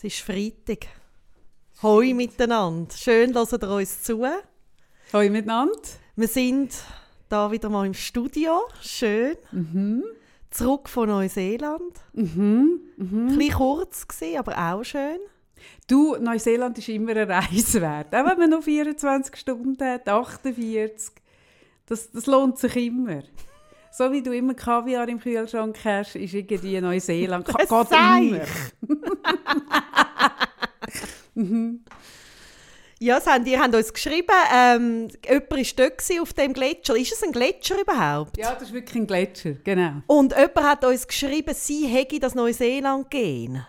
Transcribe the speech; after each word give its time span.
Es 0.00 0.04
ist 0.04 0.20
Freitag. 0.20 0.86
Hoi 1.82 2.14
miteinander. 2.14 2.94
Schön, 2.96 3.32
dass 3.32 3.52
ihr 3.52 3.68
uns 3.68 4.04
zu. 4.04 4.24
Hoi 5.12 5.28
miteinander. 5.28 5.74
Wir 6.14 6.28
sind 6.28 6.72
da 7.28 7.50
wieder 7.50 7.68
mal 7.68 7.84
im 7.84 7.94
Studio. 7.94 8.60
Schön. 8.80 9.34
Mhm. 9.50 10.04
Zurück 10.50 10.88
von 10.88 11.08
Neuseeland. 11.08 11.94
Mhm. 12.12 12.80
Mhm. 12.96 13.28
Ein 13.30 13.38
bisschen 13.38 13.54
kurz 13.54 14.06
gewesen, 14.06 14.38
aber 14.38 14.56
auch 14.56 14.84
schön. 14.84 15.18
Du, 15.88 16.14
Neuseeland 16.14 16.78
ist 16.78 16.88
immer 16.90 17.10
eine 17.10 17.28
Reise 17.28 17.80
wert. 17.80 18.14
Auch 18.14 18.24
wenn 18.24 18.38
man 18.38 18.50
nur 18.50 18.62
24 18.62 19.34
Stunden 19.34 19.84
hat, 19.84 20.08
48. 20.08 21.10
Das, 21.86 22.12
das 22.12 22.26
lohnt 22.26 22.56
sich 22.56 22.76
immer. 22.76 23.24
So 23.98 24.12
wie 24.12 24.22
du 24.22 24.30
immer 24.32 24.54
Kaviar 24.54 25.08
im 25.08 25.18
Kühlschrank 25.18 25.76
hast, 25.84 26.14
ist 26.14 26.32
irgendwie 26.32 26.80
Neuseeland. 26.80 27.44
Geht 27.58 27.68
immer. 27.68 28.40
Ja, 33.00 33.20
sie 33.20 33.30
haben, 33.30 33.46
ihr 33.46 33.60
habt 33.60 33.74
uns 33.76 33.92
geschrieben, 33.92 34.26
ähm, 34.52 35.08
jemand 35.24 35.50
war 35.52 36.22
auf 36.22 36.32
dem 36.32 36.52
Gletscher. 36.52 36.96
Ist 36.96 37.12
es 37.12 37.22
ein 37.22 37.30
Gletscher 37.30 37.80
überhaupt? 37.80 38.36
Ja, 38.36 38.54
das 38.54 38.64
ist 38.64 38.72
wirklich 38.72 38.96
ein 38.96 39.06
Gletscher, 39.06 39.52
genau. 39.62 40.02
Und 40.08 40.32
jemand 40.32 40.62
hat 40.62 40.84
uns 40.84 41.06
geschrieben, 41.06 41.54
sie 41.54 41.86
hätte 41.86 42.18
das 42.18 42.34
Neuseeland 42.34 43.08
gehen. 43.08 43.64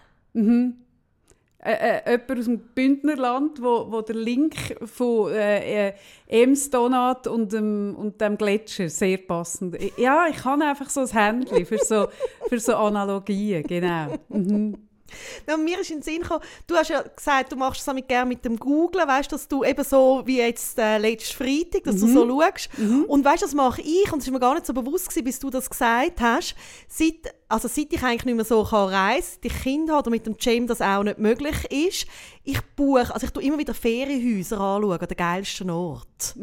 Äh, 1.62 2.00
äh, 2.06 2.12
jemand 2.12 2.40
aus 2.40 2.46
dem 2.46 2.60
Bündnerland, 2.74 3.62
wo, 3.62 3.92
wo 3.92 4.02
der 4.02 4.16
Link 4.16 4.56
von 4.86 5.34
äh, 5.34 5.90
äh, 5.90 5.94
Ems 6.28 6.70
Donut 6.70 7.28
und 7.28 7.52
dem, 7.52 7.96
und 7.98 8.22
dem 8.22 8.38
Gletscher 8.38 8.88
sehr 8.88 9.18
passend. 9.18 9.78
Ja, 9.98 10.28
ich 10.30 10.46
habe 10.46 10.64
einfach 10.64 10.90
so 10.90 11.02
ein 11.02 11.08
Handy 11.08 11.66
für 11.66 11.80
so, 11.80 12.08
für 12.48 12.60
so 12.60 12.76
Analogien, 12.76 13.64
genau. 13.64 14.18
Mhm. 14.30 14.90
Ja, 15.48 15.58
mir 15.58 15.82
ist 15.82 15.90
in 15.90 15.98
den 15.98 16.04
Sinn 16.04 16.22
gekommen, 16.22 16.44
du 16.68 16.76
hast 16.76 16.90
ja 16.90 17.02
gesagt, 17.02 17.52
du 17.52 17.56
machst 17.58 17.80
es 17.80 17.86
damit 17.86 18.08
gerne 18.08 18.30
mit 18.30 18.46
dem 18.46 18.58
Googlen, 18.58 19.08
weißt 19.08 19.32
dass 19.32 19.48
du 19.48 19.64
eben 19.64 19.84
so 19.84 20.22
wie 20.26 20.38
jetzt 20.38 20.78
äh, 20.78 20.98
letzten 20.98 21.44
Freitag, 21.44 21.84
dass 21.84 22.00
du 22.00 22.08
so 22.08 22.28
schaust. 22.28 22.70
Und 23.08 23.26
weißt 23.26 23.44
das 23.44 23.54
mache 23.54 23.82
ich, 23.82 24.14
und 24.14 24.20
es 24.20 24.28
ist 24.28 24.32
mir 24.32 24.40
gar 24.40 24.54
nicht 24.54 24.66
so 24.66 24.74
bewusst 24.74 25.10
gewesen, 25.10 25.26
bis 25.26 25.40
du 25.40 25.50
das 25.50 25.70
gesagt 25.70 26.22
hast, 26.22 26.56
seit, 26.88 27.34
also 27.50 27.68
seit 27.68 27.92
ich 27.92 28.04
eigentlich 28.04 28.26
nicht 28.26 28.36
mehr 28.36 28.46
so 28.46 28.64
kann 28.64 28.90
reisen, 28.90 29.40
seit 29.42 29.52
ich 29.52 29.62
Kinder 29.64 29.98
oder 30.00 30.10
mit 30.12 30.26
dem 30.26 30.36
Jam 30.40 30.68
das 30.68 30.82
auch 30.82 31.04
nicht 31.04 31.18
möglich 31.18 31.56
ist, 31.72 32.06
ich 32.44 32.62
buche, 32.76 33.14
also 33.14 33.26
ich 33.26 33.32
tue 33.32 33.44
immer 33.44 33.58
wieder 33.58 33.74
Ferienhäuser 33.74 34.60
anschauen, 34.60 35.00
an 35.00 35.08
den 35.08 35.18
geilsten 35.18 35.70
Ort. 35.70 36.36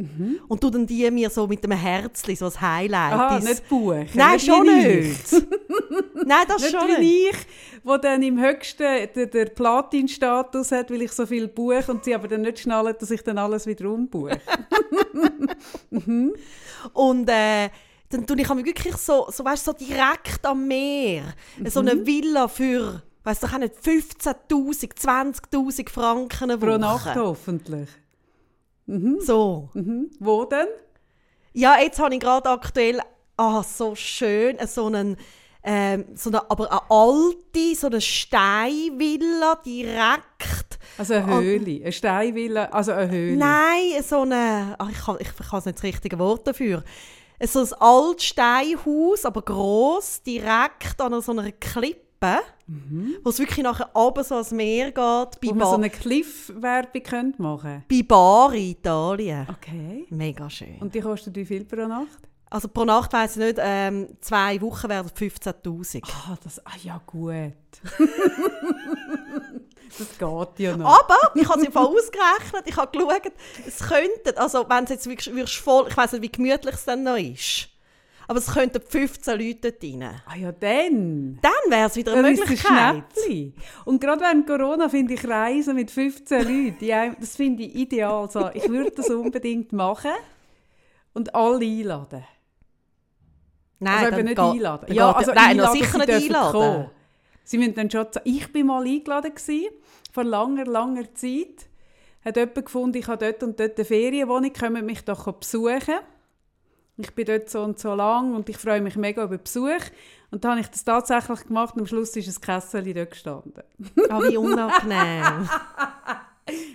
Und 0.48 0.60
tu 0.60 0.68
dann 0.70 0.86
die 0.86 1.10
mir 1.10 1.30
so 1.30 1.46
mit 1.46 1.64
einem 1.64 1.78
Herzli, 1.78 2.34
so 2.36 2.44
als 2.46 2.60
Highlight. 2.60 3.40
Ins- 3.40 3.48
nicht 3.50 3.68
buchen. 3.68 4.08
Nein, 4.14 4.32
nicht 4.32 4.46
schon 4.46 4.66
nicht. 4.66 5.32
Nein, 6.26 6.44
das 6.48 6.62
Nicht 6.62 6.70
schon 6.72 6.86
nicht. 7.00 7.30
ich, 7.30 7.36
wo 7.84 7.96
dann 7.98 8.22
im 8.22 8.40
höchsten 8.40 9.08
der, 9.14 9.26
der 9.26 9.44
Platin-Status 9.46 10.72
hat, 10.72 10.90
weil 10.90 11.02
ich 11.02 11.12
so 11.12 11.24
viel 11.24 11.46
buche 11.46 11.84
und 11.92 12.04
sie 12.04 12.14
aber 12.14 12.26
dann 12.26 12.42
nicht 12.42 12.58
schnallen, 12.58 12.94
dass 12.98 13.10
ich 13.12 13.22
dann 13.22 13.38
alles 13.38 13.66
wieder 13.66 13.88
umbuche. 13.90 14.40
Und 16.92 17.28
äh, 17.28 17.68
dann 18.10 18.26
tue 18.26 18.40
ich 18.40 18.48
mich 18.54 18.64
wirklich 18.66 18.96
so, 18.96 19.26
so, 19.30 19.44
weißt, 19.44 19.64
so 19.64 19.72
direkt 19.72 20.44
am 20.44 20.66
Meer. 20.66 21.34
So 21.66 21.82
Mhm. 21.82 21.88
eine 21.88 22.06
Villa 22.06 22.48
für, 22.48 23.02
weißt 23.24 23.42
du, 23.42 23.46
auch 23.48 23.58
nicht 23.58 23.74
15'000, 23.82 24.94
20'000 24.96 25.88
Franken 25.90 26.48
Pro 26.60 26.66
Woche. 26.68 26.78
Nacht 26.78 27.16
hoffentlich. 27.16 27.88
So. 29.18 29.68
Mhm. 29.74 30.10
Wo 30.20 30.44
denn? 30.44 30.68
Ja, 31.52 31.76
jetzt 31.80 31.98
habe 31.98 32.14
ich 32.14 32.20
gerade 32.20 32.48
aktuell, 32.50 33.00
ah, 33.36 33.62
so 33.62 33.94
schön, 33.96 34.56
so 34.68 34.86
einen, 34.86 35.16
ähm, 35.64 36.04
so 36.14 36.30
eine, 36.30 36.48
aber 36.50 36.70
eine 36.70 36.80
alte, 36.90 37.74
so 37.74 37.88
eine 37.88 38.00
Steinvilla 38.00 39.56
direkt. 39.64 40.78
Also 40.98 41.14
eine 41.14 41.40
Höhle, 41.40 41.80
eine 41.82 41.92
Steinvilla, 41.92 42.66
also 42.66 42.92
eine 42.92 43.10
Höhle. 43.10 43.36
Nein, 43.36 44.02
so 44.06 44.20
eine, 44.20 44.76
ach, 44.78 44.90
ich 44.90 44.98
kann, 45.04 45.16
ich 45.18 45.28
kann 45.50 45.62
nicht 45.64 45.78
das 45.78 45.82
richtige 45.82 46.18
Wort 46.18 46.46
dafür. 46.46 46.84
So 47.44 47.60
ein 47.60 47.72
altes 47.80 48.24
Steinhaus, 48.24 49.24
aber 49.24 49.42
gross, 49.42 50.22
direkt 50.22 51.00
an 51.00 51.20
so 51.20 51.32
einer 51.32 51.52
Klippe, 51.52 52.38
wo 53.22 53.28
es 53.30 53.38
wirklich 53.38 53.62
nachher 53.62 53.90
oben 53.94 54.24
so 54.24 54.34
ans 54.36 54.50
Meer 54.52 54.86
geht, 54.86 54.94
bei, 54.96 55.30
Wo 55.42 55.48
man 55.50 55.58
ba 55.58 55.66
so 55.66 55.74
eine 55.74 55.90
Cliff-Werbung 55.90 57.02
könnte 57.02 57.42
machen 57.42 57.84
bei 57.88 58.02
Bari, 58.02 58.70
Italien. 58.70 59.46
Okay. 59.50 60.06
Mega 60.10 60.48
schön. 60.48 60.78
Und 60.80 60.94
die 60.94 61.00
kostet 61.00 61.36
wie 61.36 61.44
viel 61.44 61.64
pro 61.64 61.86
Nacht? 61.86 62.26
Also 62.48 62.68
pro 62.68 62.84
Nacht 62.84 63.12
weiss 63.12 63.36
ich 63.36 63.42
nicht, 63.42 63.58
ähm, 63.60 64.08
zwei 64.20 64.60
Wochen 64.60 64.88
werden 64.88 65.10
15'000. 65.10 66.02
Ah, 66.04 66.36
das, 66.42 66.64
ah 66.64 66.76
ja, 66.82 67.00
gut. 67.04 67.52
das 69.98 70.18
geht 70.18 70.58
ja 70.66 70.76
noch. 70.76 71.00
Aber 71.00 71.16
ich 71.34 71.48
habe 71.48 71.60
es 71.60 71.66
im 71.66 71.72
Fall 71.72 71.86
ausgerechnet, 71.86 72.62
ich 72.66 72.76
habe 72.76 72.90
geschaut, 72.98 73.32
es 73.66 73.78
könnte, 73.80 74.38
also 74.38 74.68
wenn 74.68 74.84
es 74.84 74.90
jetzt 74.90 75.08
wirklich 75.08 75.34
würdest 75.34 75.56
voll, 75.56 75.86
ich 75.88 75.96
weiß 75.96 76.12
nicht, 76.12 76.22
wie 76.22 76.32
gemütlich 76.32 76.74
es 76.74 76.84
dann 76.84 77.02
noch 77.02 77.16
ist, 77.16 77.68
aber 78.28 78.38
es 78.40 78.52
könnten 78.52 78.80
15 78.82 79.38
Leute 79.38 79.70
dort 79.72 79.82
rein. 79.84 80.20
Ah 80.26 80.34
ja, 80.36 80.50
dann. 80.52 81.38
Dann 81.40 81.52
wäre 81.70 81.86
es 81.88 81.94
wieder 81.96 82.12
eine 82.12 82.22
Dann 82.22 82.32
Möglichkeit. 82.32 83.04
Und 83.84 84.00
gerade 84.00 84.20
während 84.20 84.46
Corona 84.48 84.88
finde 84.88 85.14
ich 85.14 85.24
Reisen 85.28 85.76
mit 85.76 85.90
15 85.92 86.38
Leuten, 86.42 86.84
ja, 86.84 87.14
das 87.20 87.36
finde 87.36 87.62
ich 87.62 87.74
ideal. 87.76 88.28
So, 88.30 88.50
ich 88.52 88.68
würde 88.68 88.90
das 88.90 89.10
unbedingt 89.10 89.72
machen 89.72 90.10
und 91.14 91.34
alle 91.36 91.64
einladen. 91.64 92.24
Nein, 93.78 94.04
also 94.06 94.18
eben 94.18 94.24
nicht 94.24 94.36
geht- 94.36 94.44
einladen. 94.44 94.92
Ja, 94.94 95.12
also 95.12 95.32
nein, 95.32 95.50
einladen, 95.50 95.72
sicher 95.78 95.98
nicht 95.98 96.10
einladen. 96.10 96.52
kommen. 96.52 96.90
Sie 97.46 97.58
müssen 97.58 97.74
dann 97.74 97.90
schon 97.90 98.06
sagen, 98.10 98.28
ich 98.28 98.52
bin 98.52 98.66
mal 98.66 98.84
eingeladen 98.84 99.32
gewesen, 99.34 99.68
vor 100.12 100.24
langer, 100.24 100.66
langer 100.66 101.14
Zeit. 101.14 101.68
Hat 102.24 102.36
jemand 102.36 102.54
gefunden, 102.66 102.98
ich 102.98 103.06
habe 103.06 103.24
dort 103.24 103.42
und 103.44 103.58
dort 103.60 103.76
eine 103.78 103.84
Ferienwohnung, 103.84 104.52
kommt 104.52 104.82
mich 104.84 105.04
doch 105.04 105.32
besuchen. 105.32 105.94
Ich 106.98 107.14
bin 107.14 107.24
dort 107.26 107.48
so 107.48 107.62
und 107.62 107.78
so 107.78 107.94
lang 107.94 108.34
und 108.34 108.48
ich 108.48 108.56
freue 108.56 108.80
mich 108.80 108.96
mega 108.96 109.22
über 109.24 109.38
Besuch. 109.38 109.70
Und 110.30 110.42
dann 110.44 110.52
habe 110.52 110.60
ich 110.62 110.66
das 110.68 110.82
tatsächlich 110.82 111.44
gemacht 111.46 111.74
und 111.76 111.82
am 111.82 111.86
Schluss 111.86 112.16
ist 112.16 112.26
ein 112.36 112.40
Kessel 112.40 112.92
dort 112.94 113.10
gestanden. 113.12 113.62
Ah, 114.08 114.20
wie 114.22 114.36
unangenehm. 114.36 115.48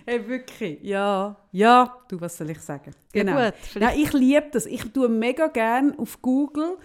Hey, 0.06 0.28
wirklich? 0.28 0.80
Ja. 0.82 1.38
Ja, 1.54 1.96
du, 2.10 2.20
was 2.20 2.38
soll 2.38 2.50
ich 2.50 2.60
sagen? 2.60 2.92
Ja, 3.16 3.24
Genau. 3.24 3.46
gut, 3.46 3.54
vielleicht- 3.62 3.80
Nein, 3.96 4.00
ich 4.04 4.12
liebe 4.12 4.48
das. 4.52 4.66
Ich 4.66 4.84
tue 4.92 5.08
mega 5.08 5.48
gerne 5.48 5.98
auf 5.98 6.22
Google. 6.22 6.78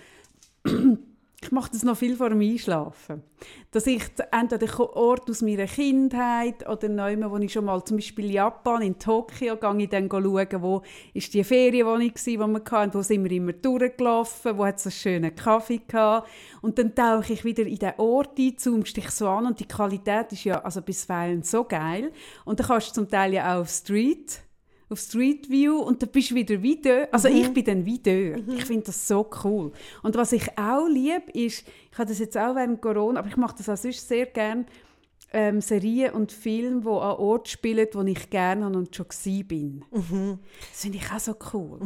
Ich 1.46 1.52
mache 1.52 1.70
das 1.70 1.84
noch 1.84 1.96
viel 1.96 2.16
vor 2.16 2.30
dem 2.30 2.40
Einschlafen. 2.40 3.22
Dass 3.70 3.86
ich 3.86 4.02
entweder 4.32 4.66
den 4.66 4.80
Ort 4.80 5.30
aus 5.30 5.42
meiner 5.42 5.66
Kindheit 5.66 6.68
oder 6.68 6.88
Neume, 6.88 7.30
wo 7.30 7.36
ich 7.36 7.52
schon 7.52 7.66
mal, 7.66 7.84
zum 7.84 7.98
Beispiel 7.98 8.32
Japan, 8.32 8.82
in 8.82 8.98
Tokio, 8.98 9.56
gehe 9.56 9.82
ich 9.84 9.88
dann 9.88 10.10
schauen, 10.10 10.62
wo 10.62 10.82
ist 11.14 11.32
die 11.32 11.44
Ferienwohnung 11.44 12.10
war, 12.10 12.10
die 12.24 12.36
wir 12.36 12.62
hatten, 12.72 12.94
wo 12.94 13.02
sind 13.02 13.22
wir 13.22 13.30
immer 13.30 13.52
durchgelaufen, 13.52 14.58
wo 14.58 14.66
hat 14.66 14.78
es 14.78 14.86
einen 14.86 14.92
schönen 14.92 15.36
Kaffee 15.36 15.82
gehabt. 15.86 16.28
Und 16.62 16.80
dann 16.80 16.96
tauche 16.96 17.34
ich 17.34 17.44
wieder 17.44 17.62
in 17.62 17.78
den 17.78 17.92
Ort 17.98 18.36
ein, 18.40 18.58
zoomst 18.58 18.96
dich 18.96 19.10
so 19.10 19.28
an 19.28 19.46
und 19.46 19.60
die 19.60 19.68
Qualität 19.68 20.32
ist 20.32 20.42
ja 20.42 20.60
also 20.64 20.82
bisweilen 20.82 21.44
so 21.44 21.62
geil. 21.62 22.10
Und 22.44 22.58
dann 22.58 22.66
kannst 22.66 22.88
du 22.88 22.94
zum 22.94 23.08
Teil 23.08 23.34
ja 23.34 23.54
auch 23.54 23.60
auf 23.60 23.68
Street 23.68 24.40
auf 24.88 25.00
Street 25.00 25.50
View 25.50 25.78
und 25.78 26.02
dann 26.02 26.10
bist 26.10 26.30
du 26.30 26.36
wieder 26.36 26.62
wie 26.62 26.80
dort. 26.80 27.12
Also 27.12 27.28
ich 27.28 27.52
bin 27.52 27.64
dann 27.64 27.84
wie 27.84 27.98
dort. 27.98 28.48
Ich 28.48 28.64
finde 28.64 28.84
das 28.84 29.06
so 29.06 29.28
cool. 29.44 29.72
Und 30.02 30.16
was 30.16 30.32
ich 30.32 30.56
auch 30.56 30.86
liebe, 30.88 31.30
ist, 31.32 31.66
ich 31.90 31.98
habe 31.98 32.08
das 32.08 32.18
jetzt 32.18 32.36
auch 32.36 32.54
während 32.54 32.80
Corona, 32.80 33.20
aber 33.20 33.28
ich 33.28 33.36
mache 33.36 33.56
das 33.58 33.68
auch 33.68 33.76
sonst 33.76 34.06
sehr 34.06 34.26
gerne, 34.26 34.66
ähm, 35.32 35.60
Serien 35.60 36.12
und 36.14 36.30
Filme, 36.30 36.80
die 36.82 36.86
an 36.86 37.16
Orten 37.16 37.46
spielen, 37.46 37.88
wo 37.92 38.02
ich 38.02 38.30
gerne 38.30 38.64
habe 38.64 38.78
und 38.78 38.94
schon 38.94 39.06
bin. 39.46 39.84
Das 39.90 40.80
finde 40.82 40.98
ich 40.98 41.12
auch 41.12 41.18
so 41.18 41.34
cool. 41.52 41.80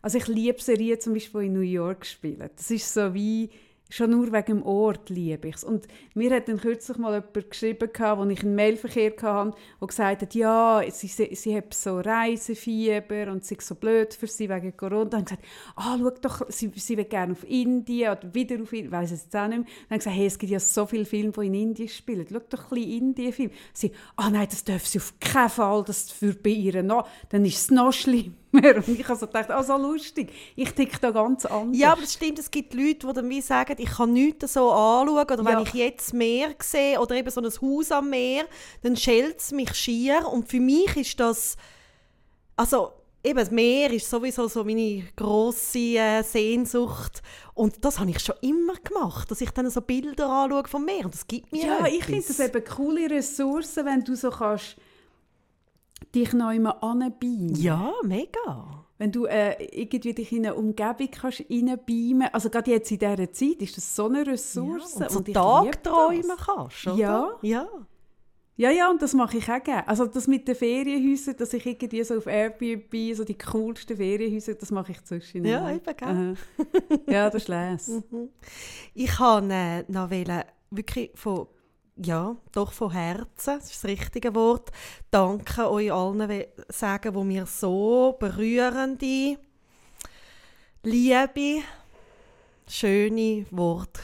Also 0.00 0.18
ich 0.18 0.28
liebe 0.28 0.60
Serien 0.60 1.00
zum 1.00 1.14
Beispiel, 1.14 1.40
die 1.40 1.46
in 1.48 1.52
New 1.54 1.60
York 1.60 2.06
spielen. 2.06 2.50
Das 2.54 2.70
ist 2.70 2.92
so 2.92 3.12
wie, 3.14 3.50
schon 3.94 4.10
nur 4.10 4.32
wegen 4.32 4.58
dem 4.58 4.62
Ort 4.64 5.08
liebe 5.08 5.48
ich 5.48 5.56
es. 5.56 5.64
Und 5.64 5.86
mir 6.14 6.34
hat 6.34 6.48
dann 6.48 6.58
kürzlich 6.60 6.98
mal 6.98 7.14
jemand 7.14 7.50
geschrieben, 7.50 7.88
wo 7.88 8.24
ich 8.28 8.42
einen 8.42 8.54
Mailverkehr 8.56 9.12
hatte, 9.22 9.56
der 9.80 9.86
gesagt 9.86 10.22
hat, 10.22 10.34
ja, 10.34 10.82
sie, 10.90 11.06
sie, 11.06 11.34
sie 11.34 11.56
hat 11.56 11.72
so 11.72 12.00
Reisefieber 12.00 13.30
und 13.30 13.44
es 13.44 13.52
ist 13.52 13.62
so 13.62 13.76
blöd 13.76 14.12
für 14.12 14.26
sie 14.26 14.48
wegen 14.48 14.76
Corona. 14.76 15.04
Dann 15.04 15.26
habe 15.26 15.34
ich 15.34 15.38
gesagt, 15.38 15.44
ah, 15.76 15.96
schau 15.98 16.10
doch, 16.10 16.50
sie, 16.50 16.72
sie 16.74 16.96
will 16.96 17.04
gerne 17.04 17.32
auf 17.32 17.48
Indien 17.48 18.10
oder 18.10 18.34
wieder 18.34 18.60
auf 18.60 18.72
Indien, 18.72 18.86
ich 18.86 18.92
weiss 18.92 19.12
es 19.12 19.24
jetzt 19.24 19.36
auch 19.36 19.46
nicht 19.46 19.58
mehr. 19.58 19.66
Dann 19.66 19.84
habe 19.84 19.94
ich 19.94 19.98
gesagt, 19.98 20.16
hey, 20.16 20.26
es 20.26 20.38
gibt 20.38 20.52
ja 20.52 20.60
so 20.60 20.86
viele 20.86 21.04
Filme, 21.04 21.32
die 21.32 21.46
in 21.46 21.54
Indien 21.54 21.88
spielen. 21.88 22.26
Schau 22.28 22.40
doch 22.50 22.64
ein 22.64 22.68
bisschen 22.70 22.90
Indien-Film. 22.90 23.50
Sie, 23.72 23.92
ah 24.16 24.28
nein, 24.28 24.48
das 24.50 24.64
darf 24.64 24.86
sie 24.86 24.98
auf 24.98 25.14
keinen 25.20 25.50
Fall, 25.50 25.84
das 25.84 26.10
für 26.10 26.34
bei 26.34 26.50
ihr 26.50 26.82
noch, 26.82 27.06
dann 27.28 27.44
ist 27.44 27.58
es 27.58 27.70
noch 27.70 27.92
schlimmer. 27.92 28.34
Und 28.86 28.88
ich 29.00 29.08
habe 29.08 29.18
so 29.18 29.26
gedacht, 29.26 29.50
ah, 29.50 29.62
so 29.62 29.76
lustig. 29.76 30.32
Ich 30.56 30.70
ticke 30.72 30.98
da 31.00 31.10
ganz 31.10 31.44
anders. 31.46 31.76
Ja, 31.78 31.92
aber 31.92 32.02
es 32.02 32.14
stimmt, 32.14 32.38
es 32.38 32.50
gibt 32.50 32.74
Leute, 32.74 33.06
die 33.06 33.12
dann 33.12 33.28
wie 33.28 33.40
sagen, 33.40 33.76
ich 33.78 33.90
kann 33.90 34.12
nichts 34.12 34.52
so 34.54 34.70
anschauen 34.70 35.18
oder 35.24 35.36
Ja. 35.42 35.44
wenn 35.44 35.62
ich 35.66 35.74
jetzt 35.74 36.14
Meer 36.14 36.54
sehe 36.62 37.00
oder 37.00 37.14
eben 37.16 37.30
so 37.30 37.40
ein 37.40 37.46
Haus 37.50 37.90
am 37.92 38.10
Meer, 38.10 38.44
dann 38.82 38.96
schält 38.96 39.40
es 39.40 39.52
mich 39.52 39.74
schier 39.74 40.26
und 40.30 40.48
für 40.48 40.60
mich 40.60 40.96
ist 40.96 41.18
das, 41.20 41.56
also 42.56 42.92
eben, 43.24 43.38
das 43.38 43.50
Meer 43.50 43.90
ist 43.92 44.08
sowieso 44.08 44.46
so 44.48 44.64
meine 44.64 45.02
grosse 45.16 45.78
äh, 45.98 46.22
Sehnsucht. 46.22 47.22
Und 47.54 47.84
das 47.84 47.98
habe 47.98 48.10
ich 48.10 48.20
schon 48.20 48.34
immer 48.42 48.74
gemacht, 48.74 49.30
dass 49.30 49.40
ich 49.40 49.50
dann 49.50 49.70
so 49.70 49.80
Bilder 49.80 50.28
anschaue 50.28 50.68
vom 50.68 50.84
Meer. 50.84 51.06
Und 51.06 51.14
das 51.14 51.26
gibt 51.26 51.50
mir 51.52 51.64
Ja, 51.66 51.76
etwas. 51.78 51.92
ich 51.94 52.04
finde 52.04 52.24
das 52.26 52.40
eben 52.40 52.64
coole 52.64 53.10
Ressourcen, 53.10 53.86
wenn 53.86 54.04
du 54.04 54.14
so 54.14 54.30
kannst 54.30 54.76
dich 56.14 56.32
noch 56.32 56.50
immer 56.52 56.82
anbeamen. 56.82 57.54
Ja, 57.56 57.92
mega. 58.02 58.84
Wenn 58.98 59.10
du 59.10 59.26
äh, 59.26 59.62
irgendwie 59.72 60.14
dich 60.14 60.32
in 60.32 60.46
eine 60.46 60.54
Umgebung 60.54 61.08
kannst 61.10 61.44
reinbeamen 61.50 62.28
Also 62.32 62.48
gerade 62.48 62.70
jetzt 62.70 62.90
in 62.92 62.98
dieser 62.98 63.32
Zeit 63.32 63.60
ist 63.60 63.76
das 63.76 63.96
so 63.96 64.06
eine 64.06 64.26
Ressource. 64.26 64.94
und 64.94 65.10
so 65.10 65.20
Tagträumen 65.20 66.22
das. 66.28 66.46
kannst, 66.46 66.86
oder? 66.86 66.96
Ja. 66.96 67.38
Ja. 67.42 67.68
Ja, 68.56 68.70
ja, 68.70 68.88
und 68.88 69.02
das 69.02 69.14
mache 69.14 69.38
ich 69.38 69.50
auch 69.50 69.60
gerne. 69.64 69.88
Also 69.88 70.06
das 70.06 70.28
mit 70.28 70.46
den 70.46 70.54
Ferienhäusern, 70.54 71.36
dass 71.36 71.52
ich 71.54 71.66
irgendwie 71.66 72.04
so 72.04 72.16
auf 72.18 72.26
Airbnb, 72.26 73.16
so 73.16 73.24
die 73.24 73.36
coolsten 73.36 73.96
Ferienhäuser, 73.96 74.54
das 74.54 74.70
mache 74.70 74.92
ich 74.92 75.02
zwischen 75.02 75.44
Ja, 75.44 75.68
eben, 75.72 75.96
gell? 75.96 76.36
Ja, 77.08 77.30
das 77.30 77.42
ist 77.42 77.48
les. 77.48 77.90
Ich 78.94 79.10
kann 79.10 79.50
äh, 79.50 79.82
noch 79.88 80.08
wollen, 80.08 80.44
wirklich 80.70 81.10
von, 81.16 81.48
ja, 81.96 82.36
doch 82.52 82.72
von 82.72 82.90
Herzen, 82.90 83.58
das 83.58 83.70
ist 83.70 83.84
das 83.84 83.90
richtige 83.90 84.34
Wort, 84.34 84.70
danke 85.10 85.70
euch 85.70 85.92
allen 85.92 86.44
sagen, 86.68 87.14
wo 87.14 87.22
mir 87.22 87.46
so 87.46 88.16
berührende, 88.18 89.38
liebe, 90.82 91.62
schöne 92.68 93.46
Worte 93.50 94.00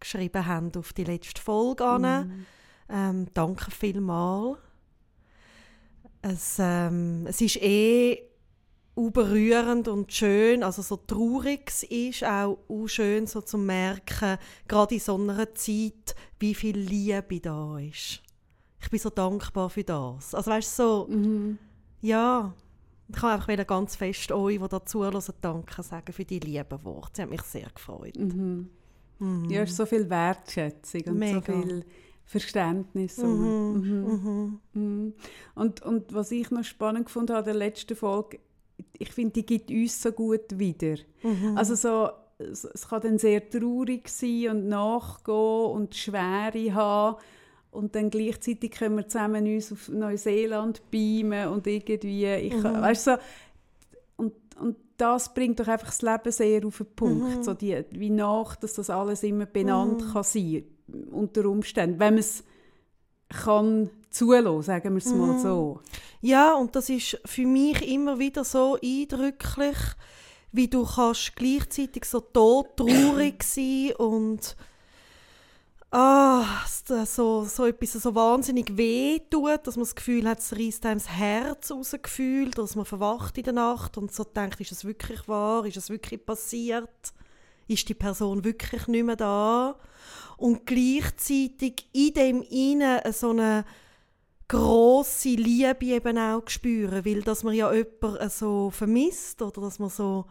geschrieben 0.00 0.46
haben 0.46 0.72
auf 0.76 0.92
die 0.92 1.04
letzte 1.04 1.42
Folge 1.42 1.84
an. 1.84 2.46
Ähm, 2.90 3.26
danke 3.34 3.70
vielmals. 3.70 4.58
Es, 6.22 6.56
ähm, 6.58 7.26
es 7.26 7.40
ist 7.40 7.56
eh 7.56 8.27
berührend 9.12 9.88
und 9.88 10.12
schön, 10.12 10.62
also 10.62 10.82
so 10.82 10.96
traurig 10.96 11.68
es 11.68 11.82
ist, 11.84 12.24
auch, 12.24 12.58
schön 12.86 13.26
so 13.26 13.40
zu 13.40 13.56
merken, 13.58 14.38
gerade 14.66 14.94
in 14.94 15.00
so 15.00 15.14
einer 15.14 15.54
Zeit, 15.54 16.14
wie 16.38 16.54
viel 16.54 16.76
Liebe 16.78 17.40
da 17.40 17.78
ist. 17.78 18.22
Ich 18.80 18.90
bin 18.90 18.98
so 18.98 19.10
dankbar 19.10 19.70
für 19.70 19.84
das. 19.84 20.34
Also 20.34 20.50
weißt 20.50 20.78
du, 20.78 20.82
so, 20.82 21.06
Mhm. 21.10 21.58
ja, 22.00 22.54
ich 23.08 23.16
kann 23.16 23.30
einfach 23.32 23.48
wieder 23.48 23.64
ganz 23.64 23.96
fest 23.96 24.30
euch, 24.32 24.58
die 24.58 24.68
da 24.68 24.84
zuhören, 24.84 25.22
Danke 25.40 25.82
sagen 25.82 26.12
für 26.12 26.24
die 26.24 26.40
lieben 26.40 26.84
Worte. 26.84 27.10
Sie 27.14 27.22
haben 27.22 27.30
mich 27.30 27.42
sehr 27.42 27.68
gefreut. 27.74 28.16
Mhm. 28.16 28.68
Mhm. 29.18 29.50
Ja, 29.50 29.62
es 29.62 29.70
ist 29.70 29.76
so 29.76 29.86
viel 29.86 30.08
Wertschätzung 30.10 31.02
und 31.06 31.18
Mega. 31.18 31.40
so 31.40 31.40
viel 31.62 31.84
Verständnis. 32.24 33.16
Mhm. 33.18 33.72
Mhm. 33.72 34.04
Mhm. 34.04 34.60
Mhm. 34.74 35.14
Und, 35.54 35.82
und 35.82 36.12
was 36.14 36.30
ich 36.30 36.50
noch 36.50 36.64
spannend 36.64 37.06
gefunden 37.06 37.34
habe 37.34 37.50
in 37.50 37.58
der 37.58 37.66
letzten 37.66 37.96
Folge, 37.96 38.38
ich 38.98 39.12
finde, 39.12 39.32
die 39.32 39.46
gibt 39.46 39.70
uns 39.70 40.02
so 40.02 40.12
gut 40.12 40.58
wieder. 40.58 40.96
Mhm. 41.22 41.56
Also 41.56 41.74
so, 41.74 42.10
es, 42.38 42.64
es 42.64 42.88
kann 42.88 43.00
dann 43.02 43.18
sehr 43.18 43.48
traurig 43.48 44.08
sein 44.08 44.48
und 44.50 44.68
nachgehen 44.68 45.70
und 45.72 45.94
Schwere 45.94 46.74
haben 46.74 47.16
und 47.70 47.94
dann 47.94 48.10
gleichzeitig 48.10 48.70
können 48.72 48.96
wir 48.96 49.08
zusammen 49.08 49.46
uns 49.46 49.72
auf 49.72 49.88
Neuseeland 49.88 50.82
beamen 50.90 51.48
und 51.48 51.66
irgendwie, 51.66 52.26
ich, 52.26 52.54
Mhm. 52.54 52.62
weißt 52.64 53.04
so, 53.04 53.12
und, 54.16 54.32
und 54.60 54.76
das 54.96 55.32
bringt 55.34 55.60
doch 55.60 55.68
einfach 55.68 55.88
das 55.88 56.02
Leben 56.02 56.32
sehr 56.32 56.66
auf 56.66 56.78
den 56.78 56.86
Punkt, 56.96 57.38
Mhm. 57.38 57.42
so 57.42 57.54
die, 57.54 57.84
wie 57.90 58.10
nach, 58.10 58.56
dass 58.56 58.74
das 58.74 58.90
alles 58.90 59.22
immer 59.22 59.46
benannt 59.46 60.04
kann 60.12 60.22
sein, 60.24 60.64
unter 61.10 61.44
Umständen, 61.46 62.00
wenn 62.00 62.14
man 62.14 62.20
es 62.20 62.42
kann 63.28 63.90
zulassen, 64.10 64.62
sagen 64.62 64.94
wir 64.94 64.98
es 64.98 65.12
mal 65.12 65.34
Mhm. 65.34 65.42
so. 65.42 65.80
Ja, 66.20 66.54
und 66.54 66.74
das 66.74 66.88
ist 66.88 67.20
für 67.24 67.46
mich 67.46 67.86
immer 67.86 68.18
wieder 68.18 68.44
so 68.44 68.78
eindrücklich, 68.82 69.76
wie 70.52 70.68
du 70.68 70.84
kannst 70.84 71.36
gleichzeitig 71.36 72.04
so 72.04 72.20
todtraurig 72.20 73.42
sein 73.42 73.92
und 73.98 74.56
ah, 75.90 76.44
so, 76.66 77.44
so 77.44 77.66
etwas 77.66 77.92
so 77.92 78.14
wahnsinnig 78.14 78.76
weh 78.76 79.20
tut, 79.30 79.66
dass 79.66 79.76
man 79.76 79.84
das 79.84 79.94
Gefühl 79.94 80.28
hat, 80.28 80.38
es 80.40 80.52
reißt 80.52 80.86
einem 80.86 80.98
das 80.98 81.08
Herz 81.08 81.70
raus, 81.70 81.94
Gefühl, 82.02 82.50
dass 82.50 82.76
man 82.76 82.84
verwacht 82.84 83.38
in 83.38 83.44
der 83.44 83.52
Nacht 83.52 83.96
und 83.98 84.12
so 84.12 84.24
denkt, 84.24 84.60
ist 84.60 84.72
es 84.72 84.84
wirklich 84.84 85.28
wahr, 85.28 85.64
ist 85.66 85.76
es 85.76 85.90
wirklich 85.90 86.24
passiert, 86.24 87.12
ist 87.68 87.88
die 87.88 87.94
Person 87.94 88.44
wirklich 88.44 88.86
nicht 88.86 89.04
mehr 89.04 89.16
da 89.16 89.76
und 90.38 90.64
gleichzeitig 90.66 91.86
in 91.92 92.14
dem 92.14 92.42
Innen 92.42 93.00
so 93.12 93.30
eine 93.30 93.64
grosse 94.46 95.30
Liebe 95.30 95.84
eben 95.84 96.16
auch 96.16 96.48
spüren, 96.48 97.04
weil 97.04 97.22
dass 97.22 97.42
man 97.44 97.54
ja 97.54 97.70
jemanden 97.72 98.30
so 98.30 98.70
vermisst 98.70 99.42
oder 99.42 99.60
dass 99.60 99.78
man 99.78 99.90
so 99.90 100.24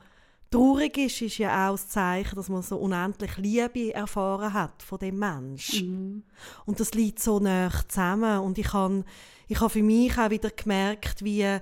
traurig 0.49 0.97
ist, 0.97 1.21
ist 1.21 1.37
ja 1.37 1.69
auch 1.69 1.73
das 1.73 1.89
Zeichen, 1.89 2.35
dass 2.35 2.49
man 2.49 2.63
so 2.63 2.77
unendlich 2.77 3.37
Liebe 3.37 3.93
erfahren 3.93 4.53
hat 4.53 4.81
von 4.81 4.97
dem 4.97 5.19
Menschen. 5.19 6.23
Und 6.65 6.79
das 6.79 6.93
liegt 6.93 7.19
so 7.19 7.39
nah 7.39 7.69
zusammen 7.87 8.39
und 8.39 8.57
ich 8.57 8.73
habe 8.73 9.03
ich 9.49 9.59
habe 9.59 9.69
für 9.69 9.83
mich 9.83 10.17
auch 10.17 10.29
wieder 10.29 10.49
gemerkt, 10.49 11.23
wie 11.23 11.59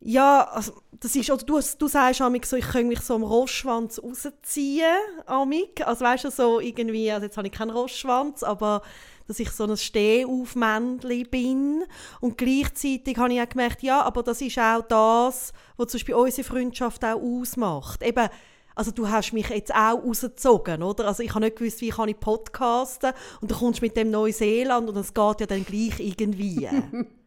ja, 0.00 0.44
also 0.44 0.72
das 0.98 1.14
ist, 1.14 1.30
oder 1.30 1.44
du, 1.44 1.60
du 1.78 1.88
sagst 1.88 2.20
amig 2.22 2.46
so, 2.46 2.56
ich 2.56 2.66
könnte 2.66 2.88
mich 2.88 3.00
so 3.00 3.14
am 3.14 3.22
Rostschwanz 3.22 4.00
rausziehen, 4.02 4.96
amig. 5.26 5.86
Also 5.86 6.04
weißt 6.04 6.24
du, 6.24 6.30
so 6.30 6.60
irgendwie, 6.60 7.10
also 7.10 7.26
jetzt 7.26 7.36
habe 7.36 7.48
ich 7.48 7.52
keinen 7.52 7.70
Rostschwanz, 7.70 8.42
aber 8.42 8.82
dass 9.26 9.38
ich 9.38 9.50
so 9.50 9.64
ein 9.64 9.76
Stehaufmännchen 9.76 11.28
bin. 11.30 11.84
Und 12.20 12.38
gleichzeitig 12.38 13.16
habe 13.18 13.32
ich 13.32 13.40
auch 13.40 13.48
gemerkt, 13.48 13.82
ja, 13.82 14.02
aber 14.02 14.22
das 14.22 14.40
ist 14.40 14.58
auch 14.58 14.82
das, 14.82 15.52
was 15.76 15.88
zum 15.88 15.98
Beispiel 15.98 16.14
unsere 16.14 16.48
Freundschaft 16.48 17.04
auch 17.04 17.20
ausmacht. 17.20 18.02
Eben, 18.02 18.28
also 18.74 18.90
du 18.90 19.08
hast 19.08 19.32
mich 19.32 19.50
jetzt 19.50 19.74
auch 19.74 20.02
rausgezogen, 20.02 20.82
oder? 20.82 21.06
Also 21.08 21.22
ich 21.22 21.30
habe 21.30 21.44
nicht 21.44 21.56
gewusst, 21.56 21.82
wie 21.82 21.90
kann 21.90 22.08
ich 22.08 22.18
podcasten 22.18 23.12
und 23.40 23.50
du 23.50 23.54
kommst 23.54 23.82
mit 23.82 23.96
dem 23.96 24.10
Neuseeland 24.10 24.88
und 24.88 24.96
es 24.96 25.12
geht 25.12 25.40
ja 25.40 25.46
dann 25.46 25.64
gleich 25.64 26.00
irgendwie. 26.00 26.68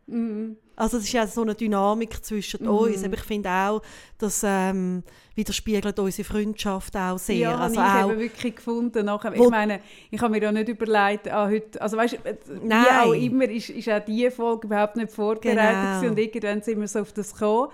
Also 0.76 0.98
es 0.98 1.04
ist 1.04 1.14
ja 1.14 1.28
so 1.28 1.42
eine 1.44 1.54
Dynamik 1.54 2.24
zwischen 2.26 2.68
uns. 2.68 3.04
Aber 3.04 3.14
ich 3.14 3.22
finde 3.24 3.50
auch, 3.50 3.82
das 4.18 4.42
ähm, 4.44 5.04
widerspiegelt 5.36 6.00
unsere 6.00 6.28
Freundschaft 6.28 6.96
auch 6.96 7.20
sehr. 7.20 7.36
Ja, 7.36 7.58
also 7.58 7.82
habe 7.82 8.00
ich 8.00 8.06
auch, 8.06 8.12
eben 8.12 8.20
wirklich 8.20 8.56
gefunden. 8.56 9.06
Nachher, 9.06 9.34
ich 9.34 9.50
meine, 9.50 9.82
ich 10.10 10.20
habe 10.20 10.32
mir 10.32 10.42
ja 10.42 10.52
nicht 10.52 10.70
überlegt, 10.70 11.32
ah, 11.32 11.48
heute, 11.48 11.80
also 11.82 11.98
weißt, 11.98 12.14
äh, 12.26 12.38
wie 12.48 12.68
Nein. 12.68 12.86
auch 13.04 13.14
immer, 13.14 13.50
ist, 13.50 13.70
ist 13.70 13.90
auch 13.90 14.04
diese 14.04 14.32
Folge 14.32 14.68
überhaupt 14.68 14.96
nicht 14.96 15.12
vorbereitet 15.12 16.02
Genau. 16.02 16.12
und 16.12 16.18
irgendwann 16.18 16.62
sind 16.62 16.80
wir 16.80 16.88
so 16.88 17.00
auf 17.00 17.14
das 17.14 17.34
gekommen. 17.34 17.70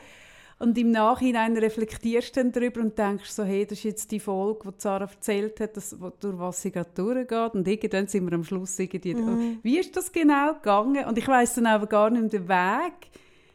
Und 0.60 0.78
im 0.78 0.92
Nachhinein 0.92 1.56
reflektierst 1.58 2.36
du 2.36 2.42
dann 2.42 2.52
darüber 2.52 2.82
und 2.82 2.98
denkst 2.98 3.30
so, 3.32 3.44
hey, 3.44 3.66
das 3.66 3.78
ist 3.80 3.84
jetzt 3.86 4.12
die 4.12 4.20
Folge, 4.20 4.70
die 4.72 4.76
Sarah 4.78 5.06
erzählt 5.10 5.60
hat, 5.62 5.78
dass, 5.78 6.00
wo- 6.02 6.12
durch 6.20 6.38
was 6.38 6.62
sie 6.62 6.72
gerade 6.72 6.90
durchgeht. 6.94 7.54
Und 7.54 7.66
irgendwann 7.68 8.08
sind 8.08 8.26
wir 8.30 8.34
am 8.34 8.44
Schluss 8.44 8.78
irgendwie, 8.78 9.16
Mhm. 9.16 9.60
wie 9.64 9.80
ist 9.80 9.96
das 9.96 10.12
genau 10.12 10.54
gegangen? 10.56 11.06
Und 11.06 11.18
ich 11.18 11.28
weiss 11.30 11.54
dann 11.56 11.66
aber 11.66 11.88
gar 11.88 12.10
nicht 12.10 12.22
mehr 12.22 12.30
den 12.30 12.50
Weg. 12.50 12.94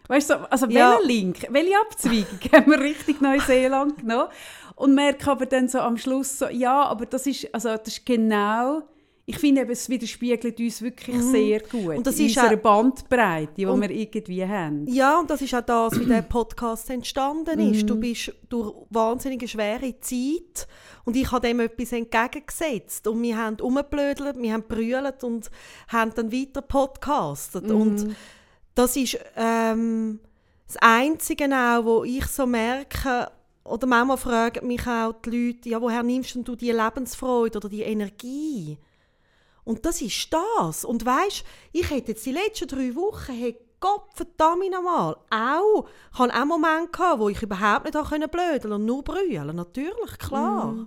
Weißt 0.08 0.30
du, 0.30 0.34
so, 0.34 0.40
also 0.48 0.66
Ja. 0.66 0.98
Link, 1.02 1.46
welche 1.50 1.78
Abzweigung 1.78 2.38
haben 2.52 2.70
wir 2.70 2.80
richtig 2.80 3.20
Neuseeland 3.20 3.98
genommen? 3.98 4.28
Und 4.76 4.94
merke 4.94 5.30
aber 5.30 5.46
dann 5.46 5.68
so 5.68 5.80
am 5.80 5.96
Schluss 5.98 6.38
so, 6.38 6.48
ja, 6.48 6.84
aber 6.86 7.04
das 7.06 7.26
ist, 7.26 7.54
also 7.54 7.68
das 7.68 7.88
ist 7.88 8.06
genau, 8.06 8.82
ich 9.26 9.38
finde 9.38 9.62
eben, 9.62 9.70
es 9.70 9.88
widerspiegelt 9.88 10.60
uns 10.60 10.82
wirklich 10.82 11.16
sehr 11.22 11.60
gut. 11.60 11.82
Mhm. 11.82 11.96
Und 11.98 12.06
das 12.06 12.16
ist 12.18 12.36
unserer 12.36 12.54
auch- 12.58 12.62
Bandbreite, 12.62 13.54
die 13.56 13.66
wir 13.66 13.90
irgendwie 13.90 14.46
haben. 14.46 14.86
ja, 14.86 15.18
und 15.18 15.30
das 15.30 15.40
ist 15.40 15.54
auch 15.54 15.62
das, 15.62 15.98
wie 15.98 16.04
der 16.04 16.22
Podcast 16.22 16.90
entstanden 16.90 17.58
ist. 17.72 17.82
Mhm. 17.82 17.86
Du 17.86 17.96
bist 18.00 18.32
durch 18.50 18.74
wahnsinnige 18.90 19.48
schwere 19.48 19.98
Zeit 20.00 20.68
und 21.06 21.16
ich 21.16 21.30
habe 21.32 21.46
dem 21.46 21.60
etwas 21.60 21.92
entgegengesetzt. 21.92 23.06
Und 23.06 23.22
wir 23.22 23.38
haben 23.38 23.60
umgeblödelt, 23.60 24.36
wir 24.36 24.52
haben 24.52 24.64
brüllt 24.68 25.24
und 25.24 25.50
haben 25.88 26.12
dann 26.14 26.30
weiter 26.30 26.60
podcastet. 26.60 27.66
Mhm. 27.68 27.80
Und 27.80 28.16
das 28.74 28.94
ist 28.96 29.18
ähm, 29.36 30.20
das 30.66 30.76
Einzige 30.80 31.46
auch, 31.46 31.84
wo 31.84 32.04
ich 32.04 32.26
so 32.26 32.46
merke, 32.46 33.30
oder 33.64 33.86
manchmal 33.86 34.18
fragen 34.18 34.66
mich 34.66 34.86
auch 34.86 35.14
die 35.24 35.30
Leute, 35.30 35.68
ja, 35.70 35.80
woher 35.80 36.02
nimmst 36.02 36.34
du 36.34 36.54
die 36.56 36.70
Lebensfreude 36.72 37.56
oder 37.56 37.70
die 37.70 37.82
Energie? 37.82 38.76
Und 39.64 39.84
das 39.86 40.02
ist 40.02 40.28
das. 40.32 40.84
Und 40.84 41.04
weißt, 41.04 41.44
ich 41.72 41.90
hätte 41.90 42.12
jetzt 42.12 42.26
die 42.26 42.32
letzten 42.32 42.68
drei 42.68 42.94
Wochen, 42.94 43.32
hey, 43.32 43.58
Gott 43.80 44.04
verdammt 44.14 44.70
nochmal, 44.70 45.16
auch, 45.30 45.86
ich 46.12 46.18
hatte 46.18 46.34
auch 46.34 46.44
Momente 46.46 46.90
gehabt, 46.90 47.20
wo 47.20 47.28
ich 47.28 47.42
überhaupt 47.42 47.84
nicht 47.84 48.30
blödeln 48.30 48.60
konnte 48.60 48.74
und 48.74 48.86
nur 48.86 49.02
brüllen. 49.02 49.56
Natürlich, 49.56 50.18
klar. 50.18 50.86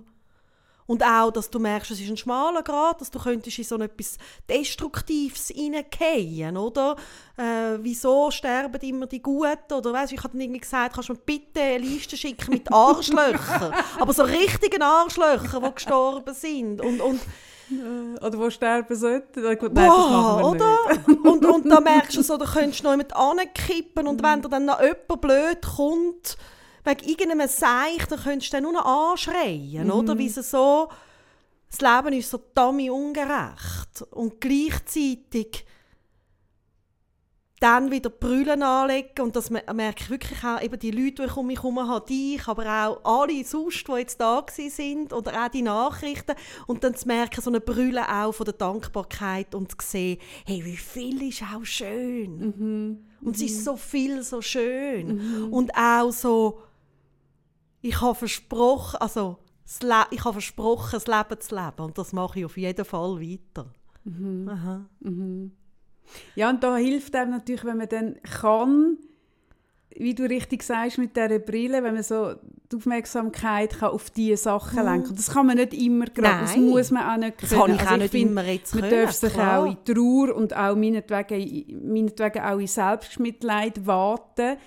Und 0.88 1.04
auch, 1.04 1.30
dass 1.30 1.50
du 1.50 1.58
merkst, 1.58 1.90
es 1.90 2.00
ist 2.00 2.08
ein 2.08 2.16
schmaler 2.16 2.62
Grad, 2.62 3.02
dass 3.02 3.10
du 3.10 3.18
könntest 3.18 3.58
in 3.58 3.64
so 3.64 3.76
etwas 3.76 4.16
Destruktives 4.48 5.48
hineingehen, 5.48 6.56
oder? 6.56 6.96
Äh, 7.36 7.76
wieso 7.82 8.30
sterben 8.30 8.80
immer 8.80 9.06
die 9.06 9.20
Guten? 9.20 9.74
Oder 9.74 9.92
weißt, 9.92 10.14
ich 10.14 10.18
habe 10.24 10.32
dann 10.32 10.40
irgendwie 10.40 10.60
gesagt, 10.60 10.94
kannst 10.94 11.10
du 11.10 11.12
mir 11.12 11.18
bitte 11.18 11.60
eine 11.60 11.78
Liste 11.78 12.16
schicken 12.16 12.50
mit 12.50 12.72
Arschlöchern? 12.72 13.74
Aber 14.00 14.14
so 14.14 14.22
richtigen 14.22 14.80
Arschlöchern, 14.80 15.62
die 15.62 15.74
gestorben 15.74 16.34
sind. 16.34 16.80
Und, 16.80 17.02
und 17.02 17.20
oder 17.70 18.38
wo 18.38 18.50
sterben 18.50 18.96
sollten. 18.96 19.42
Nein, 19.42 19.58
das 19.60 19.72
machen 19.72 20.40
wir 20.40 20.48
oder? 20.48 20.76
Nicht. 20.88 21.08
und, 21.24 21.44
und 21.44 21.68
da 21.68 21.80
merkst 21.80 22.16
du 22.16 22.22
so, 22.22 22.36
da 22.36 22.46
könntest 22.46 22.80
du 22.80 22.84
noch 22.84 22.92
jemand 22.92 23.14
ankippen 23.14 24.06
und 24.06 24.22
wenn 24.22 24.42
dir 24.42 24.48
dann 24.48 24.64
noch 24.64 24.80
jemand 24.80 25.20
blöd 25.20 25.62
kommt, 25.76 26.36
wegen 26.84 27.08
irgendeinem 27.08 27.48
Seich, 27.48 28.06
dann 28.08 28.20
könntest 28.20 28.52
du 28.52 28.56
dann 28.56 28.64
nur 28.64 28.72
noch 28.72 29.10
anschreien, 29.10 29.86
mhm. 29.86 29.92
oder? 29.92 30.18
Wie 30.18 30.28
so, 30.28 30.88
das 31.70 31.80
Leben 31.80 32.18
ist 32.18 32.30
so 32.30 32.40
dummy 32.54 32.90
ungerecht 32.90 34.02
und 34.10 34.40
gleichzeitig 34.40 35.66
dann 37.60 37.90
wieder 37.90 38.10
Brüllen 38.10 38.62
anlegen 38.62 39.20
und 39.20 39.34
das 39.34 39.50
merke 39.50 40.04
ich 40.04 40.10
wirklich 40.10 40.44
auch, 40.44 40.62
eben 40.62 40.78
die 40.78 40.90
Leute, 40.90 41.22
die 41.22 41.24
ich 41.24 41.36
um 41.36 41.46
mich 41.46 41.58
herum 41.58 41.80
habe, 41.80 42.06
dich, 42.06 42.46
aber 42.46 42.64
auch 42.64 43.04
alle 43.04 43.44
sonst, 43.44 43.86
die 43.88 43.92
jetzt 43.92 44.20
da 44.20 44.44
sind 44.48 45.12
oder 45.12 45.44
auch 45.44 45.48
die 45.48 45.62
Nachrichten 45.62 46.34
und 46.66 46.84
dann 46.84 46.94
zu 46.94 47.08
merken, 47.08 47.40
so 47.40 47.50
eine 47.50 47.60
Brüllen 47.60 48.04
auch 48.04 48.32
von 48.32 48.44
der 48.44 48.54
Dankbarkeit 48.54 49.54
und 49.54 49.72
zu 49.72 49.76
sehen, 49.80 50.18
hey, 50.46 50.64
wie 50.64 50.76
viel 50.76 51.28
ist 51.28 51.42
auch 51.42 51.64
schön 51.64 52.38
mhm. 52.38 52.98
und 53.22 53.36
es 53.36 53.42
ist 53.42 53.60
mhm. 53.60 53.64
so 53.64 53.76
viel 53.76 54.22
so 54.22 54.40
schön 54.40 55.16
mhm. 55.16 55.52
und 55.52 55.72
auch 55.74 56.12
so, 56.12 56.60
ich 57.80 58.00
habe 58.00 58.14
versprochen, 58.14 59.00
also 59.00 59.38
ich 60.10 60.24
habe 60.24 60.32
versprochen, 60.32 60.92
das 60.92 61.06
Leben 61.06 61.40
zu 61.40 61.54
leben 61.54 61.80
und 61.80 61.98
das 61.98 62.12
mache 62.12 62.38
ich 62.38 62.44
auf 62.44 62.56
jeden 62.56 62.84
Fall 62.84 63.20
weiter. 63.20 63.70
Mhm. 64.04 64.48
Aha. 64.48 64.86
Mhm. 66.34 66.40
Ja, 66.40 66.50
und 66.50 66.62
da 66.62 66.76
hilft 66.76 67.14
einem 67.14 67.32
natürlich, 67.32 67.64
wenn 67.64 67.78
man 67.78 67.88
dann 67.88 68.16
kann, 68.22 68.98
wie 69.96 70.14
du 70.14 70.24
richtig 70.24 70.62
sagst, 70.62 70.98
mit 70.98 71.16
dieser 71.16 71.38
Brille, 71.38 71.82
wenn 71.82 71.94
man 71.94 72.02
so 72.02 72.34
die 72.70 72.76
Aufmerksamkeit 72.76 73.78
kann 73.78 73.90
auf 73.90 74.10
diese 74.10 74.36
Sachen 74.36 74.78
mhm. 74.78 74.84
lenken 74.84 75.16
Das 75.16 75.30
kann 75.30 75.46
man 75.46 75.56
nicht 75.56 75.74
immer 75.74 76.06
gerade, 76.06 76.42
das 76.42 76.56
muss 76.56 76.90
man 76.90 77.02
auch 77.04 77.16
nicht 77.16 77.38
können. 77.38 77.50
Das 77.50 77.58
kann 77.58 77.74
ich 77.74 77.80
also 77.80 77.94
auch 77.94 77.96
nicht 77.98 78.10
find, 78.10 78.30
immer 78.30 78.44
jetzt 78.44 78.74
Man 78.74 78.90
darf 78.90 79.12
sich 79.12 79.32
klar. 79.32 79.62
auch 79.62 79.66
in 79.66 79.84
Trauer 79.84 80.36
und 80.36 80.54
auch 80.54 80.76
meinetwegen, 80.76 81.92
meinetwegen 81.92 82.42
auch 82.42 82.58
in 82.58 82.66
Selbstmitleid 82.66 83.86
warten 83.86 84.58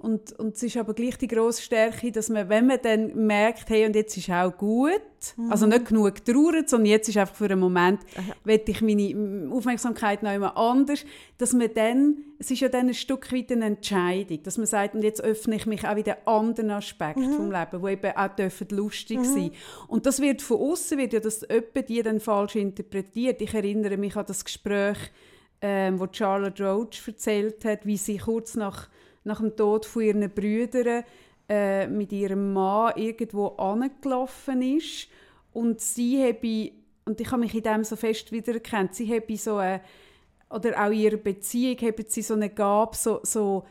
und, 0.00 0.32
und 0.38 0.56
es 0.56 0.62
ist 0.62 0.78
aber 0.78 0.94
gleich 0.94 1.18
die 1.18 1.28
grosse 1.28 1.60
Stärke, 1.60 2.10
dass 2.10 2.30
man, 2.30 2.48
wenn 2.48 2.66
man 2.66 2.78
dann 2.82 3.26
merkt, 3.26 3.68
hey, 3.68 3.84
und 3.84 3.94
jetzt 3.94 4.16
ist 4.16 4.30
auch 4.30 4.50
gut, 4.56 5.02
mhm. 5.36 5.52
also 5.52 5.66
nicht 5.66 5.88
genug 5.88 6.24
traurig, 6.24 6.70
sondern 6.70 6.86
jetzt 6.86 7.10
ist 7.10 7.18
einfach 7.18 7.34
für 7.34 7.44
einen 7.44 7.60
Moment, 7.60 8.00
will 8.44 8.62
ich 8.64 8.80
meine 8.80 9.52
Aufmerksamkeit 9.52 10.22
noch 10.22 10.32
immer 10.32 10.56
anders, 10.56 11.04
dass 11.36 11.52
man 11.52 11.68
dann, 11.74 12.16
es 12.38 12.50
ist 12.50 12.60
ja 12.60 12.70
dann 12.70 12.88
ein 12.88 12.94
Stück 12.94 13.30
weit 13.30 13.52
eine 13.52 13.66
Entscheidung, 13.66 14.42
dass 14.42 14.56
man 14.56 14.66
sagt, 14.66 14.94
und 14.94 15.02
jetzt 15.02 15.22
öffne 15.22 15.56
ich 15.56 15.66
mich 15.66 15.86
auch 15.86 15.96
wieder 15.96 16.16
anderen 16.26 16.70
Aspekten 16.70 17.32
mhm. 17.32 17.36
vom 17.36 17.52
Leben, 17.52 17.82
wo 17.82 17.88
eben 17.88 18.16
auch 18.16 18.34
dürfen 18.34 18.68
lustig 18.70 19.18
mhm. 19.18 19.24
sein 19.24 19.50
Und 19.86 20.06
das 20.06 20.22
wird 20.22 20.40
von 20.40 20.60
außen 20.60 20.96
wird 20.96 21.12
ja 21.12 21.20
das 21.20 21.42
jemand 21.42 21.88
die 21.90 22.02
dann 22.02 22.20
falsch 22.20 22.56
interpretiert. 22.56 23.42
Ich 23.42 23.52
erinnere 23.52 23.98
mich 23.98 24.16
an 24.16 24.24
das 24.26 24.46
Gespräch, 24.46 24.96
ähm, 25.60 26.00
wo 26.00 26.06
Charlotte 26.10 26.64
Roach 26.64 27.06
erzählt 27.06 27.66
hat, 27.66 27.84
wie 27.84 27.98
sie 27.98 28.16
kurz 28.16 28.54
nach 28.54 28.88
nach 29.24 29.40
dem 29.40 29.56
Tod 29.56 29.86
von 29.86 30.02
ihren 30.02 30.30
Brüdern 30.30 31.04
äh, 31.48 31.86
mit 31.86 32.12
ihrem 32.12 32.52
Mann 32.52 32.92
irgendwo 32.96 33.48
angelaufen 33.48 34.62
ist. 34.62 35.08
Und 35.52 35.80
sie 35.80 36.22
habe 36.22 36.72
und 37.04 37.20
ich 37.20 37.30
habe 37.30 37.40
mich 37.40 37.54
in 37.54 37.62
dem 37.62 37.82
so 37.82 37.96
fest 37.96 38.30
wiedererkannt, 38.30 38.94
sie 38.94 39.12
habe 39.12 39.36
so 39.36 39.56
eine, 39.56 39.80
oder 40.48 40.80
auch 40.80 40.90
in 40.90 41.00
ihrer 41.00 41.16
Beziehung 41.16 41.76
haben 41.78 42.04
sie 42.06 42.22
so 42.22 42.34
eine 42.34 42.50
Gabe, 42.50 42.96
so, 42.96 43.20
so 43.24 43.64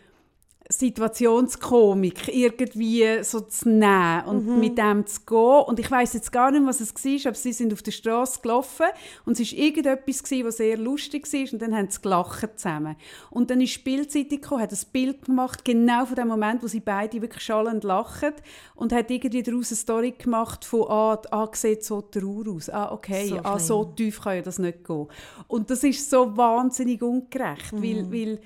Situationskomik 0.71 2.27
irgendwie 2.27 3.23
so 3.23 3.39
zu 3.39 3.69
nehmen 3.69 4.25
und 4.25 4.45
mhm. 4.45 4.59
mit 4.59 4.77
dem 4.77 5.03
zu 5.07 5.21
gehen. 5.25 5.63
Und 5.65 5.79
ich 5.79 5.89
weiß 5.89 6.13
jetzt 6.13 6.31
gar 6.31 6.51
nicht, 6.51 6.63
was 6.63 6.79
es 6.79 6.93
war, 6.93 7.31
aber 7.31 7.35
sie 7.35 7.53
sind 7.53 7.73
auf 7.73 7.81
der 7.81 7.91
Straße 7.91 8.39
gelaufen 8.41 8.85
und 9.25 9.39
es 9.39 9.51
war 9.51 9.59
irgendetwas, 9.59 10.23
was 10.45 10.57
sehr 10.57 10.77
lustig 10.77 11.31
war 11.33 11.53
und 11.53 11.61
dann 11.63 11.75
haben 11.75 11.89
sie 11.89 11.99
gelacht 11.99 12.59
zusammen. 12.59 12.95
Und 13.31 13.49
dann 13.49 13.61
ist 13.61 13.77
die 13.77 13.79
Bildzeitung 13.79 14.41
gekommen, 14.41 14.61
hat 14.61 14.71
ein 14.71 14.79
Bild 14.93 15.25
gemacht, 15.25 15.65
genau 15.65 16.05
von 16.05 16.15
dem 16.15 16.27
Moment, 16.27 16.61
wo 16.61 16.67
sie 16.67 16.81
beide 16.81 17.19
wirklich 17.19 17.43
schallend 17.43 17.83
lachen 17.83 18.33
und 18.75 18.93
hat 18.93 19.09
irgendwie 19.09 19.41
daraus 19.41 19.71
eine 19.71 19.77
Story 19.77 20.11
gemacht 20.11 20.65
von 20.65 20.85
«Ah, 20.88 21.19
ah 21.31 21.49
sieht 21.51 21.83
so 21.83 22.01
traurig 22.01 22.47
aus. 22.47 22.69
Ah, 22.69 22.91
okay, 22.91 23.29
so, 23.29 23.39
ah, 23.41 23.57
so 23.57 23.85
tief 23.85 24.21
kann 24.21 24.35
ja 24.35 24.41
das 24.43 24.59
nicht 24.59 24.85
gehen.» 24.85 25.07
Und 25.47 25.71
das 25.71 25.83
ist 25.83 26.07
so 26.07 26.38
wahnsinnig 26.38 27.01
ungerecht, 27.01 27.73
mhm. 27.73 27.81
weil, 27.81 28.11
weil 28.11 28.39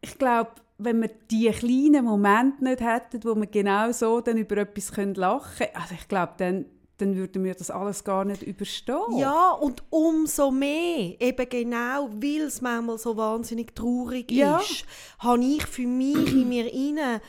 ich 0.00 0.18
glaube, 0.18 0.50
wenn 0.84 1.00
wir 1.00 1.10
die 1.30 1.50
kleinen 1.50 2.04
Momente 2.04 2.64
nicht 2.64 2.80
hätten, 2.80 3.22
wo 3.24 3.34
wir 3.34 3.46
genau 3.46 3.90
so 3.92 4.20
dann 4.20 4.36
über 4.36 4.58
etwas 4.58 4.96
lachen 4.96 5.16
können, 5.16 5.76
also 5.76 5.94
ich 5.94 6.08
glaube, 6.08 6.32
dann, 6.38 6.66
dann 6.98 7.16
würden 7.16 7.44
wir 7.44 7.54
das 7.54 7.70
alles 7.70 8.04
gar 8.04 8.24
nicht 8.24 8.42
überstehen. 8.42 9.18
Ja, 9.18 9.50
und 9.52 9.82
umso 9.90 10.50
mehr, 10.50 11.20
eben 11.20 11.48
genau, 11.48 12.10
weil 12.12 12.42
es 12.42 12.60
manchmal 12.60 12.98
so 12.98 13.16
wahnsinnig 13.16 13.74
traurig 13.74 14.30
ja. 14.30 14.58
ist, 14.58 14.84
habe 15.18 15.44
ich 15.44 15.66
für 15.66 15.86
mich 15.86 16.32
in 16.32 16.48
mir 16.48 16.72
inne 16.72 17.20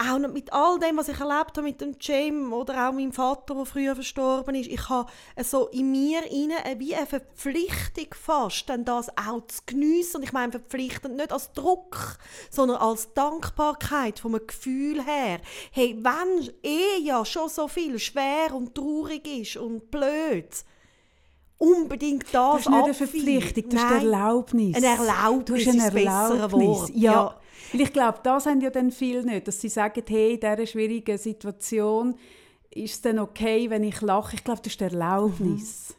auch 0.00 0.18
mit 0.18 0.52
all 0.52 0.78
dem, 0.78 0.96
was 0.96 1.08
ich 1.08 1.20
erlebt 1.20 1.56
habe 1.56 1.62
mit 1.62 1.80
dem 1.80 1.96
Jim 2.00 2.52
oder 2.52 2.88
auch 2.88 2.92
meinem 2.92 3.12
Vater, 3.12 3.54
der 3.54 3.66
früher 3.66 3.94
verstorben 3.94 4.54
ist, 4.54 4.70
ich 4.70 4.88
habe 4.88 5.10
so 5.42 5.68
in 5.68 5.90
mir 5.90 6.24
inne 6.30 6.54
wie 6.78 6.94
eine 6.94 7.06
Verpflichtung 7.06 8.06
fast, 8.12 8.68
dann 8.68 8.84
das 8.84 9.10
auch 9.10 9.46
zu 9.46 9.60
geniessen. 9.66 10.18
Und 10.18 10.22
ich 10.22 10.32
meine 10.32 10.52
verpflichtend 10.52 11.16
nicht 11.16 11.32
als 11.32 11.52
Druck, 11.52 12.18
sondern 12.50 12.78
als 12.78 13.12
Dankbarkeit 13.12 14.20
vom 14.20 14.32
Gefühl 14.46 15.04
her. 15.04 15.40
Hey, 15.70 15.98
wenn 16.00 16.50
eh 16.62 17.00
ja 17.02 17.24
schon 17.24 17.48
so 17.48 17.68
viel 17.68 17.98
schwer 17.98 18.54
und 18.54 18.74
traurig 18.74 19.26
ist 19.26 19.56
und 19.56 19.90
blöd, 19.90 20.48
unbedingt 21.60 22.24
das 22.32 22.32
Das 22.32 22.60
ist 22.60 22.70
nicht 22.70 22.84
eine 22.84 22.94
Verpflichtung, 22.94 23.68
das 23.68 23.82
Nein, 23.82 23.84
ist 23.84 24.02
eine 24.02 24.12
Erlaubnis. 24.12 24.76
Eine 24.76 24.86
Erlaubnis 24.86 25.66
ist 25.66 25.80
ein 25.80 25.94
besseres 25.94 26.52
Wort. 26.52 26.90
Ja. 26.94 27.12
ja. 27.12 27.40
Weil 27.72 27.80
ich 27.82 27.92
glaube, 27.92 28.18
das 28.22 28.46
haben 28.46 28.60
ja 28.60 28.70
dann 28.70 28.90
viele 28.90 29.24
nicht, 29.24 29.46
dass 29.46 29.60
sie 29.60 29.68
sagen, 29.68 30.02
hey, 30.08 30.34
in 30.34 30.40
dieser 30.40 30.66
schwierigen 30.66 31.18
Situation 31.18 32.16
ist 32.70 32.94
es 32.94 33.00
dann 33.02 33.18
okay, 33.18 33.68
wenn 33.68 33.84
ich 33.84 34.00
lache. 34.00 34.36
Ich 34.36 34.44
glaube, 34.44 34.60
das 34.62 34.72
ist 34.72 34.80
die 34.80 34.84
Erlaubnis, 34.84 35.94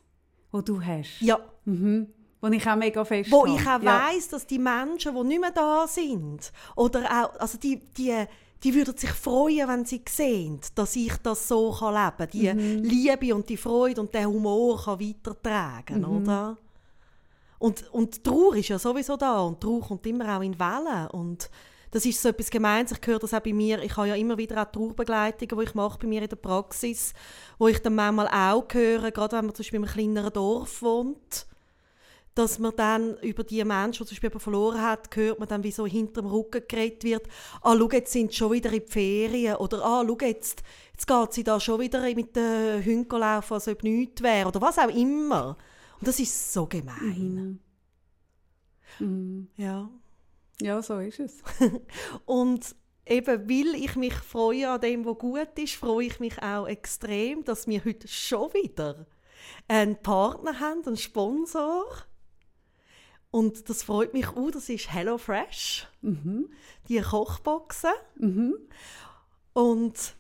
mhm. 0.52 0.58
die 0.58 0.66
du 0.66 0.82
hast. 0.82 1.22
Ja. 1.22 1.40
Mhm. 1.66 2.08
Wo 2.42 2.48
ich 2.48 2.68
auch 2.68 2.76
mega 2.76 3.06
fest 3.06 3.32
Wo 3.32 3.46
ich 3.46 3.62
auch 3.62 3.82
ja. 3.82 4.10
weiss, 4.10 4.28
dass 4.30 4.48
die 4.48 4.58
Menschen, 4.58 5.14
die 5.16 5.24
nicht 5.24 5.42
mehr 5.42 5.52
da 5.52 5.86
sind, 5.88 6.52
oder 6.76 7.04
auch, 7.06 7.40
also 7.40 7.60
die, 7.60 7.80
die, 7.96 8.26
die 8.64 8.76
würden 8.76 8.96
sich 8.96 9.10
freuen, 9.10 9.68
wenn 9.68 9.86
sie 9.86 10.02
sehen, 10.08 10.60
dass 10.76 10.96
ich 10.96 11.16
das 11.18 11.48
so 11.48 11.72
leben 11.72 11.94
kann. 12.18 12.30
Die 12.32 12.54
mhm. 12.54 12.84
Liebe 12.84 13.34
und 13.34 13.50
die 13.50 13.58
Freude 13.58 14.02
und 14.02 14.14
den 14.14 14.28
Humor 14.28 14.84
kann 14.84 15.00
weitertragen, 15.00 16.02
mhm. 16.02 16.18
oder? 16.18 16.58
Und, 17.58 17.92
und 17.94 18.24
Trauer 18.24 18.56
ist 18.56 18.70
ja 18.70 18.80
sowieso 18.80 19.18
da 19.18 19.42
und 19.42 19.62
Trauer 19.62 19.82
kommt 19.82 20.06
immer 20.08 20.38
auch 20.38 20.42
in 20.42 20.60
Wellen 20.60 21.08
und 21.12 21.50
das 21.92 22.06
ist 22.06 22.22
so 22.22 22.30
etwas 22.30 22.50
Gemeins. 22.50 22.94
Ich 22.94 23.06
höre 23.06 23.20
das 23.20 23.34
auch 23.34 23.42
bei 23.42 23.52
mir. 23.52 23.84
Ich 23.84 23.96
habe 23.98 24.08
ja 24.08 24.16
immer 24.16 24.38
wieder 24.38 24.62
auch 24.62 24.72
Trauerbegleitungen, 24.72 25.58
die 25.58 25.70
ich 25.70 25.76
mache 25.76 26.00
bei 26.00 26.08
mir 26.08 26.22
in 26.22 26.30
der 26.30 26.38
Praxis, 26.38 27.14
wo 27.60 27.68
ich 27.68 27.80
dann 27.80 27.96
manchmal 27.96 28.28
auch 28.30 28.66
höre, 28.72 29.12
gerade 29.12 29.38
wenn 29.38 29.46
man 29.46 29.56
zum 29.56 29.64
Beispiel 29.64 29.80
in 29.80 29.86
einem 29.86 29.94
kleineren 29.94 30.34
Dorf 30.34 30.82
wohnt, 30.82 31.46
dass 32.36 32.60
man 32.60 32.74
dann 32.76 33.18
über 33.18 33.44
die 33.44 33.64
Menschen, 33.64 34.06
die 34.06 34.10
zum 34.10 34.22
Beispiel 34.22 34.40
verloren 34.40 34.82
hat, 34.82 35.16
hört 35.16 35.40
man 35.40 35.48
dann, 35.48 35.64
wie 35.64 35.72
so 35.72 35.86
hinterm 35.86 36.28
Rücken 36.28 36.64
geredet 36.68 37.04
wird, 37.04 37.28
ah, 37.62 37.76
schau, 37.78 37.90
jetzt 37.92 38.14
sind 38.14 38.32
sie 38.32 38.38
schon 38.38 38.52
wieder 38.54 38.72
in 38.72 38.84
die 38.86 38.92
Ferien 38.92 39.56
oder 39.56 39.84
ah, 39.84 40.04
schau, 40.08 40.18
jetzt, 40.22 40.64
jetzt 40.94 41.08
geht 41.08 41.34
sie 41.34 41.44
da 41.44 41.60
schon 41.60 41.80
wieder 41.82 42.02
mit 42.16 42.36
den 42.36 42.86
Hunden 42.86 43.18
laufen, 43.18 43.54
als 43.54 43.68
ob 43.68 43.84
nichts 43.84 44.22
wäre 44.22 44.48
oder 44.48 44.62
was 44.62 44.78
auch 44.78 44.90
immer. 44.90 45.58
Und 46.00 46.08
das 46.08 46.20
ist 46.20 46.54
so 46.54 46.66
gemein. 46.66 47.60
Mhm. 49.00 49.06
Mhm. 49.08 49.48
Ja. 49.58 49.90
Ja, 50.62 50.82
so 50.82 51.00
ist 51.00 51.20
es. 51.20 51.42
und 52.26 52.76
eben, 53.06 53.50
weil 53.50 53.76
ich 53.76 53.96
mich 53.96 54.14
freue 54.14 54.70
an 54.70 54.82
dem, 54.82 55.06
was 55.06 55.18
gut 55.18 55.58
ist, 55.58 55.76
freue 55.76 56.06
ich 56.06 56.20
mich 56.20 56.42
auch 56.42 56.68
extrem, 56.68 57.44
dass 57.44 57.68
wir 57.68 57.84
heute 57.84 58.08
schon 58.08 58.54
wieder 58.54 59.08
einen 59.68 60.02
Partner 60.02 60.60
haben, 60.60 60.86
einen 60.86 60.98
Sponsor. 60.98 61.86
Und 63.32 63.70
das 63.70 63.84
freut 63.84 64.14
mich 64.14 64.28
auch, 64.28 64.52
das 64.52 64.68
ist 64.68 64.94
HelloFresh, 64.94 65.88
mhm. 66.02 66.50
die 66.90 67.00
Kochboxen. 67.00 67.92
Mhm. 68.18 68.56
Und 69.54 70.16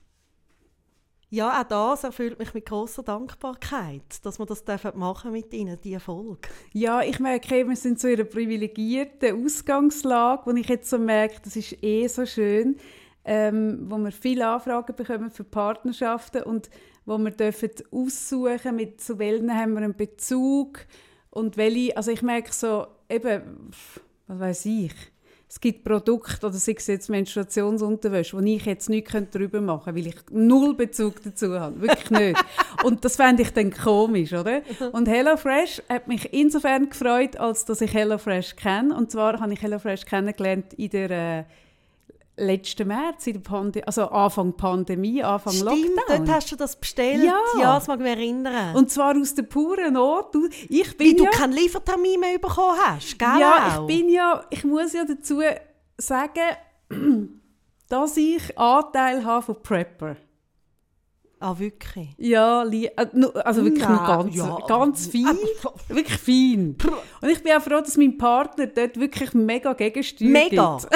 ja, 1.30 1.62
auch 1.62 1.68
das 1.68 2.04
erfüllt 2.04 2.40
mich 2.40 2.54
mit 2.54 2.66
großer 2.66 3.04
Dankbarkeit, 3.04 4.04
dass 4.24 4.38
wir 4.38 4.46
das 4.46 4.66
machen 4.96 5.32
mit 5.32 5.54
Ihnen, 5.54 5.78
diese 5.82 6.02
Folge. 6.02 6.50
Ja, 6.74 7.02
ich 7.02 7.20
merke, 7.20 7.68
wir 7.68 7.76
sind 7.78 8.02
so 8.02 8.10
in 8.10 8.16
einer 8.16 8.26
privilegierten 8.26 9.46
Ausgangslage, 9.46 10.42
wo 10.46 10.52
ich 10.52 10.68
jetzt 10.68 10.90
so 10.90 10.98
merke, 10.98 11.36
das 11.44 11.56
ist 11.56 11.82
eh 11.84 12.06
so 12.08 12.26
schön, 12.26 12.76
ähm, 13.24 13.90
wo 13.90 13.98
wir 13.98 14.12
viele 14.12 14.46
Anfragen 14.46 14.94
bekommen 14.94 15.32
für 15.32 15.46
Partnerschaften 15.46 16.44
und 16.44 16.70
wo 17.06 17.18
wir 17.18 17.32
dürfen 17.32 17.72
aussuchen, 17.92 18.76
mit 18.76 19.00
zu 19.00 19.18
welchen 19.18 19.56
haben 19.56 19.72
wir 19.74 19.84
einen 19.84 19.96
Bezug 19.96 20.86
und 21.30 21.56
welche, 21.56 21.96
also 21.96 22.12
ich 22.12 22.22
merke 22.22 22.52
so, 22.52 22.88
eben, 23.12 23.72
was 24.28 24.40
weiß 24.40 24.66
ich, 24.66 24.94
es 25.52 25.60
gibt 25.60 25.84
Produkte, 25.84 26.46
oder 26.46 26.56
sei 26.56 26.76
es 26.78 26.88
jetzt 26.88 27.10
Menstruationsunterwäsche, 27.10 28.38
wo 28.38 28.42
ich 28.42 28.66
jetzt 28.66 28.88
nichts 28.88 29.14
darüber 29.32 29.60
machen 29.60 29.94
könnte, 29.94 30.00
weil 30.00 30.08
ich 30.08 30.16
null 30.32 30.74
Bezug 30.76 31.22
dazu 31.24 31.60
habe. 31.60 31.82
Wirklich 31.82 32.10
nicht. 32.10 32.46
Und 32.86 33.04
das 33.04 33.18
fände 33.18 33.42
ich 33.42 33.52
dann 33.52 33.70
komisch, 33.72 34.32
oder? 34.32 34.62
Und 34.94 35.10
HelloFresh 35.10 35.82
hat 35.90 36.08
mich 36.08 36.32
insofern 36.32 36.90
gefreut, 36.90 37.36
als 37.36 37.66
dass 37.66 37.82
ich 37.82 37.94
HelloFresh 37.94 38.56
kenne. 38.56 38.96
Und 38.96 39.12
zwar 39.12 39.42
habe 39.42 39.52
ich 39.52 39.62
HelloFresh 39.62 40.06
kennengelernt 40.06 40.74
in 40.76 40.90
der... 40.90 41.12
Äh, 41.12 41.44
letzten 42.46 42.88
März, 42.88 43.28
in 43.28 43.34
der 43.34 43.40
Pande 43.42 43.86
also 43.88 44.10
Anfang 44.10 44.54
Pandemie, 44.54 45.24
Anfang 45.24 45.54
Stimmt, 45.54 45.70
Lockdown. 45.96 46.26
dort 46.26 46.30
hast 46.30 46.52
du 46.52 46.56
das 46.56 46.76
bestellt. 46.76 47.24
Ja. 47.24 47.40
ja 47.60 47.76
das 47.76 47.88
mag 47.88 48.00
ich 48.00 48.04
mich 48.04 48.14
erinnern. 48.18 48.76
Und 48.76 48.90
zwar 48.90 49.16
aus 49.18 49.34
der 49.36 49.44
puren 49.44 49.94
Not. 49.94 50.34
Du- 50.36 50.50
Ich 50.70 50.98
bin 50.98 51.08
Wie 51.08 51.16
du 51.16 51.24
ja, 51.26 51.30
keinen 51.30 51.54
Liefertermin 51.54 52.20
mehr 52.20 52.40
bekommen 52.40 52.78
hast, 52.86 53.18
gell? 53.18 53.28
ja, 53.40 53.80
ich 53.80 53.88
bin 53.88 54.10
ja, 54.10 54.44
ich 54.50 54.64
muss 54.64 54.94
ja 54.94 55.06
dazu 55.06 55.42
sagen, 55.98 56.58
dass 57.90 58.18
ich 58.18 58.58
Anteil 58.58 59.24
habe 59.24 59.46
von 59.46 59.62
Prepper. 59.62 60.16
Ah, 61.44 61.58
wirklich? 61.58 62.10
Ja, 62.20 62.64
äh, 62.66 62.90
also 63.44 63.64
wirklich 63.66 63.88
nur 63.88 63.98
Nein, 63.98 64.06
ganz, 64.06 64.36
ja. 64.36 64.58
ganz 64.68 65.08
fein. 65.08 65.38
Wirklich 65.88 66.18
fein. 66.20 66.78
Und 67.20 67.30
ich 67.30 67.42
bin 67.42 67.54
auch 67.54 67.62
froh, 67.64 67.80
dass 67.82 67.98
mein 67.98 68.16
Partner 68.16 68.68
dort 68.68 69.00
wirklich 69.00 69.34
mega 69.34 69.74
Gegensteuer 69.74 70.28
Mega. 70.30 70.78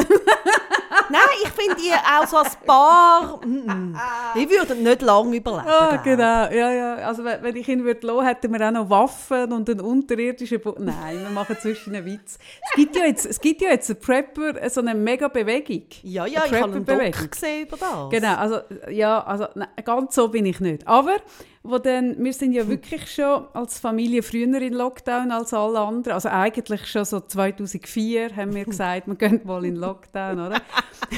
Nein, 1.10 1.22
ich 1.44 1.50
finde 1.50 1.82
ihr 1.82 1.96
auch 1.96 2.28
so 2.28 2.38
als 2.38 2.56
Paar. 2.58 3.40
mm, 3.46 3.66
mm. 3.66 3.98
Ich 4.36 4.50
würde 4.50 4.76
nicht 4.76 5.02
lange 5.02 5.38
überleben. 5.38 5.68
Ah, 5.68 5.98
genau. 5.98 6.50
Ja, 6.52 6.72
ja. 6.72 6.96
Also 6.96 7.24
wenn, 7.24 7.44
wenn 7.44 7.56
ich 7.56 7.68
ihn 7.68 7.84
würde 7.84 8.06
lassen, 8.08 8.26
hätten 8.26 8.54
wir 8.54 8.68
auch 8.68 8.72
noch 8.72 8.90
Waffen 8.90 9.52
und 9.54 9.70
einen 9.70 9.82
unterirdischen 9.82 10.60
Bo 10.62 10.76
Nein, 10.80 11.22
wir 11.22 11.30
machen 11.30 11.58
zwischen 11.60 11.96
einen 11.96 12.06
Witz. 12.06 12.38
Es 12.62 12.72
gibt 12.76 12.96
ja 12.96 13.06
jetzt, 13.06 13.26
es 13.26 13.40
gibt 13.40 13.62
ja 13.62 13.70
jetzt 13.70 13.90
einen 13.90 14.00
Prepper, 14.00 14.62
äh, 14.62 14.70
so 14.70 14.82
eine 14.82 14.94
mega 14.94 15.28
Bewegung. 15.28 15.86
Ja, 16.04 16.26
ja, 16.26 16.44
ich 16.46 16.54
habe 16.54 16.74
einen. 16.74 16.86
Doc 16.86 17.32
gesehen 17.32 17.68
über 17.68 17.78
das. 17.78 18.10
Genau, 18.10 18.36
also 18.36 18.60
ja, 18.90 19.24
also 19.24 19.48
nein, 19.56 19.70
ganz 19.84 20.16
so 20.16 20.28
bin 20.28 20.46
ich 20.46 20.60
nicht. 20.60 20.88
Aber 20.88 21.18
wo 21.68 21.80
dann, 21.80 22.24
wir 22.24 22.34
sind 22.34 22.54
ja 22.54 22.68
wirklich 22.68 23.12
schon 23.12 23.48
als 23.54 23.80
Familie 23.80 24.22
früher 24.22 24.62
in 24.62 24.74
Lockdown 24.74 25.32
als 25.32 25.54
alle 25.54 25.80
anderen. 25.80 26.14
Also 26.14 26.30
eigentlich 26.30 26.86
schon 26.86 27.06
so 27.06 27.20
2004 27.20 28.36
haben 28.36 28.54
wir 28.54 28.66
gesagt, 28.66 29.08
wir 29.08 29.16
gehen 29.16 29.42
mal 29.44 29.66
in 29.66 29.76
Lockdown, 29.76 30.40
oder? 30.40 30.62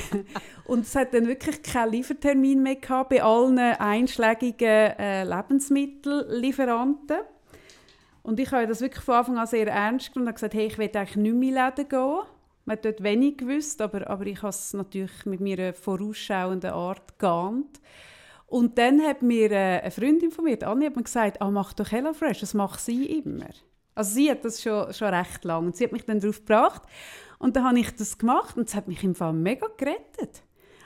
Und 0.66 0.82
es 0.82 0.96
hat 0.96 1.14
dann 1.14 1.28
wirklich 1.28 1.62
keinen 1.64 1.92
Liefertermin 1.92 2.64
mehr 2.64 2.76
gehabt 2.76 3.10
bei 3.10 3.22
allen 3.22 3.60
einschlägigen 3.60 4.68
äh, 4.98 5.24
Lebensmittellieferanten. 5.24 7.18
Und 8.24 8.40
ich 8.40 8.52
habe 8.52 8.68
das 8.68 8.82
wirklich 8.82 9.04
von 9.04 9.16
Anfang 9.16 9.38
an 9.38 9.48
sehr 9.48 9.68
ernst 9.68 10.14
genommen 10.14 10.30
und 10.30 10.36
gesagt, 10.36 10.54
hey, 10.54 10.68
ich 10.68 10.78
will 10.78 10.90
eigentlich 10.94 11.16
nicht 11.16 11.36
mehr 11.36 11.50
in 11.50 11.56
Läden 11.56 11.90
gehen. 11.90 12.20
Man 12.66 12.76
hat 12.76 12.86
dort 12.86 13.04
wenig 13.04 13.38
gewusst, 13.38 13.82
aber, 13.82 14.10
aber 14.10 14.26
ich 14.26 14.42
habe 14.42 14.50
es 14.50 14.74
natürlich 14.74 15.26
mit 15.26 15.40
meiner 15.40 15.74
vorausschauenden 15.74 16.72
Art 16.72 17.18
geahnt. 17.20 17.80
Und 18.48 18.78
dann 18.78 19.02
hat 19.02 19.22
mir 19.22 19.52
äh, 19.52 19.82
eine 19.82 19.92
Freundin 19.92 20.32
von 20.32 20.46
mir, 20.46 20.66
Anni, 20.66 20.86
hat 20.86 20.96
mir 20.96 21.04
gesagt, 21.04 21.42
ah, 21.42 21.52
mach 21.52 21.74
doch 21.74 21.92
HelloFresh, 21.92 22.40
das 22.40 22.54
macht 22.54 22.80
sie 22.80 23.06
immer. 23.06 23.50
Also 23.94 24.16
sie 24.16 24.32
hat 24.32 24.46
das 24.46 24.62
schon, 24.62 24.94
schon 24.94 25.14
recht 25.14 25.44
lange 25.44 25.68
und 25.68 25.76
sie 25.76 25.84
hat 25.84 25.92
mich 25.92 26.06
dann 26.06 26.20
darauf 26.20 26.40
gebracht 26.40 26.84
und 27.40 27.56
dann 27.56 27.66
habe 27.66 27.80
ich 27.80 27.94
das 27.96 28.18
gemacht 28.18 28.56
und 28.56 28.70
es 28.70 28.76
hat 28.76 28.88
mich 28.88 29.04
im 29.04 29.16
Fall 29.16 29.34
mega 29.34 29.68
gerettet. 29.76 30.44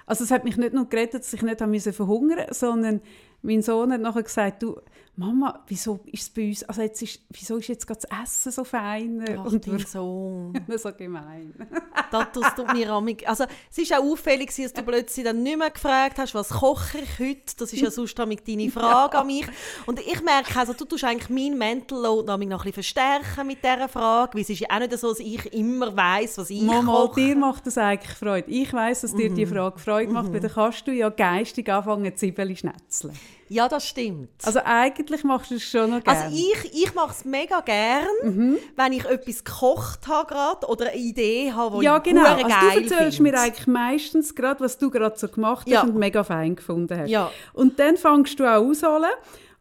Also 0.07 0.23
es 0.23 0.31
hat 0.31 0.43
mich 0.43 0.57
nicht 0.57 0.73
nur 0.73 0.89
gerettet, 0.89 1.21
dass 1.21 1.33
ich 1.33 1.41
nicht 1.43 1.59
verhungern, 1.95 2.47
sondern 2.51 3.01
mein 3.41 3.61
Sohn 3.61 3.91
hat 3.91 4.01
nachher 4.01 4.23
gesagt, 4.23 4.63
du, 4.63 4.77
Mama, 5.17 5.59
wieso 5.67 5.99
ist 6.05 6.21
es 6.23 6.29
bei 6.29 6.47
uns, 6.47 6.63
also 6.63 6.81
jetzt 6.81 7.01
ist, 7.01 7.19
wieso 7.31 7.57
ist 7.57 7.67
jetzt 7.67 7.85
gerade 7.85 7.99
das 8.09 8.23
Essen 8.23 8.51
so 8.53 8.63
fein? 8.63 9.23
Ach, 9.37 9.45
und 9.51 9.67
dein 9.67 9.77
Sohn. 9.85 10.53
so 10.77 10.91
gemein. 10.93 11.53
Das, 12.11 12.27
das 12.33 12.55
tut 12.55 12.73
mir 12.73 12.89
amig- 12.89 13.25
Also, 13.25 13.45
es 13.73 13.89
war 13.89 13.99
auch 13.99 14.11
auffällig, 14.11 14.53
dass 14.53 14.73
du 14.73 14.83
plötzlich 14.83 15.23
dann 15.25 15.43
nicht 15.43 15.57
mehr 15.57 15.69
gefragt 15.69 16.17
hast, 16.17 16.35
was 16.35 16.49
koche 16.49 16.97
ich 16.99 17.19
heute? 17.19 17.55
Das 17.57 17.71
ist 17.71 17.79
ja 17.81 17.89
sonst 17.89 18.19
damit 18.19 18.45
deine 18.45 18.69
Frage 18.71 19.17
an 19.17 19.27
mich. 19.27 19.47
Und 19.85 19.97
ich 19.99 20.21
merke, 20.21 20.59
also, 20.59 20.73
du 20.73 20.83
tust 20.83 21.05
eigentlich 21.05 21.29
meinen 21.29 21.57
Mental 21.57 22.01
Load 22.01 22.27
noch 22.27 22.37
ein 22.37 22.49
bisschen 22.49 22.73
verstärken 22.73 23.47
mit 23.47 23.63
dieser 23.63 23.87
Frage, 23.87 24.33
weil 24.33 24.41
es 24.41 24.49
ist 24.49 24.59
ja 24.59 24.67
auch 24.71 24.79
nicht 24.79 24.97
so, 24.97 25.07
dass 25.07 25.19
ich 25.21 25.53
immer 25.53 25.95
weiss, 25.95 26.37
was 26.37 26.49
ich 26.49 26.61
Mama, 26.63 26.91
koche. 27.05 27.21
dir 27.21 27.35
macht 27.37 27.65
das 27.65 27.77
eigentlich 27.77 28.17
Freude. 28.17 28.51
Ich 28.51 28.73
weiss, 28.73 29.01
dass 29.01 29.15
dir 29.15 29.29
die 29.29 29.45
Frage 29.45 29.79
Freude 29.79 30.11
macht, 30.11 30.33
weil 30.33 30.41
dann 30.41 30.51
kannst 30.51 30.85
du 30.87 30.91
ja 30.91 31.07
geistig 31.09 31.69
anfangen, 31.71 32.13
Zwiebeln 32.17 32.57
schnetzeln. 32.57 33.13
Ja, 33.49 33.67
das 33.67 33.85
stimmt. 33.85 34.29
Also 34.45 34.59
eigentlich 34.63 35.23
machst 35.25 35.51
du 35.51 35.55
es 35.55 35.63
schon 35.63 35.89
noch 35.89 36.01
gerne. 36.03 36.21
Also 36.25 36.35
ich, 36.37 36.83
ich 36.83 36.93
mache 36.95 37.11
es 37.11 37.25
mega 37.25 37.59
gern, 37.61 38.07
Mhm. 38.23 38.57
wenn 38.77 38.93
ich 38.93 39.03
etwas 39.03 39.43
gekocht 39.43 40.07
habe 40.07 40.27
gerade 40.33 40.67
oder 40.67 40.85
eine 40.87 40.95
Idee 40.95 41.51
habe, 41.51 41.79
die 41.79 41.83
ja, 41.85 41.97
ich 41.97 42.03
genau. 42.03 42.23
Also 42.23 42.47
geil 42.47 42.59
du 42.83 42.93
erzählst 42.93 43.17
finde. 43.17 43.31
mir 43.31 43.39
eigentlich 43.39 43.67
meistens 43.67 44.33
gerade, 44.35 44.61
was 44.61 44.77
du 44.77 44.89
gerade 44.89 45.17
so 45.19 45.27
gemacht 45.27 45.65
hast 45.67 45.73
Ja. 45.73 45.81
und 45.81 45.95
mega 45.97 46.23
fein 46.23 46.55
gefunden 46.55 46.97
hast. 46.97 47.09
Ja. 47.09 47.29
Und 47.53 47.77
dann 47.79 47.97
fängst 47.97 48.39
du 48.39 48.45
auch 48.45 48.63
ausholen 48.65 49.11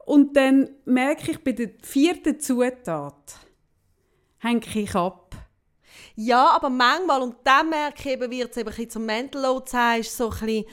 und 0.07 0.37
dann 0.37 0.71
merke 0.85 1.33
ich 1.33 1.43
bei 1.43 1.53
der 1.53 1.71
vierten 1.83 2.39
Zutat, 2.39 3.35
hänge 4.39 4.63
ich 4.75 4.95
ab. 4.95 5.35
Ja, 6.17 6.51
aber 6.51 6.71
manchmal, 6.71 7.23
und 7.23 7.37
dann 7.45 7.71
merke 7.71 7.97
ich 8.01 8.07
eben, 8.07 8.31
wird 8.31 8.51
es 8.51 8.57
eben 8.57 8.69
ein 8.69 8.75
bisschen 8.75 8.91
zum 8.91 9.07
Mental 9.07 9.43
Load 9.43 9.69
sagst, 9.71 10.17
so 10.17 10.27
ein 10.27 10.31
bisschen, 10.31 10.65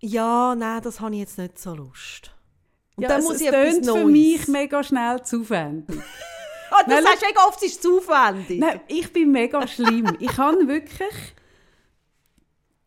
ja, 0.00 0.54
nein, 0.54 0.82
das 0.82 1.00
habe 1.00 1.14
ich 1.14 1.20
jetzt 1.20 1.38
nicht 1.38 1.58
so 1.58 1.74
Lust. 1.74 2.30
Und 2.96 3.02
Ja, 3.02 3.08
dann 3.08 3.20
es, 3.20 3.24
muss 3.24 3.34
es 3.36 3.40
ich 3.42 3.48
etwas 3.48 3.74
tönt 3.74 3.84
Neues. 3.86 3.98
für 4.00 4.06
mich 4.06 4.48
mega 4.48 4.82
schnell 4.82 5.22
zu 5.22 5.40
aufwendig. 5.40 6.00
Ah, 6.68 6.82
das 6.82 7.04
sagst 7.04 7.22
du 7.22 7.26
mega 7.28 7.40
oft, 7.46 7.62
es 7.62 7.72
ist 7.72 7.82
zu 7.82 7.98
aufwendig. 7.98 8.58
Nein, 8.58 8.80
ich 8.88 9.12
bin 9.12 9.30
mega 9.30 9.64
schlimm. 9.68 10.16
Ich 10.18 10.36
habe 10.36 10.66
wirklich 10.66 11.14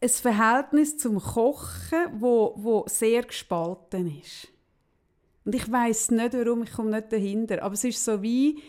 ein 0.02 0.10
Verhältnis 0.10 0.98
zum 0.98 1.17
Kochen, 1.19 2.08
wo, 2.19 2.54
wo 2.58 2.84
sehr 2.88 3.24
gespalten 3.24 4.19
ist. 4.22 4.50
Und 5.45 5.56
ich 5.56 5.72
weiß 5.72 6.12
nicht, 6.12 6.34
warum, 6.34 6.63
ich 6.63 6.74
komme 6.74 6.91
nicht 6.91 7.12
dahinter. 7.12 7.63
Aber 7.63 7.74
es 7.74 7.84
ist 7.86 8.04
so 8.04 8.22
wie, 8.22 8.62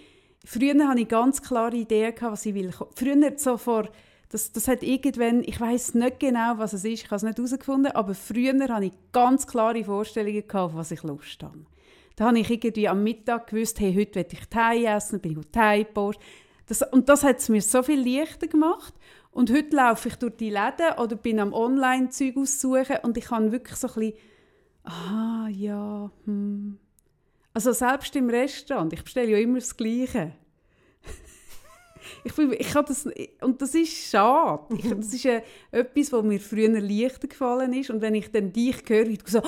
früher 0.44 0.86
hatte 0.88 1.00
ich 1.00 1.08
ganz 1.08 1.42
klare 1.42 1.76
Ideen, 1.76 2.14
was 2.20 2.46
ich 2.46 2.54
will. 2.54 2.72
Früher 2.94 3.32
so 3.36 3.56
vor, 3.56 3.88
das, 4.30 4.52
das 4.52 4.68
hat 4.68 4.82
irgendwann, 4.84 5.42
ich 5.42 5.60
weiß 5.60 5.94
nicht 5.94 6.20
genau, 6.20 6.54
was 6.56 6.72
es 6.72 6.84
ist, 6.84 7.02
ich 7.02 7.06
habe 7.06 7.16
es 7.16 7.22
nicht 7.24 7.36
herausgefunden, 7.36 7.92
aber 7.92 8.14
früher 8.14 8.54
hatte 8.68 8.86
ich 8.86 8.92
ganz 9.12 9.46
klare 9.46 9.84
Vorstellungen, 9.84 10.46
gehabt, 10.46 10.74
was 10.74 10.92
ich 10.92 11.02
Lust 11.02 11.42
habe. 11.42 11.66
Da 12.14 12.26
habe 12.26 12.38
ich 12.38 12.48
irgendwie 12.48 12.88
am 12.88 13.02
Mittag 13.02 13.48
gewusst, 13.48 13.80
hey, 13.80 13.92
heute 13.92 14.20
will 14.20 14.26
ich 14.30 14.46
Thai 14.48 14.84
essen, 14.84 15.20
bin 15.20 15.32
ich 15.32 15.38
auf 15.38 15.46
Thai. 15.50 15.86
Das, 16.66 16.82
und 16.92 17.08
das 17.08 17.24
hat 17.24 17.38
es 17.38 17.48
mir 17.48 17.60
so 17.60 17.82
viel 17.82 18.06
leichter 18.06 18.46
gemacht. 18.46 18.94
Und 19.32 19.50
heute 19.50 19.74
laufe 19.74 20.08
ich 20.08 20.16
durch 20.16 20.36
die 20.36 20.50
Läden 20.50 20.98
oder 20.98 21.16
bin 21.16 21.40
am 21.40 21.52
Online-Zeug 21.52 22.36
aussuchen 22.36 22.98
und 23.02 23.16
ich 23.16 23.26
kann 23.26 23.50
wirklich 23.50 23.76
so 23.76 23.88
ein 23.88 23.94
bisschen, 23.94 24.14
ah, 24.84 25.48
ja, 25.48 26.10
hm. 26.24 26.78
Also 27.52 27.72
selbst 27.72 28.14
im 28.14 28.30
Restaurant, 28.30 28.92
ich 28.92 29.02
bestelle 29.02 29.30
ja 29.30 29.38
immer 29.38 29.58
das 29.58 29.76
Gleiche. 29.76 30.34
Ich 32.24 32.38
ich 32.38 32.74
habe 32.74 32.88
das, 32.88 33.08
und 33.40 33.62
das 33.62 33.74
ist 33.74 34.10
schade. 34.10 34.74
Ich, 34.76 34.88
das 34.88 35.14
ist 35.14 35.24
äh, 35.24 35.42
etwas, 35.70 36.12
was 36.12 36.22
mir 36.22 36.40
früher 36.40 36.80
leichter 36.80 37.28
gefallen 37.28 37.72
ist. 37.72 37.90
Und 37.90 38.00
wenn 38.00 38.14
ich 38.14 38.30
dann 38.30 38.52
dich 38.52 38.76
höre, 38.86 39.08
wie 39.08 39.16
du 39.16 39.24
so, 39.26 39.40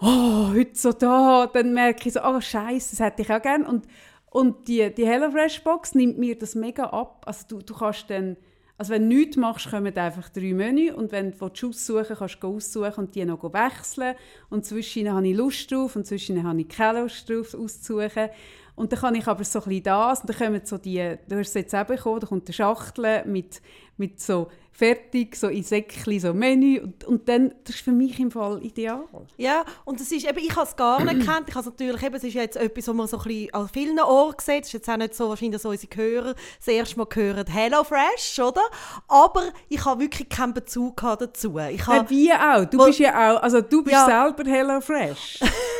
oh, 0.00 0.48
heute 0.52 0.74
so 0.74 0.92
da, 0.92 1.46
dann 1.46 1.74
merke 1.74 2.08
ich 2.08 2.14
so, 2.14 2.20
oh, 2.22 2.40
Scheiße, 2.40 2.96
das 2.96 3.00
hätte 3.00 3.22
ich 3.22 3.30
auch 3.30 3.42
gerne. 3.42 3.68
Und, 3.68 3.86
und 4.30 4.68
die, 4.68 4.94
die 4.94 5.06
HelloFresh-Box 5.06 5.94
nimmt 5.94 6.18
mir 6.18 6.38
das 6.38 6.54
mega 6.54 6.84
ab. 6.84 7.24
Also 7.26 7.44
du, 7.48 7.58
du 7.62 7.74
kannst 7.74 8.08
dann, 8.10 8.36
also 8.76 8.92
wenn 8.92 9.08
du 9.08 9.16
nichts 9.16 9.36
machst, 9.36 9.70
kommen 9.70 9.96
einfach 9.96 10.28
drei 10.28 10.52
Menü 10.52 10.92
und 10.92 11.12
wenn 11.12 11.32
du 11.32 11.44
aussuchen 11.44 12.16
kannst 12.16 12.42
du 12.42 12.56
aussuchen 12.56 13.04
und 13.04 13.14
die 13.14 13.24
noch 13.24 13.42
wechseln. 13.42 14.14
Und 14.50 14.64
zwischen 14.64 15.12
habe 15.12 15.26
ich 15.26 15.36
Lust 15.36 15.70
drauf 15.70 15.96
und 15.96 16.06
zwischen 16.06 16.42
habe 16.42 16.60
ich 16.60 16.68
keine 16.68 17.02
Lust 17.02 17.28
drauf 17.28 17.54
auszusuchen. 17.54 18.30
Und 18.78 18.92
dann 18.92 19.00
kann 19.00 19.14
ich 19.14 19.26
aber 19.26 19.44
so 19.44 19.58
ein 19.60 19.64
bisschen 19.68 19.82
das, 19.82 20.20
und 20.20 20.30
dann 20.30 20.36
kommen 20.38 20.60
so 20.64 20.78
die, 20.78 21.16
du 21.28 21.38
hast 21.38 21.48
es 21.48 21.54
jetzt 21.54 21.74
eben 21.74 21.86
bekommen, 21.86 22.20
da 22.20 22.26
kommt 22.28 22.46
eine 22.46 22.52
Schachtel 22.54 23.24
mit, 23.26 23.60
mit 23.96 24.20
so 24.20 24.48
fertig, 24.70 25.34
so 25.34 25.48
in 25.48 25.64
Säckchen, 25.64 26.20
so 26.20 26.32
Menü 26.32 26.78
und, 26.80 27.02
und 27.04 27.28
dann, 27.28 27.52
das 27.64 27.74
ist 27.74 27.84
für 27.84 27.90
mich 27.90 28.20
im 28.20 28.30
Fall 28.30 28.64
ideal. 28.64 29.02
Ja, 29.36 29.64
und 29.84 30.00
es 30.00 30.12
ist 30.12 30.24
eben, 30.24 30.38
ich 30.38 30.54
habe 30.54 30.68
es 30.68 30.76
gar 30.76 31.02
nicht 31.04 31.18
gekannt. 31.18 31.46
Ich 31.48 31.54
habe 31.56 31.60
es 31.60 31.66
natürlich, 31.66 32.00
eben, 32.00 32.14
es 32.14 32.22
ist 32.22 32.34
jetzt 32.34 32.56
etwas, 32.56 32.86
was 32.86 32.94
man 32.94 33.08
so 33.08 33.18
ein 33.18 33.24
bisschen 33.24 33.54
an 33.54 33.68
vielen 33.68 33.98
Orten 33.98 34.40
sieht. 34.40 34.60
Es 34.62 34.68
ist 34.68 34.72
jetzt 34.74 34.88
auch 34.88 34.96
nicht 34.96 35.16
so, 35.16 35.28
wahrscheinlich, 35.28 35.60
dass 35.60 35.64
unsere 35.64 35.96
Hörer 35.96 36.34
das 36.58 36.68
erste 36.68 36.96
Mal 36.96 37.08
hören, 37.12 37.46
Hello 37.48 37.82
Fresh, 37.82 38.38
oder? 38.38 38.62
Aber 39.08 39.42
ich 39.68 39.84
habe 39.84 40.00
wirklich 40.00 40.28
keinen 40.28 40.54
Bezug 40.54 41.00
dazu. 41.00 41.58
Ich 41.58 41.84
habe, 41.84 42.08
wie 42.08 42.32
auch, 42.32 42.64
du 42.64 42.84
bist 42.86 43.00
ja 43.00 43.32
auch, 43.34 43.42
also 43.42 43.60
du 43.60 43.82
bist 43.82 43.94
Ja. 43.94 44.06
selber 44.06 44.48
Hello 44.48 44.80
Fresh. 44.80 45.40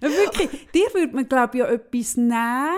Wirklich, 0.00 0.48
dir 0.72 0.86
würde 0.94 1.14
man 1.14 1.28
glaube 1.28 1.58
ich 1.58 1.64
ja 1.64 1.66
etwas 1.70 2.16
nehmen. 2.16 2.68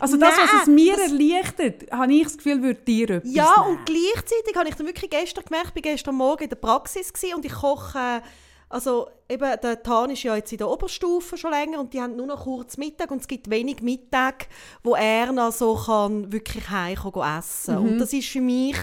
Also 0.00 0.16
das, 0.16 0.36
was 0.36 0.52
Nein, 0.52 0.60
es 0.62 0.66
mir 0.66 0.96
das- 0.96 1.12
erleichtert, 1.12 1.92
habe 1.92 2.12
ich 2.12 2.24
das 2.24 2.36
Gefühl, 2.36 2.62
würde 2.62 2.80
dir 2.80 3.10
etwas 3.10 3.32
ja, 3.32 3.54
nehmen. 3.64 3.78
und 3.78 3.86
gleichzeitig 3.86 4.56
habe 4.56 4.68
ich 4.68 4.74
dann 4.74 4.86
wirklich 4.86 5.10
gestern 5.10 5.44
gemerkt, 5.44 5.72
ich 5.74 5.84
war 5.84 5.92
gestern 5.92 6.14
Morgen 6.16 6.42
in 6.44 6.48
der 6.48 6.56
Praxis 6.56 7.12
und 7.34 7.44
ich 7.44 7.52
koche, 7.52 8.20
also 8.68 9.08
eben, 9.28 9.48
der 9.62 9.82
Tan 9.82 10.10
ist 10.10 10.24
ja 10.24 10.34
jetzt 10.34 10.50
in 10.52 10.58
der 10.58 10.68
Oberstufe 10.68 11.36
schon 11.38 11.52
länger 11.52 11.78
und 11.78 11.94
die 11.94 12.00
haben 12.02 12.16
nur 12.16 12.26
noch 12.26 12.42
kurz 12.44 12.76
Mittag 12.76 13.10
und 13.12 13.20
es 13.20 13.28
gibt 13.28 13.48
wenig 13.50 13.80
Mittag, 13.80 14.48
wo 14.82 14.94
er 14.96 15.30
noch 15.32 15.52
so 15.52 15.76
kann 15.76 16.32
wirklich 16.32 16.68
heimkommen 16.68 17.12
gehen 17.14 17.38
essen. 17.38 17.78
Und 17.78 17.98
das 17.98 18.12
ist 18.12 18.28
für 18.28 18.40
mich 18.40 18.76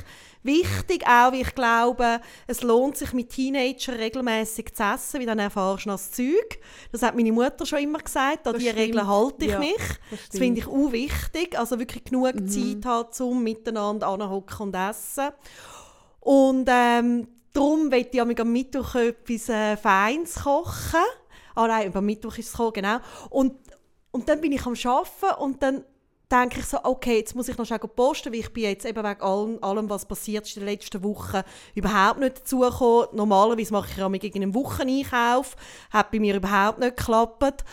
wichtig, 0.46 1.06
auch 1.08 1.32
wie 1.32 1.42
ich 1.42 1.56
glaube, 1.56 2.22
es 2.48 2.62
lohnt 2.62 2.98
sich 2.98 3.12
mit 3.14 3.30
Teenagern 3.30 3.96
regelmäßig 3.96 4.74
zu 4.74 4.84
essen, 4.84 5.20
weil 5.20 5.26
dann 5.26 5.40
erfahrst 5.40 5.86
du 5.86 5.90
noch 5.90 5.96
das 5.96 6.12
Zeug. 6.12 6.60
Das 6.92 7.02
hat 7.02 7.16
meine 7.16 7.32
Mutter 7.32 7.66
schon 7.66 7.80
immer 7.80 8.00
gesagt, 8.00 8.48
an 8.48 8.54
Das 8.54 8.62
die 8.62 8.70
stimmt. 8.70 8.80
Regeln 8.80 9.08
halte 9.08 9.46
ich 9.46 9.52
Ja, 9.52 9.60
mich. 9.60 9.78
das 10.12 10.20
Das 10.30 10.40
finde 10.40 10.62
ich 10.62 10.68
auch 10.68 10.92
wichtig, 10.92 11.58
also 11.58 11.80
wirklich 11.80 12.04
genug 12.06 12.36
Mhm. 12.36 12.48
Zeit 12.48 12.86
haben, 12.86 13.24
um 13.24 13.44
miteinander 13.44 14.08
anhocken 14.08 14.68
und 14.68 14.76
essen. 14.76 15.30
Und 16.20 16.68
ähm, 16.72 17.28
darum 17.54 17.90
möchte 17.90 18.18
ich 18.18 18.22
am 18.22 18.52
Mittwoch 18.52 18.96
etwas 18.96 19.50
äh, 19.50 19.78
Feines 19.78 20.36
kochen. 20.44 21.04
Ah 21.56 21.68
nein, 21.68 21.92
am 21.96 22.06
Mittwoch 22.06 22.38
ist 22.38 22.48
es 22.48 22.52
gekommen, 22.52 22.74
genau. 22.74 22.98
Und, 23.30 23.54
und 24.12 24.28
dann 24.28 24.42
bin 24.42 24.52
ich 24.52 24.66
am 24.66 24.74
Arbeiten 24.74 25.42
und 25.42 25.64
dann 25.64 25.84
denke 26.32 26.60
ich 26.60 26.66
so, 26.66 26.78
okay, 26.84 27.18
jetzt 27.18 27.36
muss 27.36 27.48
ich 27.48 27.58
noch 27.58 27.66
schnell 27.66 27.80
posten, 27.80 28.32
weil 28.32 28.40
ich 28.40 28.54
bin 28.54 28.64
jetzt 28.64 28.86
eben 28.86 29.04
wegen 29.04 29.22
allem, 29.22 29.64
allem 29.64 29.90
was 29.90 30.06
passiert 30.06 30.48
ist 30.48 30.58
in 30.58 30.66
den 30.66 30.70
letzten 30.70 31.04
Wochen, 31.04 31.42
überhaupt 31.74 32.20
nicht 32.20 32.40
dazugekommen. 32.40 33.08
Normalerweise 33.14 33.74
mache 33.74 33.92
ich 33.92 33.98
ja 33.98 34.10
mit 34.10 34.36
einem 34.36 34.54
Wocheneinkauf, 34.56 35.56
hat 35.92 36.12
bei 36.12 36.20
mir 36.20 36.36
überhaupt 36.36 36.80
nicht 36.80 36.98
geklappt. 36.98 37.64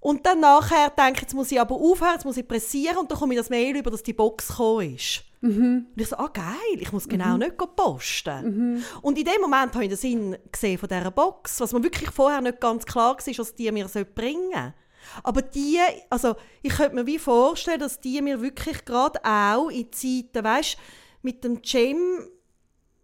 Und 0.00 0.24
dann 0.24 0.40
nachher 0.40 0.90
denke 0.90 1.16
ich, 1.16 1.20
jetzt 1.22 1.34
muss 1.34 1.52
ich 1.52 1.60
aber 1.60 1.74
aufhören, 1.74 2.14
jetzt 2.14 2.24
muss 2.24 2.36
ich 2.38 2.48
pressieren 2.48 2.96
und 2.96 3.10
dann 3.10 3.18
komme 3.18 3.34
ich 3.34 3.40
das 3.40 3.50
Mail 3.50 3.76
über, 3.76 3.90
dass 3.90 4.02
die 4.02 4.14
Box 4.14 4.48
gekommen 4.48 4.94
ist. 4.94 5.24
Und 5.42 6.00
ich 6.02 6.08
so, 6.08 6.16
ah 6.16 6.28
geil, 6.32 6.78
ich 6.78 6.92
muss 6.92 7.08
genau 7.08 7.36
nicht 7.36 7.56
posten. 7.76 8.82
Und 9.02 9.18
in 9.18 9.24
dem 9.24 9.40
Moment 9.40 9.74
habe 9.74 9.84
ich 9.84 9.90
den 9.90 9.98
Sinn 9.98 10.36
gesehen 10.50 10.78
von 10.78 10.88
dieser 10.88 11.10
Box, 11.10 11.60
was 11.60 11.72
mir 11.72 11.82
wirklich 11.82 12.10
vorher 12.10 12.40
nicht 12.40 12.60
ganz 12.60 12.84
klar 12.84 13.16
war, 13.16 13.38
was 13.38 13.54
die 13.54 13.70
mir 13.72 13.86
bringen 14.14 14.50
soll. 14.52 14.74
Aber 15.22 15.42
die, 15.42 15.78
also 16.08 16.36
ich 16.62 16.74
könnte 16.74 16.94
mir 16.94 17.06
wie 17.06 17.18
vorstellen, 17.18 17.80
dass 17.80 18.00
die 18.00 18.20
mir 18.22 18.40
wirklich 18.40 18.84
gerade 18.84 19.18
auch 19.24 19.68
in 19.68 19.92
Zeiten, 19.92 20.44
weißt 20.44 20.76
mit 21.22 21.44
dem 21.44 21.60
Gym, 21.62 22.28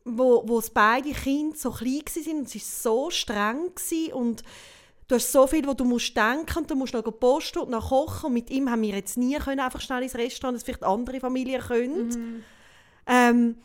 wo, 0.05 0.43
wo 0.47 0.59
es 0.59 0.71
beide 0.71 1.11
Kinder 1.13 1.57
so 1.57 1.71
klein 1.71 2.03
waren 2.07 2.39
und 2.39 2.55
es 2.55 2.55
war 2.55 2.63
so 2.63 3.11
streng 3.11 3.75
gewesen 3.75 4.13
und 4.13 4.43
du 5.09 5.17
hast 5.17 5.33
so 5.33 5.47
viel, 5.47 5.67
wo 5.67 5.75
du 5.75 5.85
musst 5.85 6.17
denken 6.17 6.59
und 6.59 6.71
du 6.71 6.77
musst 6.77 6.95
noch 6.95 7.03
posten 7.03 7.59
und 7.59 7.71
noch 7.71 7.89
kochen 7.89 8.27
und 8.27 8.33
mit 8.33 8.51
ihm 8.51 8.71
haben 8.71 8.83
wir 8.83 8.95
jetzt 8.95 9.17
nie 9.17 9.37
können 9.37 9.61
einfach 9.61 9.81
schnell 9.81 10.03
ins 10.03 10.15
Restaurant, 10.15 10.57
das 10.57 10.63
vielleicht 10.63 10.85
andere 10.85 11.21
Familien 11.21 11.61
können. 11.61 12.45
Ähm, 13.07 13.57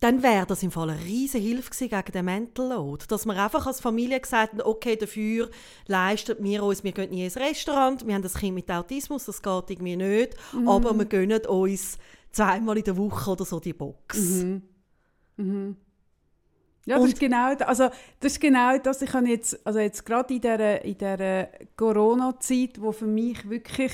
dann 0.00 0.22
wäre 0.22 0.46
das 0.46 0.62
im 0.62 0.70
Fall 0.70 0.90
eine 0.90 1.04
riesige 1.04 1.44
Hilfe 1.44 1.70
gegen 1.88 2.12
den 2.12 2.24
Mental 2.24 2.68
Load. 2.70 3.04
Dass 3.08 3.26
wir 3.26 3.36
einfach 3.42 3.66
als 3.66 3.80
Familie 3.80 4.18
gesagt 4.18 4.52
haben, 4.52 4.62
okay, 4.62 4.96
dafür 4.96 5.50
leisten 5.86 6.36
wir 6.40 6.62
uns, 6.62 6.82
wir 6.84 6.92
gehen 6.92 7.10
nie 7.10 7.24
ins 7.24 7.36
Restaurant, 7.36 8.06
wir 8.06 8.14
haben 8.14 8.22
das 8.22 8.34
Kind 8.34 8.54
mit 8.54 8.70
Autismus, 8.70 9.26
das 9.26 9.42
geht 9.42 9.70
irgendwie 9.70 9.96
nicht, 9.96 10.36
aber 10.66 10.94
wir 10.96 11.04
gönnen 11.04 11.44
uns 11.46 11.98
zweimal 12.32 12.78
in 12.78 12.84
der 12.84 12.96
Woche 12.96 13.30
oder 13.30 13.44
so 13.44 13.60
die 13.60 13.74
Box. 13.74 14.44
Ja, 16.86 16.96
das 16.96 17.02
Und- 17.02 17.08
ist 17.08 17.20
genau, 17.20 17.54
also 17.54 17.88
das 18.20 18.32
ist 18.32 18.40
genau 18.40 18.76
das. 18.78 19.00
Ich 19.02 19.12
habe 19.14 19.28
jetzt, 19.28 19.66
also 19.66 19.78
jetzt 19.78 20.04
gerade 20.04 20.34
in 20.34 20.40
dieser, 20.40 20.84
in 20.84 20.98
dieser 20.98 21.48
Corona-Zeit, 21.76 22.80
wo 22.80 22.92
für 22.92 23.06
mich 23.06 23.48
wirklich 23.48 23.92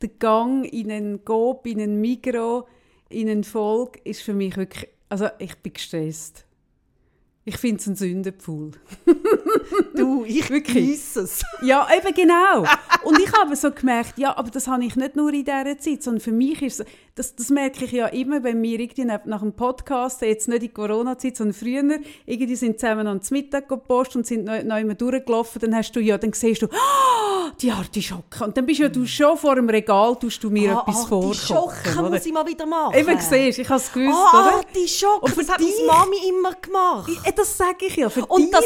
der 0.00 0.10
Gang 0.10 0.64
in 0.64 0.90
einen 0.92 1.24
Coop, 1.24 1.66
in 1.66 1.80
einen 1.80 2.00
Migro, 2.00 2.68
in 3.08 3.28
einen 3.28 3.42
Volk, 3.42 3.98
ist 4.04 4.22
für 4.22 4.34
mich 4.34 4.56
wirklich, 4.56 4.88
also 5.08 5.28
ich 5.38 5.56
bin 5.58 5.72
gestresst. 5.72 6.44
Ich 7.44 7.56
finde 7.56 7.80
es 7.80 7.86
ein 7.86 7.96
Sündenpfuhl. 7.96 8.72
Du, 9.94 10.24
ich 10.24 10.46
genieße 10.48 11.20
es. 11.22 11.42
Ja, 11.62 11.86
eben 11.96 12.14
genau. 12.14 12.64
Und 13.02 13.18
ich 13.20 13.32
habe 13.32 13.54
so 13.56 13.70
gemerkt, 13.70 14.18
ja, 14.18 14.36
aber 14.36 14.50
das 14.50 14.66
habe 14.68 14.84
ich 14.84 14.96
nicht 14.96 15.16
nur 15.16 15.32
in 15.32 15.44
dieser 15.44 15.78
Zeit, 15.78 16.02
sondern 16.02 16.20
für 16.20 16.32
mich 16.32 16.62
ist 16.62 16.80
es, 16.80 16.86
das, 17.14 17.34
das 17.34 17.48
merke 17.50 17.84
ich 17.84 17.92
ja 17.92 18.06
immer, 18.06 18.42
wenn 18.44 18.62
wir 18.62 18.78
irgendwie 18.78 19.04
nach 19.04 19.42
einem 19.42 19.52
Podcast, 19.52 20.22
jetzt 20.22 20.46
nicht 20.48 20.62
in 20.62 20.72
Corona-Zeit, 20.72 21.36
sondern 21.36 21.54
früher, 21.54 21.98
irgendwie 22.26 22.54
sind 22.56 22.78
zusammen 22.78 23.06
am 23.08 23.20
Mittag 23.30 23.68
gepostet 23.68 24.16
und 24.16 24.26
sind 24.26 24.44
noch, 24.44 24.62
noch 24.62 24.78
immer 24.78 24.94
durchgelaufen, 24.94 25.60
dann 25.60 25.74
hast 25.74 25.92
du 25.92 26.00
ja, 26.00 26.16
dann 26.16 26.32
siehst 26.32 26.62
du, 26.62 26.66
ah, 26.66 27.50
die 27.60 27.72
Artischocke. 27.72 28.44
Und 28.44 28.56
dann 28.56 28.66
bist 28.66 28.78
ja 28.78 28.88
du 28.88 29.04
schon 29.06 29.36
vor 29.36 29.56
dem 29.56 29.68
Regal, 29.68 30.14
tust 30.16 30.42
du 30.44 30.50
mir 30.50 30.76
Ah, 30.76 30.82
etwas 30.86 31.06
vorkochen, 31.06 31.98
oder? 31.98 32.10
muss 32.10 32.24
ich 32.26 32.32
mal 32.32 32.46
wieder 32.46 32.66
machen. 32.66 32.94
Eben, 32.96 33.18
siehst 33.20 33.58
ich 33.58 33.68
habe 33.68 33.80
es 33.80 33.92
gewusst, 33.92 34.16
Ah, 34.32 34.60
oder? 34.60 35.28
Für 35.28 35.40
das 35.40 35.48
hat 35.48 35.60
meine 35.60 35.86
Mami 35.86 36.16
immer 36.28 36.52
gemacht. 36.54 37.10
Ja, 37.24 37.32
Das 37.32 37.56
sage 37.56 37.86
ich 37.86 37.96
ja, 37.96 38.08
für 38.10 38.24
Und 38.26 38.42
dich. 38.42 38.50
das 38.52 38.64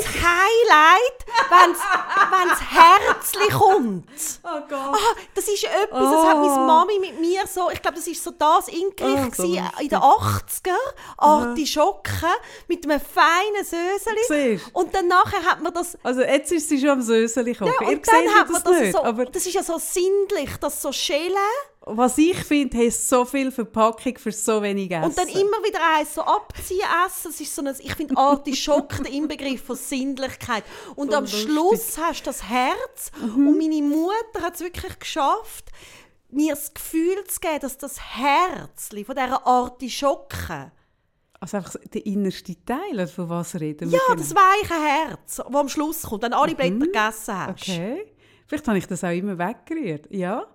Highlight, 0.53 1.27
wenn 1.51 2.49
das 2.49 2.61
Herzli 2.61 3.49
kommt. 3.49 4.05
Oh 4.45 4.61
Gott. 4.69 4.95
Ah, 4.95 5.17
das 5.35 5.49
ist 5.49 5.65
etwas, 5.65 6.11
das 6.11 6.25
hat 6.27 6.37
Oh. 6.37 6.41
meine 6.47 6.67
Mami 6.67 6.99
mit 6.99 7.21
mir 7.21 7.47
so, 7.47 7.71
ich 7.71 7.81
glaube, 7.81 7.97
das 7.97 8.07
ist 8.07 8.23
so 8.23 8.31
das 8.33 8.69
Ingericht 8.69 8.99
Oh, 9.03 9.31
gewesen, 9.31 9.71
so 9.77 9.83
in 9.83 9.89
den 9.89 9.99
80er, 9.99 10.77
Artischocken 11.19 12.29
mit 12.69 12.85
einem 12.85 13.01
feinen 13.01 13.65
Söseli. 13.65 14.61
Und 14.73 14.95
dann 14.95 15.09
nachher 15.09 15.43
hat 15.45 15.63
man 15.63 15.73
das 15.73 15.97
Also 16.03 16.23
jetzt 16.23 16.53
ist 16.53 16.69
sie 16.69 16.79
schon 16.81 16.91
am 16.91 17.03
Söseli 17.03 17.55
kochen. 17.55 17.73
ja, 17.81 17.89
Ihr 17.89 17.97
und 17.97 18.09
dann 18.09 18.21
seht 18.23 18.35
hat 18.35 18.45
das 18.49 18.53
man 18.53 18.63
das 18.65 18.81
nicht, 18.81 18.93
so, 18.93 19.03
aber 19.05 19.25
das 19.27 19.47
ist 19.47 19.55
ja 19.55 19.63
so 19.63 19.79
sinnlich, 19.79 20.57
das 20.61 20.81
so 20.83 20.93
schälen 20.93 21.37
was 21.87 22.17
ich 22.19 22.37
finde, 22.45 22.79
hat 22.87 22.93
so 22.93 23.25
viel 23.25 23.51
Verpackung 23.51 24.17
für 24.19 24.31
so 24.33 24.63
wenig 24.63 24.91
Essen. 24.91 25.05
und 25.05 25.19
dann 25.19 25.29
immer 25.29 25.59
wieder 25.65 25.81
eins 25.97 26.15
so 26.15 26.23
abziehen 26.23 26.81
essen. 27.07 27.31
Das 27.31 27.41
ist 27.41 27.55
so 27.55 27.63
ein, 27.63 27.75
ich 27.79 27.95
finde 27.95 28.17
Artischocken 28.17 29.05
der 29.05 29.13
Inbegriff 29.13 29.65
von 29.65 29.77
Sinnlichkeit. 29.77 30.65
Und 30.95 31.11
So 31.11 31.17
am 31.19 31.25
lustig. 31.25 31.43
Schluss 31.43 31.99
hast 31.99 32.21
du 32.23 32.25
das 32.27 32.49
Herz 32.49 33.11
Mhm. 33.21 33.49
und 33.49 33.59
meine 33.59 33.83
Mutter 33.83 34.43
hat 34.43 34.55
es 34.55 34.61
wirklich 34.61 34.99
geschafft, 34.99 35.71
mir 36.31 36.55
das 36.55 36.73
Gefühl 36.73 37.25
zu 37.27 37.41
geben, 37.41 37.61
dass 37.61 37.77
das 37.79 38.01
Herz 38.17 38.89
von 38.89 39.15
dieser 39.15 39.47
Artischocke 39.47 40.73
Also 41.41 41.57
einfach 41.57 41.75
der 41.93 42.07
innerste 42.07 42.55
Teil, 42.65 43.07
von 43.09 43.29
was 43.29 43.55
reden 43.57 43.91
wir 43.91 43.99
Ja, 43.99 44.05
genau? 44.15 44.19
das 44.23 44.35
weiche 44.35 44.75
Herz, 44.83 45.37
das 45.37 45.41
am 45.55 45.69
Schluss 45.69 46.03
kommt, 46.03 46.23
wenn 46.23 46.33
alle 46.33 46.55
Blätter 46.55 46.79
gegessen 46.79 47.37
hast. 47.39 47.69
Mhm. 47.69 47.75
Okay. 47.75 48.15
Vielleicht 48.47 48.69
habe 48.69 48.79
ich 48.79 48.87
das 48.87 49.03
auch 49.05 49.11
immer 49.11 49.37
weggerührt. 49.39 50.07
Ja. 50.11 50.47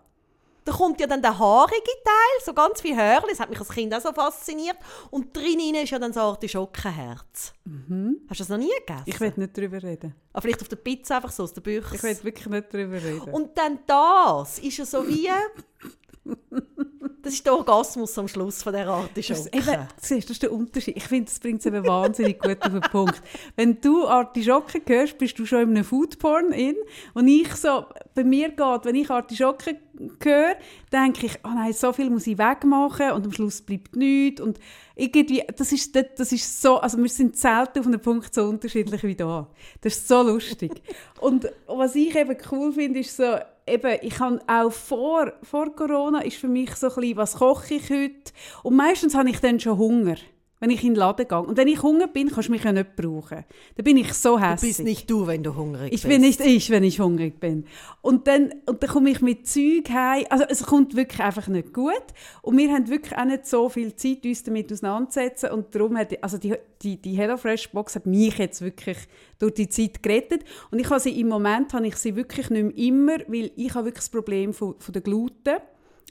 Da 0.67 0.73
kommt 0.73 0.99
ja 0.99 1.07
dann 1.07 1.21
der 1.21 1.39
haarige 1.39 1.79
Teil, 2.03 2.43
so 2.43 2.53
ganz 2.53 2.81
viel 2.81 2.93
Hörli, 2.93 3.29
das 3.29 3.39
hat 3.39 3.49
mich 3.49 3.57
als 3.57 3.69
Kind 3.69 3.95
auch 3.95 4.01
so 4.01 4.11
fasziniert. 4.11 4.75
Und 5.09 5.33
drinnen 5.33 5.75
ist 5.75 5.91
ja 5.91 5.97
dann 5.97 6.11
so 6.11 6.19
ein 6.19 6.25
Artischockenherz. 6.25 7.53
Hast 7.63 8.39
du 8.39 8.43
das 8.43 8.49
noch 8.49 8.57
nie 8.57 8.73
gegessen? 8.85 9.03
Ich 9.05 9.17
will 9.17 9.31
nicht 9.37 9.57
darüber 9.57 9.81
reden. 9.81 10.13
Ah, 10.33 10.41
vielleicht 10.41 10.61
auf 10.61 10.67
der 10.67 10.75
Pizza 10.75 11.15
einfach 11.15 11.31
so 11.31 11.43
aus 11.43 11.53
der 11.53 11.61
Büchse. 11.61 11.95
Ich 11.95 12.03
will 12.03 12.21
wirklich 12.21 12.47
nicht 12.47 12.73
darüber 12.73 13.01
reden. 13.01 13.31
Und 13.31 13.57
dann 13.57 13.79
das 13.87 14.59
ist 14.59 14.77
ja 14.77 14.85
so 14.85 15.07
wie... 15.07 15.29
das 17.23 17.33
ist 17.33 17.45
der 17.45 17.53
Orgasmus 17.53 18.17
am 18.17 18.27
Schluss 18.27 18.63
von 18.63 18.73
Das 18.73 18.87
Artischocke. 18.87 19.39
ist, 19.39 19.55
eben, 19.55 19.87
siehst, 19.97 20.29
das 20.29 20.35
ist 20.35 20.43
der 20.43 20.51
Unterschied. 20.51 20.97
Ich 20.97 21.03
finde, 21.03 21.25
das 21.25 21.39
bringt 21.39 21.59
es 21.59 21.65
eben 21.65 21.85
wahnsinnig 21.85 22.39
gut 22.39 22.61
auf 22.61 22.71
den 22.71 22.81
Punkt. 22.81 23.21
Wenn 23.55 23.81
du 23.81 24.07
Artischocken 24.07 24.81
hörst, 24.87 25.17
bist 25.17 25.37
du 25.37 25.45
schon 25.45 25.61
in 25.61 25.69
einem 25.69 25.83
Foodporn 25.83 26.51
in. 26.51 26.75
Und 27.13 27.27
ich 27.27 27.53
so, 27.55 27.85
bei 28.15 28.23
mir 28.23 28.49
geht, 28.49 28.85
wenn 28.85 28.95
ich 28.95 29.09
Artischocken 29.09 29.77
höre, 30.21 30.55
denke 30.91 31.25
ich, 31.25 31.39
oh 31.43 31.49
nein, 31.53 31.73
so 31.73 31.91
viel 31.91 32.09
muss 32.09 32.27
ich 32.27 32.37
wegmachen 32.37 33.11
und 33.11 33.25
am 33.25 33.31
Schluss 33.31 33.61
bleibt 33.61 33.95
nichts. 33.95 34.41
Und 34.41 34.59
irgendwie, 34.97 35.43
das 35.55 35.71
ist, 35.71 35.95
das, 35.95 36.05
das 36.15 36.31
ist 36.31 36.61
so, 36.61 36.77
also 36.77 36.97
wir 36.97 37.09
sind 37.09 37.37
selten 37.37 37.79
auf 37.79 37.85
einem 37.85 37.99
Punkt 37.99 38.33
so 38.33 38.43
unterschiedlich 38.45 39.03
wie 39.03 39.15
da. 39.15 39.47
Das 39.81 39.95
ist 39.95 40.07
so 40.07 40.23
lustig. 40.23 40.81
und 41.21 41.47
was 41.67 41.95
ich 41.95 42.15
eben 42.15 42.35
cool 42.51 42.73
finde, 42.73 42.99
ist 42.99 43.15
so, 43.15 43.37
eben, 43.67 43.99
ich 44.01 44.19
habe 44.19 44.41
auch 44.47 44.71
vor, 44.71 45.33
vor 45.43 45.75
Corona 45.75 46.21
ist 46.21 46.37
für 46.37 46.47
mich 46.47 46.75
so 46.75 46.89
ein 46.89 46.95
bisschen, 46.95 47.17
was 47.17 47.35
koche 47.35 47.75
ich 47.75 47.89
heute? 47.89 48.31
Und 48.63 48.75
meistens 48.75 49.13
habe 49.13 49.29
ich 49.29 49.39
dann 49.39 49.59
schon 49.59 49.77
Hunger, 49.77 50.15
wenn 50.59 50.69
ich 50.71 50.83
in 50.83 50.93
den 50.93 50.95
Laden 50.95 51.27
gehe. 51.27 51.39
Und 51.39 51.55
wenn 51.57 51.67
ich 51.67 51.83
Hunger 51.83 52.07
bin, 52.07 52.29
kannst 52.31 52.49
du 52.49 52.51
mich 52.51 52.63
ja 52.63 52.71
nicht 52.71 52.95
brauchen. 52.95 53.45
Dann 53.75 53.83
bin 53.83 53.97
ich 53.97 54.13
so 54.13 54.37
du 54.37 54.41
hässlich. 54.41 54.77
bist 54.77 54.83
nicht 54.85 55.09
du, 55.09 55.27
wenn 55.27 55.43
du 55.43 55.55
hungrig 55.55 55.93
Ich 55.93 56.01
bist. 56.01 56.07
bin 56.07 56.21
nicht 56.21 56.41
ich, 56.41 56.69
wenn 56.69 56.83
ich 56.83 56.99
hungrig 56.99 57.39
bin. 57.39 57.65
Und 58.01 58.27
dann, 58.27 58.53
und 58.65 58.81
dann 58.81 58.89
komme 58.89 59.11
ich 59.11 59.21
mit 59.21 59.47
Zeug 59.47 59.89
heim. 59.91 60.25
Also 60.29 60.45
es 60.49 60.63
kommt 60.63 60.95
wirklich 60.95 61.21
einfach 61.21 61.47
nicht 61.47 61.73
gut. 61.73 62.03
Und 62.41 62.57
wir 62.57 62.71
haben 62.71 62.87
wirklich 62.89 63.15
auch 63.15 63.25
nicht 63.25 63.45
so 63.45 63.69
viel 63.69 63.95
Zeit, 63.95 64.25
uns 64.25 64.43
damit 64.43 64.71
auseinanderzusetzen. 64.73 65.51
Und 65.51 65.75
darum 65.75 65.95
hat, 65.97 66.23
also 66.23 66.37
die, 66.37 66.55
die, 66.81 66.97
die 67.01 67.15
HelloFresh-Box 67.15 67.95
hat 67.95 68.05
mich 68.07 68.37
jetzt 68.37 68.61
wirklich 68.61 68.97
durch 69.39 69.53
die 69.53 69.69
Zeit 69.69 70.01
gerettet. 70.01 70.43
Und 70.71 70.79
ich 70.79 70.89
habe 70.89 70.99
sie, 70.99 71.19
im 71.19 71.27
Moment 71.27 71.73
habe 71.73 71.85
ich 71.85 71.95
sie 71.97 72.15
wirklich 72.15 72.49
nicht 72.49 72.63
mehr 72.63 72.77
immer, 72.77 73.17
weil 73.27 73.51
ich 73.55 73.73
habe 73.75 73.85
wirklich 73.85 74.05
das 74.05 74.09
Problem 74.09 74.53
von, 74.53 74.75
von 74.79 74.93
der 74.93 75.03
Gluten. 75.03 75.57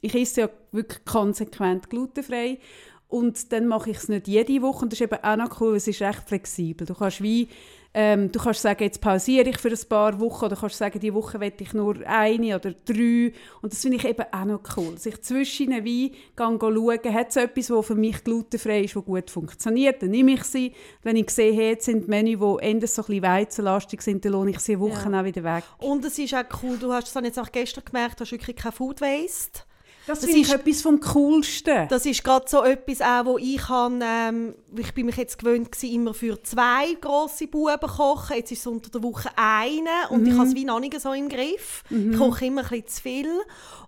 Ich 0.02 0.14
esse 0.14 0.42
ja 0.42 0.50
wirklich 0.72 1.04
konsequent 1.04 1.90
glutenfrei. 1.90 2.58
Und 3.08 3.52
dann 3.52 3.66
mache 3.66 3.90
ich 3.90 3.98
es 3.98 4.08
nicht 4.08 4.26
jede 4.28 4.62
Woche. 4.62 4.84
Und 4.84 4.92
das 4.92 5.00
ist 5.00 5.04
eben 5.12 5.22
auch 5.22 5.36
noch 5.36 5.60
cool, 5.60 5.76
es 5.76 5.86
ist 5.86 6.02
recht 6.02 6.22
flexibel. 6.26 6.86
Du 6.86 6.94
kannst 6.94 7.22
wie, 7.22 7.48
ähm, 7.94 8.32
du 8.32 8.40
kannst 8.40 8.62
sagen, 8.62 8.82
jetzt 8.82 9.00
pausiere 9.00 9.48
ich 9.48 9.58
für 9.58 9.68
ein 9.70 9.88
paar 9.88 10.18
Wochen. 10.18 10.44
Oder 10.46 10.56
kannst 10.56 10.76
sagen, 10.76 10.98
diese 10.98 11.14
Woche 11.14 11.38
will 11.40 11.52
ich 11.58 11.72
nur 11.72 11.96
eine 12.04 12.56
oder 12.56 12.74
drei. 12.84 13.32
Und 13.62 13.72
das 13.72 13.80
finde 13.82 13.98
ich 13.98 14.04
eben 14.04 14.24
auch 14.32 14.44
noch 14.44 14.60
cool. 14.76 14.94
Dass 14.94 15.06
ich 15.06 15.22
zwischen 15.22 15.84
wie 15.84 16.10
gehe 16.10 16.18
schauen, 16.36 17.14
hat 17.14 17.28
es 17.30 17.36
etwas, 17.36 17.68
das 17.68 17.86
für 17.86 17.94
mich 17.94 18.24
glutenfrei 18.24 18.80
ist, 18.82 18.96
das 18.96 19.04
gut 19.04 19.30
funktioniert, 19.30 20.02
dann 20.02 20.10
nehme 20.10 20.32
ich 20.32 20.42
sie. 20.42 20.72
Wenn 21.02 21.14
ich 21.14 21.30
sehe, 21.30 21.52
hey, 21.52 21.70
jetzt 21.70 21.84
sind 21.86 22.08
Menü, 22.08 22.36
die 22.36 22.64
eher 22.66 22.86
so 22.88 23.02
ein 23.02 23.06
bisschen 23.06 23.22
weizenlastig 23.22 24.02
sind, 24.02 24.24
dann 24.24 24.32
lohne 24.32 24.50
ich 24.50 24.58
sie 24.58 24.72
eine 24.72 24.80
Woche 24.80 25.08
Ja. 25.10 25.20
auch 25.20 25.24
wieder 25.24 25.44
weg. 25.44 25.64
Und 25.78 26.04
es 26.04 26.18
ist 26.18 26.34
auch 26.34 26.44
cool, 26.62 26.76
du 26.76 26.92
hast 26.92 27.14
es 27.14 27.22
jetzt 27.22 27.38
auch 27.38 27.52
gestern 27.52 27.84
gemerkt, 27.84 28.18
du 28.18 28.24
hast 28.24 28.32
wirklich 28.32 28.56
kein 28.56 28.72
Food 28.72 29.00
Waste. 29.00 29.60
Das, 30.06 30.20
das 30.20 30.30
ist 30.30 30.52
etwas 30.52 30.82
vom 30.82 31.00
Coolsten. 31.00 31.88
Das 31.88 32.06
ist 32.06 32.22
gerade 32.22 32.46
so 32.48 32.62
etwas 32.62 33.00
auch, 33.00 33.24
wo 33.24 33.38
ich 33.38 33.56
kann, 33.56 34.00
ähm, 34.04 34.54
ich 34.76 34.94
bin 34.94 35.06
mich 35.06 35.16
jetzt 35.16 35.38
gewöhnt 35.38 35.72
gewesen, 35.72 35.94
immer 35.94 36.14
für 36.14 36.40
zwei 36.44 36.94
grosse 37.00 37.48
Buben 37.48 37.80
kochen. 37.80 38.36
Jetzt 38.36 38.52
ist 38.52 38.60
es 38.60 38.66
unter 38.68 38.88
der 38.90 39.02
Woche 39.02 39.30
eine 39.34 39.90
und 40.10 40.22
mhm. 40.22 40.28
ich 40.28 40.34
habe 40.34 40.48
es 40.48 40.54
wie 40.54 40.64
noch 40.64 40.78
nicht 40.78 41.00
so 41.00 41.12
im 41.12 41.28
Griff. 41.28 41.82
Mhm. 41.90 42.12
Ich 42.12 42.18
koche 42.18 42.46
immer 42.46 42.62
ein 42.62 42.68
bisschen 42.68 42.86
zu 42.86 43.02
viel. 43.02 43.30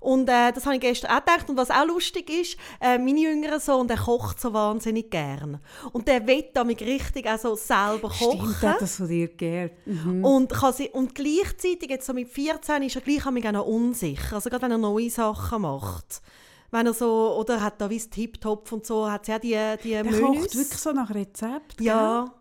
Und 0.01 0.29
äh, 0.29 0.53
das 0.53 0.65
habe 0.67 0.75
ich 0.75 0.81
gestern 0.81 1.13
auch 1.13 1.25
gedacht. 1.25 1.49
Und 1.51 1.57
was 1.57 1.71
auch 1.71 1.87
lustig 1.87 2.31
ist, 2.31 2.57
äh, 2.81 2.99
mein 2.99 3.17
jüngerer 3.17 3.61
Sohn, 3.61 3.87
der 3.87 3.99
kocht 3.99 4.41
so 4.41 4.53
wahnsinnig 4.53 5.11
gern. 5.11 5.61
Und 5.93 6.09
der 6.09 6.27
will 6.27 6.47
damit 6.53 6.81
richtig 6.81 7.29
auch 7.29 7.39
so 7.39 7.55
selber 7.55 8.09
kochen. 8.09 8.55
Stimmt, 8.57 8.81
das 8.81 8.97
von 8.97 9.09
dir 9.09 9.29
gern. 9.29 9.71
Mhm. 9.87 10.25
Und, 10.25 10.53
kann 10.53 10.73
sie, 10.73 10.89
und 10.89 11.15
gleichzeitig, 11.15 11.91
jetzt 11.91 12.07
so 12.07 12.13
mit 12.13 12.29
14, 12.29 12.83
ist 12.83 12.97
er 12.97 13.03
gleich 13.03 13.27
auch 13.27 13.53
noch 13.53 13.67
unsicher. 13.67 14.37
Also 14.37 14.51
gerade 14.51 14.63
wenn 14.63 14.73
er 14.73 14.79
neue 14.79 15.11
Sachen 15.11 15.63
macht 15.63 16.08
macht. 16.11 16.23
Wenn 16.71 16.87
er 16.87 16.93
so, 16.93 17.35
oder 17.39 17.63
hat 17.63 17.81
da 17.81 17.89
wie 17.89 17.99
Tip-Top 17.99 18.71
und 18.73 18.85
so, 18.87 19.11
hat 19.11 19.25
sie 19.27 19.33
auch 19.35 19.39
die, 19.41 19.57
die 19.83 19.91
Der 19.91 20.05
Menüs. 20.05 20.21
kocht 20.21 20.57
wirklich 20.57 20.79
so 20.79 20.93
nach 20.93 21.15
Rezept, 21.15 21.81
Ja. 21.81 22.33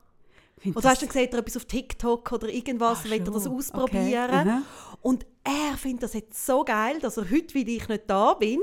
Oder 0.73 0.89
hast 0.89 1.03
du 1.03 1.07
gesehen, 1.07 1.29
er 1.31 1.37
etwas 1.39 1.55
auf 1.55 1.65
TikTok 1.65 2.31
oder 2.31 2.49
irgendwas, 2.49 2.99
Ach, 3.01 3.05
will 3.05 3.13
er 3.13 3.19
das 3.19 3.45
ausprobieren. 3.47 4.39
Okay. 4.49 4.61
Und 5.03 5.25
er 5.43 5.77
findet 5.77 6.03
das 6.03 6.13
jetzt 6.13 6.45
so 6.45 6.63
geil, 6.65 6.99
dass 6.99 7.15
er 7.17 7.29
heute, 7.29 7.53
weil 7.53 7.69
ich 7.69 7.87
nicht 7.87 8.03
da 8.07 8.33
bin, 8.33 8.59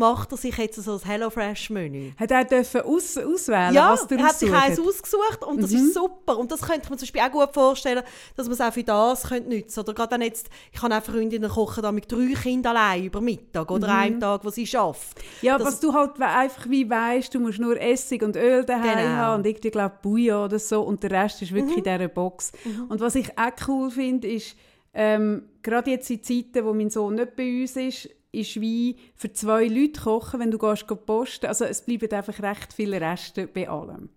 macht 0.00 0.32
er 0.32 0.38
sich 0.38 0.56
jetzt 0.56 0.82
so 0.82 0.94
ein 0.94 1.00
HelloFresh-Menü. 1.00 2.12
Hat 2.16 2.30
er 2.30 2.44
dürfen 2.44 2.80
aus 2.80 3.16
auswählen, 3.16 3.74
ja, 3.74 3.92
was 3.92 4.10
er 4.10 4.22
hat 4.22 4.34
sich 4.34 4.52
eins 4.52 4.80
ausgesucht 4.80 5.44
und 5.46 5.62
das 5.62 5.70
mhm. 5.70 5.76
ist 5.76 5.94
super. 5.94 6.38
Und 6.38 6.50
das 6.50 6.62
könnte 6.62 6.88
man 6.88 6.98
zum 6.98 7.06
Beispiel 7.06 7.20
auch 7.20 7.30
gut 7.30 7.54
vorstellen, 7.54 8.02
dass 8.34 8.46
man 8.46 8.54
es 8.54 8.60
auch 8.60 8.72
für 8.72 8.82
das 8.82 9.24
könnte 9.24 9.54
nutzen 9.54 9.80
Oder 9.80 9.94
gerade 9.94 10.24
jetzt, 10.24 10.48
ich 10.72 10.82
habe 10.82 10.96
auch 10.96 11.02
Freundinnen 11.02 11.50
kochen 11.50 11.82
da 11.82 11.92
mit 11.92 12.10
drei 12.10 12.32
Kindern 12.42 12.76
allein 12.76 13.04
über 13.04 13.20
Mittag 13.20 13.70
oder 13.70 13.88
mhm. 13.88 13.94
einen 13.94 14.20
Tag, 14.20 14.44
wo 14.44 14.50
sie 14.50 14.66
schafft. 14.66 15.20
Ja, 15.42 15.58
das, 15.58 15.66
was 15.66 15.80
du 15.80 15.92
halt 15.92 16.20
einfach 16.20 16.68
wie 16.68 16.88
weißt, 16.88 17.34
du 17.34 17.38
musst 17.38 17.60
nur 17.60 17.80
Essig 17.80 18.22
und 18.22 18.36
Öl 18.36 18.64
daheim 18.64 18.96
genau. 18.96 19.16
haben 19.16 19.38
und 19.40 19.46
irgendwie 19.46 19.70
glaube 19.70 19.96
Bouillon 20.02 20.46
oder 20.46 20.58
so 20.58 20.80
und 20.82 21.02
der 21.02 21.10
Rest 21.10 21.42
ist 21.42 21.52
wirklich 21.52 21.76
mhm. 21.76 21.84
in 21.84 21.98
dieser 21.98 22.08
Box. 22.08 22.52
Mhm. 22.64 22.86
Und 22.88 23.00
was 23.00 23.14
ich 23.14 23.38
auch 23.38 23.68
cool 23.68 23.90
finde, 23.90 24.28
ist, 24.28 24.56
ähm, 24.92 25.44
gerade 25.62 25.90
jetzt 25.90 26.10
in 26.10 26.22
Zeiten, 26.22 26.64
wo 26.64 26.72
mein 26.72 26.90
Sohn 26.90 27.14
nicht 27.14 27.36
bei 27.36 27.60
uns 27.60 27.76
ist, 27.76 28.08
ist 28.32 28.60
wie 28.60 28.96
für 29.14 29.32
zwei 29.32 29.66
Leute 29.66 30.00
kochen, 30.00 30.40
wenn 30.40 30.50
du 30.50 30.58
gehst 30.58 30.86
posten. 31.06 31.46
Also 31.46 31.64
es 31.64 31.82
bleiben 31.82 32.10
einfach 32.12 32.40
recht 32.42 32.72
viele 32.72 33.00
Reste 33.00 33.46
bei 33.46 33.68
allem. 33.68 34.10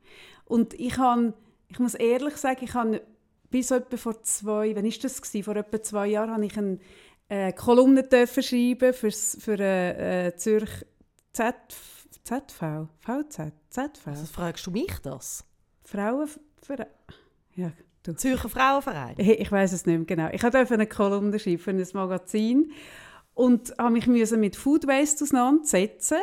Und 0.45 0.73
ich 0.79 0.97
habe, 0.97 1.33
ich 1.69 1.79
muss 1.79 1.95
ehrlich 1.95 2.37
sagen, 2.37 2.63
ich 2.63 2.73
habe 2.73 3.01
bis 3.49 3.71
etwa 3.71 3.97
vor 3.97 4.21
zwei, 4.23 4.75
wann 4.75 4.85
ist 4.85 5.03
das 5.03 5.21
gewesen? 5.21 5.43
Vor 5.43 5.55
etwa 5.55 5.81
zwei 5.81 6.07
Jahren 6.07 6.31
habe 6.31 6.45
ich 6.45 6.57
eine 6.57 6.79
äh, 7.29 7.53
Kolumne 7.53 8.03
schreiben 8.03 8.93
fürs, 8.93 9.37
für 9.39 9.59
äh, 9.59 10.27
äh, 10.27 10.35
Zürich 10.35 10.85
Z, 11.33 11.55
ZV, 12.23 12.87
VZ, 12.99 13.51
ZV. 13.69 14.07
Also 14.07 14.25
fragst 14.25 14.65
du 14.67 14.71
mich 14.71 14.99
das? 15.01 15.43
Frauen, 15.83 16.29
für, 16.61 16.87
ja, 17.55 17.71
du. 18.03 18.15
Zürcher 18.15 18.49
Frauenverein? 18.49 19.15
Ich, 19.17 19.27
ich 19.27 19.51
weiß 19.51 19.73
es 19.73 19.85
nicht 19.85 19.97
mehr 19.97 20.05
genau. 20.05 20.29
Ich 20.31 20.41
durfte 20.41 20.73
eine 20.73 20.87
Kolumne 20.87 21.37
schreiben 21.39 21.59
für 21.59 21.71
ein 21.71 21.87
Magazin 21.93 22.71
und 23.33 23.73
habe 23.77 23.93
mich 23.93 24.07
mit 24.07 24.55
Food 24.55 24.87
Waste 24.87 25.23
auseinandersetzen 25.23 26.19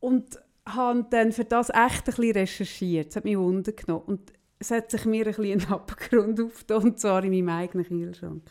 und 0.00 0.40
habe 0.66 1.06
dann 1.10 1.32
für 1.32 1.44
das 1.44 1.70
echt 1.70 1.78
ein 1.78 2.14
bisschen 2.14 2.32
recherchiert. 2.32 3.08
Das 3.08 3.16
hat 3.16 3.24
mich 3.24 3.36
Wunder 3.36 3.72
genommen. 3.72 4.04
Und 4.06 4.32
es 4.62 4.70
hat 4.70 4.90
sich 4.90 5.06
mir 5.06 5.26
ein 5.26 5.34
bisschen 5.34 5.60
ein 5.60 5.72
Abgrund 5.72 6.38
aufgetan, 6.38 6.82
und 6.82 7.00
zwar 7.00 7.24
in 7.24 7.30
meinem 7.30 7.48
eigenen 7.48 7.86
Kühlschrank. 7.86 8.42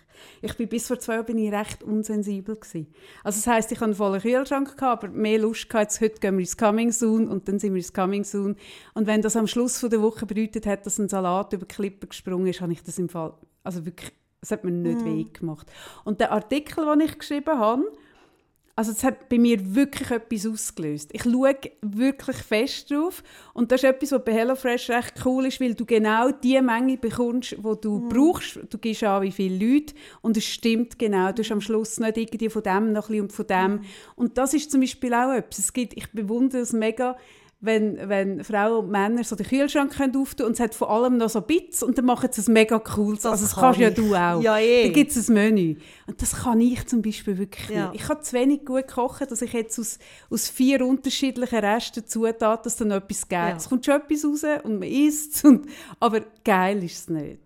Ich 0.42 0.56
bin 0.58 0.68
bis 0.68 0.88
vor 0.88 0.98
zwei 1.00 1.14
Jahren 1.14 1.26
bin 1.26 1.38
ich 1.38 1.52
recht 1.52 1.84
unsensibel 1.84 2.56
gewesen. 2.56 2.88
Also 3.24 3.38
das 3.38 3.48
heisst, 3.48 3.72
ich 3.72 3.78
hatte 3.78 3.86
einen 3.86 3.96
vollen 3.96 4.20
Kühlschrank, 4.20 4.76
gehabt, 4.76 5.04
aber 5.04 5.14
mehr 5.14 5.38
Lust 5.38 5.70
gehabt, 5.70 6.02
heute 6.02 6.20
gehen 6.20 6.36
wir 6.36 6.42
ins 6.42 6.58
Coming 6.58 6.92
Soon 6.92 7.28
und 7.28 7.48
dann 7.48 7.60
sind 7.60 7.74
wir 7.74 7.78
ins 7.78 7.94
Coming 7.94 8.24
Soon. 8.24 8.56
Und 8.96 9.06
wenn 9.06 9.22
das 9.22 9.36
am 9.36 9.46
Schluss 9.46 9.80
der 9.80 10.02
Woche 10.02 10.26
bedeutet 10.26 10.66
hat, 10.66 10.86
dass 10.86 10.98
ein 10.98 11.10
Salat 11.10 11.54
über 11.54 11.66
die 11.66 11.76
Klippe 11.76 12.08
gesprungen 12.08 12.48
ist, 12.48 12.62
habe 12.62 12.74
ich 12.74 12.82
das 12.82 12.98
im 12.98 13.08
Fall 13.08 13.36
also 13.64 13.86
wirklich 13.86 14.12
es 14.42 14.52
hat 14.52 14.64
mir 14.64 14.72
nicht 14.72 15.02
mm. 15.02 15.06
weh 15.06 15.26
gemacht. 15.26 15.68
Und 16.04 16.20
der 16.20 16.32
Artikel, 16.32 16.86
den 16.86 17.02
ich 17.02 17.18
geschrieben 17.18 17.58
habe, 17.58 17.86
also 18.80 18.94
es 18.94 19.04
hat 19.04 19.28
bei 19.28 19.38
mir 19.38 19.76
wirklich 19.76 20.10
etwas 20.10 20.48
ausgelöst. 20.48 21.10
Ich 21.12 21.24
schaue 21.24 21.54
wirklich 21.82 22.38
fest 22.38 22.90
drauf 22.90 23.22
und 23.54 23.74
das 23.74 23.84
ist 23.84 23.90
etwas, 23.90 24.14
was 24.14 24.24
bei 24.24 24.32
HelloFresh 24.32 24.90
recht 24.92 25.16
cool 25.26 25.48
ist, 25.48 25.60
weil 25.60 25.74
du 25.74 25.86
genau 25.86 26.32
die 26.32 26.62
Menge 26.62 26.96
bekommst, 26.96 27.58
die 27.58 27.82
du 27.82 27.98
mm. 27.98 28.08
brauchst. 28.08 28.60
Du 28.70 28.78
gibst 28.78 29.04
an, 29.04 29.22
wie 29.24 29.34
viele 29.34 29.74
Leute 29.74 29.94
und 30.22 30.38
es 30.38 30.46
stimmt 30.46 30.98
genau. 30.98 31.34
Du 31.34 31.44
hast 31.44 31.52
am 31.52 31.60
Schluss 31.60 32.00
nicht 32.00 32.16
irgendwie 32.16 32.48
von 32.48 32.64
dem 32.64 32.94
noch 32.94 33.10
ein 33.10 33.20
bisschen 33.20 33.22
und 33.24 33.34
von 33.34 33.48
dem. 33.48 33.74
Mm. 33.74 33.82
Und 34.16 34.38
das 34.38 34.54
ist 34.54 34.72
zum 34.72 34.80
Beispiel 34.80 35.14
auch 35.14 35.34
etwas. 35.34 35.60
Es 35.60 35.74
gibt, 35.74 35.98
ich 35.98 36.10
bewundere 36.14 36.62
es 36.62 36.72
mega, 36.72 37.18
wenn, 37.62 38.08
wenn 38.08 38.44
Frauen 38.44 38.86
und 38.86 38.92
Männer 38.92 39.24
so 39.24 39.36
den 39.36 39.46
Kühlschrank 39.46 39.92
können 39.98 40.16
auftun 40.16 40.48
und 40.48 40.54
es 40.54 40.60
hat 40.62 40.74
vor 40.74 40.90
allem 40.90 41.18
noch 41.18 41.30
so 41.30 41.42
Bits 41.42 41.84
und 41.84 41.98
dann 41.98 42.06
machen 42.06 42.30
sie 42.32 42.40
es 42.40 42.48
mega 42.48 42.82
cool. 42.96 43.16
Das 43.16 43.26
also 43.26 43.44
das 43.44 43.54
kann 43.54 43.64
kannst 43.64 43.80
ja 43.80 43.90
du 43.90 44.16
auch. 44.16 44.42
Ja, 44.42 44.58
eh. 44.60 44.86
Dann 44.86 44.94
gibt 44.94 45.12
es 45.12 45.28
ein 45.28 45.34
Menü. 45.34 45.76
Und 46.08 46.22
das 46.22 46.38
kann 46.38 46.62
ich 46.62 46.88
zum 46.88 47.02
Beispiel 47.02 47.38
wirklich 47.38 47.70
ja. 47.70 47.92
nicht. 47.92 48.02
Ich 48.02 48.08
kann 48.08 48.24
zu 48.24 48.34
wenig 48.34 48.64
gut 48.64 48.88
kochen, 48.88 49.28
dass 49.28 49.42
ich 49.42 49.52
jetzt 49.52 49.78
aus, 49.78 50.00
aus 50.30 50.48
vier 50.48 50.86
unterschiedlichen 50.86 51.60
Resten 51.60 52.08
Zutaten 52.08 52.64
dass 52.64 52.78
dann 52.78 52.92
etwas 52.92 53.22
gibt. 53.22 53.32
Ja. 53.32 53.56
Es 53.58 53.68
kommt 53.68 53.86
schon 53.86 53.96
etwas 53.96 54.24
raus 54.24 54.44
und 54.64 54.80
man 54.80 54.88
isst 54.88 55.44
es, 55.44 55.52
aber 56.00 56.22
geil 56.46 56.82
ist 56.84 56.98
es 56.98 57.10
nicht. 57.10 57.42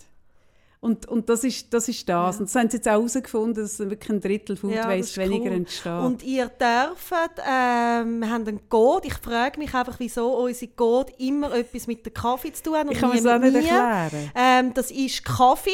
Und, 0.83 1.07
und 1.07 1.29
das, 1.29 1.45
ist, 1.45 1.73
das 1.73 1.87
ist 1.87 2.09
das. 2.09 2.35
Ja. 2.35 2.39
Und 2.41 2.49
das 2.49 2.55
haben 2.55 2.69
sie 2.69 2.75
jetzt 2.75 2.89
auch 2.89 2.91
herausgefunden, 2.91 3.63
dass 3.63 3.79
wirklich 3.79 4.09
ein 4.09 4.19
Drittel 4.19 4.57
Food 4.57 4.73
ja, 4.73 4.89
Waste 4.89 5.21
weniger 5.21 5.45
cool. 5.45 5.55
entsteht. 5.55 5.91
Und 5.93 6.23
ihr 6.23 6.47
dürft, 6.47 7.39
ähm, 7.39 8.19
wir 8.19 8.29
haben 8.29 8.45
einen 8.45 8.67
Code. 8.67 9.07
Ich 9.07 9.13
frage 9.13 9.59
mich 9.59 9.73
einfach, 9.73 9.95
wieso 9.99 10.33
unsere 10.39 10.73
Code 10.73 11.13
immer 11.19 11.53
etwas 11.53 11.87
mit 11.87 12.05
dem 12.05 12.13
Kaffee 12.13 12.51
zu 12.51 12.63
tun 12.63 12.75
hat. 12.75 12.91
Ich 12.91 12.99
kann 12.99 13.17
es 13.17 13.25
auch 13.25 13.39
nicht 13.39 13.55
erklären. 13.55 14.31
Ähm, 14.35 14.73
das 14.73 14.91
ist 14.91 15.23
Kaffee. 15.23 15.71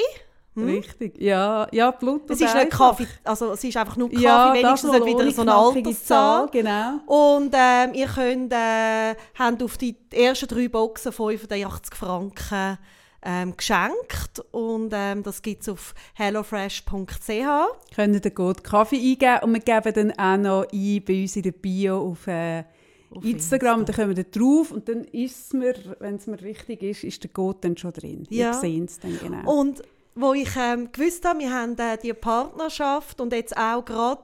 Hm? 0.54 0.66
Richtig, 0.66 1.20
ja, 1.20 1.68
ja 1.72 1.90
Blut 1.90 2.30
Es 2.30 2.40
ist 2.40 2.54
nicht 2.54 2.70
Kaffee, 2.70 3.08
also 3.24 3.54
es 3.54 3.64
ist 3.64 3.78
einfach 3.78 3.98
nur 3.98 4.12
Kaffee, 4.12 4.24
ja, 4.24 4.54
wenigstens 4.54 4.92
nicht 4.92 5.06
wieder 5.06 5.32
so 5.32 5.42
eine 5.42 5.56
Alterszahl. 5.56 6.50
Genau. 6.52 7.00
Und 7.08 7.52
ähm, 7.56 7.94
ihr 7.96 8.08
könnt, 8.08 8.54
äh, 8.54 9.16
habt 9.40 9.64
auf 9.64 9.76
die 9.80 9.96
ersten 10.12 10.48
drei 10.48 10.68
Boxen 10.68 11.12
85 11.12 11.96
Franken 11.96 12.78
ähm, 13.24 13.56
geschenkt 13.56 14.44
und 14.52 14.92
ähm, 14.94 15.24
das 15.24 15.42
gibt 15.42 15.64
es 15.64 15.70
auf 15.70 15.94
hellofresh.ch. 16.14 17.96
Können 17.96 18.22
den 18.22 18.34
Code 18.34 18.62
Kaffee 18.62 18.98
eingeben 18.98 19.40
und 19.44 19.54
wir 19.54 19.60
geben 19.60 19.94
dann 19.94 20.12
auch 20.18 20.38
noch 20.38 20.68
ein 20.72 21.04
bei 21.06 21.22
uns 21.22 21.36
in 21.36 21.44
der 21.44 21.52
Bio 21.52 22.12
auf, 22.12 22.28
äh, 22.28 22.64
auf 23.12 23.24
Instagram, 23.24 23.82
Insta. 23.82 23.94
dann 23.94 23.96
kommen 23.96 24.18
wir 24.18 24.24
da 24.24 24.40
drauf 24.40 24.72
und 24.72 24.88
dann 24.88 25.04
ist 25.06 25.54
mir, 25.54 25.76
wenn 26.00 26.16
es 26.16 26.28
mir 26.28 26.42
richtig 26.42 26.84
ist, 26.84 27.04
ist 27.04 27.24
der 27.24 27.32
Code 27.32 27.60
dann 27.62 27.78
schon 27.78 27.94
drin. 27.94 28.26
Ja. 28.30 28.48
Ihr 28.48 28.54
seht 28.54 28.90
es 28.90 29.00
dann 29.00 29.20
genau. 29.20 29.60
Und 29.60 29.82
wo 30.16 30.34
ich 30.34 30.50
ähm, 30.58 30.92
gewusst 30.92 31.26
habe, 31.26 31.40
wir 31.40 31.54
haben 31.54 31.78
äh, 31.78 31.98
die 31.98 32.14
Partnerschaft 32.14 33.22
und 33.22 33.34
jetzt 33.34 33.56
auch 33.58 33.84
gerade, 33.84 34.24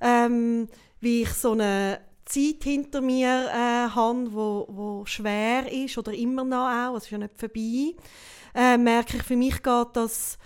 ähm, 0.00 0.68
wie 1.00 1.22
ich 1.22 1.30
so 1.30 1.52
eine 1.52 2.00
Zeit 2.28 2.62
hinter 2.62 3.00
mir 3.00 3.48
äh, 3.48 3.88
habe, 3.90 4.32
wo, 4.32 4.66
wo 4.68 5.06
schwer 5.06 5.70
ist 5.72 5.96
oder 5.96 6.12
immer 6.12 6.44
noch 6.44 6.68
auch, 6.68 6.96
es 6.96 7.04
ist 7.04 7.10
ja 7.10 7.18
nicht 7.18 7.36
vorbei, 7.36 7.94
äh, 8.54 8.76
merke 8.76 9.16
ich, 9.16 9.22
für 9.22 9.36
mich 9.36 9.62
geht 9.62 9.88
das 9.94 10.38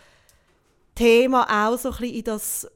Thema 0.94 1.68
auch 1.68 1.78
so 1.78 1.90
ein 1.90 1.96
bisschen 1.96 2.14
in 2.14 2.24
das 2.24 2.70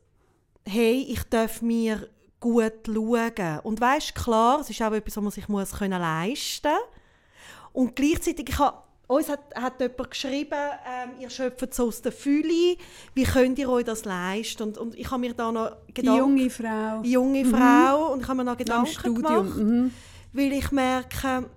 «Hey, 0.66 1.06
ich 1.08 1.22
darf 1.24 1.62
mir 1.62 2.08
gut 2.40 2.72
schauen». 2.86 3.60
Und 3.62 3.80
weißt 3.80 4.14
klar, 4.14 4.60
es 4.60 4.70
ist 4.70 4.82
auch 4.82 4.92
etwas, 4.92 5.16
was 5.16 5.22
man 5.22 5.32
sich 5.32 5.48
muss 5.48 5.72
können 5.72 6.00
leisten 6.00 6.72
muss. 6.72 7.72
Und 7.72 7.94
gleichzeitig, 7.94 8.48
ich 8.48 8.58
habe 8.58 8.78
uns 9.06 9.28
hat, 9.28 9.40
hat 9.54 9.80
jemand 9.80 10.10
geschrieben, 10.10 10.58
ähm, 10.86 11.10
ihr 11.20 11.30
schöpft 11.30 11.74
so 11.74 11.88
aus 11.88 12.02
der 12.02 12.12
Fülle, 12.12 12.76
wie 13.14 13.24
könnt 13.24 13.58
ihr 13.58 13.68
euch 13.70 13.84
das 13.84 14.04
leisten? 14.04 14.64
Und, 14.64 14.78
und 14.78 14.94
ich 14.96 15.10
habe 15.10 15.20
mir 15.20 15.34
da 15.34 15.52
noch 15.52 15.76
Gedanken... 15.92 16.36
Die 16.36 16.42
junge 16.42 16.50
Frau. 16.50 17.02
Junge 17.02 17.44
mhm. 17.44 17.54
Frau. 17.54 18.12
Und 18.12 18.22
ich 18.22 18.28
habe 18.28 18.38
mir 18.38 18.44
noch 18.44 18.56
Gedanken 18.56 19.14
gemacht, 19.14 19.56
mhm. 19.56 19.92
weil 20.32 20.52
ich 20.52 20.70
merke, 20.72 21.48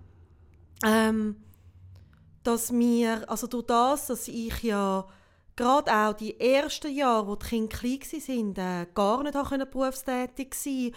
ähm, 0.85 1.37
dass 2.43 2.71
mir, 2.71 3.29
also 3.29 3.47
durch 3.47 3.65
das, 3.65 4.07
dass 4.07 4.27
ich 4.27 4.63
ja 4.63 5.05
gerade 5.55 5.91
auch 5.91 6.13
die 6.13 6.39
ersten 6.39 6.93
Jahre, 6.93 7.27
wo 7.27 7.35
die 7.35 7.45
Kinder 7.47 7.67
klein 7.67 8.55
waren, 8.55 8.57
äh, 8.57 9.31
gar 9.31 9.57
nicht 9.57 9.71
berufstätig 9.71 10.53
sein 10.55 10.91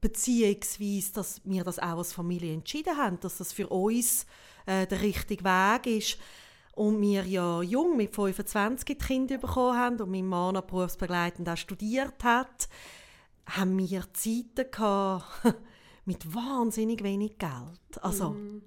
beziehungsweise, 0.00 1.12
dass 1.12 1.40
wir 1.44 1.64
das 1.64 1.78
auch 1.78 1.98
als 1.98 2.12
Familie 2.12 2.54
entschieden 2.54 2.96
haben, 2.96 3.20
dass 3.20 3.38
das 3.38 3.52
für 3.52 3.68
uns 3.68 4.26
äh, 4.66 4.86
der 4.86 5.00
richtige 5.00 5.44
Weg 5.44 5.86
ist. 5.86 6.18
Und 6.74 7.00
wir 7.00 7.24
ja 7.24 7.62
jung, 7.62 7.96
mit 7.96 8.14
25 8.14 8.84
die 8.86 8.94
Kinder 8.94 9.38
bekommen 9.38 9.76
haben 9.76 10.00
und 10.00 10.10
mein 10.10 10.26
Mann 10.26 10.56
auch 10.56 10.62
berufsbegleitend 10.62 11.48
auch 11.48 11.56
studiert 11.56 12.22
hat, 12.24 12.68
haben 13.46 13.76
wir 13.78 14.04
Zeiten 14.12 14.70
gehabt, 14.70 15.24
mit 16.04 16.34
wahnsinnig 16.34 17.02
wenig 17.02 17.38
Geld. 17.38 18.02
Also, 18.02 18.30
mm. 18.30 18.62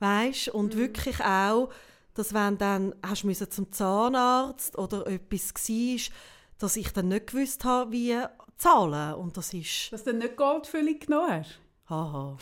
weißt 0.00 0.48
und 0.48 0.74
mm. 0.74 0.78
wirklich 0.78 1.24
auch, 1.24 1.70
dass 2.14 2.34
wenn 2.34 2.58
dann 2.58 2.94
hast 3.02 3.22
du 3.22 3.48
zum 3.48 3.70
Zahnarzt 3.72 4.76
oder 4.76 5.06
etwas 5.06 5.54
war, 5.54 6.14
dass 6.58 6.76
ich 6.76 6.92
dann 6.92 7.08
nicht 7.08 7.28
gewusst 7.28 7.64
habe, 7.64 7.92
wie 7.92 8.18
zahlen. 8.56 9.14
Und 9.14 9.36
das 9.36 9.52
ist... 9.52 9.92
Dass 9.92 10.04
du 10.04 10.10
dann 10.10 10.20
nicht 10.20 10.36
Goldfüllung 10.36 10.98
genommen 10.98 11.30
hast? 11.30 11.60
Haha. 11.88 12.36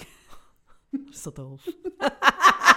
so 1.12 1.30
doof. 1.30 1.61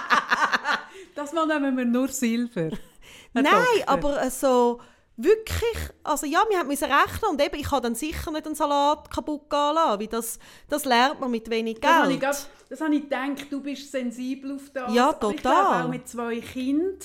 Das 1.18 1.32
Mal 1.32 1.46
nehmen 1.48 1.76
wir 1.76 1.84
nur 1.84 2.06
Silber. 2.06 2.70
Nein, 3.32 3.44
Doktor. 3.44 3.88
aber 3.92 4.22
äh, 4.22 4.30
so 4.30 4.80
wirklich, 5.16 5.76
also 6.04 6.26
ja, 6.26 6.44
wir 6.48 6.60
haben 6.60 6.70
rechnen 6.70 7.30
und 7.30 7.42
eben, 7.42 7.56
ich 7.56 7.68
habe 7.72 7.82
dann 7.82 7.96
sicher 7.96 8.30
nicht 8.30 8.46
einen 8.46 8.54
Salat 8.54 9.10
kaputt 9.10 9.50
gehen 9.50 9.74
lassen, 9.74 9.98
weil 10.00 10.06
das, 10.06 10.38
das 10.68 10.84
lernt 10.84 11.18
man 11.18 11.32
mit 11.32 11.50
wenig 11.50 11.80
Das 11.80 11.90
habe 11.90 12.12
ich, 12.12 12.20
Geld. 12.20 12.48
das 12.68 12.80
habe 12.80 12.94
ich 12.94 13.02
gedacht, 13.02 13.46
du 13.50 13.60
bist 13.60 13.90
sensibel 13.90 14.54
auf 14.54 14.70
das. 14.72 14.94
Ja, 14.94 15.08
Aber 15.08 15.30
Ich 15.30 15.42
total. 15.42 15.64
glaube 15.64 15.84
auch 15.84 15.88
mit 15.88 16.08
zwei 16.08 16.38
Kindern. 16.38 16.98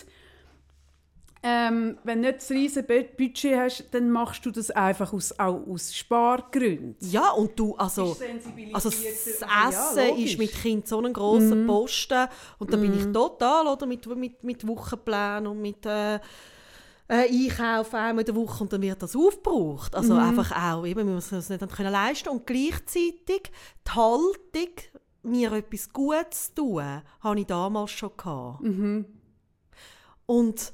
Ähm, 1.45 1.97
wenn 2.06 2.21
du 2.21 2.29
nicht 2.29 2.39
das 2.41 2.49
riesige 2.51 2.84
Bu- 2.88 3.17
Budget 3.17 3.58
hast, 3.58 3.86
dann 3.93 4.10
machst 4.10 4.45
du 4.45 4.51
das 4.51 4.71
einfach 4.71 5.12
aus, 5.12 5.38
auch 5.38 5.67
aus 5.67 5.93
Spargründen. 5.93 6.95
Ja, 7.01 7.32
und 7.32 7.60
du, 7.60 7.75
also, 7.75 8.15
also 8.71 8.89
das 8.89 9.39
Ja, 9.41 9.69
Essen 9.69 10.08
logisch. 10.08 10.32
ist 10.32 10.39
mit 10.39 10.51
Kind 10.53 10.88
so 10.88 11.01
ein 11.01 11.12
grosser 11.12 11.56
Mhm. 11.56 11.67
Posten 11.67 12.27
und 12.60 12.71
da 12.71 12.77
bin 12.77 12.93
ich 12.97 13.12
total, 13.12 13.67
oder, 13.67 13.86
mit, 13.86 14.06
mit, 14.15 14.41
mit 14.41 14.65
Wochenplänen 14.65 15.47
und 15.47 15.62
mit 15.62 15.86
äh, 15.86 16.15
äh, 16.15 16.19
Einkaufen 17.10 17.97
einmal 17.97 18.21
in 18.21 18.25
der 18.25 18.36
Woche 18.36 18.63
und 18.63 18.71
dann 18.71 18.82
wird 18.82 19.03
das 19.03 19.13
aufgebraucht. 19.13 19.91
Mhm. 19.91 19.97
Also 19.99 20.15
einfach 20.15 20.51
auch, 20.56 20.86
eben, 20.86 21.06
wir 21.06 21.13
müssen 21.13 21.38
es 21.39 21.49
nicht 21.49 21.60
können 21.75 21.91
leisten 21.91 22.29
und 22.29 22.47
gleichzeitig 22.47 23.51
die 23.86 23.91
Haltung, 23.91 24.69
mir 25.23 25.51
etwas 25.51 25.91
Gutes 25.91 26.53
zu 26.53 26.62
tun, 26.62 27.01
habe 27.19 27.39
ich 27.39 27.45
damals 27.47 27.91
schon 27.91 28.12
gehabt. 28.15 28.62
Mhm. 28.62 29.06
Und 30.25 30.71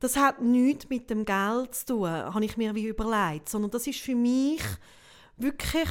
das 0.00 0.16
hat 0.16 0.40
nichts 0.40 0.88
mit 0.88 1.08
dem 1.10 1.24
Geld 1.24 1.74
zu 1.74 1.86
tun, 1.86 2.08
habe 2.08 2.44
ich 2.44 2.56
mir 2.56 2.74
wie 2.74 2.88
überlegt, 2.88 3.48
sondern 3.48 3.70
das 3.70 3.86
ist 3.86 4.00
für 4.00 4.14
mich 4.14 4.62
wirklich 5.36 5.88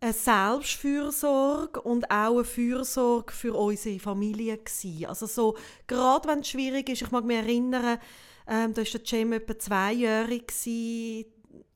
eine 0.00 0.12
Selbstfürsorge 0.12 1.80
und 1.82 2.10
auch 2.10 2.36
eine 2.36 2.44
Fürsorge 2.44 3.32
für 3.32 3.54
unsere 3.54 3.98
Familie 3.98 4.56
gewesen. 4.56 5.06
Also 5.06 5.26
so, 5.26 5.56
gerade 5.86 6.28
wenn 6.28 6.40
es 6.40 6.48
schwierig 6.48 6.88
ist, 6.88 7.02
ich 7.02 7.10
mag 7.10 7.24
mich 7.24 7.36
erinnern, 7.36 7.98
ähm, 8.46 8.72
da 8.72 8.82
war 8.82 8.90
der 8.90 9.04
Cem 9.04 9.32
etwa 9.32 9.58
zweijährig 9.58 10.48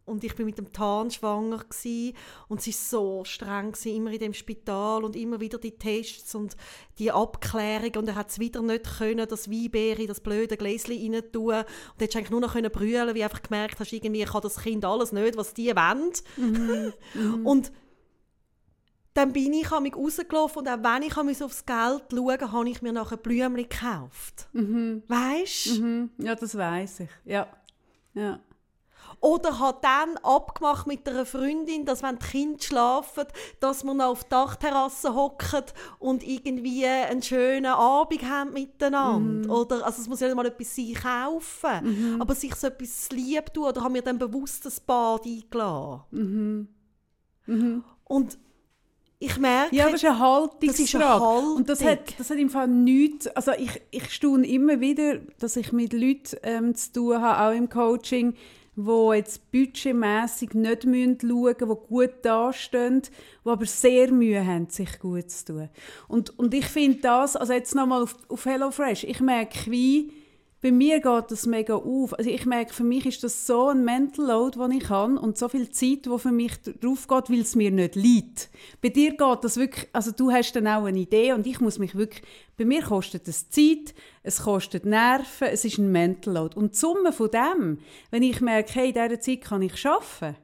und 0.05 0.25
ich 0.25 0.35
bin 0.35 0.47
mit 0.47 0.59
dem 0.59 0.73
Tan 0.73 1.11
schwanger 1.11 1.59
gewesen, 1.59 2.17
und 2.49 2.61
es 2.61 2.67
ist 2.67 2.91
so 2.91 3.25
streng 3.25 3.73
gewesen, 3.73 3.97
immer 3.97 4.11
in 4.11 4.19
dem 4.19 4.35
Spital 4.35 5.05
und 5.05 5.17
immer 5.17 5.41
wieder 5.41 5.59
die 5.59 5.79
Tests 5.79 6.35
und 6.35 6.57
die 6.99 7.13
Abklärung 7.13 7.93
und 7.97 8.09
er 8.09 8.15
hat 8.15 8.31
es 8.31 8.39
wieder 8.39 8.63
nicht 8.63 8.99
können, 8.99 9.29
das 9.29 9.51
Weinbeere 9.51 10.03
in 10.03 10.09
das 10.09 10.21
blöde 10.21 10.57
Gläschen 10.57 10.93
rein 10.93 11.23
tun 11.33 11.55
und 11.55 12.01
hättest 12.01 12.17
eigentlich 12.17 12.31
nur 12.31 12.41
noch 12.41 12.55
können 12.55 12.71
brüllen, 12.71 13.15
wie 13.15 13.25
einfach 13.25 13.43
gemerkt 13.43 13.79
hast, 13.81 13.93
irgendwie 13.93 14.25
kann 14.25 14.43
das 14.43 14.61
Kind 14.61 14.85
alles 14.85 15.13
nicht, 15.13 15.37
was 15.37 15.55
die 15.55 15.75
wollen. 15.75 16.13
und 17.45 17.73
dann 19.15 19.33
bin 19.33 19.53
ich 19.53 19.71
mich 19.81 19.95
rausgelaufen 19.95 20.61
und 20.61 20.69
auch 20.69 20.83
wenn 20.83 21.03
ich 21.03 21.17
musste 21.17 21.45
aufs 21.45 21.67
Geld 21.67 22.03
schauen 22.11 22.53
habe 22.53 22.69
ich 22.69 22.83
mir 22.83 22.93
nachher 22.93 23.19
Blümchen 23.19 23.57
gekauft. 23.57 24.49
Weißt 25.07 25.67
du? 25.67 25.83
Mhm. 25.83 26.11
Ja, 26.19 26.35
das 26.35 26.57
weiß 26.57 27.01
ich. 27.01 27.11
Ja. 27.25 27.47
ja. 28.15 28.41
Oder 29.23 29.61
hat 29.61 29.85
dann 29.85 30.17
abgemacht 30.25 30.89
mit 30.89 31.09
einer 31.09 31.25
Freundin, 31.25 31.85
dass 31.87 32.03
wenn 32.03 32.19
die 32.19 32.27
Kinder 32.27 32.61
schlafen, 32.61 33.25
dass 33.61 33.85
wir 33.85 33.95
noch 33.95 34.07
auf 34.07 34.25
der 34.25 34.41
Dachterrasse 34.41 35.15
hocken 35.15 35.63
und 36.01 36.27
irgendwie 36.27 36.85
einen 36.85 37.23
schönen 37.23 37.67
Abend 37.73 38.29
haben 38.29 38.53
miteinander. 38.53 39.49
Oder, 39.49 39.87
also 39.87 40.03
es 40.03 40.09
muss 40.09 40.19
ja 40.19 40.27
nicht 40.27 40.35
mal 40.37 40.47
etwas 40.47 40.75
sein 40.75 40.95
kaufen, 40.95 42.19
aber 42.21 42.35
sich 42.35 42.53
so 42.57 42.67
etwas 42.67 43.11
lieb 43.13 43.55
tun. 43.55 43.65
Oder 43.67 43.85
haben 43.85 43.95
wir 43.95 44.03
dann 44.03 44.19
bewusst 44.19 44.67
ein 44.67 44.73
Bad 44.87 45.25
eingeladen. 45.25 46.69
Und 48.05 48.39
ich 49.21 49.39
merke, 49.39 49.77
Ja, 49.77 49.85
das 49.85 50.03
ist 50.03 50.05
eine 50.05 50.19
Haltungsfrage. 50.19 50.67
Das 50.67 50.81
ist 50.81 50.95
eine 50.97 51.55
Und 51.55 51.69
das 51.69 51.85
Haltung. 51.85 52.07
hat, 52.09 52.19
das 52.19 52.31
hat 52.31 52.39
im 52.39 52.51
Fall 52.51 52.67
nichts, 52.67 53.29
also 53.29 53.53
ich, 53.53 53.81
ich 53.93 54.13
staune 54.13 54.47
immer 54.49 54.81
wieder, 54.81 55.19
dass 55.39 55.55
ich 55.55 55.71
mit 55.73 55.93
Leuten 55.93 56.37
ähm, 56.43 56.75
zu 56.75 56.93
tun 56.93 57.21
habe, 57.21 57.41
auch 57.53 57.57
im 57.57 57.69
Coaching, 57.69 58.35
die 58.75 59.17
jetzt 59.17 59.51
budgetmässig 59.53 60.55
nicht 60.55 60.83
schauen 60.83 60.91
müssen, 60.91 61.19
die 61.19 61.89
gut 61.89 62.13
dastehen, 62.23 63.03
die 63.45 63.49
aber 63.49 63.67
sehr 63.67 64.11
Mühe 64.11 64.47
haben, 64.47 64.71
sich 64.71 64.99
gut 64.99 65.31
zu 65.31 65.45
tun. 65.45 65.69
Und, 66.09 66.39
und 66.39 66.55
ich 66.55 66.67
finde 66.67 67.01
das, 67.01 67.37
also 67.37 67.53
jetzt 67.53 67.75
nochmal 67.75 68.03
auf, 68.03 68.17
auf 68.29 68.45
HelloFresh, 68.47 69.05
ich 69.05 69.21
merke 69.21 69.71
wie, 69.71 70.13
bei 70.63 70.71
mir 70.71 71.01
geht 71.01 71.31
das 71.31 71.45
mega 71.45 71.75
auf. 71.75 72.17
Also 72.17 72.31
ich 72.31 72.47
merke, 72.47 72.73
für 72.73 72.85
mich 72.85 73.05
ist 73.05 73.25
das 73.25 73.49
so 73.49 73.69
ein 73.69 73.85
Mental 73.85 74.27
Load, 74.27 74.61
den 74.61 74.71
ich 74.71 74.89
habe 74.89 75.19
und 75.19 75.37
so 75.37 75.49
viel 75.49 75.69
Zeit, 75.71 76.07
die 76.07 76.19
für 76.19 76.31
mich 76.31 76.53
drauf 76.81 77.09
geht, 77.09 77.31
weil 77.31 77.41
es 77.41 77.57
mir 77.57 77.73
nicht 77.73 77.97
liegt. 77.97 78.49
Bei 78.81 78.89
dir 78.89 79.11
geht 79.11 79.39
das 79.43 79.57
wirklich, 79.57 79.89
also 79.93 80.13
du 80.13 80.31
hast 80.31 80.55
dann 80.55 80.69
auch 80.69 80.85
eine 80.85 81.01
Idee 81.01 81.33
und 81.33 81.49
ich 81.49 81.61
muss 81.61 81.81
mich 81.81 81.97
wirklich, 81.97 82.23
bei 82.57 82.65
mir 82.65 82.83
kostet 82.83 83.27
es 83.27 83.51
Zeit, 83.51 83.93
es 84.23 84.43
kostet 84.43 84.87
Nerven, 84.87 85.49
es 85.51 85.65
ist 85.65 85.79
ein 85.79 85.91
Mental 85.91 86.33
Load. 86.33 86.57
Und 86.57 86.75
die 86.75 86.79
Summe 86.79 87.13
von 87.13 87.31
dem, 87.31 87.79
wenn 88.13 88.23
ich 88.23 88.41
merke, 88.41 88.73
hey, 88.75 88.91
in 88.91 88.95
dieser 88.95 89.21
Zeit 89.21 89.41
kann 89.41 89.63
ich 89.63 89.85
arbeiten, 89.85 90.37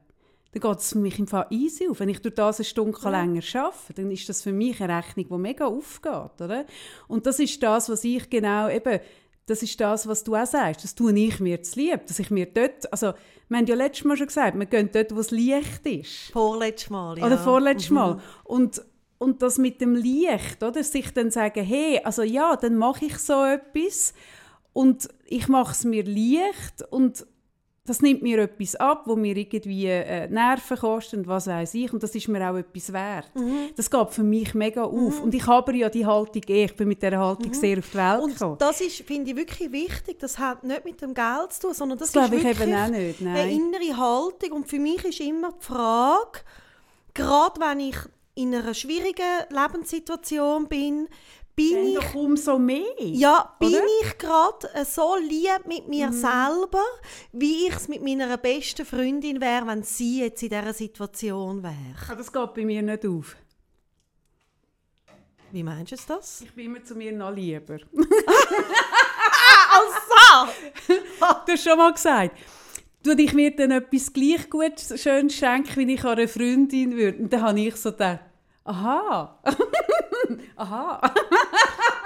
dann 0.52 0.62
geht 0.62 0.78
es 0.78 0.92
für 0.92 0.98
mich 0.98 1.18
im 1.20 1.28
Fall 1.28 1.46
easy 1.50 1.88
auf. 1.88 2.00
Wenn 2.00 2.08
ich 2.08 2.22
durch 2.22 2.34
das 2.34 2.58
eine 2.58 2.64
Stunde 2.64 2.98
länger 3.04 3.42
arbeite, 3.54 3.94
dann 3.94 4.10
ist 4.10 4.28
das 4.28 4.42
für 4.42 4.52
mich 4.52 4.82
eine 4.82 4.96
Rechnung, 4.96 5.26
die 5.28 5.38
mega 5.38 5.66
aufgeht. 5.66 6.40
Oder? 6.40 6.64
Und 7.06 7.26
das 7.26 7.38
ist 7.38 7.62
das, 7.62 7.88
was 7.88 8.02
ich 8.02 8.28
genau 8.28 8.68
eben, 8.68 8.98
das 9.48 9.62
ist 9.62 9.80
das, 9.80 10.06
was 10.06 10.24
du 10.24 10.36
auch 10.36 10.46
sagst, 10.46 10.84
das 10.84 10.94
tue 10.94 11.18
ich 11.18 11.40
mir 11.40 11.62
zu 11.62 11.80
lieb, 11.80 12.06
dass 12.06 12.18
ich 12.18 12.30
mir 12.30 12.46
dort, 12.46 12.90
also 12.92 13.14
wir 13.48 13.58
haben 13.58 13.66
ja 13.66 13.74
letztes 13.74 14.04
Mal 14.04 14.16
schon 14.16 14.26
gesagt, 14.26 14.58
wir 14.58 14.66
gehen 14.66 14.90
dort, 14.92 15.14
wo 15.14 15.20
es 15.20 15.30
leicht 15.30 15.86
ist. 15.86 16.30
vorletztes 16.32 16.90
Mal, 16.90 17.18
ja. 17.18 17.26
Oder 17.26 17.38
vorletztes 17.38 17.90
Mal. 17.90 18.20
Und, 18.44 18.82
und 19.16 19.40
das 19.42 19.56
mit 19.58 19.80
dem 19.80 19.94
Licht, 19.94 20.62
oder? 20.62 20.84
sich 20.84 21.12
dann 21.14 21.30
sagen, 21.30 21.64
hey, 21.64 22.00
also 22.04 22.22
ja, 22.22 22.56
dann 22.56 22.76
mache 22.76 23.06
ich 23.06 23.18
so 23.18 23.44
etwas 23.44 24.12
und 24.74 25.08
ich 25.24 25.48
mache 25.48 25.72
es 25.72 25.84
mir 25.84 26.04
leicht 26.04 26.82
und 26.90 27.26
das 27.88 28.02
nimmt 28.02 28.22
mir 28.22 28.38
etwas 28.40 28.76
ab, 28.76 29.04
wo 29.06 29.16
mir 29.16 29.34
irgendwie 29.34 29.86
äh, 29.86 30.28
Nerven 30.28 30.76
kostet 30.76 31.20
und 31.20 31.26
was 31.26 31.46
weiß 31.46 31.72
ich 31.72 31.90
und 31.90 32.02
das 32.02 32.14
ist 32.14 32.28
mir 32.28 32.50
auch 32.50 32.56
etwas 32.56 32.92
wert. 32.92 33.34
Mhm. 33.34 33.70
Das 33.74 33.90
geht 33.90 34.10
für 34.10 34.22
mich 34.22 34.52
mega 34.54 34.84
auf 34.84 35.22
und 35.22 35.34
ich 35.34 35.46
habe 35.46 35.74
ja 35.74 35.88
die 35.88 36.04
Haltung 36.04 36.42
eh, 36.48 36.64
ich 36.66 36.76
bin 36.76 36.88
mit 36.88 37.02
dieser 37.02 37.18
Haltung 37.18 37.54
sehr 37.54 37.78
auf 37.78 37.88
die 37.90 37.96
Welt 37.96 38.32
gekommen. 38.32 38.52
Und 38.52 38.60
das 38.60 38.80
ist, 38.82 38.96
finde 38.98 39.30
ich, 39.30 39.36
wirklich 39.36 39.72
wichtig. 39.72 40.18
Das 40.18 40.38
hat 40.38 40.64
nicht 40.64 40.84
mit 40.84 41.00
dem 41.00 41.14
Geld 41.14 41.52
zu 41.52 41.62
tun, 41.62 41.74
sondern 41.74 41.98
das, 41.98 42.12
Das 42.12 42.26
ist 42.26 42.44
wirklich 42.44 42.58
nicht, 42.58 43.22
eine 43.22 43.50
innere 43.50 43.96
Haltung. 43.96 44.52
Und 44.52 44.68
für 44.68 44.78
mich 44.78 45.02
ist 45.04 45.20
immer 45.20 45.52
die 45.52 45.64
Frage, 45.64 46.40
gerade 47.14 47.58
wenn 47.60 47.80
ich 47.80 47.96
in 48.34 48.54
einer 48.54 48.74
schwierigen 48.74 49.46
Lebenssituation 49.50 50.68
bin, 50.68 51.08
bin 51.58 51.98
ich 51.98 52.14
umso 52.14 52.58
mehr. 52.58 52.82
ja, 52.98 53.54
bin 53.58 53.68
Oder? 53.74 53.82
ich 54.02 54.18
gerade 54.18 54.70
äh, 54.74 54.84
so 54.84 55.16
lieb 55.16 55.66
mit 55.66 55.88
mir 55.88 56.12
selber, 56.12 56.82
wie 57.32 57.66
ich 57.68 57.74
es 57.74 57.88
mit 57.88 58.02
meiner 58.02 58.36
besten 58.36 58.86
Freundin 58.86 59.40
wäre, 59.40 59.66
wenn 59.66 59.82
sie 59.82 60.20
jetzt 60.22 60.42
in 60.42 60.48
dieser 60.50 60.72
Situation 60.72 61.62
wäre. 61.62 61.74
Ah, 62.08 62.14
Das 62.14 62.32
geht 62.32 62.54
bei 62.54 62.64
mir 62.64 62.82
nicht 62.82 63.04
auf. 63.06 63.36
Wie 65.50 65.62
meinst 65.62 65.92
du 65.92 65.96
das? 66.08 66.42
Ich 66.42 66.52
bin 66.52 66.66
immer 66.66 66.82
zu 66.84 66.94
mir 66.94 67.10
noch 67.12 67.30
lieber. 67.34 67.78
Also! 69.70 70.52
Du 71.46 71.52
hast 71.52 71.64
schon 71.64 71.78
mal 71.78 71.92
gesagt, 71.92 72.38
du, 73.02 73.12
ich 73.12 73.32
mir 73.32 73.54
dann 73.56 73.70
etwas 73.70 74.12
gleich 74.12 74.48
gut 74.50 74.74
schön 74.96 75.30
schenken, 75.30 75.76
wie 75.88 75.94
ich 75.94 76.04
einer 76.04 76.28
Freundin 76.28 76.94
würde. 76.96 77.18
Und 77.18 77.32
dann 77.32 77.42
habe 77.42 77.60
ich 77.60 77.76
so 77.76 77.90
gedacht, 77.92 78.20
aha, 78.64 79.40
aha. 80.56 81.00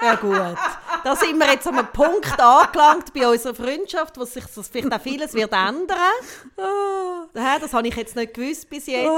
Ja 0.02 0.14
gut. 0.16 0.58
Da 1.04 1.16
sind 1.16 1.38
wir 1.38 1.50
jetzt 1.50 1.66
an 1.66 1.78
einem 1.78 1.88
Punkt 1.92 2.40
angelangt 2.40 3.12
bei 3.14 3.28
unserer 3.28 3.54
Freundschaft, 3.54 4.18
wo 4.18 4.24
sich 4.24 4.44
das 4.44 4.68
vielleicht 4.68 4.92
auch 4.92 5.00
vieles 5.00 5.34
wird 5.34 5.52
ändern. 5.52 5.96
Ja, 7.34 7.58
das 7.58 7.72
habe 7.72 7.88
ich 7.88 7.96
jetzt 7.96 8.16
nicht 8.16 8.34
gewusst 8.34 8.68
bis 8.68 8.86
jetzt. 8.86 9.08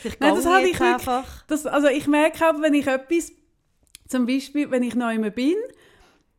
Vielleicht 0.00 0.20
Nein, 0.20 0.34
das 0.34 0.46
habe 0.46 0.62
ich 0.62 0.78
wirklich, 0.78 0.94
einfach. 0.94 1.44
das, 1.46 1.66
also 1.66 1.88
ich 1.88 2.06
merke 2.06 2.48
auch, 2.48 2.60
wenn 2.60 2.72
ich 2.74 2.86
etwas, 2.86 3.32
zum 4.08 4.26
Beispiel, 4.26 4.70
wenn 4.70 4.82
ich 4.82 4.94
neu 4.94 5.30
bin, 5.30 5.56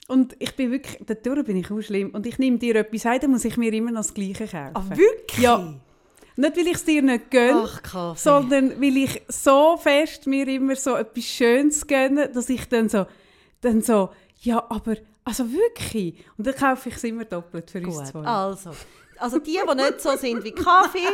und 0.07 0.35
ich 0.39 0.55
bin 0.55 0.71
wirklich, 0.71 0.97
dadurch 1.05 1.45
bin 1.45 1.57
ich 1.57 1.71
auch 1.71 1.81
schlimm, 1.81 2.09
und 2.09 2.25
ich 2.25 2.39
nehme 2.39 2.57
dir 2.57 2.75
etwas 2.75 3.05
heim, 3.05 3.19
dann 3.19 3.31
muss 3.31 3.45
ich 3.45 3.57
mir 3.57 3.71
immer 3.71 3.91
noch 3.91 4.01
das 4.01 4.13
Gleiche 4.13 4.45
kaufen. 4.45 4.71
Ah, 4.73 4.83
wirklich? 4.89 5.39
Ja. 5.39 5.73
Nicht, 6.41 6.57
weil 6.57 6.67
ich 6.67 6.73
es 6.73 6.85
dir 6.85 7.01
nicht 7.03 7.29
gönne, 7.29 7.69
Ach, 7.83 8.17
sondern 8.17 8.81
weil 8.81 8.97
ich 8.97 9.21
so 9.27 9.77
fest 9.77 10.25
mir 10.25 10.47
immer 10.47 10.75
so 10.75 10.95
etwas 10.95 11.23
Schönes 11.23 11.85
gönne, 11.85 12.29
dass 12.29 12.49
ich 12.49 12.67
dann 12.67 12.89
so, 12.89 13.05
dann 13.61 13.81
so, 13.81 14.09
ja, 14.41 14.65
aber, 14.69 14.95
also 15.23 15.45
wirklich. 15.51 16.15
Und 16.37 16.47
dann 16.47 16.55
kaufe 16.55 16.89
ich 16.89 16.95
es 16.95 17.03
immer 17.03 17.25
doppelt 17.25 17.69
für 17.69 17.79
uns 17.79 17.95
Gut, 17.95 18.07
zwei. 18.07 18.23
also. 18.23 18.71
Also 19.21 19.39
die, 19.39 19.59
die 19.69 19.75
nicht 19.75 20.01
so 20.01 20.15
sind 20.17 20.43
wie 20.43 20.51
Kaffee, 20.51 21.07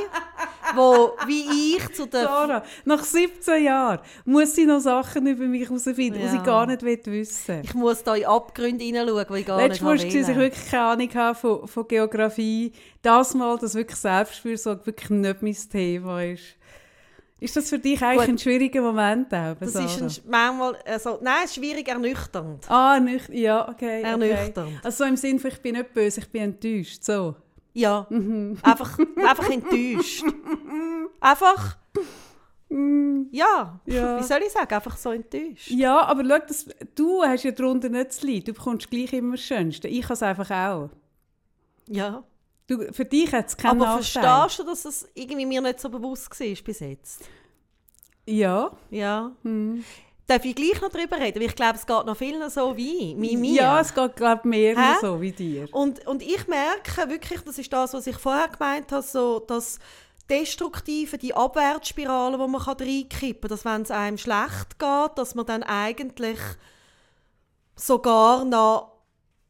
wo 0.75 1.13
wie 1.25 1.75
ich 1.75 1.93
zu 1.93 2.07
der... 2.07 2.23
Sarah, 2.23 2.63
nach 2.85 3.03
17 3.03 3.63
Jahren 3.63 3.99
muss 4.25 4.55
sie 4.55 4.65
noch 4.65 4.79
Sachen 4.79 5.27
über 5.27 5.45
mich 5.45 5.67
herausfinden, 5.69 6.19
die 6.21 6.27
sie 6.27 6.37
Ja. 6.37 6.43
gar 6.43 6.65
nicht 6.65 6.83
wissen 6.83 7.05
will. 7.07 7.61
Ich 7.63 7.73
muss 7.73 8.03
da 8.03 8.15
in 8.15 8.25
Abgründe 8.25 8.83
hineinschauen, 8.83 9.25
die 9.29 9.39
ich 9.39 9.45
gar 9.45 9.57
Letztes 9.57 9.81
Mal 9.81 9.93
nicht 9.93 10.03
musste 10.05 10.17
sie 10.19 10.23
sich 10.23 10.35
will. 10.35 10.43
wirklich 10.43 10.69
keine 10.71 10.83
Ahnung 10.83 11.09
haben 11.13 11.35
von, 11.35 11.67
von 11.67 11.87
Geografie. 11.87 12.71
Das 13.01 13.33
Mal, 13.33 13.57
dass 13.57 13.75
wirklich 13.75 13.97
Selbstfürsorge 13.99 14.85
wirklich 14.87 15.09
nicht 15.09 15.41
mein 15.41 15.57
Thema 15.71 16.23
ist. 16.23 16.43
Ist 17.39 17.55
das 17.55 17.69
für 17.69 17.77
dich 17.77 18.01
eigentlich 18.01 18.21
Gut. 18.21 18.29
ein 18.29 18.37
schwieriger 18.39 18.81
Moment 18.81 19.31
auch, 19.31 19.55
Das 19.59 19.73
Sarah? 19.73 19.85
ist 19.85 20.01
ein, 20.01 20.29
manchmal, 20.31 20.75
also, 20.85 21.19
nein, 21.21 21.47
schwierig 21.47 21.87
ernüchternd. 21.87 22.65
Ah, 22.67 22.99
nicht, 22.99 23.29
ja, 23.29 23.61
okay. 23.69 23.99
okay. 23.99 24.01
Ernüchternd. 24.01 24.79
Also 24.83 25.03
so 25.03 25.07
im 25.07 25.15
Sinn 25.17 25.37
von, 25.37 25.51
ich 25.51 25.61
bin 25.61 25.75
nicht 25.75 25.93
böse, 25.93 26.19
ich 26.21 26.29
bin 26.29 26.41
enttäuscht, 26.41 27.03
so. 27.03 27.35
Ja, 27.77 28.07
Mhm. 28.09 28.57
einfach, 28.63 28.97
einfach 29.17 29.49
enttäuscht. 29.51 30.23
Einfach, 31.19 31.77
ja, 32.69 33.79
Ja. 33.85 34.19
wie 34.19 34.23
soll 34.23 34.39
ich 34.45 34.51
sagen, 34.51 34.73
einfach 34.73 34.97
so 34.97 35.11
enttäuscht. 35.11 35.69
Ja, 35.69 36.01
aber 36.05 36.23
schau, 36.25 36.45
das, 36.47 36.65
du 36.95 37.23
hast 37.23 37.43
ja 37.43 37.51
darunter 37.51 37.89
nicht 37.89 38.13
zu 38.13 38.25
leiden. 38.27 38.45
Du 38.45 38.53
bekommst 38.53 38.89
gleich 38.89 39.13
immer 39.13 39.33
das 39.35 39.41
Schönste. 39.41 39.87
Ich 39.87 40.03
habe 40.05 40.13
es 40.15 40.23
einfach 40.23 40.49
auch. 40.49 40.89
Ja. 41.87 42.23
Du, 42.65 42.91
für 42.91 43.05
dich 43.05 43.31
hat 43.31 43.47
es 43.47 43.55
keinen 43.55 43.81
Aber 43.81 43.97
Nachteil. 43.97 44.23
verstehst 44.23 44.59
du, 44.59 44.63
dass 44.63 44.85
es 44.85 45.07
irgendwie 45.13 45.45
mir 45.45 45.61
nicht 45.61 45.79
so 45.79 45.89
bewusst 45.89 46.29
war 46.39 46.63
bis 46.63 46.79
jetzt? 46.79 47.29
Ja. 48.25 48.71
Ja. 48.89 49.31
Hm. 49.43 49.83
Darf 50.27 50.43
ich 50.43 50.55
gleich 50.55 50.81
noch 50.81 50.89
darüber 50.89 51.17
reden? 51.17 51.39
Weil 51.39 51.47
ich 51.47 51.55
glaube, 51.55 51.75
es 51.75 51.85
geht 51.85 52.05
noch 52.05 52.17
vielen 52.17 52.49
so 52.49 52.75
wie, 52.75 53.15
mir. 53.15 53.53
Ja, 53.53 53.79
es 53.79 53.93
geht, 53.93 54.17
glaube 54.17 54.41
ich, 54.43 54.45
mehr 54.45 54.97
so 54.99 55.21
wie 55.21 55.31
dir. 55.31 55.69
Und, 55.71 56.05
und 56.05 56.21
ich 56.21 56.47
merke 56.47 57.09
wirklich, 57.09 57.39
das 57.41 57.57
ist 57.57 57.71
das, 57.71 57.93
was 57.93 58.07
ich 58.07 58.17
vorher 58.17 58.49
gemeint 58.49 58.91
habe, 58.91 59.03
so 59.03 59.39
das 59.39 59.79
Destruktive, 60.29 61.17
die 61.17 61.33
Abwärtsspirale, 61.33 62.37
die 62.37 62.47
man 62.51 62.61
kann 62.61 62.75
reinkippen 62.77 63.41
kann, 63.41 63.49
dass 63.49 63.63
wenn 63.63 63.81
es 63.83 63.91
einem 63.91 64.17
schlecht 64.17 64.77
geht, 64.77 65.11
dass 65.15 65.33
man 65.33 65.45
dann 65.45 65.63
eigentlich 65.63 66.39
sogar 67.77 68.43
noch 68.43 68.96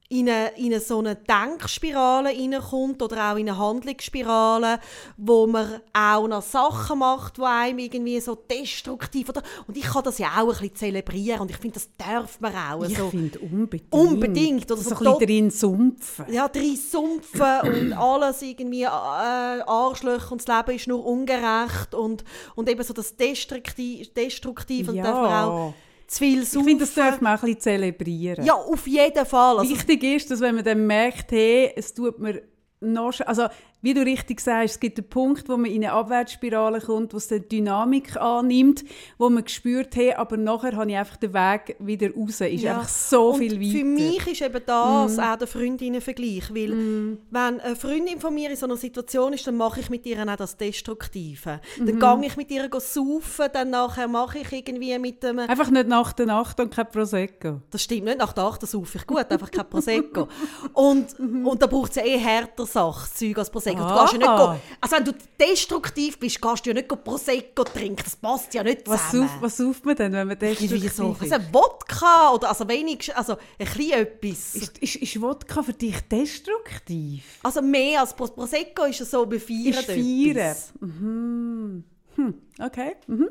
in 0.09 0.29
eine, 0.29 0.49
in 0.57 0.67
eine 0.67 0.79
so 0.79 0.99
eine 0.99 1.15
Denkspirale 1.15 2.29
reinkommt 2.29 3.01
oder 3.01 3.31
auch 3.31 3.35
in 3.35 3.49
eine 3.49 3.57
Handlungsspirale, 3.57 4.79
wo 5.17 5.47
man 5.47 5.81
auch 5.91 6.27
noch 6.27 6.41
Sachen 6.41 6.99
macht, 6.99 7.37
die 7.37 7.41
einem 7.41 7.79
irgendwie 7.79 8.19
so 8.21 8.35
destruktiv 8.35 9.27
oder 9.29 9.41
und 9.67 9.75
ich 9.75 9.83
kann 9.83 10.03
das 10.03 10.17
ja 10.17 10.29
auch 10.37 10.43
ein 10.43 10.47
bisschen 10.47 10.75
zelebrieren 10.75 11.41
und 11.41 11.51
ich 11.51 11.57
finde, 11.57 11.73
das 11.75 11.89
darf 11.97 12.39
man 12.39 12.55
auch 12.55 12.83
Ich 12.85 12.97
so 12.97 13.09
finde 13.09 13.39
unbedingt. 13.39 13.93
unbedingt 13.93 14.71
oder 14.71 14.81
so 14.81 14.89
so 14.89 14.95
ein 14.95 15.17
bisschen 15.17 15.27
drin 15.27 15.51
sumpfen. 15.51 16.25
ja, 16.29 16.47
drei 16.47 16.75
Sumpfen 16.75 17.61
und 17.65 17.93
alles 17.97 18.41
irgendwie 18.41 18.83
äh, 18.83 18.87
Arschlöcher 18.87 20.31
und 20.31 20.47
das 20.47 20.55
Leben 20.57 20.75
ist 20.77 20.87
nur 20.87 21.05
ungerecht 21.05 21.93
und, 21.93 22.23
und 22.55 22.69
eben 22.69 22.81
so 22.83 22.93
das 22.93 23.15
Destruktiv, 23.17 24.13
Destruktiv 24.13 24.87
und 24.87 24.95
Ja. 24.95 25.03
darf 25.03 25.21
man 25.21 25.33
auch 25.49 25.73
zu 26.07 26.19
viel 26.19 26.41
Ich 26.43 26.49
saufen. 26.49 26.65
finde, 26.67 26.85
das 26.85 26.93
darf 26.93 27.21
man 27.21 27.37
auch 27.37 27.43
ein 27.43 27.45
bisschen 27.47 27.61
zelebrieren. 27.61 28.45
ja, 28.45 28.53
auf 28.53 28.87
jeden 28.87 29.25
Fall. 29.25 29.59
Also, 29.59 29.69
Wichtig 29.71 30.03
ist, 30.03 30.31
dass 30.31 30.39
wenn 30.39 30.55
man 30.55 30.63
dann 30.63 30.87
merkt, 30.87 31.31
hey, 31.31 31.71
es 31.75 31.93
tut 31.93 32.19
mir 32.19 32.41
noch... 32.79 33.13
Also, 33.25 33.47
wie 33.81 33.93
du 33.93 34.01
richtig 34.01 34.39
sagst, 34.41 34.75
es 34.75 34.79
gibt 34.79 34.97
einen 34.97 35.07
Punkt, 35.09 35.47
wo 35.49 35.55
man 35.57 35.65
in 35.69 35.83
eine 35.83 35.93
Abwärtsspirale 35.93 36.81
kommt, 36.81 37.13
wo 37.13 37.17
es 37.17 37.27
dann 37.27 37.47
Dynamik 37.47 38.17
annimmt, 38.17 38.83
wo 39.17 39.29
man 39.29 39.47
spürt, 39.47 39.95
hey, 39.95 40.13
aber 40.13 40.35
nachher 40.37 40.75
habe 40.75 40.89
ich 40.89 40.97
einfach 40.97 41.17
den 41.17 41.33
Weg 41.33 41.75
wieder 41.79 42.09
raus. 42.13 42.41
Ist 42.41 42.63
Ja. 42.63 42.75
einfach 42.77 42.89
so 42.89 43.29
und 43.33 43.39
viel 43.39 43.59
weiter. 43.61 43.77
Für 43.79 43.85
mich 43.85 44.27
ist 44.27 44.41
eben 44.41 44.61
das 44.65 45.19
auch 45.19 45.35
der 45.37 45.47
Freundinnenvergleich. 45.47 46.53
Weil, 46.53 47.17
wenn 47.29 47.59
eine 47.59 47.75
Freundin 47.75 48.19
von 48.19 48.33
mir 48.33 48.49
in 48.49 48.55
so 48.55 48.65
einer 48.65 48.77
Situation 48.77 49.33
ist, 49.33 49.45
dann 49.45 49.55
mache 49.55 49.79
ich 49.79 49.89
mit 49.89 50.05
ihr 50.05 50.21
auch 50.27 50.35
das 50.35 50.57
Destruktive. 50.57 51.61
Dann 51.77 51.99
gehe 51.99 52.27
ich 52.27 52.37
mit 52.37 52.51
ihr 52.51 52.69
saufen, 52.79 53.45
dann 53.53 53.69
nachher 53.69 54.07
mache 54.07 54.39
ich 54.39 54.51
irgendwie 54.51 54.97
mit 54.97 55.21
dem. 55.23 55.39
Einfach 55.39 55.69
nicht 55.69 55.87
nach 55.87 56.13
der 56.13 56.25
Nacht 56.25 56.59
und 56.59 56.73
kein 56.73 56.89
Prosecco. 56.89 57.61
Das 57.69 57.83
stimmt 57.83 58.05
nicht, 58.05 58.17
nach 58.17 58.33
der 58.33 58.43
8 58.45 58.65
saufe 58.67 58.97
ich 58.97 59.05
gut, 59.07 59.29
einfach 59.29 59.51
kein 59.51 59.69
Prosecco. 59.69 60.27
Und, 60.73 61.19
und 61.19 61.61
da 61.61 61.67
braucht 61.67 61.91
es 61.91 61.97
ja 61.97 62.03
eh 62.03 62.17
härter 62.17 62.65
Sachzeug 62.65 63.37
als 63.37 63.49
Prosecco. 63.49 63.66
Du 63.75 64.01
gehst 64.01 64.13
ja 64.13 64.17
nicht 64.17 64.25
go, 64.27 64.55
also 64.81 64.95
wenn 64.95 65.03
du 65.05 65.13
destruktiv 65.39 66.19
bist, 66.19 66.41
gehst 66.41 66.65
du 66.65 66.69
ja 66.69 66.73
nicht 66.73 66.87
Prosecco 66.87 67.63
trinken. 67.63 68.01
Das 68.03 68.15
passt 68.15 68.53
ja 68.53 68.63
nicht 68.63 68.87
Was, 68.87 69.09
zusammen. 69.09 69.29
sauf, 69.29 69.41
was 69.41 69.57
sauft 69.57 69.85
man 69.85 69.95
denn, 69.95 70.13
wenn 70.13 70.27
man 70.27 70.37
destruktiv 70.39 70.93
so, 70.93 71.17
ist? 71.21 71.31
also 71.33 71.45
Wodka 71.51 72.33
oder 72.33 72.49
also 72.49 72.67
wenig, 72.67 73.15
also 73.15 73.33
ein 73.33 73.65
bisschen 73.65 73.91
etwas. 73.93 74.55
Ist, 74.55 74.77
ist, 74.77 74.95
ist 74.97 75.21
Wodka 75.21 75.63
für 75.63 75.73
dich 75.73 75.99
destruktiv? 76.01 77.23
Also 77.43 77.61
mehr 77.61 78.01
als 78.01 78.13
Pro 78.15 78.27
Prosecco 78.27 78.83
ist 78.85 79.01
es 79.01 79.11
so 79.11 79.25
befeiern. 79.25 79.65
Ist 79.67 79.85
feiern. 79.85 80.55
Mhm. 80.79 81.83
Hm. 82.15 82.33
Okay. 82.59 82.95
Mhm. 83.07 83.29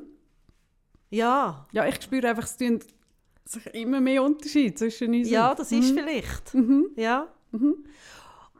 Ja, 1.10 1.66
Ja, 1.72 1.86
ich 1.86 2.02
spüre 2.02 2.28
einfach, 2.28 2.44
es 2.44 2.56
tun 2.56 2.80
sich 3.44 3.66
immer 3.74 4.00
mehr 4.00 4.22
Unterschied 4.22 4.76
zwischen 4.78 5.14
uns. 5.14 5.30
ja, 5.30 5.54
das 5.54 5.70
ist 5.70 5.90
vielleicht. 5.90 6.52
Ja. 6.96 7.28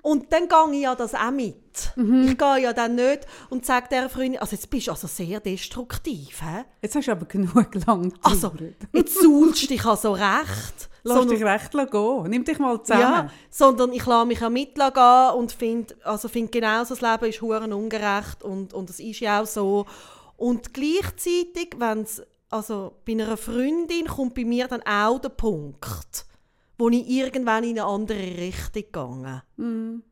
Und 0.06 0.32
dann 0.32 0.48
gehe 0.48 0.78
ich 0.78 0.82
ja 0.84 0.94
das 0.94 1.16
auch 1.16 1.32
mit. 1.32 1.56
Ich 1.96 2.38
gehe 2.38 2.62
ja 2.62 2.72
dann 2.72 2.94
nicht 2.94 3.26
und 3.50 3.66
sage 3.66 3.88
der 3.90 4.08
Freundin, 4.08 4.40
also 4.40 4.54
jetzt 4.54 4.70
bist 4.70 4.86
du 4.86 4.92
also 4.92 5.08
sehr 5.08 5.40
destruktiv, 5.40 6.42
hä? 6.42 6.64
Jetzt 6.80 6.94
hast 6.94 7.08
du 7.08 7.10
aber 7.10 7.26
genug 7.26 7.74
lang 7.84 8.14
Also, 8.22 8.52
jetzt 8.92 9.20
suhlst 9.20 9.64
du 9.64 9.66
dich 9.66 9.84
also 9.84 10.12
recht. 10.12 10.88
Lass 11.02 11.18
sondern, 11.18 11.36
dich 11.36 11.44
recht 11.44 11.72
gehen. 11.72 12.22
Nimm 12.28 12.44
dich 12.44 12.60
mal 12.60 12.80
zusammen. 12.84 13.02
ja, 13.02 13.30
sondern 13.50 13.92
ich 13.92 14.06
lasse 14.06 14.26
mich 14.26 14.44
auch 14.44 14.48
mitgehen 14.48 15.30
und 15.36 15.50
finde 15.50 15.96
also 16.04 16.28
find 16.28 16.52
genauso, 16.52 16.94
das 16.94 17.00
Leben 17.00 17.28
ist 17.28 17.42
huren 17.42 17.72
ungerecht 17.72 18.44
und, 18.44 18.74
und 18.74 18.88
es 18.90 19.00
ist 19.00 19.18
ja 19.18 19.42
auch 19.42 19.46
so. 19.46 19.86
Und 20.36 20.72
gleichzeitig, 20.72 21.70
wenn 21.78 22.02
es, 22.02 22.22
also 22.48 22.92
bei 23.04 23.14
einer 23.14 23.36
Freundin 23.36 24.06
kommt 24.06 24.36
bei 24.36 24.44
mir 24.44 24.68
dann 24.68 24.82
auch 24.82 25.18
der 25.18 25.30
Punkt, 25.30 26.25
wo 26.78 26.88
ich 26.88 27.08
irgendwann 27.08 27.64
in 27.64 27.78
eine 27.78 27.84
andere 27.84 28.18
Richtung 28.18 29.22
gehe. 29.22 29.42
Mhm. 29.56 30.02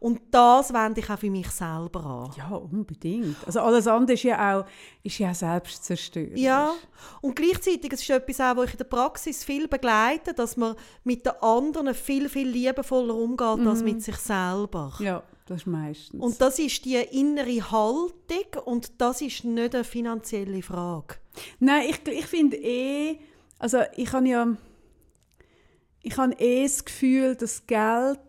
Und 0.00 0.20
das 0.30 0.72
wende 0.72 1.00
ich 1.00 1.10
auch 1.10 1.18
für 1.18 1.30
mich 1.30 1.48
selber 1.50 2.04
an. 2.04 2.30
Ja, 2.36 2.56
unbedingt. 2.56 3.36
Also 3.46 3.60
alles 3.60 3.86
andere 3.86 4.14
ist 4.14 4.22
ja 4.22 4.58
auch, 4.58 4.66
ist 5.02 5.18
ja 5.18 5.30
auch 5.30 5.34
Selbstzerstörung. 5.34 6.36
Ja, 6.36 6.72
und 7.20 7.36
gleichzeitig 7.36 7.92
es 7.92 8.02
ist 8.02 8.10
etwas 8.10 8.40
auch, 8.40 8.56
was 8.56 8.66
ich 8.66 8.72
in 8.72 8.78
der 8.78 8.84
Praxis 8.84 9.44
viel 9.44 9.68
begleite, 9.68 10.34
dass 10.34 10.56
man 10.56 10.76
mit 11.04 11.26
den 11.26 11.34
anderen 11.40 11.94
viel, 11.94 12.28
viel 12.28 12.48
liebevoller 12.48 13.14
umgeht 13.14 13.66
als 13.66 13.82
mit 13.82 14.02
sich 14.02 14.16
selber. 14.16 14.92
Ja, 14.98 15.22
das 15.46 15.58
ist 15.58 15.66
meistens. 15.66 16.20
Und 16.20 16.40
das 16.40 16.58
ist 16.58 16.84
die 16.84 16.96
innere 16.96 17.70
Haltung 17.70 18.64
und 18.64 18.92
das 18.98 19.20
ist 19.20 19.44
nicht 19.44 19.74
eine 19.74 19.84
finanzielle 19.84 20.62
Frage. 20.62 21.16
Nein, 21.60 21.90
ich, 21.90 22.06
ich 22.08 22.26
finde 22.26 22.56
eh, 22.56 23.18
also 23.58 23.80
ich 23.94 24.12
habe 24.12 24.28
ja, 24.28 24.56
ich 26.06 26.16
habe 26.16 26.34
eh 26.38 26.62
das 26.62 26.84
Gefühl, 26.84 27.34
dass 27.34 27.66
Geld, 27.66 28.20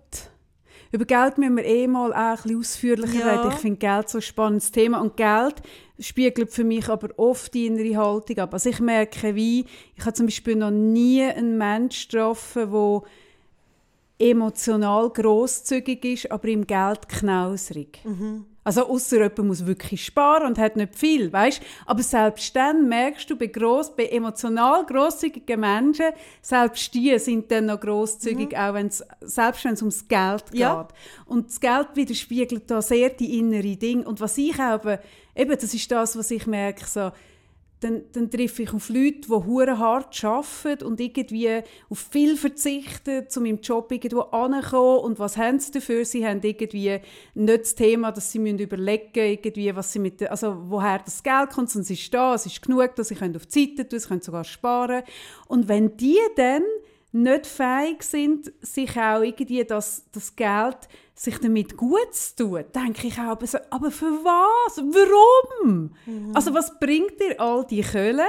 über 0.91 1.05
Geld 1.05 1.37
müssen 1.37 1.57
wir 1.57 1.65
eh 1.65 1.85
mal 1.85 2.11
auch 2.11 2.17
ein 2.17 2.35
bisschen 2.41 2.59
ausführlicher 2.59 3.19
Ja. 3.19 3.35
reden. 3.35 3.51
Ich 3.51 3.59
finde 3.59 3.77
Geld 3.77 4.09
so 4.09 4.17
ein 4.17 4.21
spannendes 4.23 4.71
Thema 4.71 4.99
und 4.99 5.15
Geld 5.15 5.55
spiegelt 5.99 6.49
für 6.49 6.63
mich 6.63 6.89
aber 6.89 7.09
oft 7.17 7.53
die 7.53 7.67
innere 7.67 7.95
Haltung 7.97 8.39
ab. 8.39 8.53
Also 8.53 8.69
ich 8.69 8.79
merke 8.79 9.35
wie, 9.35 9.65
ich 9.95 10.01
habe 10.05 10.13
zum 10.13 10.25
Beispiel 10.25 10.55
noch 10.55 10.71
nie 10.71 11.21
einen 11.23 11.57
Menschen 11.57 12.09
getroffen, 12.09 12.71
der 12.71 13.01
emotional 14.19 15.09
großzügig 15.11 16.03
ist, 16.05 16.31
aber 16.31 16.47
im 16.47 16.65
Geld 16.65 17.07
knausrig. 17.07 17.99
Also 18.67 18.85
außer 18.85 19.15
jemand 19.21 19.37
muss 19.45 19.65
wirklich 19.65 20.03
sparen 20.03 20.45
und 20.45 20.57
hat 20.57 20.75
nicht 20.75 20.93
viel, 20.93 21.31
weißt? 21.31 21.61
Aber 21.85 22.03
selbst 22.03 22.53
dann 22.53 22.89
merkst 22.89 23.29
du 23.29 23.37
bei, 23.37 23.45
gross, 23.45 23.95
bei 23.95 24.07
emotional 24.07 24.85
großzügigen 24.85 25.57
Menschen, 25.57 26.07
selbst 26.41 26.93
die 26.93 27.17
sind 27.17 27.49
dann 27.49 27.67
noch 27.67 27.79
großzügig, 27.79 28.57
auch 28.57 28.73
wenn's, 28.73 29.01
selbst 29.21 29.63
wenn 29.63 29.75
es 29.75 29.81
ums 29.81 30.05
Geld 30.05 30.51
geht. 30.51 30.59
Ja. 30.59 30.85
Und 31.27 31.47
das 31.47 31.61
Geld 31.61 31.87
widerspiegelt 31.93 32.69
da 32.69 32.81
sehr 32.81 33.09
die 33.11 33.39
innere 33.39 33.77
Dinge. 33.77 34.03
Und 34.03 34.19
was 34.19 34.37
ich 34.37 34.57
habe, 34.57 34.99
eben, 35.33 35.57
das 35.57 35.73
ist 35.73 35.89
das, 35.89 36.17
was 36.17 36.29
ich 36.29 36.45
merke, 36.45 36.85
so, 36.85 37.13
dann, 37.79 38.03
dann 38.11 38.31
treffe 38.31 38.63
ich 38.63 38.73
auf 38.73 38.89
Leute, 38.89 39.21
die 39.21 39.71
hart 39.71 40.23
arbeiten 40.23 40.85
und 40.85 40.99
irgendwie 40.99 41.61
auf 41.89 41.99
viel 41.99 42.35
verzichten, 42.35 43.27
um 43.35 43.45
im 43.45 43.61
Job 43.61 43.91
irgendwo 43.91 44.21
anzukommen. 44.21 44.99
Und 45.01 45.19
was 45.19 45.37
haben 45.37 45.59
sie 45.59 45.71
dafür? 45.71 46.03
Sie 46.03 46.25
haben 46.25 46.41
irgendwie 46.41 46.99
nicht 47.35 47.61
das 47.61 47.75
Thema, 47.75 48.11
dass 48.11 48.31
sie 48.31 48.39
müssen 48.39 48.59
überlegen 48.59 49.11
irgendwie, 49.13 49.75
was 49.75 49.93
sie 49.93 49.99
mit, 49.99 50.23
also 50.23 50.57
woher 50.69 50.99
das 50.99 51.21
Geld 51.21 51.51
kommt, 51.51 51.69
sondern 51.69 51.83
es 51.83 51.99
ist 51.99 52.13
da, 52.13 52.33
es 52.33 52.47
ist 52.47 52.61
genug, 52.61 52.95
dass 52.95 53.09
sie 53.09 53.15
können 53.15 53.35
auf 53.35 53.45
die 53.45 53.65
Seite 53.65 53.87
tun, 53.87 53.99
sie 53.99 54.07
können 54.07 54.21
sogar 54.21 54.43
sparen. 54.43 55.03
Und 55.47 55.67
wenn 55.67 55.95
die 55.97 56.17
dann 56.35 56.63
nicht 57.11 57.45
fähig 57.45 58.03
sind, 58.03 58.51
sich 58.61 58.97
auch 58.97 59.21
irgendwie 59.21 59.63
das, 59.63 60.03
das 60.11 60.35
Geld 60.35 60.77
sich 61.19 61.39
damit 61.39 61.75
gut 61.75 62.13
zu 62.13 62.35
tun, 62.35 62.63
denke 62.73 63.07
ich 63.07 63.17
auch, 63.17 63.31
aber, 63.31 63.47
so, 63.47 63.57
aber 63.71 63.89
für 63.91 64.05
was? 64.23 64.77
Warum? 64.77 65.91
Also 66.35 66.53
was 66.53 66.79
bringt 66.79 67.19
dir 67.19 67.39
all 67.39 67.65
die 67.65 67.81
Kölle, 67.81 68.27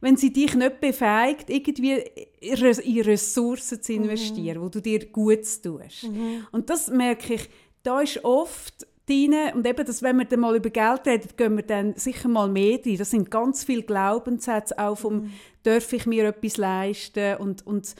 wenn 0.00 0.16
sie 0.16 0.32
dich 0.32 0.54
nicht 0.54 0.80
befähigt, 0.80 1.48
irgendwie 1.48 2.02
in 2.40 2.54
Res- 2.56 2.80
in 2.80 3.00
Ressourcen 3.02 3.80
zu 3.80 3.92
investieren, 3.92 4.60
wo 4.60 4.68
du 4.68 4.80
dir 4.82 5.06
gut 5.06 5.44
tust? 5.62 6.04
Und 6.50 6.68
das 6.68 6.88
merke 6.90 7.34
ich, 7.34 7.48
da 7.84 8.00
ist 8.00 8.24
oft 8.24 8.86
drin, 9.06 9.34
und 9.54 9.66
eben, 9.66 9.84
dass, 9.86 10.02
wenn 10.02 10.16
wir 10.16 10.24
dann 10.24 10.40
mal 10.40 10.56
über 10.56 10.70
Geld 10.70 11.06
reden, 11.06 11.28
gehen 11.36 11.56
wir 11.56 11.62
dann 11.62 11.94
sicher 11.94 12.28
mal 12.28 12.48
mehr 12.48 12.80
rein. 12.84 12.96
Das 12.96 13.10
sind 13.10 13.30
ganz 13.30 13.62
viele 13.62 13.82
Glaubenssätze 13.82 14.78
auch 14.78 14.96
vom, 14.96 15.14
mhm. 15.24 15.32
darf 15.62 15.92
ich 15.92 16.06
mir 16.06 16.24
etwas 16.28 16.56
leisten 16.56 17.36
und, 17.36 17.66
und 17.66 17.94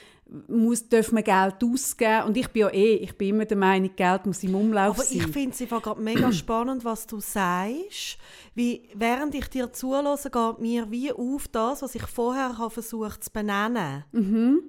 muss, 0.48 0.88
darf 0.88 1.12
man 1.12 1.22
Geld 1.22 1.56
ausgeben. 1.62 2.24
Und 2.24 2.36
ich 2.36 2.48
bin 2.48 2.62
ja 2.62 2.68
eh, 2.70 2.96
ich 2.96 3.16
bin 3.16 3.30
immer 3.30 3.44
der 3.44 3.56
Meinung, 3.56 3.94
Geld 3.94 4.26
muss 4.26 4.42
im 4.42 4.54
Umlauf 4.54 4.96
Aber 4.96 5.04
sein. 5.04 5.18
ich 5.18 5.26
finde 5.28 5.50
es 5.50 5.60
einfach 5.62 5.82
gerade 5.82 6.00
mega 6.00 6.32
spannend, 6.32 6.84
was 6.84 7.06
du 7.06 7.20
sagst. 7.20 8.18
Wie, 8.54 8.88
während 8.94 9.34
ich 9.34 9.48
dir 9.48 9.72
zulasse, 9.72 10.30
geht 10.30 10.58
mir 10.58 10.90
wie 10.90 11.12
auf 11.12 11.48
das, 11.48 11.82
was 11.82 11.94
ich 11.94 12.06
vorher 12.06 12.58
habe 12.58 12.70
versucht 12.70 13.24
zu 13.24 13.30
benennen. 13.30 14.04
Mhm. 14.12 14.62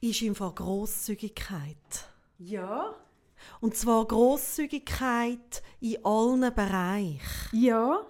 Ist 0.00 0.22
einfach 0.22 0.54
Grosszügigkeit. 0.54 1.76
Ja. 2.38 2.94
Und 3.60 3.76
zwar 3.76 4.06
Grosszügigkeit 4.06 5.62
in 5.80 6.04
allen 6.04 6.54
Bereichen. 6.54 7.20
Ja. 7.52 8.00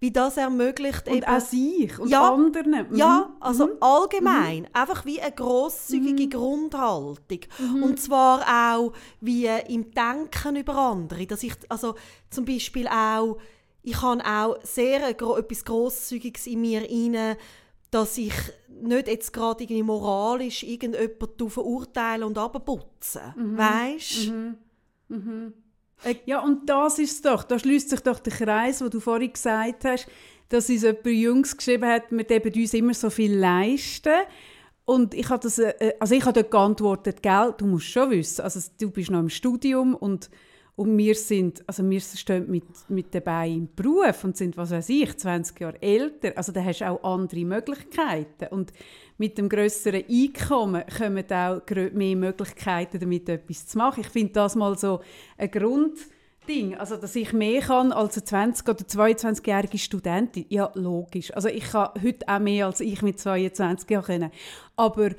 Wie 0.00 0.10
das 0.10 0.38
ermöglicht 0.38 1.08
und 1.08 1.18
eben... 1.18 1.26
auch 1.26 1.40
sich 1.40 1.98
und 1.98 2.08
ja, 2.08 2.32
anderen. 2.32 2.88
Mhm. 2.90 2.96
Ja, 2.96 3.30
also 3.38 3.66
mhm. 3.66 3.72
allgemein. 3.80 4.62
Mhm. 4.62 4.68
Einfach 4.72 5.04
wie 5.04 5.20
eine 5.20 5.32
grosszügige 5.32 6.24
mhm. 6.24 6.30
Grundhaltung. 6.30 7.40
Mhm. 7.58 7.82
Und 7.82 8.00
zwar 8.00 8.40
auch 8.74 8.92
wie 9.20 9.46
im 9.46 9.90
Denken 9.92 10.56
über 10.56 10.74
andere. 10.74 11.26
Dass 11.26 11.42
ich, 11.42 11.54
also 11.68 11.96
zum 12.30 12.46
Beispiel 12.46 12.88
auch, 12.88 13.38
ich 13.82 14.00
habe 14.00 14.24
auch 14.24 14.56
sehr 14.62 15.06
etwas 15.08 15.64
Grosszügiges 15.64 16.46
in 16.46 16.62
mir 16.62 16.88
inne, 16.88 17.36
dass 17.90 18.16
ich 18.18 18.34
nicht 18.68 19.08
jetzt 19.08 19.32
gerade 19.32 19.64
irgendwie 19.64 19.82
moralisch 19.82 20.62
irgendjemanden 20.62 21.50
verurteilen 21.50 22.24
und 22.24 22.38
abputzen. 22.38 23.34
Mhm. 23.36 23.58
Weißt 23.58 24.28
mhm. 24.28 24.56
mhm. 25.08 25.54
Ja, 26.24 26.40
und 26.40 26.68
das 26.68 26.98
ist 26.98 27.12
es 27.12 27.22
doch. 27.22 27.44
Da 27.44 27.58
schließt 27.58 27.90
sich 27.90 28.00
doch 28.00 28.18
der 28.18 28.32
Kreis, 28.32 28.82
wo 28.82 28.88
du 28.88 29.00
vorhin 29.00 29.32
gesagt 29.32 29.84
hast, 29.84 30.06
dass 30.48 30.68
uns 30.68 30.82
jemand 30.82 31.06
Jungs 31.06 31.56
geschrieben 31.56 31.88
hat, 31.88 32.04
wir 32.10 32.24
dürfen 32.24 32.52
uns 32.54 32.74
immer 32.74 32.94
so 32.94 33.10
viel 33.10 33.36
leisten. 33.36 34.12
Und 34.84 35.14
ich 35.14 35.28
habe 35.28 35.40
das, 35.42 35.58
äh, 35.58 35.94
also 36.00 36.14
ich 36.14 36.24
habe 36.24 36.32
dort 36.32 36.50
geantwortet, 36.50 37.22
Geld, 37.22 37.60
du 37.60 37.66
musst 37.66 37.86
schon 37.86 38.10
wissen, 38.10 38.42
also 38.42 38.60
du 38.80 38.90
bist 38.90 39.10
noch 39.10 39.20
im 39.20 39.28
Studium 39.28 39.94
und 39.94 40.30
und 40.80 40.96
wir 40.96 41.14
sind, 41.14 41.62
also 41.66 41.88
wir 41.90 42.00
stehen 42.00 42.50
mit, 42.50 42.64
mit 42.88 43.14
dabei 43.14 43.50
im 43.50 43.68
Beruf 43.76 44.24
und 44.24 44.34
sind, 44.38 44.56
was 44.56 44.70
weiß 44.70 44.88
ich, 44.88 45.14
20 45.14 45.60
Jahre 45.60 45.82
älter. 45.82 46.32
Also 46.36 46.52
da 46.52 46.64
hast 46.64 46.80
du 46.80 46.88
auch 46.88 47.04
andere 47.04 47.44
Möglichkeiten. 47.44 48.46
Und 48.50 48.72
mit 49.20 49.36
dem 49.36 49.50
größeren 49.50 50.02
Einkommen 50.08 50.82
kommen 50.96 51.30
auch 51.30 51.60
mehr 51.92 52.16
Möglichkeiten, 52.16 52.98
damit 52.98 53.28
etwas 53.28 53.66
zu 53.66 53.76
machen. 53.76 54.00
Ich 54.00 54.08
finde 54.08 54.32
das 54.32 54.56
mal 54.56 54.78
so 54.78 55.00
ein 55.36 55.50
Grundding. 55.50 56.74
Also, 56.78 56.96
dass 56.96 57.14
ich 57.16 57.34
mehr 57.34 57.60
kann 57.60 57.92
als 57.92 58.16
eine 58.16 58.52
20- 58.54 58.62
oder 58.62 58.82
22-jährige 58.82 59.76
Studentin. 59.76 60.46
Ja, 60.48 60.72
logisch. 60.72 61.34
Also 61.34 61.48
ich 61.48 61.64
kann 61.64 61.90
heute 62.02 62.26
auch 62.28 62.38
mehr 62.38 62.64
als 62.64 62.80
ich 62.80 63.02
mit 63.02 63.20
22 63.20 63.90
Jahren 63.90 64.04
können. 64.06 64.30
Aber 64.74 65.10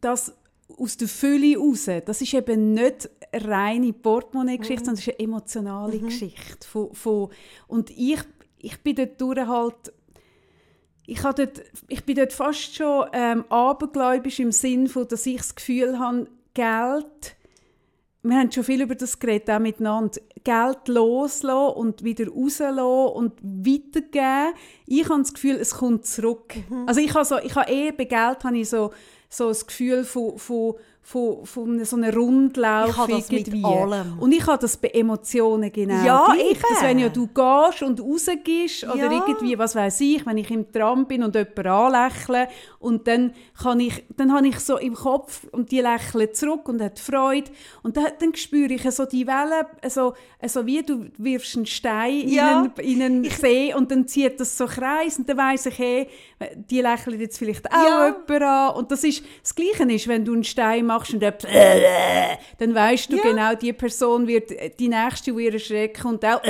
das 0.00 0.34
aus 0.78 0.96
der 0.96 1.08
Fülle 1.08 1.58
raus, 1.58 1.90
das 2.06 2.22
ist 2.22 2.32
eben 2.32 2.72
nicht 2.72 3.10
reine 3.34 3.92
Portemonnaie-Geschichte, 3.92 4.80
mhm. 4.80 4.96
sondern 4.96 5.00
es 5.02 5.08
ist 5.08 5.14
eine 5.14 5.18
emotionale 5.18 5.98
mhm. 5.98 6.06
Geschichte. 6.06 6.66
Von, 6.66 6.94
von, 6.94 7.28
und 7.68 7.90
ich, 7.90 8.20
ich 8.56 8.82
bin 8.82 8.96
dort 9.18 9.46
halt 9.46 9.92
ich, 11.06 11.20
dort, 11.20 11.62
ich 11.88 12.04
bin 12.04 12.16
dort 12.16 12.32
fast 12.32 12.74
schon 12.74 13.06
ähm, 13.12 13.44
abergläubisch 13.48 14.40
im 14.40 14.52
Sinn 14.52 14.88
von, 14.88 15.06
dass 15.06 15.24
ich 15.26 15.38
das 15.38 15.54
Gefühl 15.54 15.98
habe, 15.98 16.26
Geld, 16.54 17.36
wir 18.22 18.36
haben 18.36 18.50
schon 18.50 18.64
viel 18.64 18.82
über 18.82 18.96
das 18.96 19.18
geredet, 19.18 19.50
auch 19.50 19.60
miteinander, 19.60 20.20
Geld 20.42 20.88
loslassen 20.88 21.76
und 21.76 22.02
wieder 22.02 22.28
rauslassen 22.28 22.80
und 22.80 23.32
weitergeben. 23.42 24.54
Ich 24.86 25.08
habe 25.08 25.22
das 25.22 25.32
Gefühl, 25.32 25.56
es 25.56 25.74
kommt 25.74 26.06
zurück. 26.06 26.54
Mhm. 26.68 26.88
Also 26.88 27.00
ich 27.00 27.14
habe, 27.14 27.24
so, 27.24 27.38
ich 27.38 27.54
habe 27.54 27.70
eh 27.70 27.92
bei 27.92 28.04
Geld 28.04 28.42
habe 28.42 28.58
ich 28.58 28.68
so, 28.68 28.92
so 29.28 29.48
das 29.48 29.66
Gefühl 29.66 30.04
von, 30.04 30.38
von 30.38 30.74
von, 31.06 31.46
von 31.46 31.84
so 31.84 31.94
einem 31.94 32.12
Rundlauf 32.12 32.88
ich 33.06 33.14
das 33.14 33.30
irgendwie. 33.30 33.58
Mit 33.58 33.64
allem. 33.64 34.18
Und 34.18 34.32
ich 34.32 34.44
habe 34.44 34.58
das 34.58 34.76
bei 34.76 34.88
Emotionen 34.88 35.70
genau 35.70 36.04
ja, 36.04 36.34
gleich. 36.34 36.58
Dass 36.58 36.82
wenn 36.82 36.98
ja 36.98 37.08
du 37.08 37.28
gehst 37.28 37.82
und 37.82 38.00
rausgehst 38.00 38.82
ja. 38.82 38.92
oder 38.92 39.12
irgendwie, 39.12 39.56
was 39.56 39.76
weiß 39.76 40.00
ich, 40.00 40.26
wenn 40.26 40.36
ich 40.38 40.50
im 40.50 40.72
Tram 40.72 41.06
bin 41.06 41.22
und 41.22 41.36
jemanden 41.36 41.68
anlächle 41.68 42.48
und 42.80 43.06
dann, 43.06 43.32
kann 43.56 43.78
ich, 43.78 44.04
dann 44.16 44.32
habe 44.32 44.48
ich 44.48 44.58
so 44.58 44.78
im 44.78 44.94
Kopf 44.94 45.46
und 45.52 45.70
die 45.70 45.80
lächeln 45.80 46.34
zurück 46.34 46.68
und 46.68 46.82
hat 46.82 46.98
Freude 46.98 47.52
und 47.84 47.96
dann, 47.96 48.06
dann 48.18 48.34
spüre 48.34 48.72
ich 48.72 48.90
so 48.90 49.04
die 49.04 49.28
Wellen, 49.28 49.64
so, 49.88 50.14
so 50.44 50.66
wie 50.66 50.82
du 50.82 51.06
wirfst 51.18 51.56
einen 51.56 51.66
Stein 51.66 52.28
ja. 52.28 52.64
in 52.78 52.82
einen, 52.82 52.96
in 52.96 53.02
einen 53.02 53.24
ich, 53.24 53.36
See 53.36 53.72
und 53.72 53.92
dann 53.92 54.08
zieht 54.08 54.40
das 54.40 54.58
so 54.58 54.66
Kreis 54.66 55.18
und 55.18 55.28
dann 55.28 55.36
weiss 55.36 55.66
ich, 55.66 55.78
hey, 55.78 56.08
die 56.68 56.80
lächeln 56.80 57.20
jetzt 57.20 57.38
vielleicht 57.38 57.70
auch 57.70 57.76
ja. 57.76 58.06
jemanden 58.06 58.42
an 58.42 58.74
und 58.74 58.90
das 58.90 59.04
ist, 59.04 59.22
das 59.40 59.54
Gleiche 59.54 59.84
ist, 59.84 60.08
wenn 60.08 60.24
du 60.24 60.32
einen 60.32 60.42
Stein 60.42 60.84
machst 60.86 60.95
machst 60.98 61.14
und 61.14 61.20
dann, 61.20 61.34
dann 62.58 62.74
weißt 62.74 63.12
du 63.12 63.16
ja. 63.16 63.22
genau, 63.22 63.54
die 63.54 63.72
Person 63.72 64.26
wird 64.26 64.50
die 64.78 64.88
nächste, 64.88 65.32
die 65.32 65.44
ihr 65.44 65.58
schrecken 65.58 66.06
und 66.06 66.24
auch 66.24 66.40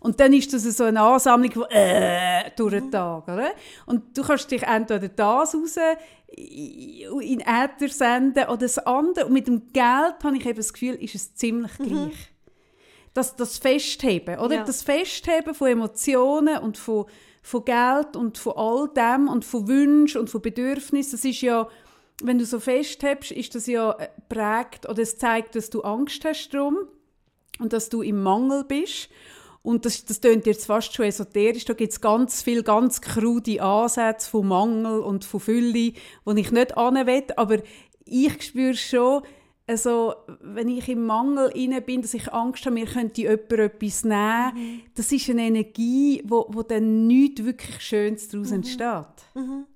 und 0.00 0.18
dann 0.18 0.32
ist 0.32 0.52
das 0.52 0.62
so 0.64 0.84
eine 0.84 1.00
Ansammlung 1.00 1.52
von 1.52 1.66
durch 2.56 2.72
den 2.72 2.90
Tag, 2.90 3.28
oder? 3.28 3.50
Und 3.86 4.16
du 4.16 4.22
kannst 4.22 4.50
dich 4.50 4.62
entweder 4.62 5.08
das 5.08 5.54
raus 5.54 5.76
in 6.36 7.40
Äther 7.40 7.88
senden 7.88 8.44
oder 8.44 8.56
das 8.58 8.78
andere. 8.78 9.26
Und 9.26 9.32
mit 9.32 9.46
dem 9.46 9.72
Geld 9.72 10.16
habe 10.22 10.36
ich 10.36 10.46
eben 10.46 10.56
das 10.56 10.72
Gefühl, 10.72 10.94
ist 10.94 11.14
es 11.14 11.34
ziemlich 11.34 11.78
mhm. 11.78 11.84
gleich. 11.84 12.06
Mhm. 12.06 12.14
Das, 13.12 13.34
das 13.34 13.58
Festheben, 13.58 14.38
oder? 14.38 14.56
Ja. 14.56 14.64
Das 14.64 14.82
Festheben 14.82 15.54
von 15.54 15.68
Emotionen 15.68 16.58
und 16.58 16.78
von, 16.78 17.06
von 17.42 17.64
Geld 17.64 18.14
und 18.14 18.38
von 18.38 18.52
all 18.56 18.88
dem 18.88 19.28
und 19.28 19.44
von 19.44 19.66
Wünschen 19.66 20.20
und 20.20 20.30
von 20.30 20.40
Bedürfnissen, 20.40 21.12
das 21.12 21.24
ist 21.24 21.40
ja 21.40 21.68
wenn 22.22 22.38
du 22.38 22.44
so 22.44 22.60
festhebst, 22.60 23.30
ist 23.30 23.54
das 23.54 23.66
ja 23.66 23.92
äh, 23.92 24.08
prägt 24.28 24.88
oder 24.88 25.02
es 25.02 25.18
zeigt, 25.18 25.54
dass 25.54 25.70
du 25.70 25.82
Angst 25.82 26.24
hast 26.24 26.50
drum 26.50 26.78
und 27.58 27.72
dass 27.72 27.88
du 27.88 28.02
im 28.02 28.22
Mangel 28.22 28.64
bist. 28.64 29.08
Und 29.62 29.84
das, 29.84 30.04
das 30.06 30.20
klingt 30.20 30.46
jetzt 30.46 30.66
fast 30.66 30.94
schon 30.94 31.06
esoterisch. 31.06 31.66
Da 31.66 31.74
gibt 31.74 31.92
es 31.92 32.00
ganz 32.00 32.42
viele 32.42 32.62
ganz 32.62 33.00
krude 33.00 33.62
Ansätze 33.62 34.30
von 34.30 34.48
Mangel 34.48 35.00
und 35.00 35.24
von 35.24 35.40
Fülle, 35.40 35.72
die 35.72 35.94
ich 36.24 36.50
nicht 36.50 36.76
will. 36.76 37.24
Aber 37.36 37.58
ich 38.06 38.42
spüre 38.42 38.74
schon, 38.74 39.22
also, 39.66 40.14
wenn 40.40 40.68
ich 40.68 40.88
im 40.88 41.06
Mangel 41.06 41.48
inne 41.54 41.80
bin, 41.80 42.02
dass 42.02 42.14
ich 42.14 42.32
Angst 42.32 42.66
habe, 42.66 42.74
mir 42.74 42.86
könnte 42.86 43.20
jemand 43.20 43.52
etwas 43.52 44.02
nehmen, 44.02 44.52
mhm. 44.54 44.80
das 44.96 45.12
ist 45.12 45.30
eine 45.30 45.42
Energie, 45.42 46.22
wo, 46.24 46.46
wo 46.48 46.62
dann 46.62 47.06
nichts 47.06 47.44
wirklich 47.44 47.80
Schönes 47.80 48.28
daraus 48.28 48.48
mhm. 48.48 48.56
entsteht. 48.56 49.06
Mhm. 49.34 49.66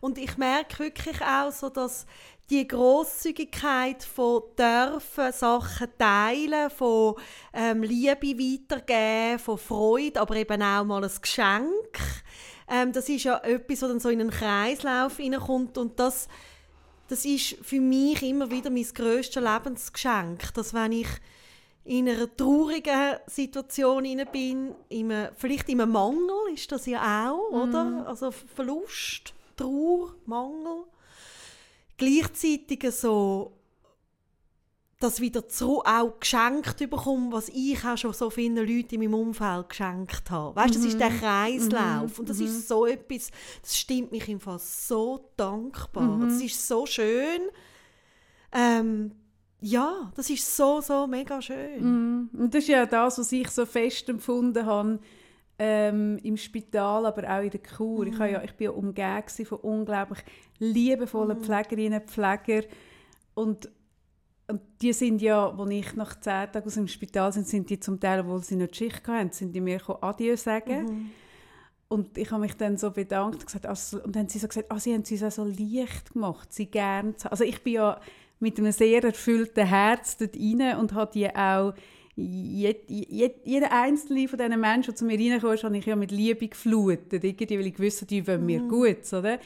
Und 0.00 0.18
ich 0.18 0.36
merke 0.36 0.80
wirklich 0.80 1.20
auch 1.22 1.50
so, 1.50 1.68
dass 1.68 2.06
die 2.50 2.68
Großzügigkeit 2.68 4.02
von 4.02 4.42
dürfen 4.58 5.32
Sachen 5.32 5.88
teilen, 5.96 6.70
von 6.70 7.14
ähm, 7.54 7.82
Liebe 7.82 8.38
weitergeben, 8.38 9.38
von 9.38 9.58
Freude, 9.58 10.20
aber 10.20 10.36
eben 10.36 10.62
auch 10.62 10.84
mal 10.84 11.02
ein 11.02 11.10
Geschenk. 11.20 11.98
Ähm, 12.68 12.92
das 12.92 13.08
ist 13.08 13.24
ja 13.24 13.38
etwas, 13.38 13.82
was 13.82 13.88
dann 13.88 14.00
so 14.00 14.10
in 14.10 14.20
einen 14.20 14.30
Kreislauf 14.30 15.16
hineinkommt 15.16 15.78
und 15.78 15.98
das, 15.98 16.28
das 17.08 17.24
ist 17.24 17.56
für 17.62 17.80
mich 17.80 18.22
immer 18.22 18.50
wieder 18.50 18.70
mein 18.70 18.86
grösstes 18.94 19.42
Lebensgeschenk, 19.42 20.52
dass 20.54 20.74
wenn 20.74 20.92
ich 20.92 21.08
in 21.84 22.08
einer 22.08 22.34
traurigen 22.36 23.16
Situation 23.26 24.04
bin, 24.30 24.74
in 24.88 25.10
einem, 25.10 25.32
vielleicht 25.36 25.68
in 25.68 25.80
einem 25.80 25.92
Mangel 25.92 26.52
ist 26.54 26.70
das 26.70 26.86
ja 26.86 27.30
auch, 27.30 27.50
mm. 27.50 27.54
oder? 27.54 28.04
Also 28.06 28.30
Verlust 28.30 29.34
Trauer, 29.56 30.14
Mangel. 30.26 30.84
Gleichzeitig 31.96 32.90
so 32.92 33.52
das 35.02 35.20
wieder 35.20 35.48
zurück 35.48 35.84
auch 35.86 36.20
geschenkt 36.20 36.78
bekommen, 36.78 37.32
was 37.32 37.48
ich 37.48 37.84
auch 37.84 37.98
schon 37.98 38.12
so 38.12 38.30
vielen 38.30 38.56
Leuten 38.56 38.94
in 38.94 39.00
meinem 39.00 39.14
Umfeld 39.14 39.68
geschenkt 39.68 40.30
habe. 40.30 40.54
Weißt, 40.54 40.76
das 40.76 40.84
ist 40.84 41.00
der 41.00 41.10
mhm. 41.10 41.18
Kreislauf 41.18 42.12
mhm. 42.12 42.18
und 42.20 42.28
das 42.28 42.40
ist 42.40 42.54
mhm. 42.54 42.60
so 42.60 42.86
etwas, 42.86 43.30
das 43.60 43.76
stimmt 43.76 44.12
mich 44.12 44.28
einfach 44.28 44.58
so 44.58 45.28
dankbar. 45.36 46.04
Mhm. 46.04 46.28
Das 46.28 46.40
ist 46.40 46.66
so 46.66 46.86
schön. 46.86 47.40
Ähm, 48.52 49.12
ja, 49.60 50.12
das 50.14 50.30
ist 50.30 50.56
so, 50.56 50.80
so 50.80 51.06
mega 51.06 51.40
schön. 51.40 52.28
Und 52.32 52.54
das 52.54 52.64
ist 52.64 52.68
ja 52.68 52.86
das, 52.86 53.18
was 53.18 53.32
ich 53.32 53.48
so 53.48 53.64
fest 53.64 54.08
empfunden 54.08 54.66
habe, 54.66 54.98
ähm, 55.64 56.18
im 56.24 56.36
Spital, 56.36 57.06
aber 57.06 57.22
auch 57.30 57.40
in 57.40 57.50
der 57.50 57.62
Kur. 57.62 58.04
Mhm. 58.04 58.12
Ich, 58.12 58.18
ja, 58.18 58.42
ich 58.42 58.54
bin 58.54 58.64
ja 58.64 58.70
umgeben 58.72 59.46
von 59.46 59.58
unglaublich 59.58 60.18
liebevollen 60.58 61.38
mhm. 61.38 61.44
Pflegerinnen 61.44 62.00
und 62.00 62.10
Pflegern. 62.10 62.64
Und, 63.34 63.70
und 64.48 64.60
die 64.80 64.92
sind 64.92 65.22
ja, 65.22 65.48
als 65.48 65.70
ich 65.70 65.94
nach 65.94 66.18
zehn 66.18 66.50
Tagen 66.50 66.66
aus 66.66 66.74
dem 66.74 66.88
Spital 66.88 67.32
sind, 67.32 67.46
sind 67.46 67.70
die 67.70 67.78
zum 67.78 68.00
Teil, 68.00 68.20
obwohl 68.20 68.42
sie 68.42 68.56
nicht 68.56 68.74
Schicht 68.74 69.06
hatten, 69.06 69.30
sind 69.30 69.54
die 69.54 69.60
mir 69.60 69.80
Adieu 70.02 70.36
sagen. 70.36 70.84
Mhm. 70.84 71.10
Und 71.86 72.18
ich 72.18 72.32
habe 72.32 72.40
mich 72.40 72.56
dann 72.56 72.76
so 72.76 72.90
bedankt 72.90 73.36
und 73.36 73.46
gesagt, 73.46 73.66
also, 73.66 74.02
und 74.02 74.16
dann 74.16 74.22
haben 74.22 74.30
sie 74.30 74.40
so 74.40 74.48
gesagt, 74.48 74.72
ah, 74.72 74.80
sie 74.80 74.94
haben 74.94 75.02
es 75.02 75.12
uns 75.12 75.22
auch 75.22 75.30
so 75.30 75.44
leicht 75.44 76.12
gemacht, 76.12 76.52
sie 76.52 76.66
gern. 76.66 77.14
Also 77.30 77.44
ich 77.44 77.62
bin 77.62 77.74
ja 77.74 78.00
mit 78.40 78.58
einem 78.58 78.72
sehr 78.72 79.04
erfüllten 79.04 79.66
Herz 79.66 80.16
dort 80.16 80.34
rein 80.34 80.78
und 80.78 80.92
habe 80.94 81.12
die 81.12 81.28
auch 81.32 81.74
jed, 82.16 82.84
jed, 82.88 83.40
jeder 83.44 83.72
einzelne 83.72 84.28
von 84.28 84.38
diesen 84.38 84.60
Menschen, 84.60 84.90
die 84.90 84.96
zu 84.96 85.04
mir 85.04 85.18
reinkommen, 85.18 85.62
habe 85.62 85.78
ich 85.78 85.86
ja 85.86 85.96
mit 85.96 86.10
Liebe 86.10 86.48
geflutet, 86.48 87.24
irgendwie, 87.24 87.58
weil 87.58 87.66
ich 87.66 87.80
wusste, 87.80 88.06
die 88.06 88.26
wollen 88.26 88.44
mir 88.44 88.60
mhm. 88.60 88.68
gut, 88.68 89.12
oder? 89.12 89.38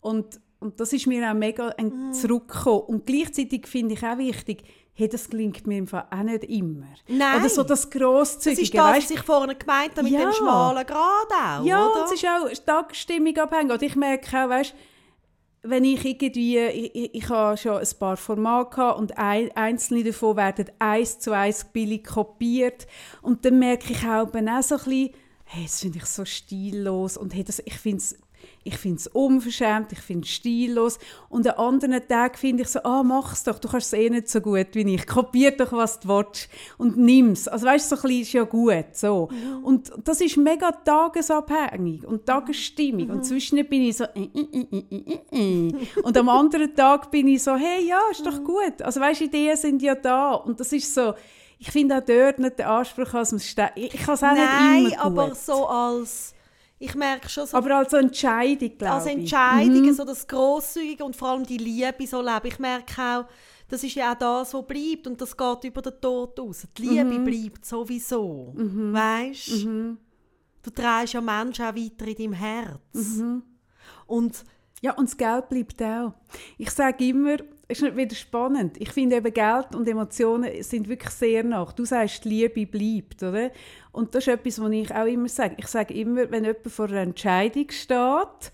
Und, 0.00 0.40
und 0.60 0.78
das 0.78 0.92
ist 0.92 1.06
mir 1.06 1.28
auch 1.30 1.34
mega 1.34 1.74
mhm. 1.78 2.12
zurückgekommen. 2.12 2.82
Und 2.82 3.06
gleichzeitig 3.06 3.66
finde 3.66 3.94
ich 3.94 4.02
auch 4.04 4.18
wichtig, 4.18 4.64
hey, 4.94 5.08
das 5.08 5.30
gelingt 5.30 5.66
mir 5.66 5.78
im 5.78 5.86
Fall 5.86 6.06
auch 6.10 6.22
nicht 6.22 6.44
immer. 6.44 6.86
Nein. 7.08 7.40
Oder 7.40 7.48
so 7.48 7.62
das 7.62 7.88
Grosszügige. 7.88 8.56
Das 8.56 8.62
ist 8.62 8.74
das, 8.74 8.96
was 8.96 9.10
ich 9.10 9.20
vorhin 9.20 9.58
gemeint 9.58 9.92
habe, 9.92 10.02
mit 10.02 10.12
ja. 10.12 10.20
dem 10.20 10.32
schmalen 10.32 10.86
Grad 10.86 11.32
auch, 11.32 11.64
Ja, 11.64 11.86
oder? 11.86 12.04
es 12.04 12.12
ist 12.12 12.26
auch 12.26 12.48
Tagesstimmung 12.66 13.36
abhängig. 13.38 13.72
Und 13.72 13.82
ich 13.82 13.96
merke 13.96 14.44
auch, 14.44 14.50
weißt, 14.50 14.74
wenn 15.62 15.84
ich 15.84 16.04
irgendwie, 16.04 16.58
ich, 16.58 16.94
ich, 16.94 17.14
ich 17.14 17.28
habe 17.28 17.56
schon 17.56 17.78
ein 17.78 17.88
paar 17.98 18.16
Formate 18.16 18.94
und 18.94 19.16
ein, 19.16 19.50
einzelne 19.54 20.04
davon 20.04 20.36
werden 20.36 20.70
eins 20.78 21.20
zu 21.20 21.32
eins 21.32 21.64
billig 21.64 22.04
kopiert. 22.04 22.86
Und 23.22 23.44
dann 23.44 23.58
merke 23.58 23.92
ich 23.92 24.04
auch, 24.04 24.26
auch 24.48 24.62
so 24.62 24.74
ein 24.74 24.84
bisschen, 24.84 25.10
hey, 25.44 25.62
das 25.64 25.80
finde 25.80 25.98
ich 25.98 26.06
so 26.06 26.24
stillos 26.24 27.16
und 27.16 27.34
hey, 27.34 27.44
das, 27.44 27.60
ich 27.64 27.74
finde 27.74 27.98
es 27.98 28.18
ich 28.64 28.76
finde 28.76 28.98
es 28.98 29.06
unverschämt, 29.08 29.92
ich 29.92 29.98
finde 29.98 30.24
es 30.24 30.30
stillos. 30.30 30.98
Und 31.28 31.46
an 31.48 31.74
anderen 31.74 32.06
Tagen 32.06 32.36
finde 32.36 32.62
ich 32.62 32.68
so, 32.68 32.80
ah, 32.84 33.02
mach's 33.02 33.42
doch, 33.44 33.58
du 33.58 33.68
kannst 33.68 33.92
es 33.92 33.98
eh 33.98 34.08
nicht 34.08 34.28
so 34.28 34.40
gut 34.40 34.68
wie 34.72 34.94
ich. 34.94 35.06
Kopier 35.06 35.50
doch, 35.52 35.72
was 35.72 36.00
du 36.00 36.08
willst 36.08 36.48
und 36.78 36.96
nimm's. 36.96 37.48
Also 37.48 37.66
weißt 37.66 37.90
du, 37.90 37.96
so 37.96 38.02
ein 38.02 38.08
bisschen 38.08 38.22
ist 38.22 38.32
ja 38.32 38.42
gut. 38.44 38.86
So. 38.92 39.28
Mhm. 39.30 39.64
Und 39.64 39.92
das 40.04 40.20
ist 40.20 40.36
mega 40.36 40.70
tagesabhängig 40.70 42.06
und 42.06 42.24
Tagesstimmung. 42.26 43.06
Mhm. 43.06 43.10
Und 43.10 43.24
zwischen 43.24 43.66
bin 43.68 43.82
ich 43.82 43.96
so, 43.96 44.04
äh, 44.04 44.28
äh, 44.34 45.68
äh, 45.68 45.72
und 46.02 46.16
am 46.16 46.28
anderen 46.28 46.74
Tag 46.74 47.10
bin 47.10 47.28
ich 47.28 47.42
so, 47.42 47.56
hey, 47.56 47.86
ja, 47.86 48.00
ist 48.10 48.24
doch 48.24 48.38
mhm. 48.38 48.44
gut. 48.44 48.82
Also 48.82 49.00
weißt 49.00 49.20
du, 49.20 49.24
Ideen 49.24 49.56
sind 49.56 49.82
ja 49.82 49.94
da. 49.94 50.34
Und 50.34 50.60
das 50.60 50.72
ist 50.72 50.94
so, 50.94 51.14
ich 51.58 51.70
finde 51.70 51.96
auch 51.96 52.04
dort 52.04 52.38
nicht 52.38 52.58
den 52.58 52.66
Anspruch, 52.66 53.10
dass 53.10 53.32
man 53.32 53.70
Ich 53.76 53.92
kann 53.92 54.14
es 54.14 54.22
auch 54.22 54.34
Nein, 54.34 54.84
nicht 54.84 54.94
immer 54.94 55.10
gut. 55.10 55.18
aber 55.18 55.34
so 55.34 55.66
als 55.68 56.34
ich 56.82 56.94
merke 56.96 57.28
schon 57.28 57.46
so... 57.46 57.56
Aber 57.56 57.76
als 57.76 57.92
Entscheidung, 57.92 58.76
glaube 58.76 58.94
Als 58.94 59.06
Entscheidung, 59.06 59.82
mhm. 59.82 59.92
so 59.92 60.04
das 60.04 60.26
Grosszügige 60.26 61.04
und 61.04 61.14
vor 61.14 61.28
allem 61.28 61.46
die 61.46 61.56
Liebe 61.56 62.06
so 62.06 62.20
leben. 62.20 62.46
Ich 62.46 62.58
merke 62.58 63.00
auch, 63.00 63.24
das 63.68 63.84
ist 63.84 63.94
ja 63.94 64.12
auch 64.12 64.18
das, 64.18 64.52
was 64.52 64.66
bleibt 64.66 65.06
und 65.06 65.20
das 65.20 65.36
geht 65.36 65.64
über 65.64 65.80
den 65.80 66.00
Tod 66.00 66.40
aus. 66.40 66.66
Die 66.76 66.82
Liebe 66.82 67.04
mhm. 67.04 67.24
bleibt 67.24 67.64
sowieso, 67.64 68.52
mhm. 68.56 68.92
weißt? 68.92 69.64
Mhm. 69.64 69.98
Du 70.60 70.70
trägst 70.70 71.14
ja 71.14 71.20
Menschen 71.20 71.64
auch 71.66 71.74
weiter 71.74 72.06
in 72.06 72.16
deinem 72.16 72.32
Herz. 72.32 72.80
Mhm. 72.94 73.42
Und 74.06 74.44
ja, 74.80 74.92
und 74.94 75.08
das 75.08 75.16
Geld 75.16 75.48
bleibt 75.48 75.80
auch. 75.82 76.14
Ich 76.58 76.70
sage 76.70 77.06
immer, 77.06 77.36
ist 77.80 77.96
wieder 77.96 78.14
spannend. 78.14 78.76
Ich 78.78 78.90
finde 78.90 79.16
eben 79.16 79.32
Geld 79.32 79.74
und 79.74 79.88
Emotionen 79.88 80.62
sind 80.62 80.88
wirklich 80.88 81.12
sehr 81.12 81.44
nach. 81.44 81.72
Du 81.72 81.84
sagst, 81.84 82.24
die 82.24 82.28
Liebe 82.28 82.66
bleibt, 82.66 83.22
oder? 83.22 83.50
Und 83.92 84.14
das 84.14 84.26
ist 84.26 84.34
etwas, 84.34 84.60
was 84.60 84.70
ich 84.70 84.94
auch 84.94 85.06
immer 85.06 85.28
sage. 85.28 85.56
Ich 85.58 85.66
sage 85.66 85.94
immer, 85.94 86.30
wenn 86.30 86.44
jemand 86.44 86.70
vor 86.70 86.86
einer 86.86 87.00
Entscheidung 87.00 87.70
steht, 87.70 88.52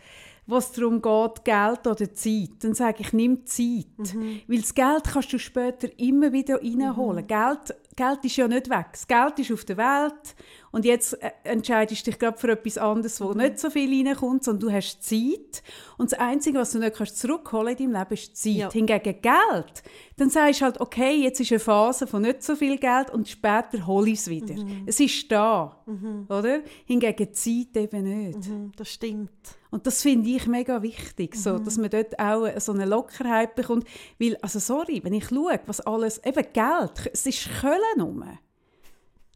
was 0.48 0.72
darum 0.72 1.02
geht, 1.02 1.44
Geld 1.44 1.86
oder 1.86 2.12
Zeit, 2.14 2.50
dann 2.60 2.74
sage 2.74 2.98
ich, 3.00 3.12
nimm 3.12 3.44
Zeit. 3.44 4.14
Mhm. 4.14 4.40
Weil 4.46 4.60
das 4.60 4.74
Geld 4.74 5.04
kannst 5.04 5.32
du 5.32 5.38
später 5.38 5.88
immer 5.98 6.32
wieder 6.32 6.62
reinholen. 6.62 7.24
Mhm. 7.24 7.28
Geld, 7.28 7.76
Geld 7.94 8.24
ist 8.24 8.36
ja 8.36 8.48
nicht 8.48 8.70
weg. 8.70 8.86
Das 8.92 9.06
Geld 9.06 9.38
ist 9.38 9.52
auf 9.52 9.64
der 9.66 9.76
Welt 9.76 10.34
und 10.78 10.84
jetzt 10.84 11.20
äh, 11.20 11.32
entscheidest 11.42 12.06
du 12.06 12.12
dich 12.12 12.20
gerade 12.20 12.38
für 12.38 12.52
etwas 12.52 12.78
anderes, 12.78 13.20
wo 13.20 13.30
mhm. 13.30 13.38
nicht 13.38 13.58
so 13.58 13.68
viel 13.68 14.06
reinkommt, 14.06 14.44
sondern 14.44 14.68
du 14.68 14.72
hast 14.72 15.02
Zeit. 15.02 15.64
Und 15.96 16.12
das 16.12 16.20
Einzige, 16.20 16.60
was 16.60 16.70
du 16.70 16.78
nicht 16.78 16.94
kannst 16.94 17.18
zurückholen 17.18 17.76
in 17.76 17.90
deinem 17.90 18.00
Leben, 18.00 18.14
ist 18.14 18.36
Zeit. 18.36 18.54
Ja. 18.54 18.70
Hingegen 18.70 19.20
Geld, 19.20 19.82
dann 20.18 20.30
sagst 20.30 20.60
du 20.60 20.66
halt, 20.66 20.80
okay, 20.80 21.16
jetzt 21.16 21.40
ist 21.40 21.50
eine 21.50 21.58
Phase 21.58 22.06
von 22.06 22.22
nicht 22.22 22.44
so 22.44 22.54
viel 22.54 22.78
Geld 22.78 23.10
und 23.10 23.26
später 23.26 23.88
hole 23.88 24.08
ich 24.08 24.20
es 24.20 24.28
wieder. 24.28 24.54
Mhm. 24.54 24.84
Es 24.86 25.00
ist 25.00 25.32
da, 25.32 25.82
mhm. 25.86 26.26
oder? 26.28 26.60
Hingegen 26.84 27.34
Zeit 27.34 27.76
eben 27.76 28.04
nicht. 28.04 28.48
Mhm, 28.48 28.70
das 28.76 28.88
stimmt. 28.88 29.30
Und 29.72 29.84
das 29.84 30.00
finde 30.00 30.30
ich 30.30 30.46
mega 30.46 30.80
wichtig, 30.80 31.34
so, 31.34 31.54
mhm. 31.54 31.64
dass 31.64 31.76
man 31.76 31.90
dort 31.90 32.16
auch 32.20 32.48
so 32.60 32.70
eine 32.70 32.84
Lockerheit 32.84 33.56
bekommt. 33.56 33.84
Weil, 34.20 34.36
also 34.42 34.60
sorry, 34.60 35.02
wenn 35.02 35.12
ich 35.12 35.26
schaue, 35.26 35.58
was 35.66 35.80
alles, 35.80 36.24
eben 36.24 36.46
Geld, 36.52 37.10
es 37.12 37.26
ist 37.26 37.48
Köln 37.60 38.00
rum. 38.00 38.22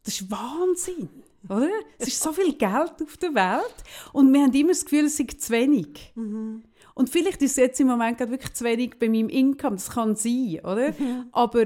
Das 0.05 0.21
ist 0.21 0.31
Wahnsinn. 0.31 1.22
Oder? 1.49 1.69
Es 1.97 2.07
ist 2.07 2.21
so 2.21 2.31
viel 2.31 2.53
Geld 2.53 2.93
auf 3.01 3.17
der 3.17 3.33
Welt 3.33 3.75
und 4.13 4.31
wir 4.33 4.43
haben 4.43 4.53
immer 4.53 4.69
das 4.69 4.85
Gefühl, 4.85 5.05
es 5.05 5.17
sei 5.17 5.25
zu 5.25 5.51
wenig. 5.51 6.13
Mhm. 6.15 6.63
Und 6.95 7.09
vielleicht 7.09 7.41
ist 7.41 7.51
es 7.51 7.57
jetzt 7.57 7.79
im 7.79 7.87
Moment 7.87 8.19
wirklich 8.19 8.53
zu 8.53 8.63
wenig 8.63 8.97
bei 8.99 9.09
meinem 9.09 9.29
Income, 9.29 9.75
das 9.75 9.89
kann 9.89 10.15
sein, 10.15 10.59
oder? 10.63 10.91
Mhm. 10.91 11.25
Aber 11.31 11.65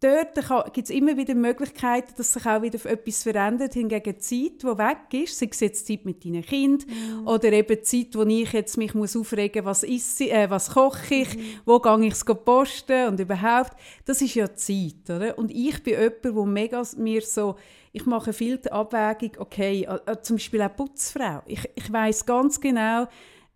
dort 0.00 0.72
gibt 0.72 0.88
es 0.88 0.94
immer 0.94 1.16
wieder 1.16 1.34
Möglichkeiten, 1.34 2.14
dass 2.16 2.32
sich 2.32 2.46
auch 2.46 2.62
wieder 2.62 2.84
etwas 2.88 3.22
verändert, 3.22 3.74
hingegen 3.74 4.14
die 4.14 4.18
Zeit, 4.18 4.62
die 4.62 4.78
weg 4.78 5.24
ist, 5.24 5.38
sei 5.38 5.48
es 5.50 5.60
jetzt 5.60 5.86
Zeit 5.86 6.04
mit 6.04 6.24
deinen 6.24 6.42
Kindern 6.44 6.88
mhm. 6.88 7.26
oder 7.26 7.52
eben 7.52 7.82
Zeit, 7.82 8.14
wo 8.14 8.22
ich 8.22 8.52
jetzt 8.52 8.76
mich 8.76 8.94
muss 8.94 9.16
aufregen 9.16 9.64
muss, 9.64 9.82
was, 9.82 9.88
isse, 9.88 10.30
äh, 10.30 10.48
was 10.48 10.70
koche 10.70 11.14
ich, 11.14 11.36
mhm. 11.36 11.42
wo 11.64 11.80
gehe 11.80 12.06
ich 12.06 12.12
es 12.12 12.24
posten 12.24 13.08
und 13.08 13.20
überhaupt, 13.20 13.72
das 14.04 14.22
ist 14.22 14.34
ja 14.34 14.54
Zeit, 14.54 15.08
oder? 15.08 15.36
Und 15.36 15.50
ich 15.50 15.82
bin 15.82 15.94
jemand, 15.94 16.24
der 16.24 16.46
mega 16.46 16.82
mir 16.96 17.22
so, 17.22 17.56
ich 17.92 18.06
mache 18.06 18.32
viel 18.32 18.58
die 18.58 18.70
Abwägung, 18.70 19.32
okay, 19.38 19.88
zum 20.22 20.36
Beispiel 20.36 20.62
auch 20.62 20.76
Putzfrau, 20.76 21.42
ich, 21.46 21.68
ich 21.74 21.92
weiß 21.92 22.24
ganz 22.24 22.60
genau, 22.60 23.08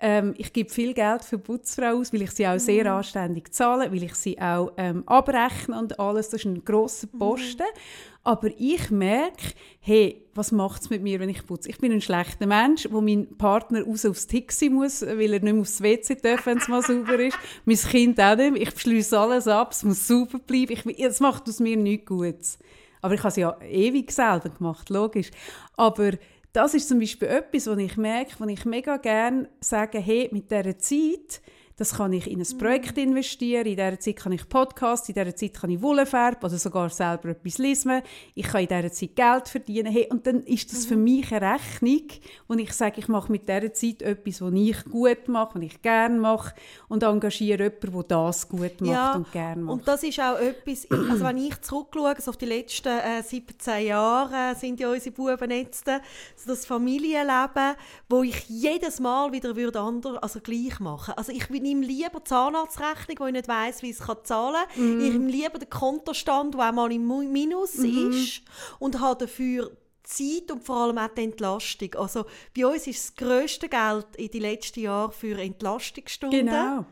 ähm, 0.05 0.34
ich 0.36 0.53
gebe 0.53 0.68
viel 0.68 0.94
Geld 0.94 1.24
für 1.24 1.38
Putzfrau 1.38 1.98
aus, 1.98 2.12
weil 2.12 2.22
ich 2.22 2.32
sie 2.32 2.44
auch 2.44 2.59
sehr 2.59 2.84
mhm. 2.84 2.90
anständig 2.90 3.55
zahle, 3.55 3.92
weil 3.92 4.03
ich 4.03 4.14
sie 4.16 4.38
auch 4.40 4.72
ähm, 4.76 5.05
abrechne 5.07 5.78
und 5.78 6.00
alles. 6.00 6.30
Das 6.30 6.40
ist 6.40 6.46
ein 6.46 6.64
grosser 6.64 7.07
mhm. 7.12 7.18
Posten. 7.20 7.62
Mhm. 7.62 8.12
Aber 8.24 8.48
ich 8.59 8.90
merke, 8.90 9.53
hey, 9.78 10.24
was 10.34 10.50
macht 10.50 10.82
es 10.82 10.90
mit 10.90 11.03
mir, 11.03 11.20
wenn 11.20 11.28
ich 11.28 11.46
putze? 11.46 11.68
Ich 11.68 11.78
bin 11.78 11.92
ein 11.92 12.00
schlechter 12.00 12.46
Mensch, 12.46 12.88
wo 12.90 13.00
mein 13.00 13.36
Partner 13.38 13.84
raus 13.84 14.05
aufs 14.05 14.26
Tixi 14.26 14.70
muss, 14.70 15.03
weil 15.03 15.34
er 15.34 15.40
nicht 15.40 15.42
mehr 15.42 15.61
aufs 15.61 15.80
WC 15.80 16.16
darf, 16.16 16.46
wenn 16.46 16.59
es 16.59 16.66
mal 16.66 16.82
sauber 16.82 17.20
ist. 17.20 17.38
Mein 17.64 17.76
Kind 17.76 18.20
auch 18.20 18.36
nicht. 18.36 18.57
Ich 18.57 18.80
schließe 18.80 19.16
alles 19.16 19.46
ab, 19.46 19.70
es 19.70 19.84
muss 19.84 20.07
sauber 20.09 20.40
bleiben. 20.40 20.72
Ich, 20.72 21.05
es 21.05 21.20
macht 21.20 21.48
aus 21.48 21.61
mir 21.61 21.76
nichts 21.76 22.07
Gutes. 22.07 22.59
Aber 23.00 23.14
ich 23.14 23.20
habe 23.20 23.28
es 23.28 23.36
ja 23.36 23.57
ewig 23.61 24.11
selber 24.11 24.48
gemacht, 24.48 24.90
logisch. 24.90 25.30
Aber 25.76 26.12
das 26.53 26.74
ist 26.74 26.88
zum 26.88 26.98
Beispiel 26.98 27.28
etwas, 27.28 27.66
was 27.66 27.78
ich 27.78 27.96
merke, 27.96 28.34
wo 28.38 28.44
ich 28.44 28.64
mega 28.64 28.98
gerne 28.98 29.48
sage, 29.61 29.98
hey, 29.98 30.28
mit 30.32 30.50
dieser 30.50 30.78
Zeit 30.78 31.40
das 31.76 31.94
kann 31.94 32.12
ich 32.12 32.30
in 32.30 32.40
ein 32.40 32.58
Projekt 32.58 32.98
investieren, 32.98 33.66
in 33.66 33.76
dieser 33.76 33.98
Zeit 33.98 34.16
kann 34.16 34.32
ich 34.32 34.48
Podcasts, 34.48 35.08
in 35.08 35.14
dieser 35.14 35.34
Zeit 35.34 35.54
kann 35.54 35.70
ich 35.70 35.80
Wolle 35.80 36.06
färben 36.06 36.44
oder 36.44 36.58
sogar 36.58 36.90
selber 36.90 37.30
etwas 37.30 37.58
lesen. 37.58 38.02
Ich 38.34 38.46
kann 38.46 38.62
in 38.62 38.68
dieser 38.68 38.92
Zeit 38.92 39.16
Geld 39.16 39.48
verdienen. 39.48 39.92
Hey, 39.92 40.08
und 40.10 40.26
dann 40.26 40.42
ist 40.42 40.72
das 40.72 40.84
mhm. 40.84 40.88
für 40.88 40.96
mich 40.96 41.32
eine 41.32 41.54
Rechnung, 41.54 42.02
wo 42.48 42.54
ich 42.54 42.72
sage, 42.72 42.94
ich 42.98 43.08
mache 43.08 43.32
mit 43.32 43.48
dieser 43.48 43.72
Zeit 43.72 44.02
etwas, 44.02 44.40
was 44.42 44.52
ich 44.54 44.84
gut 44.84 45.28
mache, 45.28 45.54
was 45.54 45.62
ich 45.62 45.82
gerne 45.82 46.18
mache 46.18 46.54
und 46.88 47.02
engagiere 47.02 47.64
jemanden, 47.64 47.92
der 47.92 48.02
das 48.02 48.48
gut 48.48 48.80
macht 48.80 48.90
ja, 48.90 49.14
und 49.14 49.32
gerne 49.32 49.62
macht. 49.62 49.72
Und 49.72 49.88
das 49.88 50.02
ist 50.02 50.20
auch 50.20 50.38
etwas, 50.38 50.86
also 50.90 51.24
wenn 51.24 51.38
ich 51.38 51.60
zurückschaue, 51.60 52.14
so 52.18 52.30
auf 52.30 52.36
die 52.36 52.46
letzten 52.46 52.88
äh, 52.88 53.22
17 53.22 53.86
Jahre 53.86 54.52
äh, 54.52 54.54
sind 54.54 54.78
ja 54.80 54.90
unsere 54.90 55.14
Buben 55.14 55.50
jetzt, 55.50 55.88
äh, 55.88 56.00
so 56.36 56.50
das 56.50 56.66
Familienleben, 56.66 57.74
wo 58.08 58.22
ich 58.22 58.44
jedes 58.48 59.00
Mal 59.00 59.32
wieder 59.32 59.56
würde 59.56 59.80
anders, 59.80 60.18
also 60.18 60.40
gleich 60.40 60.78
machen. 60.80 61.14
Also 61.16 61.32
ich 61.32 61.48
bin 61.48 61.61
nehme 61.62 61.86
lieber 61.86 62.20
die 62.20 62.24
Zahnarztrechnung, 62.24 63.16
wo 63.18 63.26
ich 63.26 63.32
nicht 63.32 63.48
weiss, 63.48 63.82
wie 63.82 63.90
ich 63.90 64.00
es 64.00 64.06
zahlen 64.24 64.66
kann. 64.74 64.96
Mm. 64.96 65.00
Ich 65.00 65.12
nehme 65.12 65.30
lieber 65.30 65.58
den 65.58 65.70
Kontostand, 65.70 66.54
der 66.54 66.68
auch 66.68 66.72
mal 66.72 66.92
im 66.92 67.06
Minus 67.32 67.78
mm. 67.78 68.10
ist 68.10 68.42
und 68.78 69.00
habe 69.00 69.26
dafür 69.26 69.70
Zeit 70.02 70.50
und 70.50 70.64
vor 70.64 70.76
allem 70.76 70.98
auch 70.98 71.08
die 71.08 71.22
Entlastung. 71.22 71.94
Also 71.94 72.24
bei 72.56 72.66
uns 72.66 72.86
ist 72.86 73.04
das 73.04 73.16
grösste 73.16 73.68
Geld 73.68 74.06
in 74.16 74.28
den 74.28 74.42
letzten 74.42 74.80
Jahren 74.80 75.12
für 75.12 75.38
Entlastungsstunden. 75.38 76.46
Genau. 76.46 76.84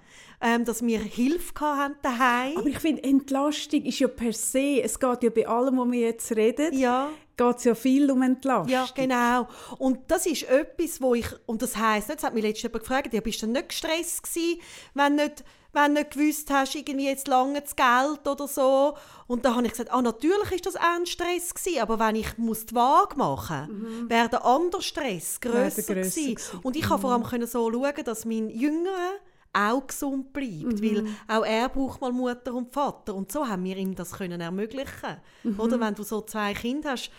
Ähm, 0.42 0.64
dass 0.64 0.82
wir 0.82 0.98
Hilfe 1.00 1.60
hatten 1.60 1.96
daheim. 2.00 2.56
Aber 2.56 2.66
ich 2.66 2.78
finde, 2.78 3.04
Entlastung 3.04 3.82
ist 3.84 3.98
ja 3.98 4.08
per 4.08 4.32
se, 4.32 4.82
es 4.82 4.98
geht 4.98 5.22
ja 5.22 5.28
bei 5.28 5.46
allem, 5.46 5.76
was 5.76 5.90
wir 5.90 6.00
jetzt 6.00 6.34
reden, 6.34 6.78
ja 6.78 7.10
geht 7.40 7.56
es 7.56 7.64
ja 7.64 7.74
viel 7.74 8.10
um 8.10 8.20
Entlastung. 8.20 8.70
Ja, 8.70 8.86
genau. 8.94 9.48
Und 9.78 9.98
das 10.08 10.26
ist 10.26 10.42
etwas, 10.42 11.00
wo 11.00 11.14
ich, 11.14 11.26
und 11.46 11.62
das 11.62 11.74
heisst 11.76 12.10
das 12.10 12.22
hat 12.22 12.34
mich 12.34 12.42
letztens 12.42 12.64
jemand 12.64 12.80
gefragt, 12.82 13.14
ja, 13.14 13.20
bist 13.22 13.40
du 13.42 13.46
nicht 13.46 13.70
gestresst 13.70 14.22
gewesen, 14.22 14.60
wenn 14.94 15.14
nicht 15.16 15.44
wenn 15.72 15.94
du 15.94 16.00
nicht 16.00 16.12
gewusst 16.12 16.50
hast, 16.50 16.74
irgendwie 16.74 17.06
jetzt 17.06 17.28
lange 17.28 17.60
das 17.60 17.76
Geld 17.76 18.26
oder 18.26 18.48
so. 18.48 18.96
Und 19.28 19.44
dann 19.44 19.54
habe 19.54 19.66
ich 19.66 19.72
gesagt, 19.72 19.92
ah, 19.92 20.02
natürlich 20.02 20.50
ist 20.50 20.66
das 20.66 20.74
ein 20.74 21.06
Stress 21.06 21.54
gewesen, 21.54 21.80
aber 21.80 21.98
wenn 22.00 22.16
ich 22.16 22.38
muss 22.38 22.66
die 22.66 22.74
Waage 22.74 23.16
machen 23.16 23.68
mhm. 24.02 24.10
wäre 24.10 24.28
der 24.28 24.44
andere 24.44 24.82
Stress 24.82 25.40
grösser, 25.40 25.82
grösser 25.82 25.94
gewesen. 25.94 26.34
gewesen. 26.34 26.60
Und 26.62 26.76
ich 26.76 26.88
mhm. 26.88 26.98
vor 26.98 27.12
allem 27.12 27.22
können 27.22 27.46
so 27.46 27.70
schauen, 27.70 28.04
dass 28.04 28.24
mein 28.24 28.50
Jüngerer 28.50 29.12
auch 29.52 29.86
gesund 29.86 30.32
bleibt, 30.32 30.80
mhm. 30.80 30.82
weil 30.82 31.06
auch 31.28 31.44
er 31.44 31.68
braucht 31.68 32.00
mal 32.00 32.12
Mutter 32.12 32.54
und 32.54 32.72
Vater 32.72 33.14
und 33.14 33.30
so 33.32 33.46
haben 33.46 33.64
wir 33.64 33.76
ihm 33.76 33.94
das 33.94 34.12
können 34.12 34.40
ermöglichen. 34.40 35.16
Mhm. 35.42 35.58
Oder 35.58 35.80
wenn 35.80 35.94
du 35.94 36.02
so 36.02 36.20
zwei 36.22 36.54
Kinder 36.54 36.92
hast, 36.92 37.10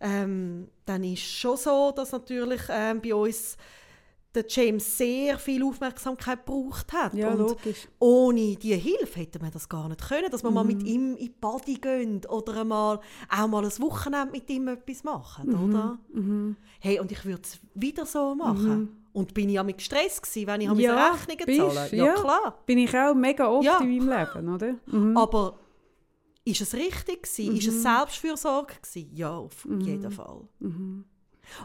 ähm, 0.00 0.68
dann 0.84 1.02
ist 1.02 1.22
es 1.22 1.30
schon 1.30 1.56
so, 1.56 1.92
dass 1.94 2.12
natürlich 2.12 2.60
ähm, 2.70 3.00
bei 3.00 3.14
uns 3.14 3.56
der 4.34 4.44
James 4.46 4.98
sehr 4.98 5.38
viel 5.38 5.64
Aufmerksamkeit 5.64 6.44
gebraucht 6.44 6.92
hat. 6.92 7.14
Ja, 7.14 7.30
und 7.30 7.38
logisch. 7.38 7.88
ohne 7.98 8.56
diese 8.56 8.76
Hilfe 8.76 9.20
hätte 9.20 9.40
man 9.40 9.50
das 9.50 9.68
gar 9.68 9.88
nicht 9.88 10.06
können, 10.06 10.30
dass 10.30 10.42
man 10.42 10.54
mal 10.54 10.64
mit 10.64 10.82
ihm 10.82 11.16
in 11.16 11.24
die 11.24 11.30
Body 11.30 11.74
gehen 11.74 12.20
oder 12.28 12.60
einmal, 12.60 13.00
auch 13.30 13.48
mal 13.48 13.64
ein 13.64 13.78
Wochenende 13.80 14.32
mit 14.32 14.48
ihm 14.50 14.68
etwas 14.68 15.02
machen, 15.02 15.54
oder? 15.54 15.98
Hey, 16.80 17.00
und 17.00 17.10
ich 17.10 17.24
würde 17.24 17.42
es 17.42 17.58
wieder 17.74 18.06
so 18.06 18.34
machen. 18.34 18.88
Und 19.18 19.34
bin 19.34 19.48
ich 19.48 19.56
ja 19.56 19.64
mit 19.64 19.82
Stress 19.82 20.22
gewesen, 20.22 20.46
wenn 20.46 20.60
ich 20.60 20.70
Ja, 20.80 21.10
Rechnungen 21.12 21.44
bist, 21.46 21.58
zahlen 21.76 21.88
ja. 21.96 22.04
Ja, 22.06 22.14
klar. 22.14 22.58
Bin 22.66 22.78
ich 22.78 22.96
auch 22.96 23.14
mega 23.14 23.48
oft 23.48 23.64
Ja. 23.64 23.78
in 23.80 23.98
meinem 24.06 24.08
Leben, 24.18 24.54
oder? 24.54 24.74
Mhm. 24.86 25.16
Aber 25.16 25.58
ist 26.44 26.60
es 26.60 26.72
richtig 26.74 27.24
gewesen? 27.24 27.56
Ist 27.56 27.66
es 27.68 27.82
Selbstfürsorge 27.82 28.74
gewesen? 28.80 29.10
Ja, 29.14 29.36
auf 29.36 29.66
jeden 29.80 30.10
Fall. 30.12 30.42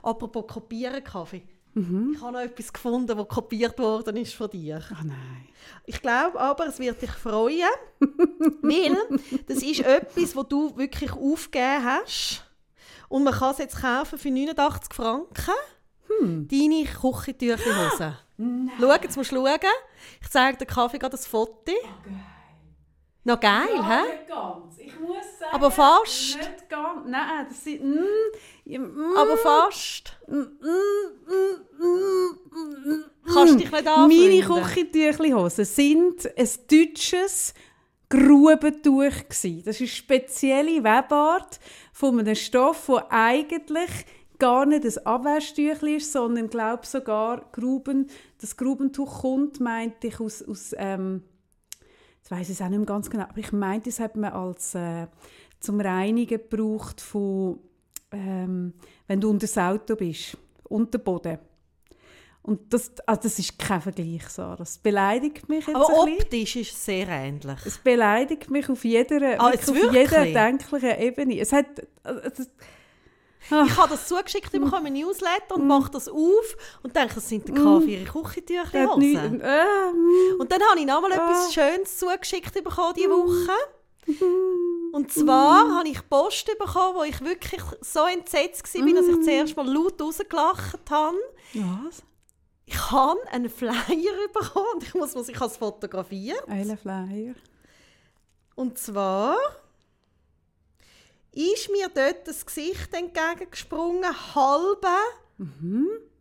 Apropos 0.01 0.45
kopieren, 0.47 1.03
Kaffee. 1.03 1.43
Ich 1.75 2.21
habe 2.21 2.33
noch 2.33 2.39
etwas 2.39 2.71
gefunden, 2.71 3.17
das 3.17 3.27
kopiert 3.27 3.77
worden 3.79 4.15
ist 4.17 4.33
von 4.35 4.49
dir. 4.49 4.79
Ach 4.93 5.03
nein. 5.03 5.47
Ich 5.85 6.01
glaube 6.01 6.39
aber, 6.39 6.67
es 6.67 6.77
wird 6.79 7.01
dich 7.01 7.09
freuen, 7.11 7.67
weil 8.61 8.97
das 9.47 9.57
ist 9.63 9.79
etwas, 9.81 10.35
was 10.35 10.47
du 10.47 10.77
wirklich 10.77 11.11
aufgegeben 11.11 11.83
hast. 11.83 12.43
Und 13.09 13.23
man 13.23 13.33
kann 13.33 13.51
es 13.51 13.57
jetzt 13.59 13.79
kaufen 13.81 14.17
für 14.19 14.29
89 14.31 14.93
Franken. 14.93 15.53
Deine 16.21 16.85
Küchentücherhose. 16.85 18.17
Schau, 18.79 18.93
jetzt 18.93 19.17
musst 19.17 19.31
du 19.31 19.35
schauen. 19.35 19.59
Ich 20.21 20.29
zeige 20.29 20.57
dir 20.57 20.65
Kaffee 20.65 20.97
gerade 20.97 21.11
das 21.11 21.27
Foto. 21.27 21.71
Noch 23.25 23.39
geil, 23.39 23.69
hä? 23.71 24.01
Nicht 24.17 24.27
ganz. 24.27 24.77
Ich 24.77 24.99
muss 24.99 25.39
sagen, 25.39 25.53
Aber 25.53 25.71
fast. 25.71 26.35
Nicht 26.37 26.69
ganz. 26.69 27.07
Nein, 27.07 27.45
das 27.47 27.63
sind... 27.63 27.81
Mm, 27.81 28.03
ja, 28.65 28.79
mm, 28.79 29.15
Aber 29.17 29.37
fast. 29.37 30.17
mm, 30.27 30.35
mm, 30.35 30.47
mm, 31.79 33.03
Kannst 33.33 33.59
dich 33.59 33.71
nicht 33.71 33.85
Meine 33.85 33.93
anfreunden. 33.93 34.63
Küchentüchli-Hosen 34.65 35.65
sind 35.65 36.29
ein 36.37 36.49
deutsches 36.69 37.53
Grubentuch. 38.09 39.23
Das 39.29 39.45
ist 39.45 39.79
eine 39.79 39.87
spezielle 39.87 40.83
Webart 40.83 41.59
von 41.93 42.19
einem 42.19 42.35
Stoff, 42.35 42.87
der 42.87 43.07
eigentlich 43.09 43.89
gar 44.43 44.65
nicht 44.65 44.83
ein 44.83 45.05
Abwäschtüchli 45.05 45.95
ist, 45.95 46.11
sondern 46.11 46.49
glaube 46.49 46.85
sogar 46.85 47.49
Gruben, 47.53 48.07
das 48.41 48.57
Grubentuch 48.57 49.21
kommt, 49.21 49.61
meinte 49.61 50.07
ich, 50.07 50.19
aus, 50.19 50.43
aus 50.43 50.75
ähm, 50.77 51.23
jetzt 52.17 52.29
weiß 52.29 52.49
ich 52.49 52.55
es 52.55 52.61
auch 52.61 52.67
nicht 52.67 52.79
mehr 52.79 52.85
ganz 52.85 53.09
genau, 53.09 53.23
aber 53.23 53.37
ich 53.37 53.53
meinte, 53.53 53.89
das 53.89 54.01
hat 54.01 54.17
man 54.17 54.33
als 54.33 54.75
äh, 54.75 55.07
zum 55.61 55.79
Reinigen 55.79 56.41
gebraucht 56.49 56.99
von, 56.99 57.57
ähm, 58.11 58.73
wenn 59.07 59.21
du 59.21 59.29
unter 59.29 59.47
das 59.47 59.57
Auto 59.57 59.95
bist, 59.95 60.37
unter 60.65 60.97
Boden. 60.97 61.39
Und 62.41 62.73
das, 62.73 62.91
also 63.07 63.21
das 63.21 63.39
ist 63.39 63.57
kein 63.57 63.79
Vergleich, 63.79 64.27
Sarah. 64.27 64.57
Das 64.57 64.77
beleidigt 64.77 65.47
mich 65.47 65.65
jetzt 65.65 65.77
Aber 65.77 65.87
ein 65.87 66.05
bisschen. 66.07 66.25
optisch 66.25 66.55
ist 66.57 66.73
es 66.73 66.83
sehr 66.83 67.07
ähnlich. 67.07 67.59
Es 67.65 67.77
beleidigt 67.77 68.51
mich 68.51 68.69
auf 68.69 68.83
jeder, 68.83 69.39
Ah, 69.39 69.51
auf 69.51 69.93
jeder 69.93 70.25
denklichen 70.25 70.99
Ebene. 70.99 71.39
Es 71.39 71.53
hat, 71.53 71.79
äh, 72.03 72.29
das, 73.49 73.67
Ich 73.67 73.77
habe 73.77 73.89
das 73.89 74.07
zugeschickt 74.07 74.51
bekommen, 74.51 74.87
im 74.87 74.93
Newsletter, 74.93 75.55
und 75.55 75.67
mache 75.67 75.91
das 75.91 76.07
auf 76.09 76.57
und 76.83 76.95
denke, 76.95 77.15
das 77.15 77.27
sind 77.29 77.47
der 77.47 77.55
Kaffee 77.55 78.01
ihre 78.01 78.05
Küchentücherhosen. 78.11 78.99
nicht, 78.99 79.43
äh, 79.43 79.91
mm, 79.91 80.39
Und 80.39 80.51
dann 80.51 80.61
habe 80.63 80.79
ich 80.79 80.85
nochmal 80.85 81.11
etwas 81.11 81.49
Ah. 81.49 81.51
Schönes 81.51 81.97
zugeschickt 81.97 82.53
bekommen 82.63 82.93
diese 82.95 83.09
Woche. 83.09 83.51
Und 84.91 85.11
zwar 85.11 85.77
habe 85.77 85.87
ich 85.87 86.07
Post 86.09 86.45
bekommen, 86.57 86.95
wo 86.95 87.03
ich 87.03 87.19
wirklich 87.21 87.61
so 87.81 88.05
entsetzt 88.05 88.73
war, 88.75 88.93
dass 88.93 89.07
ich 89.07 89.21
zuerst 89.21 89.55
mal 89.57 89.67
laut 89.67 89.99
rausgelacht 90.01 90.89
habe. 90.89 91.17
was? 91.53 92.03
Ich 92.65 92.91
habe 92.91 93.19
einen 93.31 93.49
Flyer 93.49 93.73
bekommen 94.33 94.67
und 94.75 94.83
ich 94.83 94.93
muss 94.93 95.15
mir 95.15 95.21
ich 95.21 95.35
habe 95.35 95.47
es 95.47 95.57
fotografiert. 95.57 96.47
Ein 96.47 96.77
Flyer. 96.77 97.33
Und 98.55 98.77
zwar 98.77 99.35
ist 101.33 101.69
mir 101.71 101.89
dort 101.89 102.27
das 102.27 102.45
Gesicht 102.45 102.93
entgegengesprungen, 102.93 104.35
halbe. 104.35 104.87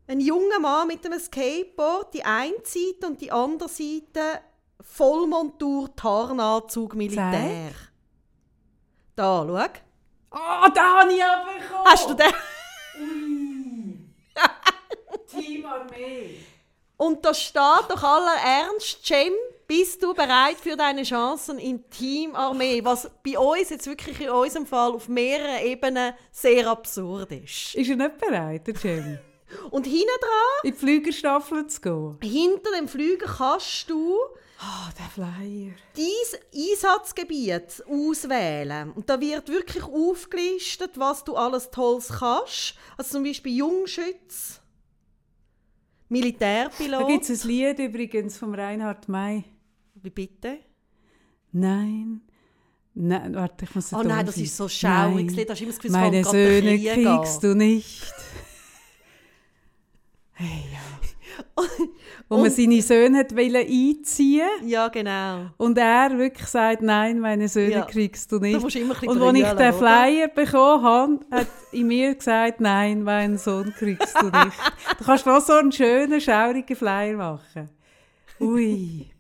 Ein 0.07 0.21
junger 0.21 0.59
Mann 0.59 0.89
mit 0.89 1.05
einem 1.07 1.21
Skateboard, 1.21 2.15
die 2.15 2.25
eine 2.25 2.55
Seite 2.65 3.07
und 3.07 3.21
die 3.21 3.31
andere 3.31 3.69
Seite 3.69 4.41
Vollmontur, 4.81 5.95
Tarnanzug, 5.95 6.95
Militär. 6.95 7.73
Da, 9.15 9.45
schau. 9.47 9.67
Oh, 10.35 10.69
da 10.75 11.01
habe 11.01 11.13
ich 11.13 11.23
aber 11.23 11.53
bekommen! 11.53 11.85
Hast 11.85 12.09
du 12.09 12.15
den? 12.15 12.33
Team 15.27 15.67
Armee. 15.67 16.39
Und 16.97 17.25
da 17.25 17.35
steht 17.35 17.89
doch 17.89 18.03
aller 18.03 18.37
Ernst, 18.37 19.05
Cem, 19.05 19.33
bist 19.75 20.03
du 20.03 20.13
bereit 20.13 20.57
für 20.61 20.77
deine 20.77 21.03
Chancen 21.03 21.59
in 21.59 21.89
Teamarmee? 21.89 22.85
Was 22.85 23.11
bei 23.25 23.39
uns 23.39 23.71
jetzt 23.71 23.87
wirklich 23.87 24.21
in 24.21 24.29
unserem 24.29 24.67
Fall 24.67 24.93
auf 24.93 25.09
mehreren 25.09 25.65
Ebenen 25.65 26.13
sehr 26.31 26.67
absurd 26.67 27.33
ist. 27.33 27.75
Ist 27.75 27.89
er 27.89 27.97
nicht 27.97 28.19
bereit, 28.19 28.67
der 28.67 28.75
Jim? 28.75 29.19
Und 29.71 29.85
hinten 29.87 30.07
dran, 30.21 30.65
In 30.65 30.73
die 30.73 30.79
Flügerstaffel 30.79 31.67
zu 31.69 31.81
gehen? 31.81 32.19
hinter 32.23 32.71
dem 32.77 32.87
Flüger, 32.87 33.25
kannst 33.27 33.89
du 33.89 34.19
Ah, 34.61 34.91
der 34.99 35.07
Flyer. 35.07 35.73
dein 35.97 36.41
Einsatzgebiet 36.55 37.83
auswählen. 37.89 38.93
Und 38.93 39.09
da 39.09 39.19
wird 39.21 39.49
wirklich 39.49 39.85
aufgelistet, 39.85 40.93
was 40.97 41.25
du 41.25 41.35
alles 41.35 41.71
Tolles 41.71 42.09
kannst. 42.19 42.75
Also 42.99 43.13
zum 43.13 43.25
Beispiel 43.25 43.57
Jungschütz, 43.57 44.57
Da 44.59 44.61
Militärpilot. 46.11 47.09
gibt 47.09 47.29
es 47.31 47.43
ein 47.45 47.49
Lied 47.49 47.79
übrigens 47.79 48.37
vom 48.37 48.55
Reinhard 48.55 49.09
May. 49.09 49.45
Wie 50.03 50.11
bitte? 50.11 50.59
Nein. 51.53 52.23
Nein, 52.95 53.35
warte, 53.35 53.65
ich 53.65 53.75
muss 53.75 53.93
Oh 53.93 54.03
nein, 54.03 54.27
das 54.27 54.37
ist 54.37 54.57
so 54.57 54.69
schaurig. 54.69 55.27
Nein. 55.35 55.47
Das 55.47 55.59
du 55.59 55.63
immer 55.63 55.73
das 55.73 55.79
Gefühl, 55.81 55.91
Meine 55.93 56.25
Söhne 56.25 56.79
Krieg 56.79 56.93
kriegst 56.95 57.43
du 57.43 57.55
nicht. 57.55 58.03
Hey, 60.35 60.65
ja. 60.73 61.63
Wo 62.29 62.37
man 62.37 62.47
Und- 62.47 62.53
seine 62.53 62.83
Söhne 62.83 63.19
hat 63.19 63.33
einziehen 63.61 64.49
Ja, 64.65 64.89
genau. 64.89 65.51
und 65.59 65.77
er 65.79 66.17
wirklich 66.19 66.49
sagt, 66.49 66.83
nein, 66.83 67.21
meine 67.21 67.49
Söhne 67.49 67.71
Ja. 67.73 67.83
kriegst 67.85 68.33
du 68.33 68.39
nicht. 68.39 68.55
du 68.55 69.11
Und 69.11 69.23
als 69.23 69.37
ich 69.37 69.45
den 69.45 69.55
oder? 69.55 69.73
Flyer 69.75 70.29
bekommen 70.29 70.83
habe, 70.83 71.21
hat 71.31 71.47
in 71.73 71.87
mir 71.87 72.15
gesagt, 72.15 72.61
nein, 72.61 73.03
meinen 73.03 73.39
Sohn 73.39 73.73
kriegst 73.77 74.17
du 74.21 74.25
nicht. 74.27 74.57
Du 74.99 75.05
kannst 75.05 75.25
fast 75.25 75.47
so 75.47 75.53
einen 75.53 75.71
schönen, 75.71 76.21
schaurigen 76.21 76.75
Flyer 76.77 77.17
machen. 77.17 77.69
Ui. 78.41 79.12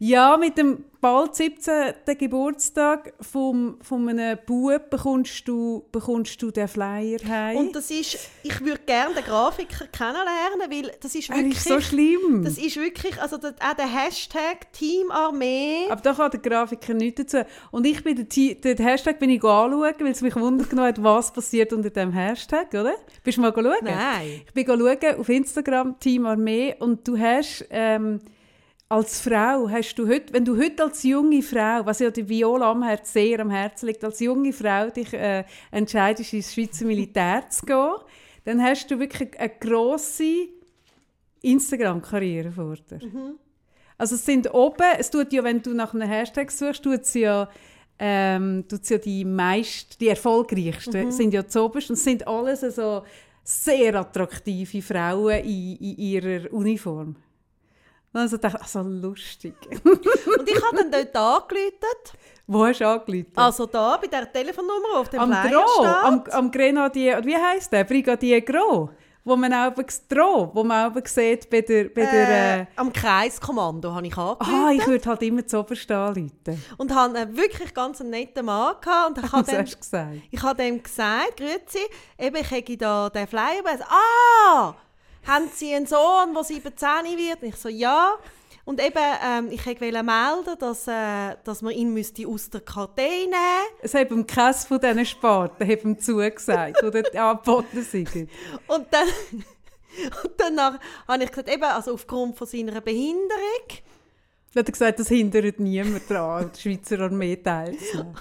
Ja, 0.00 0.36
mit 0.36 0.56
dem 0.56 0.84
bald 1.00 1.34
17. 1.34 1.94
Geburtstag 2.18 3.12
vom, 3.20 3.78
von 3.82 4.08
einem 4.08 4.38
Bub 4.46 4.90
bekommst 4.90 5.46
du, 5.46 5.84
bekommst 5.92 6.40
du 6.40 6.50
den 6.50 6.68
Flyer 6.68 7.18
heim. 7.28 7.56
Und 7.56 7.76
das 7.76 7.90
ist, 7.90 8.18
ich 8.42 8.60
würde 8.60 8.80
gerne 8.86 9.14
den 9.14 9.24
Grafiker 9.24 9.86
kennenlernen, 9.86 10.70
weil 10.70 10.92
das 11.00 11.14
ist 11.14 11.28
wirklich, 11.30 11.56
ist 11.56 11.68
so 11.68 11.80
schlimm. 11.80 12.42
das 12.44 12.58
ist 12.58 12.76
wirklich, 12.76 13.20
also 13.20 13.38
der, 13.38 13.54
auch 13.60 13.74
der 13.74 13.86
Hashtag 13.86 14.72
Teamarmee. 14.72 15.88
Aber 15.90 16.00
da 16.00 16.12
kann 16.14 16.30
der 16.30 16.40
Grafiker 16.40 16.94
nichts 16.94 17.24
dazu. 17.26 17.48
Und 17.70 17.86
ich 17.86 18.02
bin 18.02 18.16
den, 18.16 18.60
den 18.60 18.76
Hashtag 18.78 19.18
bin 19.18 19.30
ich 19.30 19.42
anschauen, 19.42 19.94
weil 19.98 20.12
es 20.12 20.22
mich 20.22 20.36
wundert 20.36 20.72
hat, 20.76 21.02
was 21.02 21.32
passiert 21.32 21.72
unter 21.72 21.90
dem 21.90 22.12
Hashtag, 22.12 22.68
oder? 22.70 22.94
Bist 23.24 23.38
du 23.38 23.42
mal 23.42 23.52
schauen? 23.52 23.74
Nein. 23.82 24.42
Ich 24.46 24.52
bin 24.52 24.66
schauen 24.66 25.20
auf 25.20 25.28
Instagram 25.28 25.98
Team 25.98 26.26
Armee 26.26 26.74
und 26.78 27.06
du 27.06 27.18
hast 27.18 27.64
ähm, 27.70 28.20
als 28.88 29.20
Frau 29.20 29.68
hast 29.68 29.94
du 29.96 30.08
heute, 30.08 30.32
wenn 30.32 30.44
du 30.44 30.56
heute 30.56 30.84
als 30.84 31.02
junge 31.02 31.42
Frau, 31.42 31.84
was 31.84 31.98
ja 31.98 32.10
die 32.10 32.26
Viola 32.26 32.70
am 32.70 32.82
Herzen 32.82 33.12
sehr 33.12 33.40
am 33.40 33.50
Herzen 33.50 33.86
liegt, 33.86 34.02
als 34.02 34.20
junge 34.20 34.52
Frau 34.52 34.88
dich 34.88 35.12
äh, 35.12 35.44
entscheidest 35.70 36.32
ins 36.32 36.54
Schweizer 36.54 36.86
Militär 36.86 37.48
zu 37.50 37.66
gehen, 37.66 37.94
dann 38.44 38.62
hast 38.62 38.90
du 38.90 38.98
wirklich 38.98 39.38
eine 39.38 39.50
grosse 39.60 40.48
Instagram-Karriere 41.42 42.50
vor 42.50 42.76
dir. 42.76 42.98
Also 43.98 44.14
es 44.14 44.24
sind 44.24 44.52
oben, 44.54 44.86
es 44.98 45.10
tut 45.10 45.32
ja, 45.32 45.44
wenn 45.44 45.60
du 45.60 45.74
nach 45.74 45.92
einem 45.92 46.08
Hashtag 46.08 46.50
suchst, 46.50 46.82
tut 46.82 47.02
es 47.02 47.14
ja, 47.14 47.48
ähm, 47.98 48.64
tut's 48.68 48.88
ja 48.88 48.96
die 48.96 49.24
meist, 49.24 50.00
die 50.00 50.08
erfolgreichsten 50.08 51.10
sind 51.10 51.34
ja 51.34 51.46
zuoberst 51.46 51.90
und 51.90 51.94
es 51.94 52.04
sind 52.04 52.26
alles 52.26 52.60
so 52.60 53.02
sehr 53.42 53.94
attraktive 53.96 54.80
Frauen 54.80 55.40
in, 55.44 55.76
in 55.76 55.96
ihrer 55.98 56.52
Uniform. 56.52 57.16
Und 58.12 58.20
also 58.20 58.36
dachte 58.38 58.56
ich, 58.56 58.62
ach, 58.64 58.68
so 58.68 58.80
lustig. 58.82 59.54
Und 59.84 60.48
ich 60.48 60.64
habe 60.64 60.76
dann 60.76 60.90
dort 60.90 61.16
angerufen, 61.16 61.72
Wo 62.46 62.64
hast 62.64 62.80
du 62.80 62.88
angerufen? 62.88 63.32
also 63.36 63.66
da 63.66 63.96
bei 63.98 64.06
der 64.06 64.32
Telefonnummer 64.32 64.96
auf 64.96 65.08
dem 65.10 65.20
am 65.20 65.30
Flyer 65.30 65.50
Gros, 65.50 65.86
am, 65.86 66.24
am 66.30 66.50
Grenadier, 66.50 67.20
wie 67.24 67.36
heisst 67.36 67.72
der? 67.72 67.84
Brigadier 67.84 68.40
Gros. 68.40 68.88
Wo 69.24 69.36
man 69.36 69.52
auch 69.52 69.74
Gros, 69.74 70.48
wo 70.54 70.64
man 70.64 70.90
auch 70.90 71.06
sieht 71.06 71.50
bei 71.50 71.60
der... 71.60 71.90
Bei 71.90 72.06
der 72.06 72.28
äh, 72.28 72.60
äh, 72.62 72.66
am 72.76 72.90
Kreiskommando 72.90 73.94
habe 73.94 74.06
ich 74.06 74.16
angerufen. 74.16 74.54
ah, 74.54 74.70
ich 74.72 74.86
würde 74.86 75.06
halt 75.06 75.22
immer 75.22 75.46
zu 75.46 75.58
oberst 75.58 75.90
anrufen. 75.90 76.64
Und 76.78 76.94
habe 76.94 77.18
einen 77.18 77.36
wirklich 77.36 77.74
ganz 77.74 78.00
einen 78.00 78.08
netten 78.08 78.46
Mann 78.46 78.76
gehabt. 78.80 79.18
Und 79.18 79.18
ich 79.18 79.24
habe 79.32 79.42
Was 79.42 79.46
dann, 79.48 79.60
hast 79.60 79.74
du 79.74 79.78
gesagt? 79.80 80.16
ich 80.30 80.42
habe 80.42 80.62
dem 80.62 80.82
gesagt, 80.82 81.36
grüezi, 81.36 81.80
eben, 82.18 82.36
ich 82.36 82.50
hätte 82.50 82.76
da 82.78 83.10
den 83.10 83.26
Flyer. 83.26 83.62
Er 83.66 83.86
ah, 83.90 84.74
haben 85.26 85.48
Sie 85.52 85.74
einen 85.74 85.86
Sohn, 85.86 86.34
der 86.34 86.44
17 86.44 86.72
wird? 87.16 87.42
Und 87.42 87.48
ich 87.48 87.56
so, 87.56 87.68
ja. 87.68 88.18
Und 88.68 88.84
eben, 88.84 89.02
ähm, 89.24 89.50
ich 89.50 89.64
wollte 89.64 90.02
melden, 90.02 90.58
dass, 90.58 90.86
äh, 90.86 91.36
dass 91.42 91.62
man 91.62 91.72
ihn 91.72 91.94
müsste 91.94 92.28
aus 92.28 92.50
der 92.50 92.60
Kartei 92.60 93.24
nehmen 93.24 93.66
Es 93.80 93.94
hat 93.94 94.10
ihm 94.10 94.26
keines 94.26 94.66
von 94.66 94.78
diesen 94.78 95.06
Sparten 95.06 95.66
hat 95.66 95.84
ihm 95.84 95.98
zugesagt, 95.98 96.82
oder 96.82 97.02
angeboten 97.14 97.82
sind. 97.82 98.10
Und 98.66 98.86
dann, 98.90 99.08
und 100.22 100.32
danach 100.36 100.78
habe 101.08 101.24
ich 101.24 101.30
gesagt, 101.30 101.48
eben, 101.48 101.64
also 101.64 101.94
aufgrund 101.94 102.36
von 102.36 102.46
seiner 102.46 102.78
Behinderung. 102.82 103.68
Dann 104.52 104.60
hat 104.60 104.68
er 104.68 104.72
gesagt, 104.72 104.98
das 104.98 105.08
hindert 105.08 105.58
niemand 105.58 106.10
daran, 106.10 106.50
die 106.54 106.60
Schweizer 106.60 107.00
Armee 107.00 107.36
teilzunehmen. 107.36 108.16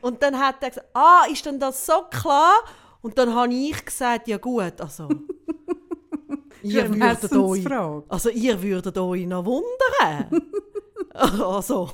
Und 0.00 0.22
dann 0.22 0.38
hat 0.38 0.62
er 0.62 0.68
gesagt, 0.70 0.88
ah, 0.94 1.24
ist 1.30 1.44
denn 1.44 1.58
das 1.58 1.84
so 1.84 2.04
klar? 2.08 2.54
Und 3.02 3.18
dann 3.18 3.34
habe 3.34 3.52
ich 3.52 3.84
gesagt, 3.84 4.28
ja 4.28 4.36
gut, 4.38 4.80
also... 4.80 5.08
ihr 6.70 6.94
würdet 6.94 7.32
euch, 7.32 7.66
also 8.08 8.30
ihr 8.30 8.62
würdet 8.62 8.98
euch 8.98 9.26
noch 9.26 9.44
wundern. 9.44 10.42
also... 11.14 11.90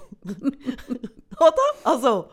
Oder? 1.40 1.54
Also, 1.82 2.26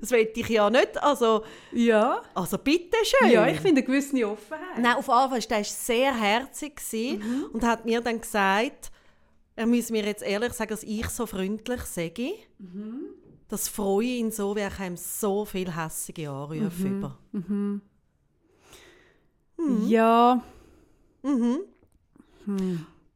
das 0.00 0.10
will 0.10 0.28
ich 0.34 0.48
ja 0.48 0.68
nicht. 0.68 1.00
Also, 1.02 1.44
Ja. 1.72 2.20
also 2.34 2.58
bitteschön. 2.58 3.30
Ja, 3.30 3.46
ich 3.46 3.60
finde 3.60 3.80
eine 3.80 3.82
gewisse 3.84 4.28
Offenheit. 4.28 4.78
Nein, 4.78 4.96
auf 4.96 5.06
jeden 5.06 5.30
Fall 5.30 5.30
war 5.30 5.38
der 5.38 5.64
sehr 5.64 6.14
herzig 6.20 6.76
gewesen 6.76 7.46
und 7.52 7.62
hat 7.64 7.84
mir 7.84 8.00
dann 8.00 8.20
gesagt, 8.20 8.90
er 9.56 9.66
müsse 9.66 9.92
mir 9.92 10.04
jetzt 10.04 10.24
ehrlich 10.24 10.52
sagen, 10.52 10.70
dass 10.70 10.82
ich 10.82 11.08
so 11.10 11.26
freundlich 11.26 11.82
sage. 11.82 12.32
Das 13.48 13.68
freue 13.68 14.04
ihn 14.04 14.32
so, 14.32 14.56
wie 14.56 14.60
er 14.60 14.80
ihm 14.84 14.96
so 14.96 15.44
viel 15.44 15.70
hässige 15.72 16.28
Anrufe 16.28 16.88
über. 16.88 17.18
Ja, 19.86 20.42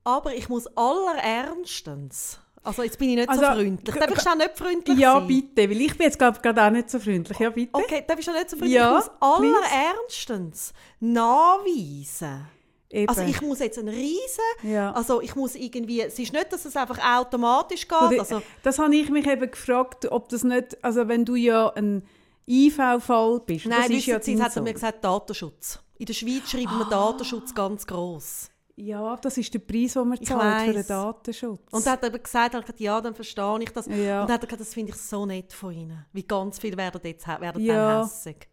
Aber 0.05 0.35
ich 0.35 0.49
muss 0.49 0.67
allerernstens, 0.77 2.39
also 2.63 2.83
jetzt 2.83 2.99
bin 2.99 3.11
ich 3.11 3.17
nicht 3.17 3.29
Also, 3.29 3.43
so 3.43 3.47
freundlich. 3.49 3.95
Darf 3.95 4.11
ich 4.11 4.21
schon 4.23 4.39
nicht 4.39 4.57
freundlich 4.59 4.99
ja 4.99 5.13
sein? 5.19 5.27
bitte, 5.27 5.71
weil 5.71 5.81
ich 5.81 5.97
bin 5.97 6.07
jetzt 6.07 6.19
glaube 6.19 6.39
gerade 6.41 6.63
auch 6.65 6.71
nicht 6.71 6.91
so 6.91 6.99
freundlich. 6.99 7.39
Ja, 7.39 7.51
bitte. 7.51 7.71
Okay, 7.75 8.05
darf 8.07 8.19
ich 8.19 8.25
schon 8.25 8.35
nicht 8.35 8.51
so 8.51 8.57
freundlich 8.57 8.75
Ja, 8.77 8.99
Ich 8.99 9.05
muss 9.05 9.11
allerernstens 9.21 10.73
nachweisen. 11.01 12.47
Eben. 12.91 13.09
Also 13.11 13.21
ich 13.21 13.43
muss 13.43 13.59
jetzt 13.59 13.79
einen 13.79 13.89
riesen, 13.89 14.41
Ja. 14.63 14.93
also 14.93 15.21
ich 15.21 15.35
muss 15.37 15.55
irgendwie, 15.55 16.01
es 16.01 16.19
ist 16.19 16.33
nicht, 16.33 16.51
dass 16.51 16.65
es 16.65 16.75
einfach 16.75 16.99
automatisch 17.19 17.87
geht, 17.87 18.19
also 18.19 18.41
das 18.63 18.79
habe 18.79 18.97
ich 18.97 19.11
mich 19.11 19.27
eben 19.27 19.51
gefragt, 19.51 20.11
ob 20.11 20.31
das 20.31 20.43
nicht, 20.43 20.83
also 20.83 21.07
wenn 21.07 21.27
du 21.27 21.35
ja 21.35 21.69
ein 21.75 22.03
IV-Fall 22.49 23.41
bist, 23.41 23.67
Nein, 23.67 23.83
das 23.83 23.91
ist 23.91 24.07
ja 24.07 24.23
Sie, 24.23 24.43
hat 24.43 24.57
mir 24.57 24.73
gesagt, 24.73 25.05
Datenschutz. 25.05 25.81
In 25.99 26.07
der 26.07 26.15
Schweiz 26.15 26.51
schreiben 26.51 26.69
Ah. 26.69 26.79
wir 26.79 26.85
Datenschutz 26.87 27.55
ganz 27.55 27.87
gross. 27.87 28.51
Ja, 28.77 29.17
das 29.17 29.37
ist 29.37 29.53
der 29.53 29.59
Preis, 29.59 29.95
den 29.95 30.09
man 30.09 30.23
zahlt 30.23 30.67
für 30.69 30.73
den. 30.73 30.87
Datenschutz. 30.87 31.73
Und 31.73 31.85
er 31.85 31.93
hat 31.93 32.05
eben 32.05 32.23
gesagt, 32.23 32.55
er 32.55 32.59
hat 32.59 32.67
gesagt, 32.67 32.81
ja, 32.81 33.01
dann 33.01 33.15
verstehe 33.15 33.59
ich 33.63 33.71
das. 33.71 33.87
Ja. 33.87 34.23
Und 34.23 34.29
er 34.29 34.35
hat 34.35 34.43
gesagt, 34.43 34.61
das 34.61 34.73
finde 34.73 34.93
ich 34.93 34.97
so 34.99 35.27
nett 35.27 35.53
von 35.53 35.73
Ihnen. 35.75 36.07
Wie 36.13 36.23
ganz 36.23 36.61
viele 36.61 36.77
werden, 36.77 37.01
jetzt, 37.03 37.27
werden 37.27 37.61
Ja. 37.65 37.75
dann 38.03 38.05
hässig. 38.09 38.49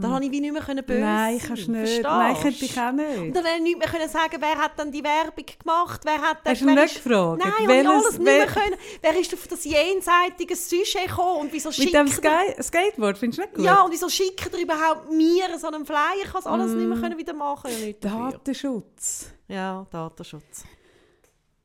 Dann 0.00 0.12
habe 0.14 0.24
ich 0.24 0.30
wie 0.30 0.40
nicht 0.40 0.52
mehr 0.52 0.62
können 0.62 0.84
böse 0.84 1.00
Nein, 1.00 1.38
sein. 1.38 1.48
kannst 1.48 1.68
nicht. 1.68 1.78
Verstehst 1.80 2.02
Nein, 2.04 2.36
könnte 2.40 2.64
ich 2.64 2.78
auch 2.80 2.88
Und 2.88 2.96
nicht. 2.96 3.36
dann 3.36 3.44
hätte 3.44 3.56
ich 3.56 3.62
nicht 3.62 3.78
mehr 3.78 3.88
können 3.88 4.08
sagen, 4.08 4.36
wer 4.38 4.56
hat 4.58 4.72
dann 4.78 4.92
die 4.92 5.02
Werbung 5.02 5.44
gemacht, 5.58 6.00
wer 6.04 6.20
hat 6.20 6.38
Hast 6.44 6.60
du 6.60 6.66
nicht 6.66 6.84
ist- 6.84 7.02
gefragt? 7.04 7.38
Nein, 7.44 7.52
Welches- 7.68 7.86
und 7.86 7.92
alles 7.92 8.12
nicht 8.18 8.22
mehr 8.22 8.46
können. 8.46 8.76
Wer 9.02 9.18
ist 9.20 9.34
auf 9.34 9.48
das 9.48 9.64
jenseitige 9.64 10.54
Sujet 10.56 11.08
gekommen 11.08 11.40
und 11.40 11.52
wieso 11.52 11.68
Mit 11.70 11.76
schickt 11.76 11.94
dem 11.94 12.06
er- 12.06 12.12
Sky 12.12 12.62
Skateboard, 12.62 13.18
findest 13.18 13.38
du 13.38 13.42
nicht 13.42 13.54
gut? 13.54 13.64
Ja, 13.64 13.82
und 13.82 13.92
wieso 13.92 14.08
schicken 14.08 14.50
ihr 14.52 14.62
überhaupt 14.62 15.10
mir 15.10 15.58
so 15.58 15.66
einen 15.68 15.84
Flyer? 15.86 15.98
Ich 16.22 16.30
kann 16.30 16.40
es 16.40 16.46
alles 16.46 16.72
nicht 16.72 16.86
mehr 16.88 16.96
Mm. 16.96 17.00
können 17.02 17.18
wieder 17.18 17.32
machen. 17.34 17.70
Ja. 18.02 18.30
Datenschutz. 18.30 19.26
ja, 19.48 19.86
Datenschutz. 19.90 20.64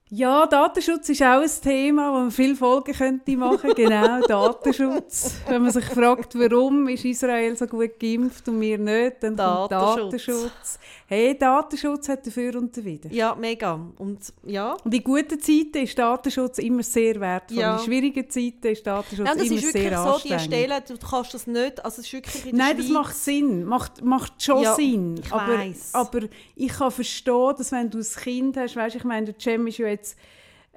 Ja, 0.10 0.46
Datenschutz 0.46 1.10
ist 1.10 1.24
auch 1.24 1.42
ein 1.42 1.50
Thema, 1.64 2.12
wo 2.12 2.20
man 2.20 2.32
viele 2.32 2.56
Folgen 2.56 2.94
könnte 2.94 3.36
machen 3.36 3.74
Genau, 3.76 4.22
Datenschutz. 4.22 5.42
Wenn 5.48 5.64
man 5.64 5.72
sich 5.72 5.86
fragt, 5.86 6.38
warum 6.38 6.88
ist 6.90 7.06
Israel 7.06 7.58
so 7.58 7.66
gut 7.66 8.00
geimpft 8.00 8.48
und 8.48 8.62
wir 8.62 8.78
nicht, 8.78 9.24
dann 9.24 9.36
Datenschutz. 9.36 10.12
Datenschutz. 10.12 10.80
Hey, 11.08 11.38
Datenschutz 11.38 12.10
hat 12.10 12.26
dafür 12.26 12.56
und 12.56 12.76
dawider. 12.76 13.12
Ja, 13.12 13.36
mega. 13.36 13.80
Und 14.00 14.34
ja. 14.44 14.76
Und 14.84 14.92
in 14.92 15.04
guten 15.04 15.40
Zeiten 15.40 15.84
ist 15.84 15.96
Datenschutz 16.00 16.58
immer 16.58 16.82
sehr 16.82 17.20
wertvoll. 17.20 17.60
Ja. 17.60 17.78
In 17.78 17.84
schwierigen 17.86 18.28
Zeiten 18.28 18.68
ist 18.70 18.88
Datenschutz 18.88 19.20
und 19.20 19.40
das 19.40 19.48
immer 19.48 19.56
ist 19.56 19.64
wirklich 19.66 19.84
sehr 19.84 19.98
so, 20.04 20.20
die. 20.24 20.40
Stelle, 20.40 20.82
du 20.82 20.98
kannst 20.98 21.34
das 21.36 21.46
nicht, 21.46 21.86
also 21.86 22.02
es 22.02 22.08
ist 22.08 22.14
wirklich 22.14 22.46
in 22.48 22.56
der 22.58 22.66
Nein, 22.66 22.78
das 22.78 22.86
Schweiz- 22.88 22.94
macht 22.96 23.16
Sinn. 23.16 23.64
Macht, 23.66 24.04
macht 24.04 24.42
schon 24.42 24.64
Ja, 24.64 24.74
Sinn. 24.74 25.20
ich 25.24 25.32
aber, 25.32 25.58
weiss. 25.60 25.94
aber 25.94 26.20
ich 26.56 26.70
kann 26.74 26.90
verstehen, 26.92 27.54
dass 27.56 27.72
wenn 27.72 27.90
du 27.92 28.00
ein 28.00 28.04
Kind 28.24 28.58
hast, 28.58 28.76
weißt, 28.76 28.96
ich 28.96 29.04
meine, 29.04 29.28
der 29.28 29.36
Cem 29.40 29.68
ist 29.68 29.78
ja 29.78 29.88
jetzt 29.88 30.18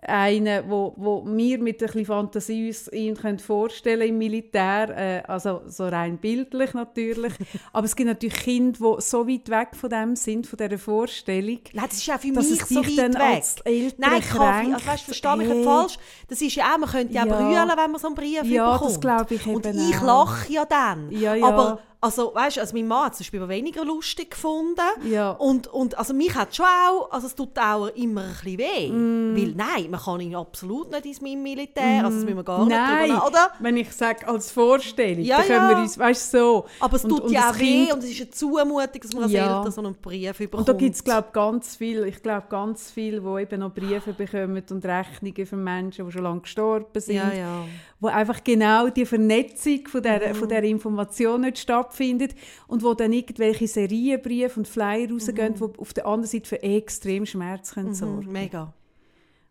einer, 0.01 0.68
wo, 0.68 0.92
wo 0.96 1.24
wir 1.26 1.59
mit 1.59 1.82
ein 1.82 1.86
bisschen 1.86 2.07
Fantasie 2.07 2.68
uns 2.68 2.90
ihn 2.92 3.16
können 3.16 3.38
vorstellen 3.40 4.09
im 4.09 4.18
Militär, 4.18 4.90
äh, 4.96 5.22
also 5.26 5.62
so 5.66 5.88
rein 5.88 6.18
bildlich 6.18 6.72
natürlich. 6.74 7.32
aber 7.72 7.84
es 7.84 7.96
gibt 7.96 8.07
natürlich 8.09 8.36
Kinder, 8.36 8.78
die 8.78 9.03
so 9.03 9.26
weit 9.26 9.49
weg 9.49 9.68
von 9.74 9.90
dem 9.90 10.14
sind, 10.14 10.46
von 10.46 10.57
dieser 10.57 10.78
Vorstellung, 10.78 11.59
Nein, 11.72 11.84
das 11.88 11.99
ist 11.99 12.07
ja 12.07 12.16
für 12.18 12.32
dass 12.32 12.49
mich 12.51 12.61
es 12.62 12.68
so 12.68 12.80
weit 12.84 12.99
dann 12.99 13.14
weg. 13.14 13.20
als 13.22 13.57
Nein, 13.99 14.20
Kaffee, 14.20 14.38
kränkt. 14.38 14.74
also 14.74 14.86
weißt, 14.86 15.05
versteh 15.05 15.36
mich 15.36 15.49
nicht 15.49 15.57
Hey. 15.59 15.64
falsch. 15.64 15.99
Das 16.28 16.40
ist 16.42 16.55
ja 16.55 16.72
auch, 16.74 16.78
man 16.78 16.88
könnte 16.90 17.14
ja, 17.14 17.26
Ja. 17.26 17.34
brüllen, 17.36 17.68
wenn 17.76 17.90
man 17.90 18.01
so 18.01 18.07
einen 18.07 18.14
Brief 18.16 18.44
Ja, 18.44 18.72
bekommt. 18.74 18.90
das 18.90 19.01
glaube 19.01 19.34
ich 19.34 19.46
Und 19.46 19.66
eben 19.66 19.78
ich 19.90 19.96
auch. 19.99 20.03
lache 20.03 20.53
ja 20.53 20.64
dann. 20.64 21.11
Ja, 21.11 21.34
ja. 21.34 21.46
Aber, 21.46 21.80
also, 22.01 22.32
weißt, 22.34 22.59
also 22.61 22.76
mein 22.76 22.86
Mann 22.86 23.07
hat 23.07 23.12
es 23.12 23.18
zum 23.18 23.24
Beispiel 23.24 23.49
weniger 23.49 23.84
lustig 23.84 24.30
gefunden. 24.30 24.80
Ja. 25.11 25.32
Und, 25.32 25.66
und 25.66 25.99
also 25.99 26.14
mich 26.14 26.32
hat 26.34 26.55
schon 26.55 26.64
auch, 26.66 27.11
also 27.11 27.26
es 27.26 27.34
tut 27.34 27.59
auch 27.59 27.88
immer 27.88 28.22
ein 28.22 28.28
bisschen 28.42 28.59
weh. 28.59 28.88
Mm. 28.90 29.36
Weil 29.36 29.55
nein, 29.57 29.90
man 29.90 30.01
kann 30.01 30.20
ihn 30.20 30.36
absolut 30.36 30.90
nicht 30.92 31.07
ins 31.07 31.20
Militär, 31.20 32.05
also 32.05 32.16
das 32.16 32.24
müssen 32.24 32.36
wir 32.36 32.44
gar 32.44 32.64
nicht 32.64 32.76
Nein, 32.76 33.09
drüber 33.09 33.14
nach- 33.18 33.26
oder? 33.26 33.51
wenn 33.59 33.76
ich 33.76 33.90
sage 33.92 34.28
als 34.28 34.53
Vorstellung, 34.53 35.24
Ja, 35.24 35.38
dann 35.38 35.46
können 35.46 35.62
ja. 35.62 35.68
wir 35.70 35.78
uns, 35.82 35.99
weißt 35.99 36.34
du, 36.34 36.38
so. 36.38 36.64
Aber 36.78 36.94
es 36.96 37.05
Und- 37.05 37.11
tut 37.11 37.20
und 37.24 37.32
ja 37.32 37.51
auch 37.51 37.59
weh 37.59 37.92
und 37.92 37.99
es 38.05 38.11
ist 38.11 38.20
eine 38.20 38.30
Zumutung, 38.30 39.01
dass 39.03 39.12
man 39.14 39.22
als 39.24 39.32
Ja. 39.32 39.59
Eltern 39.59 39.72
so 39.72 39.80
einen 39.80 39.94
Brief 39.94 40.38
bekommt. 40.38 40.55
Und 40.55 40.68
da 40.68 40.72
gibt 40.74 40.94
es, 40.94 41.03
glaube 41.03 41.28
ganz 41.32 41.74
viel, 41.76 42.05
ich 42.05 42.22
glaube 42.22 42.46
ganz 42.49 42.90
viel, 42.92 43.20
die 43.20 43.42
eben 43.42 43.61
noch 43.61 43.72
Briefe 43.74 44.12
bekommen 44.12 44.62
und 44.70 44.84
Rechnungen 44.84 45.46
von 45.46 45.64
Menschen, 45.64 46.07
die 46.07 46.12
schon 46.12 46.22
lange 46.22 46.40
gestorben 46.42 47.01
sind, 47.01 47.16
Ja, 47.16 47.32
ja. 47.32 47.64
Wo 48.01 48.09
einfach 48.09 48.44
genau 48.44 48.88
die 48.88 49.07
Vernetzung 49.07 49.86
von 49.88 50.03
der, 50.03 50.34
von 50.34 50.49
der 50.49 50.62
Information 50.62 51.40
nicht 51.42 51.59
stattfindet 51.59 52.34
und 52.66 52.82
wo 52.82 52.94
dann 52.94 53.12
irgendwelche 53.12 53.66
Serienbriefe 53.66 54.61
und 54.61 54.68
Flyer 54.68 55.11
rausgehen, 55.11 55.55
die 55.55 55.78
auf 55.78 55.92
der 55.92 56.07
anderen 56.07 56.26
Seite 56.26 56.49
für 56.49 56.62
extrem 56.62 57.26
Schmerz 57.26 57.72
können 57.74 57.94
sorgen. 57.94 58.26
Mhm, 58.26 58.32
mega. 58.32 58.72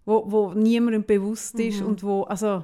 wo, 0.06 0.24
wo 0.32 0.54
niemandem 0.54 1.04
bewusst 1.04 1.60
ist 1.60 1.82
und 1.82 2.04
wo, 2.04 2.24
also, 2.24 2.64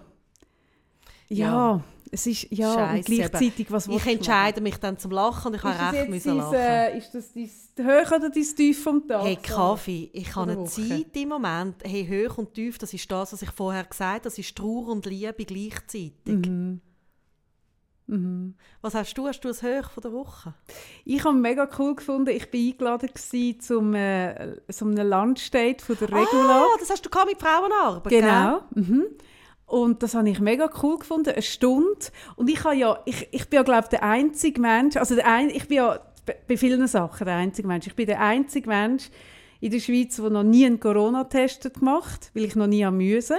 ja, 1.30 1.78
Ja. 1.78 1.84
Es 2.14 2.28
ist, 2.28 2.48
ja, 2.52 2.72
und 2.74 2.76
Scheisse, 2.78 3.04
gleichzeitig, 3.04 3.72
was 3.72 3.88
Ich 3.88 4.06
entscheide 4.06 4.62
mich 4.62 4.78
dann 4.78 4.98
zum 5.00 5.12
Lachen 5.12 5.48
und 5.48 5.56
ich 5.56 5.64
habe 5.64 5.98
recht 5.98 6.10
müssen 6.10 6.38
lachen. 6.38 6.54
äh, 6.56 6.98
ist 6.98 7.12
das 7.14 7.34
dein 7.34 7.88
Hoch 7.88 8.12
oder 8.12 8.30
dein 8.30 8.44
Tief 8.44 8.84
vom 8.84 9.08
Tag? 9.08 9.24
Hey 9.24 9.36
Kaffee, 9.36 10.12
ich 10.14 10.36
habe 10.36 10.52
eine. 10.52 10.64
Zeit 10.66 11.16
im 11.16 11.30
Moment, 11.30 11.78
hey, 11.84 12.08
hoch 12.08 12.38
und 12.38 12.54
tief, 12.54 12.78
das 12.78 12.94
ist 12.94 13.12
das, 13.12 13.34
was 13.34 13.42
ich 13.42 13.50
vorher 13.50 13.84
gesagt 13.84 14.12
habe, 14.12 14.24
das 14.24 14.38
ist 14.38 14.56
Trauer 14.56 14.90
und 14.90 15.06
Liebe 15.08 15.44
gleichzeitig. 15.44 16.12
Mhm. 16.26 16.82
Was 18.82 18.94
hast 18.94 19.18
du? 19.18 19.28
Hast 19.28 19.40
du 19.42 19.50
ein 19.50 19.56
Hoch 19.56 19.90
von 19.90 20.02
der 20.02 20.12
Woche? 20.12 20.54
Ich 21.06 21.24
habe 21.24 21.36
mega 21.36 21.68
cool 21.80 21.96
gefunden. 21.96 22.30
Ich 22.30 22.52
war 22.54 22.60
eingeladen 22.60 23.10
gewesen 23.12 23.60
zum 23.60 23.96
äh, 23.96 24.62
so 24.68 24.86
einem 24.86 25.08
Lunchdate 25.10 25.84
von 25.84 25.98
der 25.98 26.10
Regula. 26.10 26.64
Ah, 26.64 26.78
das 26.80 26.90
hast 26.90 27.04
du 27.04 27.10
mit 27.26 27.40
Frauenarbeit, 27.40 28.12
genau. 28.12 28.62
Mhm. 28.76 29.06
Und 29.74 30.04
das 30.04 30.14
habe 30.14 30.30
ich 30.30 30.40
mega 30.40 30.70
cool 30.84 31.00
gefunden, 31.00 31.30
eine 31.32 31.42
Stunde. 31.42 32.06
Und 32.36 32.48
ich 32.48 32.64
habe 32.64 32.76
ja, 32.76 33.00
ich, 33.06 33.28
ich 33.32 33.50
bin 33.50 33.58
ja 33.58 33.64
glaube 33.64 33.88
der 33.90 34.04
einzige 34.04 34.62
Mensch, 34.62 34.98
also 34.98 35.16
der 35.16 35.26
ein, 35.26 35.50
ich 35.50 35.68
bin 35.68 35.78
ja 35.78 36.00
bei- 36.48 36.58
vielen 36.58 36.86
Sachen 36.88 37.26
der 37.26 37.38
einzige 37.38 37.68
Mensch. 37.68 37.88
Ich 37.88 37.96
bin 37.96 38.06
der 38.06 38.22
einzige 38.22 38.70
Mensch 38.70 39.10
in 39.62 39.72
der 39.72 39.80
Schweiz, 39.80 40.18
der 40.18 40.30
noch 40.30 40.44
nie 40.44 40.66
einen 40.68 40.80
Corona-Test 40.80 41.66
hat 41.66 41.74
gemacht, 41.80 42.30
weil 42.36 42.44
ich 42.46 42.56
noch 42.56 42.68
nie 42.68 42.86
haben 42.86 42.98
müssen. 42.98 43.38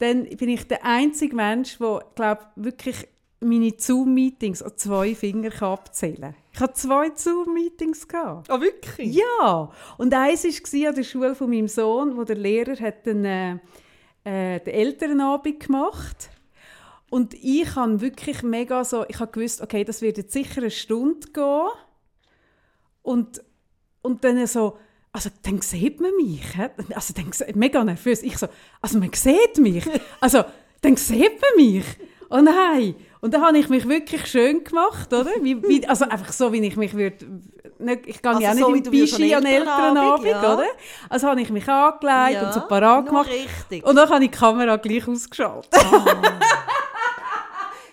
Dann 0.00 0.24
bin 0.24 0.48
ich 0.48 0.66
der 0.66 0.84
einzige 0.84 1.36
Mensch, 1.36 1.78
der 1.78 2.02
glaube 2.16 2.42
wirklich 2.56 3.06
meine 3.38 3.72
Zoom-Meetings 3.76 4.62
an 4.62 4.72
zwei 4.76 5.14
Fingern 5.14 5.52
abzählen 5.60 6.20
kann. 6.22 6.34
Ich 6.52 6.60
hatte 6.60 6.74
zwei 6.74 7.10
Zoom-Meetings. 7.14 8.06
Ah, 8.12 8.42
wirklich? 8.60 9.14
Ja, 9.14 9.70
und 9.96 10.12
eins 10.12 10.44
war 10.44 10.88
an 10.88 10.94
der 10.96 11.02
Schule 11.04 11.34
von 11.36 11.50
meinem 11.50 11.68
Sohn, 11.68 12.16
wo 12.16 12.24
der 12.24 12.36
Lehrer 12.36 12.76
hat 12.80 13.06
den, 13.06 13.24
äh, 13.24 13.58
äh, 14.24 14.60
den 14.60 14.74
Elternabend 14.74 15.60
gemacht. 15.60 16.30
Und 17.10 17.34
ich 17.34 17.74
habe 17.74 18.00
wirklich 18.00 18.42
mega 18.42 18.84
so, 18.84 19.04
ich 19.08 19.20
habe 19.20 19.30
gewusst, 19.30 19.60
okay, 19.60 19.84
das 19.84 20.00
wird 20.00 20.16
jetzt 20.16 20.32
sicher 20.32 20.62
eine 20.62 20.70
Stunde 20.70 21.28
gehen. 21.28 21.68
Und, 23.02 23.42
und 24.00 24.24
dann 24.24 24.46
so, 24.46 24.78
also 25.12 25.28
dann 25.42 25.60
sieht 25.60 26.00
man 26.00 26.12
mich, 26.16 26.42
also 26.94 27.12
dann, 27.12 27.30
mega 27.54 27.84
nervös, 27.84 28.22
ich 28.22 28.38
so, 28.38 28.46
also 28.80 28.98
man 28.98 29.12
sieht 29.12 29.58
mich, 29.58 29.84
also 30.20 30.44
dann 30.80 30.96
sieht 30.96 31.40
man 31.40 31.66
mich. 31.66 31.84
Oh 32.30 32.40
nein. 32.40 32.94
Und 33.22 33.32
dann 33.32 33.42
habe 33.46 33.56
ich 33.56 33.68
mich 33.68 33.88
wirklich 33.88 34.26
schön 34.26 34.64
gemacht, 34.64 35.12
oder? 35.12 35.30
Wie, 35.40 35.62
wie, 35.62 35.86
also 35.86 36.04
einfach 36.06 36.32
so, 36.32 36.52
wie 36.52 36.58
ich 36.66 36.76
mich 36.76 36.92
würde... 36.94 37.24
Nicht, 37.78 38.06
ich 38.06 38.20
gehe 38.20 38.30
Also 38.30 38.42
ja 38.42 38.52
nicht 38.52 38.64
so, 38.64 38.74
wie 38.74 38.78
in 38.78 38.90
Bischi 38.90 39.32
an 39.34 39.46
Elternabend, 39.46 40.26
ja. 40.26 40.54
oder? 40.54 40.66
Also 41.08 41.28
habe 41.28 41.40
ich 41.40 41.48
mich 41.50 41.68
angelegt 41.68 42.32
Ja, 42.32 42.46
und 42.46 42.52
so 42.52 42.60
parat 42.62 43.06
gemacht. 43.06 43.30
richtig. 43.30 43.86
Und 43.86 43.94
dann 43.94 44.08
habe 44.10 44.24
ich 44.24 44.30
die 44.32 44.36
Kamera 44.36 44.76
gleich 44.76 45.06
ausgeschaltet. 45.06 45.72
Ah. 45.72 46.04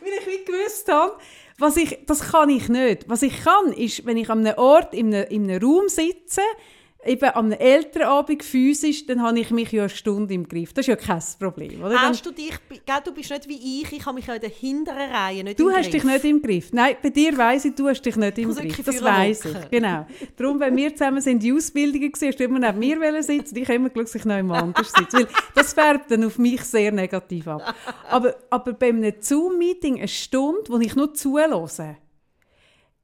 Weil 0.01 0.13
ich 0.19 0.27
wie 0.27 0.45
gewusst 0.45 0.91
habe, 0.91 1.13
was 1.59 1.77
ich, 1.77 1.99
das 2.07 2.31
kann 2.31 2.49
ich 2.49 2.67
nicht. 2.67 3.07
Was 3.07 3.21
ich 3.21 3.43
kann, 3.43 3.71
ist, 3.73 4.05
wenn 4.07 4.17
ich 4.17 4.29
an 4.31 4.45
einem 4.45 4.57
Ort, 4.57 4.95
in 4.95 5.13
einem, 5.13 5.27
in 5.29 5.49
einem 5.49 5.63
Raum 5.63 5.89
sitze, 5.89 6.41
eben 7.05 7.29
an 7.29 7.45
einem 7.45 7.59
Elternabend 7.59 8.43
physisch, 8.43 9.05
dann 9.05 9.21
habe 9.21 9.39
ich 9.39 9.51
mich 9.51 9.71
ja 9.71 9.83
eine 9.83 9.89
Stunde 9.89 10.33
im 10.33 10.47
Griff. 10.47 10.73
Das 10.73 10.83
ist 10.83 10.87
ja 10.87 10.95
kein 10.95 11.23
Problem. 11.39 11.81
Oder? 11.81 12.01
Hast 12.01 12.25
du 12.25 12.31
dich, 12.31 12.53
gell, 12.69 12.95
du 13.03 13.13
bist 13.13 13.29
nicht 13.29 13.47
wie 13.47 13.81
ich, 13.81 13.91
ich 13.93 14.05
habe 14.05 14.15
mich 14.15 14.27
ja 14.27 14.35
in 14.35 14.41
der 14.41 14.49
hinteren 14.49 15.09
Reihe 15.09 15.43
nicht 15.43 15.59
du 15.59 15.69
hast 15.69 15.89
Griff. 15.89 15.91
dich 15.91 16.03
nicht 16.03 16.25
im 16.25 16.41
Griff. 16.41 16.73
Nein, 16.73 16.97
bei 17.01 17.09
dir 17.09 17.37
weiss 17.37 17.65
ich, 17.65 17.75
du 17.75 17.87
hast 17.87 18.01
dich 18.01 18.15
nicht 18.15 18.37
im 18.37 18.53
Griff. 18.53 18.81
Das 18.83 19.01
weiss 19.01 19.45
ich. 19.45 19.69
Genau. 19.71 20.05
Darum, 20.35 20.59
wenn 20.59 20.75
wir 20.75 20.93
zusammen 20.93 21.21
sind, 21.21 21.41
die 21.41 21.53
Ausbildungen 21.53 22.11
gesehen, 22.11 22.29
hast 22.29 22.39
du 22.39 22.43
immer 22.43 22.59
neben 22.59 22.99
mir 22.99 23.23
sitzen. 23.23 23.55
Ich 23.55 23.63
habe 23.63 23.75
immer 23.75 23.89
geschaut, 23.89 24.07
dass 24.07 24.15
ich 24.15 24.25
noch 24.25 24.35
jemand 24.35 24.61
anders 24.61 24.91
sitze. 24.91 25.17
Weil 25.17 25.27
das 25.55 25.73
färbt 25.73 26.11
dann 26.11 26.25
auf 26.25 26.37
mich 26.37 26.61
sehr 26.63 26.91
negativ 26.91 27.47
ab. 27.47 27.75
Aber, 28.09 28.35
aber 28.49 28.73
bei 28.73 28.89
einem 28.89 29.13
Zoom-Meeting 29.19 29.99
eine 29.99 30.07
Stunde, 30.07 30.63
wo 30.67 30.77
ich 30.79 30.95
nur 30.95 31.13
zuhöre, 31.13 31.67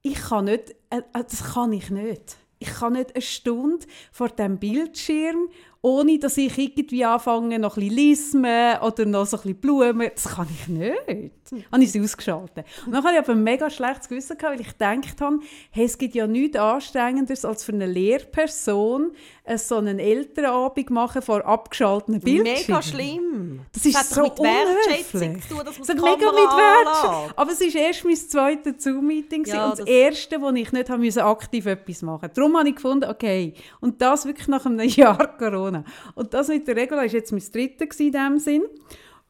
ich 0.02 0.22
kann 0.22 0.46
nicht, 0.46 0.72
äh, 0.90 0.98
äh, 0.98 1.02
das 1.14 1.54
kann 1.54 1.74
ich 1.74 1.90
nicht. 1.90 2.38
Ich 2.66 2.80
kann 2.80 2.94
nicht 2.94 3.14
eine 3.14 3.22
Stunde 3.22 3.86
vor 4.12 4.30
dem 4.30 4.58
Bildschirm, 4.58 5.50
ohne 5.82 6.18
dass 6.18 6.38
ich 6.38 6.58
irgendwie 6.58 7.06
anfange, 7.06 7.60
noch 7.60 7.78
ein 7.78 7.88
bisschen 7.88 7.96
lismen 7.96 8.80
oder 8.82 9.06
noch 9.06 9.28
so 9.28 9.38
ein 9.38 9.44
bisschen 9.44 9.62
Blumen. 9.62 10.10
Das 10.16 10.36
kann 10.36 10.48
ich 10.50 10.68
nicht. 10.68 11.45
Habe 11.72 11.84
ich 11.84 11.92
sie 11.92 12.02
ausgeschaltet. 12.02 12.66
Und 12.86 12.92
dann 12.94 13.04
hatte 13.04 13.14
ich 13.16 13.20
aber 13.20 13.34
ein 13.34 13.44
mega 13.44 13.70
schlechtes 13.70 14.10
Gewissen, 14.10 14.38
weil 14.42 14.60
ich 14.62 14.68
gedacht 14.70 15.22
habe, 15.22 15.40
hey, 15.72 15.86
es 15.86 15.98
gibt 15.98 16.16
ja 16.16 16.26
nichts 16.28 16.58
Anstrengenderes, 16.58 17.46
als 17.46 17.64
für 17.64 17.72
eine 17.74 17.86
Lehrperson 17.86 19.12
äh, 19.44 19.58
so 19.58 19.76
einen 19.78 20.00
Elternabend 20.00 20.90
machen 20.90 21.22
vor 21.22 21.46
abgeschalteten 21.46 22.20
Bildschirmen. 22.20 22.62
Mega 22.68 22.82
schlimm. 22.82 23.60
Das 23.74 23.86
ist 23.86 23.98
hat 23.98 24.06
so 24.08 24.24
mit 24.24 24.40
Wertschätzung 24.40 25.42
zu 25.42 25.48
tun, 25.50 25.62
dass 25.66 25.78
man 25.78 25.88
die 25.88 25.94
mega 25.94 26.32
mit 26.32 26.36
Wertschätzung. 26.36 27.32
Aber 27.36 27.52
es 27.52 27.60
war 27.62 27.82
erst 27.82 28.06
mein 28.06 28.16
zweites 28.16 28.84
Zoom-Meeting 28.84 29.46
Ja, 29.46 29.66
und 29.66 29.72
das 29.74 29.80
das- 29.80 29.88
erste, 29.88 30.42
wo 30.42 30.50
ich 30.50 30.72
nicht 30.72 30.90
musste, 30.90 31.24
aktiv 31.26 31.66
etwas 31.68 32.02
machen 32.02 32.22
musste. 32.28 32.42
Darum 32.42 32.58
habe 32.58 32.70
ich 32.70 32.76
gefunden, 32.76 33.10
okay, 33.10 33.54
und 33.82 34.02
das 34.02 34.26
wirklich 34.26 34.48
nach 34.48 34.66
einem 34.66 34.80
Jahr 34.90 35.38
Corona. 35.38 35.84
Und 36.16 36.34
das 36.34 36.48
mit 36.48 36.68
der 36.68 36.76
Regula 36.76 37.02
war 37.02 37.06
jetzt 37.06 37.32
mein 37.32 37.44
drittes 37.52 38.00
in 38.00 38.12
diesem 38.12 38.40
Sinn. 38.40 38.64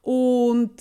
Und 0.01 0.71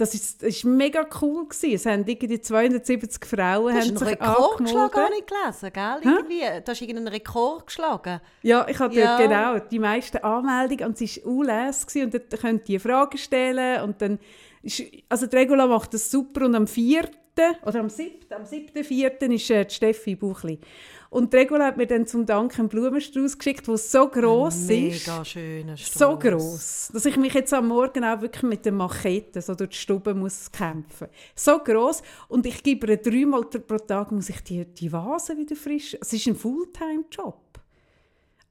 das 0.00 0.14
ist, 0.14 0.42
das 0.42 0.48
ist 0.48 0.64
mega 0.64 1.06
cool 1.20 1.46
gewesen. 1.46 1.74
Es 1.74 1.86
haben 1.86 2.04
irgendwie 2.06 2.40
270 2.40 3.24
Frauen 3.26 3.72
Du 3.74 3.78
hast 3.78 3.88
haben 3.88 3.88
einen 3.88 3.96
sich 3.98 4.08
Rekord 4.08 4.60
angemeldet. 4.60 5.12
ich 5.18 5.26
gelesen, 5.26 5.72
gell? 5.72 6.12
Irgendwie. 6.12 6.62
Du 6.64 6.70
hast 6.70 6.80
irgendeinen 6.80 7.08
Rekord 7.08 7.66
geschlagen. 7.66 8.20
Ja, 8.42 8.66
ich 8.68 8.78
hatte 8.78 8.98
Ja. 8.98 9.16
genau 9.18 9.58
die 9.58 9.78
meisten 9.78 10.18
Anmeldungen 10.18 10.86
und 10.86 11.00
es 11.00 11.24
war 11.24 11.32
ULS 11.32 11.86
und 11.96 12.14
dort 12.14 12.30
könnt 12.40 12.68
ihr 12.68 12.80
Fragen 12.80 13.18
stellen 13.18 13.82
und 13.82 14.00
dann 14.02 14.18
ist, 14.62 14.82
also 15.08 15.26
die 15.26 15.36
Regula 15.36 15.66
macht 15.66 15.94
das 15.94 16.10
super 16.10 16.44
und 16.44 16.54
am 16.54 16.66
4. 16.66 17.08
oder 17.64 17.80
am 17.80 17.88
7. 17.88 18.16
am 18.34 18.44
7. 18.44 18.84
4. 18.84 19.22
ist 19.30 19.50
äh, 19.50 19.64
die 19.64 19.74
Steffi 19.74 20.14
Buchli. 20.14 20.58
Und 21.10 21.32
die 21.32 21.38
Regula 21.38 21.66
hat 21.66 21.76
mir 21.76 21.88
dann 21.88 22.06
zum 22.06 22.24
Dank 22.24 22.56
einen 22.58 22.68
Blumenstrauß 22.68 23.36
geschickt, 23.36 23.66
der 23.66 23.76
so 23.76 24.06
gross 24.08 24.54
ist. 24.54 24.68
Mega 25.08 25.24
schöner 25.24 25.76
So 25.76 26.16
Strauss. 26.16 26.20
gross, 26.20 26.90
dass 26.92 27.04
ich 27.04 27.16
mich 27.16 27.34
jetzt 27.34 27.52
am 27.52 27.66
Morgen 27.66 28.04
auch 28.04 28.20
wirklich 28.20 28.44
mit 28.44 28.64
der 28.64 28.70
Machete 28.72 29.42
so 29.42 29.56
durch 29.56 29.70
die 29.70 29.76
Stube 29.76 30.14
muss 30.14 30.52
kämpfen. 30.52 31.08
So 31.34 31.58
gross 31.58 32.02
und 32.28 32.46
ich 32.46 32.62
gebe 32.62 32.86
ihr 32.86 32.96
dreimal 32.96 33.42
pro 33.42 33.78
Tag 33.78 34.12
muss 34.12 34.28
ich 34.28 34.40
die, 34.44 34.64
die 34.64 34.92
Vase 34.92 35.36
wieder 35.36 35.56
frisch. 35.56 35.96
Es 36.00 36.12
ist 36.12 36.28
ein 36.28 36.36
Fulltime-Job. 36.36 37.49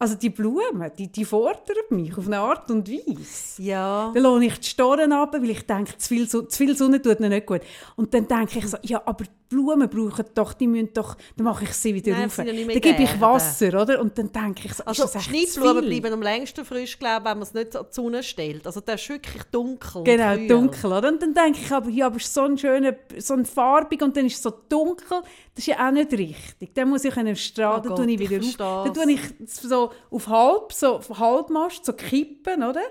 Also 0.02 0.16
die 0.16 0.30
Blumen, 0.30 0.90
die, 0.98 1.12
die 1.12 1.26
fordern 1.26 1.76
mich 1.90 2.18
auf 2.18 2.26
eine 2.26 2.40
Art 2.40 2.72
und 2.72 2.90
Weise. 2.90 3.62
Ja. 3.62 4.12
Dann 4.14 4.24
lohne 4.24 4.46
ich 4.46 4.58
die 4.60 4.68
Storen 4.70 5.12
ab, 5.12 5.34
weil 5.34 5.50
ich 5.50 5.66
denke, 5.66 5.98
zu 5.98 6.08
viel, 6.08 6.26
Sonne, 6.30 6.48
zu 6.48 6.58
viel 6.58 6.78
Sonne 6.78 7.02
tut 7.02 7.20
ihnen 7.20 7.30
nicht 7.32 7.46
gut. 7.46 7.60
Und 7.98 8.14
dann 8.14 8.26
denke 8.26 8.60
ich 8.60 8.68
so, 8.68 8.78
ja, 8.82 9.02
aber 9.06 9.26
die 9.26 9.30
Blumen 9.50 9.90
brauchen 9.90 10.24
doch, 10.36 10.54
die 10.54 10.68
müssen 10.68 10.94
doch, 10.94 11.18
dann 11.36 11.44
mache 11.44 11.66
ich 11.66 11.74
sie 11.74 11.94
wieder 11.94 12.12
Nein, 12.14 12.26
rauf. 12.26 12.36
Dann 12.38 12.46
gebe 12.46 13.04
ich. 13.04 13.20
Wasser, 13.20 13.82
oder? 13.82 14.00
Und 14.00 14.18
dann 14.18 14.32
denke 14.32 14.68
ich 14.68 14.74
so, 14.74 14.86
Also 14.86 15.04
ist 15.04 15.16
das 15.16 15.24
Schnittblumen 15.26 15.84
bleiben 15.86 16.14
am 16.14 16.22
längsten 16.22 16.64
frisch, 16.64 16.98
glaube 16.98 17.18
ich, 17.18 17.26
wenn 17.32 17.38
man 17.40 17.42
es 17.42 17.54
nicht 17.54 17.76
an 17.76 17.86
die 17.90 17.94
Sonne 17.94 18.24
stellt. 18.24 18.66
Also 18.68 18.80
der 18.80 18.96
ist 18.96 19.10
wirklich 19.10 19.44
dunkel. 19.52 20.04
Genau, 20.06 20.38
dunkel, 20.48 20.94
oder? 20.94 21.10
Und 21.10 21.22
dann 21.22 21.34
denke 21.34 21.60
ich 21.62 21.72
aber, 21.74 21.90
ja, 21.90 22.06
aber 22.06 22.16
es 22.18 22.24
ist 22.26 22.34
so 22.36 22.44
ein 22.44 22.58
schöner, 22.58 22.96
so 23.18 23.34
ein 23.34 23.46
farbig 23.46 24.02
und 24.02 24.16
dann 24.16 24.28
ist 24.28 24.36
es 24.36 24.44
so 24.44 24.54
dunkel, 24.70 25.24
das 25.56 25.68
ist 25.68 25.68
ja 25.68 25.86
auch 25.86 25.92
nicht 25.92 26.12
richtig. 26.14 26.74
Dann 26.74 26.88
muss 26.90 27.04
ich 27.04 27.18
einen 27.18 27.36
Strahl, 27.36 27.80
Oh 27.80 27.82
dann 27.82 27.90
Gott, 27.90 27.98
tue 27.98 28.12
ich 28.12 28.22
ich 28.22 28.30
wieder 28.30 28.40
auf, 28.46 28.84
dann 28.86 28.94
versteh's. 28.96 29.04
tue 29.04 29.12
ich 29.50 29.60
so 29.62 29.89
auf 30.10 30.28
halb, 30.28 30.74
so 30.74 30.96
auf 30.96 31.20
Halbmast, 31.20 31.86
so 31.86 31.94
kippen, 31.94 32.64
oder? 32.64 32.82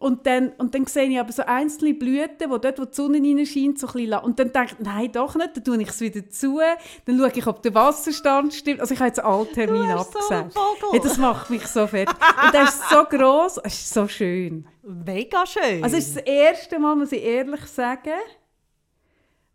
Und 0.00 0.26
dann, 0.26 0.48
und 0.56 0.74
dann 0.74 0.86
sehe 0.86 1.10
ich 1.10 1.20
aber 1.20 1.30
so 1.30 1.42
einzelne 1.42 1.92
Blüten, 1.92 2.48
wo 2.50 2.56
dort, 2.56 2.78
wo 2.78 2.86
die 2.86 2.94
Sonne 2.94 3.18
reinscheint, 3.18 3.78
so 3.78 3.86
ein 3.88 3.92
bisschen 3.92 4.18
Und 4.20 4.38
dann 4.38 4.50
denke 4.50 4.72
ich, 4.72 4.78
nein, 4.78 5.12
doch 5.12 5.34
nicht, 5.34 5.54
dann 5.54 5.62
tue 5.62 5.82
ich 5.82 5.90
es 5.90 6.00
wieder 6.00 6.26
zu, 6.30 6.58
dann 7.04 7.18
schaue 7.18 7.32
ich, 7.34 7.46
ob 7.46 7.62
der 7.62 7.74
Wasserstand 7.74 8.54
stimmt. 8.54 8.80
Also 8.80 8.94
ich 8.94 9.00
habe 9.00 9.08
jetzt 9.08 9.22
einen 9.22 9.52
Termin 9.52 9.82
Du 9.82 9.88
hast 9.88 10.12
so 10.12 10.18
einen 10.30 10.44
abgesagt. 10.44 10.54
Vogel. 10.54 10.92
hey, 10.92 11.00
das 11.00 11.18
macht 11.18 11.50
mich 11.50 11.66
so 11.66 11.86
fertig. 11.86 12.16
Und 12.44 12.54
der 12.54 12.62
ist 12.62 12.88
so 12.88 13.04
gross, 13.10 13.58
es 13.62 13.74
ist 13.74 13.92
so 13.92 14.08
schön. 14.08 14.66
Mega 14.82 15.44
schön. 15.44 15.84
Also 15.84 15.98
es 15.98 16.08
ist 16.08 16.16
das 16.16 16.22
erste 16.24 16.78
Mal, 16.78 16.96
muss 16.96 17.12
ich 17.12 17.22
ehrlich 17.22 17.66
sagen, 17.66 18.20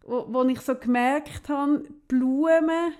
wo, 0.04 0.28
wo 0.30 0.44
ich 0.44 0.62
so 0.62 0.76
gemerkt 0.76 1.50
habe, 1.50 1.86
Blumen 2.08 2.94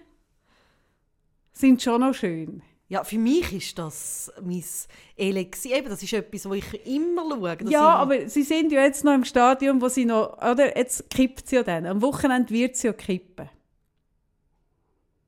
sind 1.52 1.80
schon 1.80 2.02
noch 2.02 2.16
schön. 2.16 2.64
Ja, 2.96 3.04
für 3.04 3.18
mich 3.18 3.52
ist 3.52 3.78
das 3.78 4.32
mein 4.42 4.64
Elixier. 5.18 5.76
Eben, 5.76 5.90
das 5.90 6.02
ist 6.02 6.14
etwas, 6.14 6.48
wo 6.48 6.54
ich 6.54 6.88
immer 6.88 7.30
schaue. 7.30 7.58
ja, 7.70 7.96
aber 7.96 8.30
sie 8.30 8.44
sind 8.44 8.72
ja 8.72 8.84
jetzt 8.84 9.04
noch 9.04 9.14
im 9.14 9.26
Stadium, 9.26 9.82
wo 9.82 9.90
sie 9.90 10.06
noch, 10.06 10.38
oder 10.38 10.78
jetzt 10.78 11.10
kippt 11.10 11.50
sie 11.50 11.58
ja 11.58 11.64
dann. 11.64 11.86
Am 11.86 12.02
Wochenende 12.02 12.54
wird 12.54 12.78
sie 12.78 12.88
ja 12.88 12.94
kippen. 12.94 13.50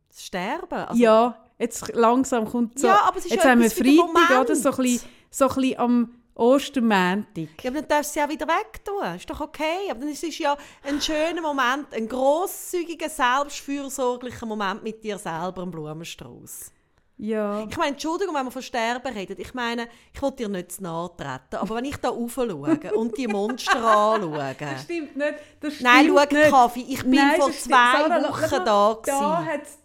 Das 0.07 0.25
Sterben. 0.25 0.79
Also, 0.79 1.03
ja, 1.03 1.37
jetzt 1.59 1.93
langsam 1.93 2.45
kommt 2.45 2.79
so. 2.79 2.87
Ja, 2.87 3.01
aber 3.05 3.17
es 3.17 3.25
ist 3.25 3.31
jetzt 3.31 3.43
ja 3.43 3.49
haben 3.51 3.61
wir 3.61 3.69
Freitag, 3.69 4.41
oder? 4.41 4.55
So 4.55 4.69
ein 4.69 4.77
bisschen, 4.77 5.09
so 5.29 5.49
ein 5.49 5.55
bisschen 5.55 5.79
am 5.79 6.13
Ostermäntig. 6.35 7.49
Ja, 7.61 7.69
aber 7.69 7.81
dann 7.81 7.89
darfst 7.89 8.15
du 8.15 8.19
sie 8.19 8.25
auch 8.25 8.29
wieder 8.29 8.47
wegtun. 8.47 9.15
Ist 9.17 9.29
doch 9.29 9.41
okay. 9.41 9.91
Aber 9.91 9.99
dann 9.99 10.09
ist 10.09 10.23
es 10.23 10.37
ja 10.37 10.55
ein 10.83 11.01
schöner 11.01 11.41
Moment, 11.41 11.93
ein 11.93 12.07
grosszügiger, 12.07 13.09
selbstfürsorglicher 13.09 14.45
Moment 14.45 14.83
mit 14.83 15.03
dir 15.03 15.17
selber, 15.17 15.63
ein 15.63 15.71
Blumenstrauß. 15.71 16.71
Ja. 17.19 17.65
Ich 17.67 17.75
meine, 17.77 17.91
Entschuldigung, 17.93 18.35
wenn 18.35 18.45
wir 18.45 18.51
von 18.51 18.61
Sterben 18.61 19.11
reden. 19.11 19.35
Ich 19.39 19.53
meine, 19.55 19.87
ich 20.13 20.21
will 20.21 20.31
dir 20.31 20.47
nicht 20.49 20.71
zu 20.71 20.83
nahe 20.83 21.09
treten, 21.17 21.55
aber 21.55 21.75
wenn 21.77 21.85
ich 21.85 21.97
da 21.97 22.09
raufschaue 22.09 22.77
und 22.93 23.17
die 23.17 23.27
Monster 23.27 23.75
anschaue. 23.75 24.55
Das 24.59 24.83
stimmt 24.83 25.17
nicht. 25.17 25.33
Das 25.59 25.73
stimmt 25.73 25.89
Nein, 25.91 26.07
schau, 26.07 26.19
nicht. 26.37 26.51
Kaffee, 26.51 26.85
ich 26.87 27.01
bin 27.01 27.11
Nein, 27.15 27.39
vor 27.39 27.47
das 27.47 27.63
zwei 27.63 27.71
Sarah, 27.75 28.29
Wochen 28.29 28.41
mal, 28.41 28.49
da. 28.49 28.63
Da 28.63 28.93
gewesen. 29.01 29.45
hat 29.45 29.61
es 29.63 29.77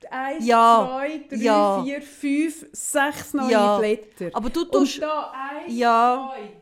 zwei, 0.00 0.38
drei, 1.28 1.36
ja. 1.38 1.82
vier, 1.84 2.02
fünf, 2.02 2.66
sechs 2.72 3.32
neue 3.34 3.50
Ja. 3.52 3.78
Blätter. 3.78 4.30
Aber 4.32 4.50
du 4.50 4.62
Und 4.62 4.72
tust... 4.72 5.00
da 5.00 5.30
eins, 5.30 5.72
Ja. 5.76 6.32
zwei. 6.34 6.52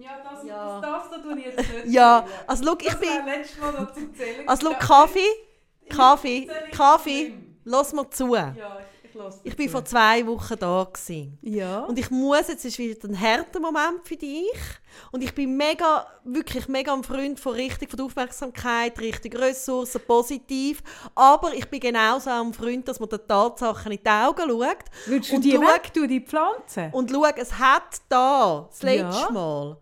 Ja, 0.00 0.10
das, 0.24 0.44
Ja. 0.46 0.80
das 0.80 0.90
darf 0.90 1.10
da 1.10 1.18
tue 1.18 1.38
ich 1.38 1.44
jetzt 1.44 1.58
nicht 1.58 1.86
Ja, 1.86 2.24
also 2.46 2.64
schau, 2.64 2.76
ich 2.80 2.86
Das 2.86 2.98
bin... 3.00 3.08
letztes 3.26 3.60
Mal 3.60 3.72
noch 3.72 3.92
zum 3.92 4.14
Zählen. 4.14 4.48
Also 4.48 4.70
schau. 4.70 4.78
Kaffee, 4.78 5.28
Kaffee, 5.90 6.48
Kaffee, 6.72 7.34
lass 7.64 7.92
mir 7.92 8.08
zu. 8.08 8.34
Ja, 8.34 8.54
ich 9.20 9.24
lasse 9.26 9.40
Ich 9.44 9.56
bin 9.56 9.68
vor 9.68 9.84
zwei 9.84 10.26
Wochen 10.26 10.58
da. 10.58 10.84
Gewesen. 10.92 11.38
Ja. 11.42 11.80
Und 11.80 11.98
ich 11.98 12.10
muss, 12.10 12.48
jetzt 12.48 12.64
ist 12.64 12.78
wieder 12.78 13.08
ein 13.08 13.14
härter 13.14 13.60
Moment 13.60 14.00
für 14.04 14.16
dich. 14.16 14.50
Und 15.12 15.22
ich 15.22 15.34
bin 15.34 15.56
mega, 15.56 16.06
wirklich 16.24 16.66
mega 16.68 16.92
ein 16.92 17.04
Freund 17.04 17.38
von 17.38 17.54
richtig, 17.54 17.90
von 17.90 17.96
der 17.98 18.06
Aufmerksamkeit, 18.06 18.98
richtig 18.98 19.38
Ressourcen, 19.38 20.00
positiv. 20.06 20.82
Aber 21.14 21.54
ich 21.54 21.68
bin 21.68 21.80
genauso 21.80 22.30
auch 22.30 22.44
ein 22.44 22.52
Freund, 22.52 22.88
dass 22.88 22.98
man 23.00 23.08
den 23.08 23.20
Tatsachen 23.26 23.92
in 23.92 23.98
die 24.02 24.08
Augen 24.08 24.48
schaut. 24.48 24.84
Würdest 25.06 25.30
du 25.30 25.36
und 25.36 25.44
die 25.44 25.52
schau- 25.52 25.60
weg 25.62 25.92
tun, 25.94 26.08
die 26.08 26.20
Pflanzen? 26.20 26.90
Und 26.92 27.10
schau, 27.10 27.24
es 27.36 27.58
hat 27.58 28.00
da, 28.08 28.66
das 28.70 28.82
letzte 28.82 29.20
Ja. 29.20 29.30
Mal, 29.30 29.76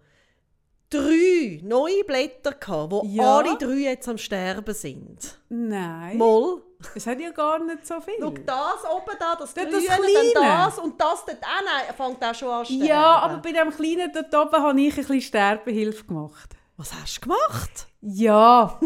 drei 0.90 1.60
neue 1.62 2.04
Blätter 2.04 2.52
gehabt, 2.52 2.92
wo 2.92 3.02
Ja. 3.06 3.38
alle 3.38 3.56
drei 3.58 3.74
jetzt 3.90 4.08
am 4.08 4.18
Sterben 4.18 4.74
sind. 4.74 5.38
Nein. 5.48 6.16
Moll. 6.16 6.62
Es 6.94 7.06
hat 7.06 7.20
ja 7.20 7.30
gar 7.30 7.58
nicht 7.58 7.86
so 7.86 8.00
viel. 8.00 8.14
Schau, 8.20 8.30
das 8.30 8.84
oben 8.88 9.16
da, 9.18 9.34
das 9.34 9.52
Dort 9.52 9.68
Grüne, 9.68 9.86
das 9.86 10.32
dann 10.34 10.44
das 10.44 10.78
und 10.78 11.00
das 11.00 11.24
dort 11.24 11.42
auch, 11.42 11.64
nein, 11.64 11.94
fängt 11.96 12.24
auch 12.24 12.34
schon 12.34 12.48
an 12.48 12.64
sterben. 12.64 12.84
ja, 12.84 13.18
aber 13.18 13.38
bei 13.38 13.52
dem 13.52 13.70
Kleinen 13.70 14.12
dort 14.12 14.34
oben 14.34 14.62
habe 14.62 14.80
ich 14.80 14.92
ein 14.92 14.96
bisschen 14.96 15.20
Sterbehilfe 15.20 16.04
gemacht. 16.04 16.50
Was 16.76 16.94
hast 16.94 17.16
du 17.16 17.22
gemacht? 17.22 17.88
Ja. 18.00 18.78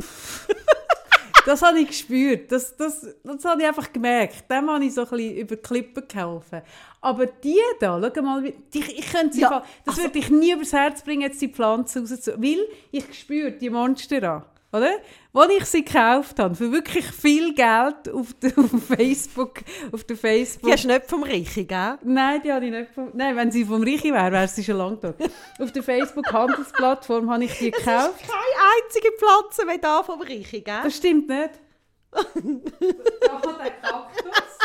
das 1.46 1.60
habe 1.60 1.80
ich 1.80 1.88
gespürt. 1.88 2.50
Das, 2.50 2.74
das, 2.76 3.06
das 3.22 3.44
habe 3.44 3.60
ich 3.60 3.68
einfach 3.68 3.92
gemerkt. 3.92 4.50
Dem 4.50 4.70
habe 4.70 4.82
ich 4.84 4.94
so 4.94 5.02
ein 5.02 5.08
bisschen 5.10 5.36
über 5.36 5.56
die 5.56 5.62
Klippen 5.62 6.08
geholfen. 6.08 6.62
Aber 7.02 7.26
die 7.26 7.60
da, 7.78 8.00
schau 8.14 8.22
mal, 8.22 8.42
die, 8.42 8.78
ich 8.80 9.12
könnte 9.12 9.34
sie 9.34 9.42
Ja, 9.42 9.62
das 9.84 9.96
also- 9.96 10.02
würde 10.04 10.18
ich 10.18 10.30
nie 10.30 10.52
übers 10.52 10.72
Herz 10.72 11.02
bringen, 11.02 11.22
jetzt 11.22 11.42
die 11.42 11.48
Pflanzen 11.48 12.06
rauszu... 12.06 12.32
Weil 12.38 12.66
ich 12.90 13.12
spüre 13.18 13.52
die 13.52 13.68
Monster 13.68 14.22
an, 14.22 14.44
oder? 14.72 14.98
Als 15.34 15.52
ich 15.52 15.64
sie 15.66 15.84
gekauft 15.84 16.38
habe, 16.38 16.54
für 16.54 16.72
wirklich 16.72 17.06
viel 17.06 17.54
Geld 17.54 18.08
auf, 18.12 18.32
der, 18.34 18.52
auf 18.58 18.70
Facebook, 18.86 19.60
auf 19.92 20.04
der 20.04 20.16
Facebook... 20.16 20.66
Die 20.66 20.72
hast 20.72 20.84
du 20.84 20.88
nicht 20.88 21.08
vom 21.08 21.22
Reichen, 21.22 21.66
gell? 21.66 21.98
Nein, 22.02 22.42
die 22.42 22.52
habe 22.52 22.64
ich 22.64 22.70
nicht 22.70 22.90
vom... 22.92 23.10
Nein, 23.14 23.36
wenn 23.36 23.50
sie 23.50 23.64
vom 23.64 23.82
Reichi 23.82 24.12
wäre, 24.12 24.32
wäre 24.32 24.48
sie 24.48 24.64
schon 24.64 24.76
lange 24.76 24.96
da. 24.96 25.14
Auf 25.58 25.72
der 25.72 25.82
Facebook-Handelsplattform 25.82 27.30
habe 27.30 27.44
ich 27.44 27.58
die 27.58 27.70
gekauft. 27.70 28.20
Keine 28.20 28.84
einzige 28.84 29.08
Pflanze 29.18 29.66
mehr 29.66 29.78
da 29.78 30.02
vom 30.02 30.20
Reichen, 30.20 30.64
gell? 30.64 30.80
Das 30.82 30.96
stimmt 30.96 31.28
nicht. 31.28 31.50
da 32.12 32.20
hat 32.20 33.64
der 33.64 33.70
Kaktus. 33.70 34.58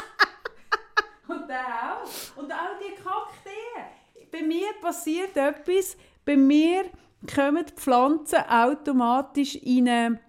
Und 1.28 1.48
der 1.50 1.60
auch. 1.60 2.42
Und 2.42 2.52
auch 2.52 2.80
die 2.80 2.94
Kakteen. 2.96 4.32
Bei 4.32 4.42
mir 4.42 4.68
passiert 4.82 5.36
etwas. 5.36 5.98
Bei 6.26 6.36
mir 6.36 6.86
kommen 7.26 7.66
die 7.66 7.74
Pflanzen 7.74 8.40
automatisch 8.48 9.56
in 9.56 9.90
eine 9.90 10.20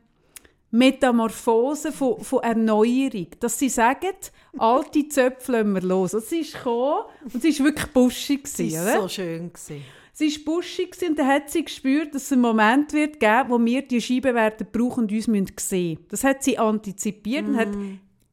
Metamorphose 0.71 1.93
von, 1.93 2.21
von 2.21 2.43
Erneuerung. 2.43 3.29
Dass 3.41 3.59
sie 3.59 3.69
sagen, 3.69 4.15
alte 4.59 5.09
Zöpfe 5.09 5.53
lassen 5.53 5.73
wir 5.75 5.83
los. 5.83 6.15
Und 6.15 6.25
sie 6.25 6.41
ist 6.41 6.55
gekommen 6.55 7.05
und 7.33 7.43
sie 7.43 7.59
war 7.59 7.67
wirklich 7.67 7.93
buschig. 7.93 8.47
Sie 8.47 8.69
gewesen, 8.69 8.87
war 8.87 9.03
so 9.03 9.09
schön. 9.09 9.53
Gewesen. 9.53 9.85
Sie 10.13 10.31
war 10.31 10.55
buschig 10.55 10.91
gewesen 10.93 11.11
und 11.11 11.19
dann 11.19 11.29
hat 11.29 11.51
sie 11.51 11.65
gespürt, 11.65 12.15
dass 12.15 12.25
es 12.25 12.33
einen 12.33 12.43
Moment 12.43 12.93
wird 12.93 13.21
geben, 13.21 13.49
wo 13.49 13.65
wir 13.65 13.83
die 13.83 14.01
Scheiben 14.01 14.35
werden 14.35 14.67
brauchen 14.71 15.05
und 15.05 15.13
uns 15.13 15.25
sehen 15.25 15.43
müssen. 15.43 16.07
Das 16.09 16.25
hat 16.25 16.43
sie 16.43 16.59
antizipiert 16.59 17.47
und 17.47 17.57
hat 17.57 17.69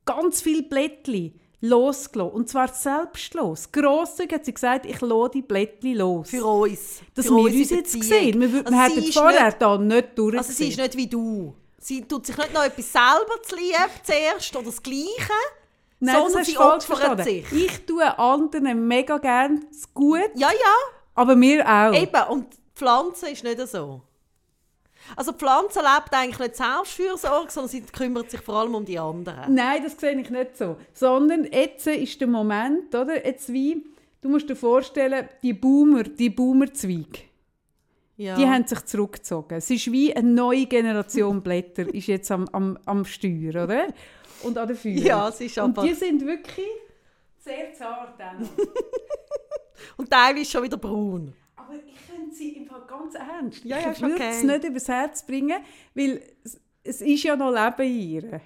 ganz 0.03 0.41
viele 0.41 0.63
Blättchen 0.63 1.33
losgelassen. 1.61 2.33
Und 2.35 2.49
zwar 2.49 2.67
selbstlos. 2.67 3.71
Grosszügig 3.71 4.33
hat 4.33 4.45
sie 4.45 4.53
gesagt, 4.53 4.85
ich 4.85 5.01
lasse 5.01 5.31
die 5.35 5.41
Blättchen 5.41 5.95
los. 5.97 6.29
Für 6.29 6.45
uns. 6.45 7.01
dass 7.13 7.25
für 7.27 7.31
wir 7.35 7.43
uns 7.43 7.69
jetzt 7.69 7.91
sehen. 8.03 8.39
Wir, 8.41 8.51
wir 8.53 8.65
Also 8.65 8.77
hätten 8.79 9.01
sie 9.01 9.09
ist 9.09 9.17
vorher 9.17 9.45
nicht- 9.45 9.61
da 9.61 9.77
nicht 9.77 10.07
durch. 10.17 10.37
Also 10.37 10.51
sie 10.53 10.69
ist 10.69 10.77
nicht 10.77 10.95
wie 10.97 11.07
du. 11.07 11.53
Sie 11.79 12.01
tut 12.01 12.25
sich 12.25 12.37
nicht 12.37 12.53
noch 12.53 12.63
etwas 12.63 12.91
selber 12.91 13.41
zu 13.43 13.55
lieb 13.55 13.75
zuerst 14.03 14.55
oder 14.55 14.65
das 14.65 14.81
Gleiche, 14.81 15.05
Nein, 15.99 16.15
sondern 16.15 16.33
das 16.39 16.47
sie 16.47 16.57
opfert 16.57 17.23
sich. 17.23 17.51
Ich 17.51 17.85
tue 17.85 18.17
anderen 18.19 18.87
mega 18.87 19.17
gerne 19.19 19.59
das 19.71 19.93
Gut, 19.93 20.19
Ja, 20.35 20.49
ja, 20.49 20.75
aber 21.13 21.35
mir 21.35 21.63
auch. 21.67 21.93
eben. 21.93 22.23
Und 22.29 22.53
die 22.53 22.57
Pflanze 22.75 23.29
ist 23.29 23.43
nicht 23.43 23.59
so. 23.67 24.01
Also 25.15 25.31
die 25.31 25.37
Pflanze 25.37 25.79
lebt 25.79 26.13
eigentlich 26.13 26.39
nicht 26.39 26.55
Selbstfürsorge, 26.55 27.51
sondern 27.51 27.69
sie 27.69 27.81
kümmert 27.81 28.31
sich 28.31 28.41
vor 28.41 28.55
allem 28.55 28.75
um 28.75 28.85
die 28.85 28.97
anderen. 28.99 29.53
Nein, 29.53 29.83
das 29.83 29.99
sehe 29.99 30.19
ich 30.19 30.29
nicht 30.29 30.57
so. 30.57 30.77
Sondern 30.93 31.45
jetzt 31.45 31.87
ist 31.87 32.19
der 32.19 32.27
Moment, 32.27 32.93
oder? 32.95 33.25
Jetzt 33.25 33.51
wie, 33.53 33.85
du 34.21 34.29
musst 34.29 34.49
dir 34.49 34.55
vorstellen, 34.55 35.29
die 35.43 35.53
Boomer, 35.53 36.03
die 36.03 36.29
Boomer-Zweige, 36.29 37.19
Ja. 38.17 38.35
die 38.35 38.45
haben 38.47 38.65
sich 38.65 38.83
zurückgezogen. 38.85 39.55
Es 39.57 39.69
ist 39.69 39.91
wie 39.91 40.15
eine 40.15 40.27
neue 40.29 40.65
Generation 40.65 41.41
Blätter 41.41 41.93
ist 41.93 42.07
jetzt 42.07 42.31
am, 42.31 42.47
am, 42.51 42.77
am 42.85 43.05
Steuer, 43.05 43.63
oder? 43.63 43.87
Und 44.43 44.57
an 44.57 44.67
der 44.67 44.75
Führung. 44.75 45.03
Ja, 45.05 45.29
es 45.29 45.39
ist 45.41 45.57
Und 45.57 45.77
aber- 45.77 45.87
die 45.87 45.93
sind 45.93 46.25
wirklich 46.25 46.65
sehr 47.39 47.73
zart. 47.73 48.19
Und 49.97 50.09
teilweise 50.09 50.41
ist 50.41 50.51
schon 50.51 50.63
wieder 50.63 50.77
braun. 50.77 51.33
Aber 51.55 51.73
ich 51.73 51.99
finde 51.99 52.33
sie 52.33 52.49
im 52.57 52.67
Fall 52.67 52.83
ganz 52.87 53.15
ernst. 53.15 53.63
Ja, 53.63 53.79
ja, 53.79 53.91
ich 53.91 54.01
würde 54.01 54.15
okay. 54.15 54.29
es 54.29 54.43
nicht 54.43 54.63
übers 54.63 54.87
Herz 54.87 55.25
bringen, 55.25 55.57
weil 55.93 56.21
es, 56.43 56.59
es 56.83 57.01
ist 57.01 57.23
ja 57.23 57.35
noch 57.35 57.51
Leben 57.51 57.81
in 57.81 58.09
ihr. 58.09 58.41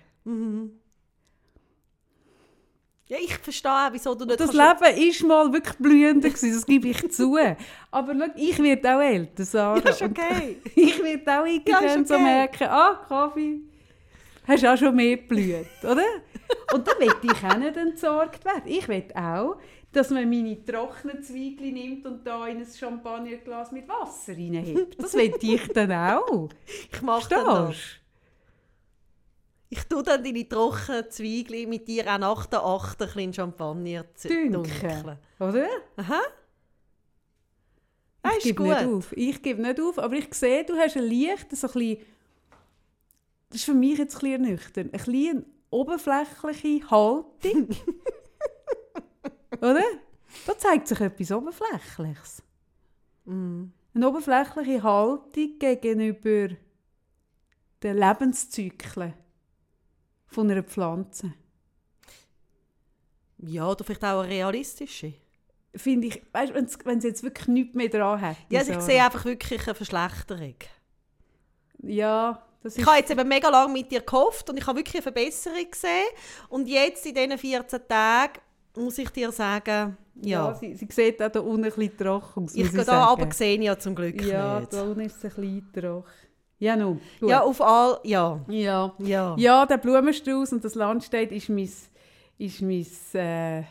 Ja, 3.10 3.18
ich 3.20 3.36
verstehe 3.40 3.90
wieso 3.92 4.14
du 4.14 4.24
nicht 4.24 4.40
Das 4.40 4.54
Leben 4.54 5.10
ist 5.10 5.24
mal 5.24 5.52
wirklich 5.52 5.76
blühender 5.78 6.30
gewesen, 6.30 6.54
das 6.54 6.66
gebe 6.66 6.90
ich 6.90 7.12
zu. 7.12 7.36
Aber 7.92 8.14
schau, 8.14 8.34
ich 8.36 8.62
werde 8.62 8.96
auch 8.96 9.02
älter, 9.02 9.46
Sarah. 9.46 9.80
Ja, 9.80 9.90
ist 9.90 10.02
okay. 10.04 10.58
Ich 10.76 11.04
werde 11.04 11.40
auch 11.40 11.46
irgendwann 11.46 12.06
so 12.06 12.14
okay. 12.14 12.24
merken, 12.24 12.68
ah, 12.70 13.04
Kaffee, 13.08 13.62
hast 14.48 14.64
auch 14.64 14.78
schon 14.78 14.96
mehr 14.96 15.18
geblüht, 15.18 15.66
oder? 15.82 16.04
Und 16.74 16.88
dann 16.88 17.00
will 17.00 17.12
ich 17.24 17.44
auch 17.44 17.58
nicht 17.58 17.78
entsorgt 17.78 18.46
werden. 18.46 18.64
Ich 18.66 18.88
will 18.88 19.06
auch, 19.16 19.58
dass 19.92 20.10
man 20.12 20.30
meine 20.30 20.64
trockenen 20.64 21.24
Zweige 21.24 21.64
nimmt 21.72 22.06
und 22.06 22.26
da 22.26 22.48
in 22.48 22.58
ein 22.58 22.66
Champagnerglas 22.68 23.72
mit 23.72 23.88
Wasser 23.88 24.34
reinhebt. 24.34 25.02
Das 25.02 25.14
will 25.16 25.34
ich 25.42 25.68
dann 25.70 25.92
auch. 25.92 26.50
Ich 26.92 27.02
mache 27.02 27.30
das. 27.30 27.76
Ich 29.72 29.84
tue 29.84 30.02
dann 30.04 30.24
deine 30.24 30.48
trockenen 30.50 31.10
Zwiebeln 31.12 31.70
mit 31.70 31.88
dir 31.88 32.08
auch 32.12 32.18
nach 32.18 32.46
der 32.48 32.64
8 32.64 33.02
ein 33.02 33.08
bisschen 33.08 33.34
Champagner 33.34 34.06
zu 34.16 34.28
du? 34.28 34.50
dunkeln. 34.52 35.18
Oder? 35.40 35.68
Aha. 35.98 36.22
Ah, 38.24 38.32
Ich 38.38 38.44
gebe 38.46 38.64
nicht 38.64 38.84
auf. 38.86 39.12
Ich 39.16 39.42
gebe 39.42 39.62
nicht 39.62 39.80
auf, 39.80 39.98
aber 40.00 40.16
ich 40.16 40.34
sehe, 40.34 40.64
du 40.66 40.76
hast 40.76 40.98
ein 40.98 41.04
Licht, 41.04 41.56
so 41.56 41.68
ein 41.68 41.74
bisschen, 41.74 41.98
das 43.50 43.58
ist 43.60 43.66
für 43.66 43.74
mich 43.74 43.98
jetzt 43.98 44.16
ein 44.16 44.20
bisschen 44.22 44.42
nüchtern, 44.42 44.86
ein 44.88 44.92
bisschen 44.92 45.46
oberflächliche 45.70 46.90
Haltung. 46.90 47.70
Oder? 49.62 49.84
Da 50.46 50.58
zeigt 50.58 50.88
sich 50.88 51.00
etwas 51.00 51.32
Oberflächliches. 51.32 52.44
Mm. 53.26 53.66
Eine 53.96 54.08
oberflächliche 54.08 54.84
Haltung 54.84 55.60
gegenüber 55.60 56.56
den 57.84 57.98
Lebenszyklen 57.98 59.14
von 60.28 60.52
einer 60.52 60.64
Pflanze. 60.64 61.34
Ja, 63.40 63.70
oder 63.70 63.84
vielleicht 63.84 64.04
auch 64.04 64.20
eine 64.22 64.30
realistische. 64.30 65.14
Finde 65.76 66.08
ich, 66.08 66.22
weißt, 66.34 66.54
wenn's- 66.54 66.78
wenn 66.84 67.00
sie 67.02 67.08
jetzt 67.10 67.24
wirklich 67.24 67.48
nichts 67.48 67.76
mehr 67.76 67.90
dran 67.90 68.20
hat. 68.22 68.38
Ja, 68.50 68.60
also 68.60 68.74
ich 68.74 68.82
sehe 68.82 69.04
einfach 69.04 69.24
wirklich 69.26 69.66
eine 69.66 69.76
Verschlechterung. 69.76 70.56
Ja, 71.84 72.44
das 72.62 72.78
Ich 72.78 72.86
habe 72.86 72.98
jetzt 72.98 73.12
eben 73.12 73.28
mega 73.28 73.50
lange 73.50 73.72
mit 73.74 73.92
dir 73.92 74.02
gehofft 74.02 74.50
und 74.50 74.58
ich 74.58 74.68
habe 74.68 74.80
wirklich 74.80 74.96
eine 74.96 75.04
Verbesserung 75.04 75.70
gesehen. 75.72 76.08
Und 76.50 76.68
jetzt 76.68 77.06
in 77.06 77.16
diesen 77.16 77.38
14 77.38 77.88
Tagen 77.88 78.40
muss 78.80 78.98
ich 78.98 79.10
dir 79.10 79.32
sagen, 79.32 79.98
Ja, 80.22 80.48
ja. 80.50 80.54
sie, 80.56 80.76
sie 80.76 80.88
sieht 80.90 81.22
auch 81.22 81.30
da 81.32 81.40
unten 81.40 81.66
ein 81.66 81.72
bisschen 81.72 81.98
trocken 81.98 82.44
aus. 82.46 82.56
ich 82.56 82.72
gehe 82.72 82.84
da 82.86 83.06
aber 83.08 83.32
sehe 83.32 83.58
ich 83.58 83.64
ja 83.64 83.78
zum 83.78 83.96
Glück 83.96 84.22
Ja, 84.24 84.60
nicht. 84.62 84.74
da 84.74 84.84
unten 84.84 85.02
ist 85.02 85.18
es 85.18 85.24
ein 85.26 85.30
bisschen 85.42 85.72
trocken. 85.74 86.10
Ja, 86.62 86.76
nun. 86.76 87.00
gut. 87.20 87.30
Ja, 87.30 87.42
auf 87.42 87.62
all, 87.62 88.00
ja. 88.04 88.40
ja. 88.50 88.94
Ja. 89.00 89.36
Ja, 89.38 89.66
der 89.66 89.78
Blumenstrauß 89.78 90.52
und 90.54 90.66
das 90.66 90.76
Landstedt 90.76 91.32
ist 91.32 91.48
mein, 91.50 91.70
ist 92.38 92.62
mein, 92.62 92.86
äh, 93.14 93.64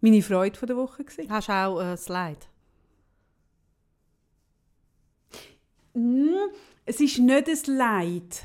meine 0.00 0.22
Freude 0.22 0.56
von 0.56 0.68
der 0.68 0.76
Woche 0.76 1.02
gewesen. 1.04 1.28
Hast 1.30 1.48
du 1.48 1.52
auch 1.52 1.78
ein 1.80 1.96
Slide? 1.96 2.38
Mm, 5.94 6.34
es 6.86 7.00
ist 7.00 7.18
nicht 7.18 7.48
ein 7.68 7.76
Leid. 7.76 8.42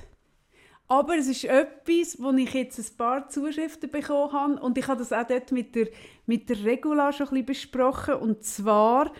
Aber 0.87 1.17
es 1.17 1.27
ist 1.27 1.45
etwas, 1.45 2.21
wo 2.21 2.31
ich 2.33 2.53
jetzt 2.53 2.79
ein 2.79 2.97
paar 2.97 3.27
Zuschriften 3.27 3.89
bekommen 3.89 4.33
habe. 4.33 4.59
Und 4.61 4.77
ich 4.77 4.87
habe 4.87 4.99
das 4.99 5.11
auch 5.11 5.25
dort 5.25 5.51
mit 5.51 5.73
der, 5.75 5.87
mit 6.25 6.49
der 6.49 6.63
Regula 6.63 7.11
schon 7.11 7.27
ein 7.27 7.31
bisschen 7.31 7.45
besprochen. 7.45 8.15
Und 8.15 8.43
zwar 8.43 9.11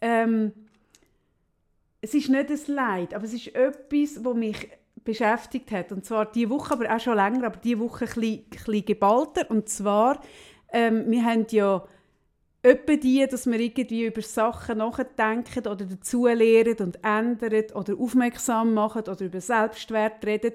ähm, 0.00 0.52
es 2.00 2.14
ist 2.14 2.28
nicht 2.28 2.50
ein 2.50 2.74
Leid, 2.74 3.14
aber 3.14 3.24
es 3.24 3.34
ist 3.34 3.54
etwas, 3.54 4.24
wo 4.24 4.32
mich 4.32 4.68
beschäftigt 5.04 5.70
hat. 5.72 5.90
Und 5.90 6.04
zwar 6.04 6.26
die 6.26 6.48
Woche, 6.48 6.74
aber 6.74 6.94
auch 6.94 7.00
schon 7.00 7.16
länger, 7.16 7.46
aber 7.46 7.56
die 7.56 7.78
Woche 7.78 8.04
ein 8.04 8.14
bisschen, 8.14 8.44
bisschen 8.50 8.84
geballter. 8.84 9.50
Und 9.50 9.68
zwar 9.68 10.20
ähm, 10.72 11.10
wir 11.10 11.24
haben 11.24 11.46
ja 11.50 11.84
etwa 12.62 12.96
die, 12.96 13.26
dass 13.26 13.46
wir 13.46 13.58
irgendwie 13.58 14.06
über 14.06 14.22
Sachen 14.22 14.78
nachdenken 14.78 15.66
oder 15.66 15.84
dazulernen 15.84 16.76
und 16.80 17.02
ändern 17.04 17.64
oder 17.74 17.94
aufmerksam 17.98 18.74
machen 18.74 19.02
oder 19.02 19.24
über 19.24 19.40
Selbstwert 19.40 20.24
reden. 20.24 20.52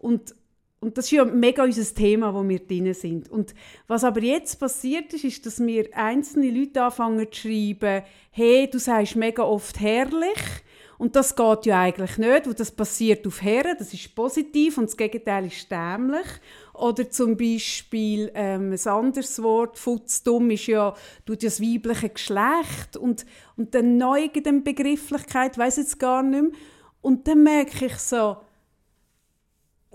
Und, 0.00 0.34
und 0.80 0.98
das 0.98 1.06
ist 1.06 1.12
ja 1.12 1.24
mega 1.24 1.64
unser 1.64 1.94
Thema, 1.94 2.34
wo 2.34 2.46
wir 2.48 2.60
drin 2.60 2.92
sind. 2.94 3.30
Und 3.30 3.54
was 3.86 4.04
aber 4.04 4.20
jetzt 4.20 4.56
passiert 4.56 5.12
ist, 5.14 5.24
ist, 5.24 5.46
dass 5.46 5.58
mir 5.58 5.88
einzelne 5.94 6.50
Leute 6.50 6.82
anfangen 6.82 7.26
zu 7.30 7.40
schreiben, 7.40 8.02
hey, 8.30 8.68
du 8.70 8.78
sagst 8.78 9.16
mega 9.16 9.42
oft 9.42 9.80
herrlich. 9.80 10.62
Und 10.98 11.14
das 11.14 11.36
geht 11.36 11.66
ja 11.66 11.82
eigentlich 11.82 12.16
nicht, 12.16 12.46
weil 12.46 12.54
das 12.54 12.70
passiert 12.70 13.26
auf 13.26 13.42
Herren, 13.42 13.76
das 13.78 13.92
ist 13.92 14.14
positiv 14.14 14.78
und 14.78 14.88
das 14.88 14.96
Gegenteil 14.96 15.46
ist 15.46 15.70
dämlich. 15.70 16.26
Oder 16.72 17.10
zum 17.10 17.36
Beispiel 17.36 18.30
ähm, 18.34 18.72
ein 18.72 18.88
anderes 18.88 19.42
Wort, 19.42 19.78
futzdumm, 19.78 20.50
ist 20.50 20.66
ja 20.66 20.94
tut 21.26 21.42
das 21.42 21.60
weibliche 21.60 22.08
Geschlecht 22.08 22.96
und, 22.96 23.26
und 23.56 23.74
dann 23.74 23.98
neu 23.98 24.28
in 24.32 24.64
Begrifflichkeit, 24.64 25.58
weiß 25.58 25.76
jetzt 25.76 25.98
gar 25.98 26.22
nicht 26.22 26.42
mehr. 26.42 26.52
Und 27.02 27.28
dann 27.28 27.42
merke 27.42 27.86
ich 27.86 27.98
so, 27.98 28.38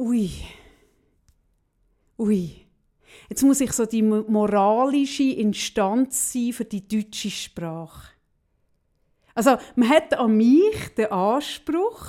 ui, 0.01 0.31
ui, 2.17 2.55
jetzt 3.29 3.43
muss 3.43 3.61
ich 3.61 3.71
so 3.71 3.85
die 3.85 4.01
mo- 4.01 4.25
moralische 4.27 5.23
Instanz 5.23 6.33
sein 6.33 6.53
für 6.53 6.65
die 6.65 6.87
deutsche 6.87 7.29
Sprache. 7.29 8.09
Also 9.35 9.57
man 9.75 9.89
hat 9.89 10.13
an 10.15 10.35
mich 10.35 10.89
den 10.97 11.11
Anspruch, 11.11 12.05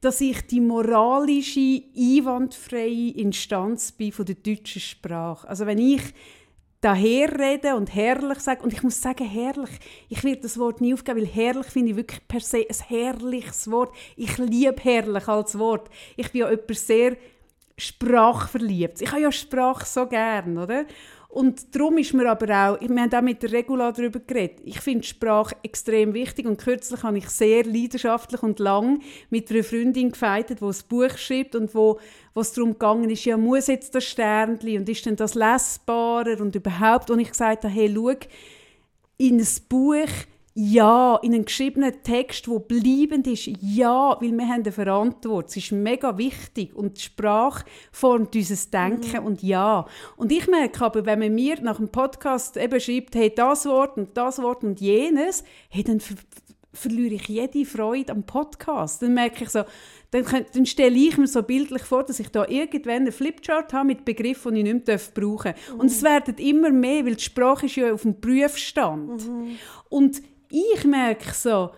dass 0.00 0.20
ich 0.20 0.46
die 0.46 0.60
moralische, 0.60 1.82
einwandfreie 1.94 3.10
Instanz 3.10 3.92
bin 3.92 4.12
von 4.12 4.24
der 4.24 4.36
deutschen 4.36 4.80
Sprache. 4.80 5.46
Also 5.48 5.66
wenn 5.66 5.78
ich 5.78 6.02
daherreden 6.80 7.74
und 7.74 7.94
herrlich 7.94 8.40
sagen. 8.40 8.62
Und 8.62 8.72
ich 8.72 8.82
muss 8.82 9.00
sagen, 9.00 9.26
herrlich. 9.26 9.70
Ich 10.08 10.22
werde 10.24 10.42
das 10.42 10.58
Wort 10.58 10.80
nie 10.80 10.94
aufgeben, 10.94 11.20
weil 11.20 11.26
herrlich 11.26 11.66
finde 11.66 11.90
ich 11.90 11.96
wirklich 11.96 12.26
per 12.28 12.40
se 12.40 12.66
ein 12.68 12.76
herrliches 12.88 13.70
Wort. 13.70 13.94
Ich 14.16 14.38
liebe 14.38 14.82
herrlich 14.82 15.26
als 15.28 15.58
Wort. 15.58 15.90
Ich 16.16 16.30
bin 16.30 16.42
ja 16.42 16.50
jemand 16.50 16.76
sehr 16.76 17.16
sprachverliebt. 17.76 19.00
Ich 19.00 19.10
habe 19.10 19.22
ja 19.22 19.32
Sprache 19.32 19.86
so 19.86 20.06
gern, 20.06 20.58
oder? 20.58 20.84
Und 21.30 21.74
darum 21.74 21.98
ist 21.98 22.14
mir 22.14 22.28
aber 22.30 22.46
auch, 22.46 22.80
wir 22.80 23.02
haben 23.02 23.12
auch 23.12 23.20
mit 23.20 23.42
der 23.42 23.52
Regula 23.52 23.92
darüber 23.92 24.18
geredet, 24.18 24.60
ich 24.64 24.80
finde 24.80 25.06
Sprache 25.06 25.56
extrem 25.62 26.14
wichtig 26.14 26.46
und 26.46 26.56
kürzlich 26.56 27.02
habe 27.02 27.18
ich 27.18 27.28
sehr 27.28 27.64
leidenschaftlich 27.64 28.42
und 28.42 28.58
lang 28.58 29.02
mit 29.28 29.50
einer 29.50 29.62
Freundin 29.62 30.10
gefeitet, 30.10 30.60
die 30.60 30.64
ein 30.64 30.74
Buch 30.88 31.18
schreibt 31.18 31.54
und 31.54 31.74
wo 31.74 32.00
es 32.34 32.52
darum 32.52 32.72
gegangen 32.72 33.10
ist, 33.10 33.26
ja, 33.26 33.36
muss 33.36 33.66
jetzt 33.66 33.94
das 33.94 34.04
Sternchen 34.04 34.78
und 34.78 34.88
ist 34.88 35.04
denn 35.04 35.16
das 35.16 35.34
lesbarer 35.34 36.40
und 36.40 36.54
überhaupt, 36.54 37.10
und 37.10 37.20
ich 37.20 37.30
gesagt 37.30 37.64
habe, 37.64 37.74
hey, 37.74 37.92
schau, 37.94 38.14
in 39.18 39.38
ein 39.38 39.48
Buch 39.68 40.08
ja, 40.60 41.20
in 41.22 41.34
einem 41.34 41.44
geschriebenen 41.44 42.02
Text, 42.02 42.48
der 42.48 42.58
bleibend 42.58 43.28
ist, 43.28 43.48
ja, 43.60 44.16
weil 44.20 44.32
wir 44.32 44.48
haben 44.48 44.62
eine 44.64 44.72
Verantwortung. 44.72 45.46
Es 45.46 45.56
ist 45.56 45.70
mega 45.70 46.18
wichtig 46.18 46.74
und 46.74 46.96
die 46.96 47.02
Sprache 47.02 47.64
formt 47.92 48.34
unser 48.34 48.70
Denken 48.72 49.20
mhm. 49.20 49.26
und 49.26 49.42
ja. 49.44 49.86
Und 50.16 50.32
ich 50.32 50.48
merke 50.48 50.84
aber, 50.84 51.06
wenn 51.06 51.20
man 51.20 51.32
mir 51.32 51.60
nach 51.62 51.76
dem 51.76 51.90
Podcast 51.90 52.56
eben 52.56 52.80
schreibt, 52.80 53.14
hey, 53.14 53.32
das 53.32 53.66
Wort 53.66 53.96
und 53.98 54.16
das 54.16 54.42
Wort 54.42 54.64
und 54.64 54.80
jenes, 54.80 55.44
hey, 55.68 55.84
dann 55.84 56.00
ver 56.00 56.16
verliere 56.72 57.14
ich 57.14 57.26
jede 57.28 57.64
Freude 57.64 58.12
am 58.12 58.24
Podcast. 58.24 59.02
Dann 59.02 59.14
merke 59.14 59.44
ich 59.44 59.50
so, 59.50 59.62
dann, 60.10 60.24
dann 60.52 60.66
stelle 60.66 60.96
ich 60.96 61.16
mir 61.16 61.26
so 61.26 61.42
bildlich 61.42 61.82
vor, 61.82 62.04
dass 62.04 62.20
ich 62.20 62.28
da 62.28 62.46
irgendwann 62.46 63.02
einen 63.02 63.12
Flipchart 63.12 63.72
habe 63.72 63.86
mit 63.86 64.04
Begriffen, 64.04 64.54
die 64.54 64.60
ich 64.60 64.72
nicht 64.72 64.86
mehr 64.86 65.00
brauchen 65.14 65.52
darf. 65.52 65.72
Mhm. 65.72 65.80
Und 65.80 65.86
es 65.86 66.02
werden 66.02 66.36
immer 66.36 66.70
mehr, 66.70 67.04
weil 67.04 67.16
die 67.16 67.24
Sprache 67.24 67.66
ist 67.66 67.76
ja 67.76 67.92
auf 67.92 68.02
dem 68.02 68.20
Prüfstand. 68.20 69.26
Mhm. 69.28 69.58
Und 69.88 70.22
ich 70.50 70.84
merke 70.84 71.32
so, 71.32 71.70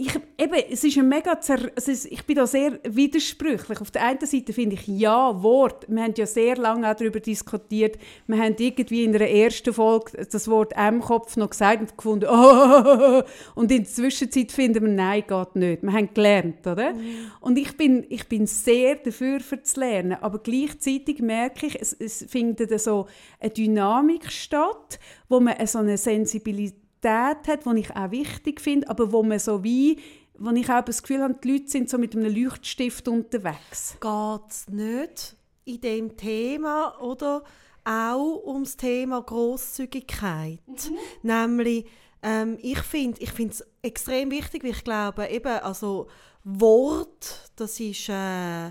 ich, 0.00 0.14
eben, 0.38 0.54
es 0.70 0.82
ist 0.82 0.96
ein 0.96 1.10
mega 1.10 1.38
es 1.76 1.86
ist, 1.86 2.06
ich 2.06 2.24
bin 2.24 2.36
da 2.36 2.46
sehr 2.46 2.80
widersprüchlich. 2.84 3.82
Auf 3.82 3.90
der 3.90 4.06
einen 4.06 4.24
Seite 4.24 4.54
finde 4.54 4.76
ich, 4.76 4.86
ja, 4.86 5.42
Wort. 5.42 5.84
Wir 5.88 6.02
haben 6.02 6.14
ja 6.16 6.24
sehr 6.24 6.56
lange 6.56 6.90
auch 6.90 6.96
darüber 6.96 7.20
diskutiert. 7.20 7.98
Wir 8.26 8.38
haben 8.38 8.56
irgendwie 8.58 9.04
in 9.04 9.12
der 9.12 9.30
ersten 9.30 9.74
Folge 9.74 10.24
das 10.24 10.48
Wort 10.48 10.72
M-Kopf 10.74 11.36
noch 11.36 11.50
gesagt 11.50 11.82
und 11.82 11.98
gefunden, 11.98 12.30
oh, 12.30 13.22
und 13.54 13.70
in 13.70 13.82
der 13.82 13.92
Zwischenzeit 13.92 14.52
finden 14.52 14.86
wir, 14.86 14.90
nein, 14.90 15.24
geht 15.28 15.56
nicht. 15.56 15.82
Wir 15.82 15.92
haben 15.92 16.14
gelernt, 16.14 16.66
oder? 16.66 16.94
Mhm. 16.94 17.32
Und 17.40 17.58
ich 17.58 17.76
bin, 17.76 18.06
ich 18.08 18.26
bin 18.26 18.46
sehr 18.46 18.94
dafür, 18.94 19.40
für 19.40 19.62
zu 19.62 19.80
lernen. 19.80 20.16
Aber 20.22 20.38
gleichzeitig 20.38 21.18
merke 21.20 21.66
ich, 21.66 21.78
es, 21.78 21.92
es 21.92 22.24
findet 22.26 22.80
so 22.80 23.06
eine 23.38 23.50
Dynamik 23.50 24.32
statt, 24.32 24.98
wo 25.28 25.40
man 25.40 25.66
so 25.66 25.80
eine 25.80 25.98
Sensibilität 25.98 26.80
Identität 27.00 27.48
hat, 27.48 27.66
die 27.66 27.80
ich 27.80 27.96
auch 27.96 28.10
wichtig 28.10 28.60
finde, 28.60 28.88
aber 28.88 29.12
wo 29.12 29.22
man 29.22 29.38
so 29.38 29.62
wie 29.64 29.98
wo 30.42 30.50
ich 30.52 30.70
auch 30.70 30.82
das 30.82 31.02
Gefühl 31.02 31.22
habe, 31.22 31.34
die 31.44 31.52
Leute 31.52 31.68
sind 31.68 31.90
so 31.90 31.98
mit 31.98 32.16
einem 32.16 32.34
Leuchtstift 32.34 33.06
unterwegs. 33.08 33.98
Geht 34.00 34.50
es 34.50 34.68
nicht 34.68 35.36
in 35.66 35.80
dem 35.82 36.16
Thema 36.16 36.98
oder 36.98 37.42
auch 37.84 38.42
ums 38.46 38.74
Thema 38.78 39.20
Grosszügigkeit? 39.20 40.60
Mhm. 40.66 40.96
Nämlich, 41.22 41.84
ähm, 42.22 42.56
ich 42.62 42.78
finde 42.78 43.20
ich 43.20 43.38
es 43.38 43.62
extrem 43.82 44.30
wichtig, 44.30 44.64
weil 44.64 44.70
ich 44.70 44.82
glaube, 44.82 45.26
eben, 45.26 45.58
also 45.58 46.08
Wort, 46.42 47.50
das 47.56 47.78
ist... 47.78 48.08
Äh, 48.08 48.70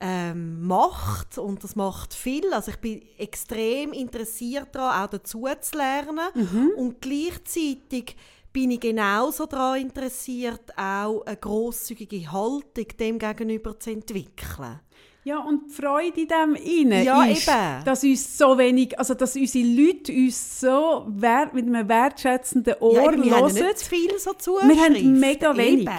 ähm, 0.00 0.66
macht 0.66 1.38
und 1.38 1.62
das 1.62 1.76
macht 1.76 2.14
viel. 2.14 2.52
Also 2.52 2.70
ich 2.70 2.78
bin 2.78 3.02
extrem 3.18 3.92
interessiert 3.92 4.68
daran, 4.72 5.04
auch 5.04 5.10
dazu 5.10 5.46
zu 5.60 5.76
lernen 5.76 6.28
mhm. 6.34 6.70
und 6.76 7.00
gleichzeitig 7.00 8.16
bin 8.52 8.72
ich 8.72 8.80
genauso 8.80 9.46
daran 9.46 9.80
interessiert, 9.80 10.76
auch 10.76 11.22
eine 11.24 11.36
grosszügige 11.36 12.32
Haltung 12.32 12.86
dem 12.98 13.18
gegenüber 13.18 13.78
zu 13.78 13.90
entwickeln. 13.90 14.80
Ja, 15.22 15.40
und 15.40 15.68
die 15.68 15.74
Freude 15.74 16.20
in 16.20 16.28
dem 16.28 16.54
innen 16.54 17.04
ja, 17.04 17.24
ist, 17.24 17.46
eben. 17.46 17.84
dass 17.84 18.02
uns 18.02 18.38
so 18.38 18.56
wenig, 18.56 18.98
also 18.98 19.12
dass 19.12 19.36
unsere 19.36 19.66
Leute 19.66 20.12
uns 20.12 20.60
so 20.60 21.04
wert, 21.08 21.52
mit 21.52 21.66
einem 21.66 21.86
wertschätzenden 21.86 22.76
Ohr 22.80 22.94
ja, 22.94 23.12
wir 23.12 23.30
hören. 23.30 23.44
Haben 23.44 23.54
nicht 23.54 23.82
viel 23.82 24.18
so 24.18 24.32
Wir 24.32 24.82
haben 24.82 25.20
mega 25.20 25.54
wenig. 25.54 25.82
Eben. 25.82 25.90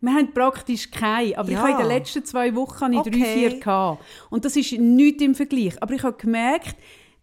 Wir 0.00 0.14
haben 0.14 0.32
praktisch 0.32 0.90
keine, 0.92 1.36
aber 1.36 1.50
ja. 1.50 1.58
ich 1.58 1.58
habe 1.58 1.70
in 1.72 1.78
den 1.78 1.88
letzten 1.88 2.24
zwei 2.24 2.54
Wochen 2.54 2.92
ich 2.92 2.98
okay. 3.00 3.10
drei, 3.10 3.24
vier 3.24 3.58
gehabt. 3.58 4.04
Und 4.30 4.44
das 4.44 4.54
ist 4.54 4.70
nichts 4.72 5.22
im 5.24 5.34
Vergleich. 5.34 5.82
Aber 5.82 5.94
ich 5.94 6.02
habe 6.04 6.16
gemerkt, 6.16 6.76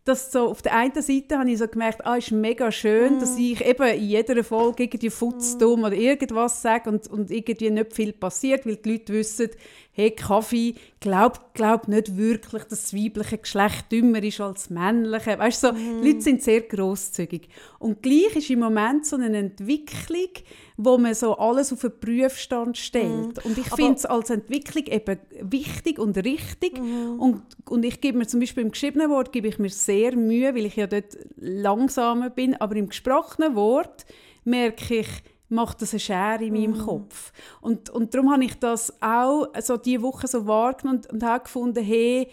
dass 0.05 0.31
so 0.31 0.49
auf 0.49 0.61
der 0.61 0.75
einen 0.75 1.01
Seite 1.01 1.39
habe 1.39 1.49
ich 1.49 1.57
so 1.57 1.67
gemerkt, 1.67 2.05
ah, 2.05 2.15
ist 2.15 2.31
mega 2.31 2.71
schön, 2.71 3.17
mm. 3.17 3.19
dass 3.19 3.37
ich 3.39 3.65
eben 3.65 3.87
in 3.87 4.03
jeder 4.03 4.43
Folge 4.43 4.83
irgendwie 4.83 5.09
Futzdumm 5.09 5.81
mm. 5.81 5.83
oder 5.85 5.95
irgendwas 5.95 6.61
sage 6.61 6.91
und, 6.91 7.07
und 7.07 7.31
irgendwie 7.31 7.71
nicht 7.71 7.93
viel 7.93 8.13
passiert, 8.13 8.67
weil 8.67 8.75
die 8.75 8.91
Leute 8.91 9.13
wissen, 9.13 9.49
hey, 9.95 10.11
Kaffee 10.11 10.75
glaubt 10.99 11.53
glaub 11.53 11.87
nicht 11.87 12.17
wirklich, 12.17 12.63
dass 12.63 12.81
das 12.81 12.93
weibliche 12.93 13.37
Geschlecht 13.37 13.89
dümmer 13.93 14.21
ist 14.21 14.41
als 14.41 14.63
das 14.63 14.69
männliche. 14.69 15.39
Weißt 15.39 15.61
so, 15.61 15.71
die 15.71 16.07
Leute 16.07 16.21
sind 16.21 16.43
sehr 16.43 16.61
großzügig. 16.61 17.47
Und 17.79 18.03
gleich 18.03 18.35
ist 18.35 18.49
im 18.49 18.59
Moment 18.59 19.05
so 19.05 19.15
eine 19.15 19.37
Entwicklung, 19.37 20.29
wo 20.75 20.97
man 20.97 21.13
so 21.13 21.37
alles 21.37 21.71
auf 21.71 21.85
einen 21.85 21.97
Prüfstand 21.97 22.77
stellt. 22.77 23.37
Mm. 23.37 23.47
Und 23.47 23.57
ich 23.57 23.67
finde 23.73 23.93
es 23.93 24.05
als 24.05 24.29
Entwicklung 24.29 24.85
eben 24.87 25.17
wichtig 25.39 25.97
und 25.97 26.17
richtig. 26.17 26.77
Mm. 26.77 27.17
Und, 27.17 27.41
und 27.69 27.85
ich 27.85 28.01
gebe 28.01 28.17
mir 28.17 28.27
zum 28.27 28.41
Beispiel 28.41 28.63
im 28.63 28.71
geschriebenen 28.71 29.09
Wort 29.09 29.31
gebe 29.31 29.47
ich 29.47 29.59
mir 29.59 29.69
sehr 29.69 30.13
Mühe, 30.17 30.53
weil 30.53 30.65
ich 30.65 30.75
ja 30.75 30.87
dort 30.87 31.17
langsamer 31.37 32.29
bin, 32.29 32.55
aber 32.55 32.75
im 32.75 32.89
gesprochenen 32.89 33.55
Wort 33.55 34.05
merke 34.43 34.95
ich, 34.97 35.07
macht 35.49 35.81
das 35.81 35.93
eine 35.93 35.99
Schere 35.99 36.43
in 36.43 36.53
meinem 36.53 36.77
mm. 36.77 36.85
Kopf. 36.85 37.31
Und, 37.61 37.89
und 37.89 38.13
darum 38.13 38.31
habe 38.31 38.45
ich 38.45 38.57
das 38.59 39.01
auch 39.01 39.47
so 39.61 39.77
diese 39.77 40.01
Woche 40.01 40.27
so 40.27 40.47
wahrgenommen 40.47 40.99
und, 40.99 41.13
und 41.13 41.23
habe 41.23 41.43
gefunden, 41.43 41.83
hey, 41.83 42.29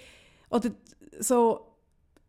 oder 0.50 0.70
so, 1.18 1.71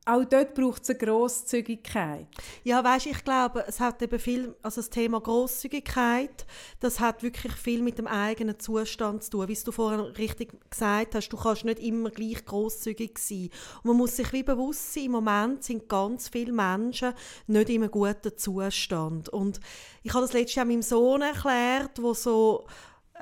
auch 0.05 0.25
dort 0.25 0.53
braucht 0.53 0.83
es 0.83 0.89
eine 0.89 0.99
Grosszügigkeit. 0.99 2.27
Ja, 2.63 2.83
weißt, 2.83 3.05
ich 3.05 3.23
glaube, 3.23 3.63
es 3.67 3.79
hat 3.79 4.01
eben 4.01 4.19
viel, 4.19 4.53
also 4.61 4.81
das 4.81 4.89
Thema 4.89 5.21
Grosszügigkeit, 5.21 6.45
das 6.81 6.99
hat 6.99 7.23
wirklich 7.23 7.53
viel 7.53 7.81
mit 7.81 7.97
dem 7.97 8.07
eigenen 8.07 8.59
Zustand 8.59 9.23
zu 9.23 9.31
tun. 9.31 9.47
Wie 9.47 9.57
du 9.63 9.71
vorhin 9.71 10.01
richtig 10.01 10.51
gesagt 10.69 11.15
hast, 11.15 11.29
du 11.29 11.37
kannst 11.37 11.63
nicht 11.63 11.79
immer 11.79 12.09
gleich 12.09 12.43
grosszügig 12.43 13.17
sein. 13.17 13.49
Und 13.77 13.85
man 13.85 13.97
muss 13.97 14.17
sich 14.17 14.33
wie 14.33 14.43
bewusst 14.43 14.93
sein, 14.93 15.05
im 15.05 15.11
Moment 15.13 15.63
sind 15.63 15.87
ganz 15.87 16.27
viele 16.27 16.51
Menschen 16.51 17.13
nicht 17.47 17.69
in 17.69 17.83
einem 17.83 17.91
guten 17.91 18.37
Zustand. 18.37 19.29
Und 19.29 19.61
ich 20.03 20.13
habe 20.13 20.25
das 20.25 20.33
letztes 20.33 20.55
Jahr 20.55 20.65
meinem 20.65 20.81
Sohn 20.81 21.21
erklärt, 21.21 22.01
wo 22.01 22.13
so 22.13 22.65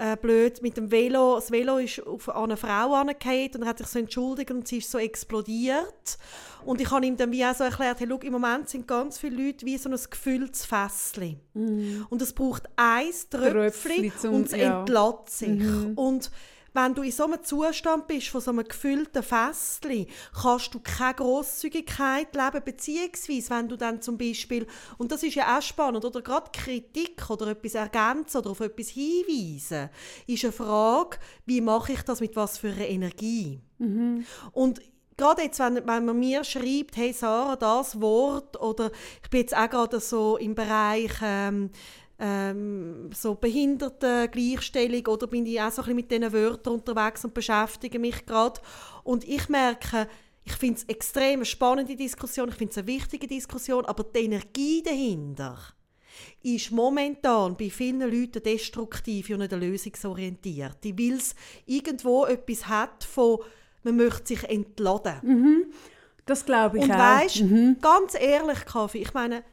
äh, 0.02 0.18
blöd 0.18 0.62
mit 0.64 0.78
dem 0.78 0.90
Velo. 0.90 1.36
Das 1.36 1.52
Velo 1.52 1.78
ist 1.78 2.06
auf 2.06 2.28
eine 2.30 2.58
Frau 2.58 2.96
angefallen 2.96 3.52
und 3.54 3.62
er 3.62 3.68
hat 3.68 3.78
sich 3.78 3.88
so 3.88 4.00
entschuldigt 4.00 4.50
und 4.50 4.68
sie 4.68 4.80
ist 4.80 4.90
so 4.90 4.98
explodiert. 4.98 6.18
Und 6.66 6.82
ich 6.82 6.90
habe 6.90 7.06
ihm 7.06 7.18
dann 7.18 7.32
wie 7.32 7.46
auch 7.46 7.54
so 7.54 7.64
erklärt, 7.64 8.00
hey, 8.00 8.08
schau, 8.10 8.18
im 8.18 8.34
Moment 8.34 8.70
sind 8.70 8.88
ganz 8.88 9.20
viele 9.20 9.44
Leute 9.44 9.66
wie 9.66 9.78
so 9.78 9.90
ein 9.90 9.98
gefülltes 10.10 10.66
Fässchen. 10.66 11.40
Mm. 11.54 12.04
Und 12.10 12.22
es 12.22 12.34
braucht 12.34 12.68
ein 12.76 13.12
Tröpfchen 13.30 14.12
und 14.32 14.48
es 14.48 14.52
ja. 14.54 14.80
entlädt 14.80 15.30
sich. 15.30 15.60
Mm. 15.60 15.94
Und 15.96 16.32
wenn 16.74 16.94
du 16.94 17.02
in 17.02 17.12
so 17.12 17.26
einem 17.26 17.44
Zustand 17.44 18.08
bist, 18.08 18.30
von 18.30 18.42
so 18.42 18.52
einem 18.52 18.64
gefüllten 18.64 19.24
Festli, 19.24 20.08
kannst 20.42 20.74
du 20.74 20.80
keine 20.80 21.16
Grosszügigkeit 21.16 22.34
leben, 22.34 22.64
beziehungsweise 22.64 23.50
wenn 23.50 23.70
du 23.70 23.76
dann 23.76 24.02
zum 24.02 24.18
Beispiel, 24.18 24.68
und 24.98 25.12
das 25.12 25.24
ist 25.24 25.36
ja 25.36 25.58
auch 25.58 25.62
spannend, 25.62 26.06
oder 26.06 26.22
gerade 26.22 26.52
Kritik 26.52 27.30
oder 27.30 27.48
etwas 27.48 27.76
ergänzen 27.76 28.38
oder 28.38 28.52
auf 28.52 28.60
etwas 28.60 28.90
hinweisen, 28.90 29.90
ist 30.28 30.44
eine 30.44 30.54
Frage, 30.54 31.18
wie 31.46 31.62
mache 31.62 31.94
ich 31.94 32.02
das 32.04 32.22
mit 32.22 32.36
was 32.36 32.58
für 32.58 32.70
einer 32.70 32.88
Energie? 32.88 33.60
Mhm. 33.78 34.26
Und 34.52 34.82
gerade 35.18 35.44
jetzt, 35.44 35.60
wenn, 35.60 35.76
wenn 35.76 36.06
man 36.06 36.20
mir 36.20 36.44
schreibt, 36.44 36.98
hey 36.98 37.14
Sarah, 37.14 37.56
das 37.56 38.02
Wort, 38.02 38.60
oder 38.60 38.92
ich 39.24 39.30
bin 39.30 39.42
jetzt 39.42 39.56
auch 39.56 39.70
gerade 39.70 40.00
so 40.00 40.38
im 40.38 40.56
Bereich 40.56 41.12
ähm, 41.22 41.70
ähm, 42.24 43.10
so 43.14 43.34
Behindertengleichstellung 43.34 45.08
oder 45.08 45.26
bin 45.26 45.46
ich 45.48 45.60
auch 45.60 45.72
so 45.72 45.82
ein 45.82 45.96
bisschen 45.96 45.96
mit 45.96 46.12
diesen 46.12 46.32
Wörtern 46.32 46.76
unterwegs 46.76 47.26
und 47.26 47.34
beschäftige 47.34 47.98
mich 47.98 48.26
gerade. 48.28 48.62
Und 49.04 49.28
ich 49.28 49.50
merke, 49.50 50.08
ich 50.44 50.54
finde 50.54 50.80
es 50.80 50.84
extrem 50.84 51.40
eine 51.40 51.46
spannende 51.46 51.96
Diskussion, 51.96 52.50
ich 52.50 52.56
finde 52.56 52.72
es 52.72 52.78
eine 52.78 52.88
wichtige 52.88 53.28
Diskussion, 53.28 53.86
aber 53.86 54.04
die 54.04 54.26
Energie 54.26 54.84
dahinter 54.84 55.58
ist 56.44 56.72
momentan 56.72 57.58
bei 57.58 57.72
vielen 57.72 58.02
Leuten 58.02 58.44
destruktiv 58.44 59.32
und 59.32 59.40
nicht 59.40 59.52
lösungsorientiert. 59.52 60.78
Die 60.84 60.96
will 60.96 61.16
es 61.16 61.34
irgendwo 61.66 62.26
etwas 62.26 62.68
hat 62.68 63.04
von 63.04 63.40
man 63.84 63.96
möchte 63.96 64.36
sich 64.36 64.44
entladen. 64.44 65.16
Mhm. 65.24 65.66
Das 66.28 66.46
glaube 66.46 66.78
ich 66.78 66.84
und 66.84 66.92
auch. 66.92 66.96
Und 66.96 67.02
weißt, 67.02 67.42
mhm. 67.42 67.78
ganz 67.82 68.14
ehrlich, 68.14 68.64
Kaffee, 68.66 69.00
ich 69.00 69.14
meine, 69.16 69.44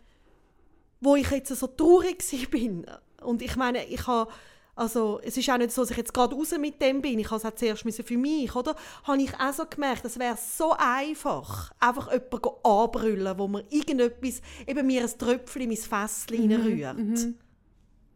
wo 1.01 1.17
ich 1.17 1.31
jetzt 1.31 1.55
so 1.55 1.67
traurig 1.67 2.19
bin 2.51 2.87
und 3.23 3.43
ich 3.43 3.57
meine, 3.57 3.85
ich 3.87 4.07
habe 4.07 4.31
Also 4.77 5.19
es 5.25 5.37
ist 5.37 5.51
auch 5.51 5.59
nicht 5.59 5.73
so, 5.73 5.83
dass 5.83 5.91
ich 5.91 5.97
jetzt 5.97 6.15
gerade 6.15 6.37
raus 6.37 6.55
mit 6.57 6.81
dem 6.81 7.03
bin. 7.03 7.19
Ich 7.19 7.31
habe 7.33 7.37
es 7.37 7.45
auch 7.45 7.55
zuerst 7.57 7.85
müssen 7.85 8.05
für 8.05 8.17
mich, 8.17 8.55
oder? 8.55 8.77
Habe 9.03 9.21
ich 9.21 9.35
auch 9.35 9.53
so 9.53 9.65
gemerkt, 9.67 10.05
es 10.05 10.19
wäre 10.21 10.37
so 10.37 10.73
einfach, 10.79 11.73
einfach 11.81 12.13
jemanden 12.13 12.49
anbrüllen, 12.63 13.39
wo 13.39 13.49
mir 13.49 13.65
irgendetwas, 13.71 14.41
eben 14.69 14.87
mir 14.87 15.03
ein 15.03 15.19
Tröpfchen 15.19 15.63
in 15.63 15.69
mein 15.71 15.77
Fässchen 15.77 16.53
reinrührt. 16.53 16.97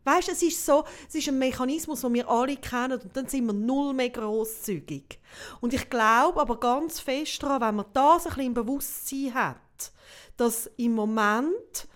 Weißt 0.04 0.28
du, 0.28 0.32
es 0.32 0.42
ist 0.42 0.64
so, 0.64 0.84
es 1.08 1.14
ist 1.16 1.28
ein 1.28 1.38
Mechanismus, 1.38 2.00
den 2.00 2.14
wir 2.14 2.28
alle 2.28 2.56
kennen 2.56 3.00
und 3.00 3.16
dann 3.16 3.26
sind 3.28 3.46
wir 3.46 3.52
null 3.52 3.92
mehr 3.92 4.10
grosszügig. 4.10 5.18
Und 5.60 5.74
ich 5.74 5.90
glaube 5.90 6.40
aber 6.40 6.58
ganz 6.60 7.00
fest 7.00 7.42
daran, 7.42 7.60
wenn 7.60 7.76
man 7.76 7.86
das 7.92 8.26
ein 8.26 8.30
bisschen 8.30 8.46
im 8.46 8.54
Bewusstsein 8.54 9.34
hat, 9.34 9.92
dass 10.36 10.70
im 10.76 10.94
Moment 10.94 11.88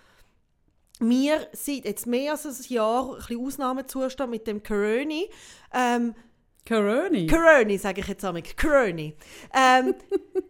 wir 0.99 1.47
seit 1.53 1.85
jetzt 1.85 2.07
mehr 2.07 2.31
als 2.31 2.45
ein 2.45 2.73
Jahr 2.73 3.11
ein 3.11 3.17
bisschen 3.17 3.45
Ausnahmezustand 3.45 4.31
mit 4.31 4.47
dem 4.47 4.63
Corona. 4.63 5.23
Ähm, 5.73 6.15
Corona? 6.67 7.27
Corona, 7.27 7.77
sage 7.77 8.01
ich 8.01 8.07
jetzt 8.07 8.25
einmal. 8.25 8.43
Corona. 8.59 9.11
Ähm, 9.53 9.95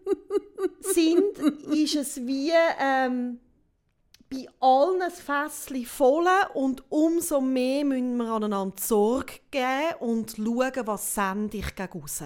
sind, 0.81 1.37
ist 1.73 1.95
es 1.95 2.17
wie 2.25 2.51
ähm, 2.79 3.39
bei 4.29 4.47
allen 4.59 5.01
ein 5.01 5.11
Fässchen 5.11 5.85
voll 5.85 6.27
und 6.53 6.83
umso 6.89 7.39
mehr 7.39 7.85
müssen 7.85 8.17
wir 8.17 8.25
aneinander 8.25 8.75
Sorge 8.79 9.39
geben 9.51 9.99
und 9.99 10.35
schauen, 10.35 10.87
was 10.87 11.13
sende 11.13 11.57
ich 11.57 11.75
gegen 11.75 11.99
raus. 11.99 12.23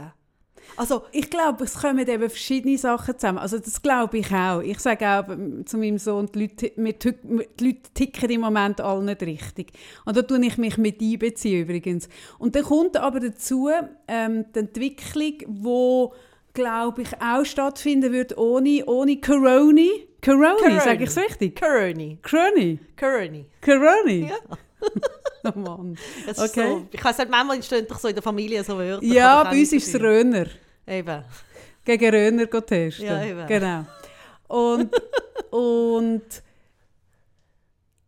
Also 0.77 1.03
ich 1.11 1.29
glaube, 1.29 1.65
es 1.65 1.75
kommen 1.75 2.07
eben 2.07 2.29
verschiedene 2.29 2.77
Sachen 2.77 3.17
zusammen. 3.17 3.37
Also 3.37 3.59
das 3.59 3.81
glaube 3.81 4.19
ich 4.19 4.31
auch. 4.31 4.61
Ich 4.61 4.79
sage 4.79 5.07
auch 5.07 5.29
ähm, 5.29 5.65
zu 5.65 5.77
meinem 5.77 5.97
Sohn, 5.97 6.29
die 6.33 6.39
Leute, 6.41 6.71
die 6.75 7.65
Leute 7.65 7.93
ticken 7.93 8.29
im 8.29 8.41
Moment 8.41 8.81
alle 8.81 9.03
nicht 9.03 9.21
richtig. 9.21 9.73
Und 10.05 10.17
da 10.17 10.21
tue 10.21 10.45
ich 10.45 10.57
mich 10.57 10.77
mit 10.77 11.01
einbeziehen 11.01 11.63
übrigens. 11.63 12.07
Und 12.37 12.55
dann 12.55 12.63
kommt 12.63 12.97
aber 12.97 13.19
dazu 13.19 13.69
ähm, 14.07 14.45
die 14.53 14.59
Entwicklung, 14.59 15.33
wo 15.47 16.13
glaube 16.53 17.03
ich 17.03 17.09
auch 17.21 17.45
stattfinden 17.45 18.11
wird 18.11 18.37
ohne, 18.37 18.85
ohne 18.85 19.19
Corona. 19.19 19.87
Corona, 20.23 20.79
sage 20.81 21.03
ich 21.03 21.09
es 21.09 21.17
richtig? 21.17 21.59
Corona. 21.59 22.17
Corona. 22.21 22.77
Corona. 22.99 23.43
Corona. 23.61 24.11
Ja. 24.11 24.37
oh 25.55 25.59
Mann. 25.59 25.97
Okay. 26.27 26.47
So, 26.47 26.87
ich 26.91 27.03
weiß 27.03 27.17
nicht, 27.17 27.31
manchmal 27.31 27.55
entstehen 27.57 27.85
doch 27.87 27.99
so 27.99 28.07
in 28.07 28.13
der 28.13 28.23
Familie 28.23 28.63
so 28.63 28.77
Wörter. 28.77 29.05
Ja, 29.05 29.43
bei 29.43 29.59
uns 29.59 29.73
ist 29.73 29.93
es 29.93 30.01
Röner. 30.01 30.47
Eben. 30.87 31.23
Gegen 31.83 32.09
Röner 32.09 32.49
testen. 32.49 33.05
Ja, 33.05 33.23
eben. 33.23 33.47
Genau. 33.47 33.85
Und, 34.47 34.91
und 35.51 36.23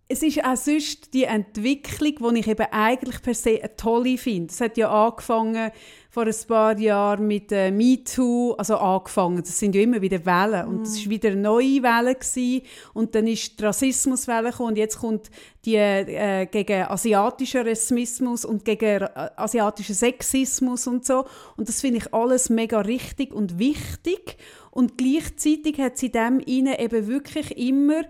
es 0.07 0.21
ist 0.21 0.43
auch 0.43 0.55
sonst 0.55 1.13
die 1.13 1.23
Entwicklung, 1.23 2.33
die 2.33 2.39
ich 2.41 2.47
eben 2.47 2.67
eigentlich 2.71 3.21
per 3.21 3.33
se 3.33 3.59
tolle 3.77 4.17
finde. 4.17 4.51
Es 4.51 4.61
hat 4.61 4.77
ja 4.77 4.91
angefangen 4.91 5.71
vor 6.13 6.27
ein 6.27 6.35
paar 6.47 6.77
Jahren 6.77 7.25
mit 7.25 7.51
äh, 7.51 7.71
MeToo, 7.71 8.51
also 8.51 8.77
angefangen, 8.77 9.37
das 9.37 9.57
sind 9.57 9.73
ja 9.73 9.81
immer 9.81 9.99
wieder 9.99 10.23
Wellen. 10.23 10.67
Und 10.67 10.81
das 10.81 11.03
war 11.03 11.09
wieder 11.09 11.31
eine 11.31 11.41
neue 11.41 11.81
Welle 11.81 12.13
gewesen. 12.13 12.61
und 12.93 13.15
dann 13.15 13.25
ist 13.25 13.59
die 13.59 13.63
Rassismuswelle 13.63 14.51
gekommen. 14.51 14.69
Und 14.69 14.77
jetzt 14.77 14.99
kommt 14.99 15.31
die 15.65 15.75
äh, 15.75 16.45
gegen 16.45 16.83
asiatischen 16.83 17.67
Rassismus 17.67 18.45
und 18.45 18.63
gegen 18.63 19.01
äh, 19.01 19.29
asiatischen 19.37 19.95
Sexismus 19.95 20.85
und 20.85 21.03
so. 21.03 21.25
Und 21.57 21.67
das 21.67 21.81
finde 21.81 21.97
ich 21.97 22.13
alles 22.13 22.51
mega 22.51 22.81
richtig 22.81 23.33
und 23.33 23.57
wichtig. 23.57 24.37
Und 24.69 24.99
gleichzeitig 24.99 25.79
hat 25.79 25.97
sie 25.97 26.11
dem 26.11 26.39
ihnen 26.45 26.75
eben 26.75 27.07
wirklich 27.07 27.57
immer 27.57 28.03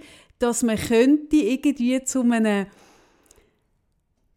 dass 0.44 0.62
man 0.62 0.76
könnte 0.78 1.38
irgendwie 1.38 2.04
zu 2.04 2.22
einem 2.22 2.66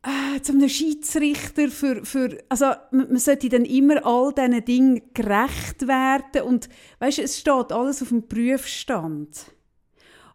äh, 0.07 0.41
zu 0.41 0.53
einem 0.53 0.69
Schiedsrichter 0.69 1.69
für, 1.69 2.05
für 2.05 2.39
also 2.49 2.67
man, 2.93 3.09
man 3.09 3.19
sollte 3.19 3.49
dann 3.49 3.65
immer 3.65 4.05
all 4.07 4.33
diesen 4.33 4.65
Dingen 4.65 5.03
gerecht 5.15 5.87
werden 5.89 6.43
und 6.47 6.69
weißt, 7.01 7.19
es 7.19 7.39
steht 7.39 7.73
alles 7.73 8.03
auf 8.03 8.09
dem 8.11 8.27
Prüfstand. 8.29 9.47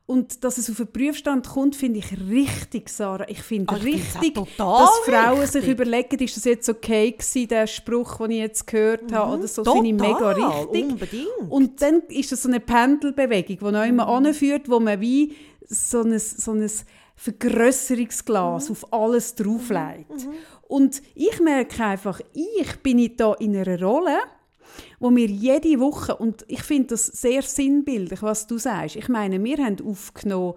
Und 0.07 0.43
dass 0.43 0.57
es 0.57 0.69
auf 0.69 0.76
den 0.76 0.91
Prüfstand 0.91 1.48
kommt, 1.48 1.73
finde 1.77 1.99
ich 1.99 2.11
richtig, 2.30 2.89
Sarah. 2.89 3.30
Ich 3.30 3.41
finde 3.43 3.72
Also, 3.73 3.88
ich 3.88 3.95
richtig, 3.95 4.34
dass 4.57 4.89
Frauen 5.06 5.45
sich 5.45 5.56
richtig. 5.56 5.69
überlegen, 5.69 6.19
ist 6.19 6.35
das 6.35 6.43
jetzt 6.43 6.68
okay 6.68 7.11
gewesen, 7.11 7.48
der 7.48 7.65
Spruch, 7.65 8.18
den 8.18 8.31
ich 8.31 8.39
jetzt 8.39 8.68
gehört 8.68 9.10
habe, 9.14 9.38
oder 9.38 9.48
so. 9.48 9.64
Das 9.64 9.72
finde 9.73 9.88
ich 9.89 9.95
mega 9.95 10.31
richtig. 10.31 10.84
Unbedingt. 10.84 11.27
Und 11.49 11.81
dann 11.81 12.02
ist 12.10 12.30
das 12.34 12.43
so 12.43 12.49
eine 12.49 12.60
Pendelbewegung, 12.60 13.57
die 13.60 13.72
noch 13.72 13.85
immer 13.85 14.06
Mhm. 14.19 14.26
anführt, 14.27 14.68
wo 14.68 14.81
man 14.81 14.99
wie 14.99 15.34
so 15.69 16.02
ein, 16.02 16.19
so 16.19 16.52
ein 16.52 16.69
Vergrößerungsglas 17.22 18.69
Mhm. 18.69 18.72
auf 18.72 18.93
alles 18.93 19.35
drauflegt. 19.35 20.27
Und 20.68 21.02
ich 21.14 21.39
merke 21.39 21.84
einfach, 21.84 22.19
ich 22.34 22.76
bin 22.77 23.15
da 23.15 23.34
in 23.34 23.56
einer 23.56 23.80
Rolle, 23.81 24.18
wo 24.99 25.14
wir 25.15 25.27
jede 25.27 25.80
Woche, 25.80 26.15
und 26.15 26.45
ich 26.48 26.64
finde 26.64 26.88
das 26.89 27.06
sehr 27.06 27.41
sinnbildlich, 27.41 28.23
was 28.23 28.48
du 28.48 28.57
sagst. 28.57 28.95
Ich 28.95 29.07
meine, 29.10 29.43
wir 29.43 29.57
haben 29.57 29.77
aufgenommen, 29.85 30.53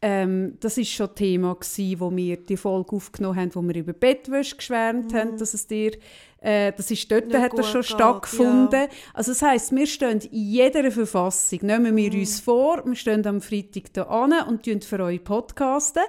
ähm, 0.00 0.56
das 0.60 0.78
ist 0.78 0.90
schon 0.90 1.14
Thema 1.14 1.54
gewesen, 1.54 2.00
wo 2.00 2.14
wir 2.14 2.36
die 2.36 2.56
Folge 2.56 2.96
aufgenommen 2.96 3.36
haben, 3.36 3.54
wo 3.54 3.62
wir 3.62 3.74
über 3.76 3.92
Bettwäsche 3.92 4.56
geschwärmt 4.56 5.12
haben, 5.12 5.36
dass 5.36 5.54
es 5.54 5.66
dir, 5.66 5.92
äh, 6.40 6.72
das 6.76 6.90
ist 6.90 7.10
dort. 7.10 7.26
Nicht 7.26 7.36
hat 7.38 7.58
das 7.58 7.66
schon 7.70 7.80
geht, 7.80 7.90
stattgefunden. 7.90 8.86
Also 9.12 9.32
das 9.32 9.42
heisst, 9.42 9.74
wir 9.74 9.86
stehen 9.86 10.20
in 10.20 10.28
jeder 10.50 10.90
Verfassung, 10.90 11.58
nehmen 11.62 11.96
wir 11.96 12.12
Mhm. 12.12 12.20
uns 12.20 12.40
vor, 12.40 12.82
wir 12.86 12.94
stehen 12.94 13.26
am 13.26 13.40
Freitag 13.40 13.92
da 13.92 14.02
an 14.04 14.32
und 14.48 14.62
tun 14.64 14.80
für 14.80 15.00
euch 15.00 15.22
podcasten. 15.24 16.02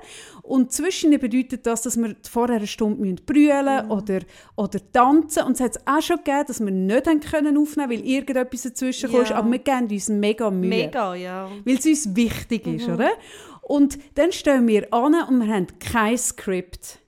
Und 0.43 0.71
zwischen 0.71 1.11
bedeutet 1.19 1.65
das, 1.65 1.81
dass 1.81 1.97
wir 1.97 2.15
vorher 2.29 2.57
eine 2.57 2.67
Stunde 2.67 3.01
müssen 3.01 3.25
brüllen 3.25 3.85
Mhm. 3.85 3.91
oder, 3.91 4.19
oder 4.55 4.79
tanzen. 4.91 5.43
Und 5.43 5.53
es 5.53 5.61
hat 5.61 5.75
es 5.77 5.87
auch 5.87 6.01
schon 6.01 6.17
gegeben, 6.17 6.43
dass 6.47 6.59
wir 6.59 6.71
nicht 6.71 7.07
haben 7.07 7.19
können 7.21 7.57
aufnehmen 7.57 7.89
weil 7.89 8.05
irgendetwas 8.05 8.61
dazwischen 8.63 9.11
Ja. 9.11 9.23
kam. 9.23 9.37
Aber 9.37 9.51
wir 9.51 9.59
geben 9.59 9.87
uns 9.89 10.09
mega 10.09 10.51
Mühe. 10.51 10.69
Mega, 10.69 11.15
ja. 11.15 11.49
Weil 11.65 11.75
es 11.77 11.85
uns 11.85 12.15
wichtig 12.15 12.67
ist, 12.67 12.87
Mhm. 12.87 12.93
oder? 12.93 13.09
Und 13.61 13.97
dann 14.15 14.31
stehen 14.31 14.67
wir 14.67 14.91
an 14.93 15.15
und 15.27 15.39
wir 15.45 15.53
haben 15.53 15.67
kein 15.79 16.17
Skript. 16.17 16.99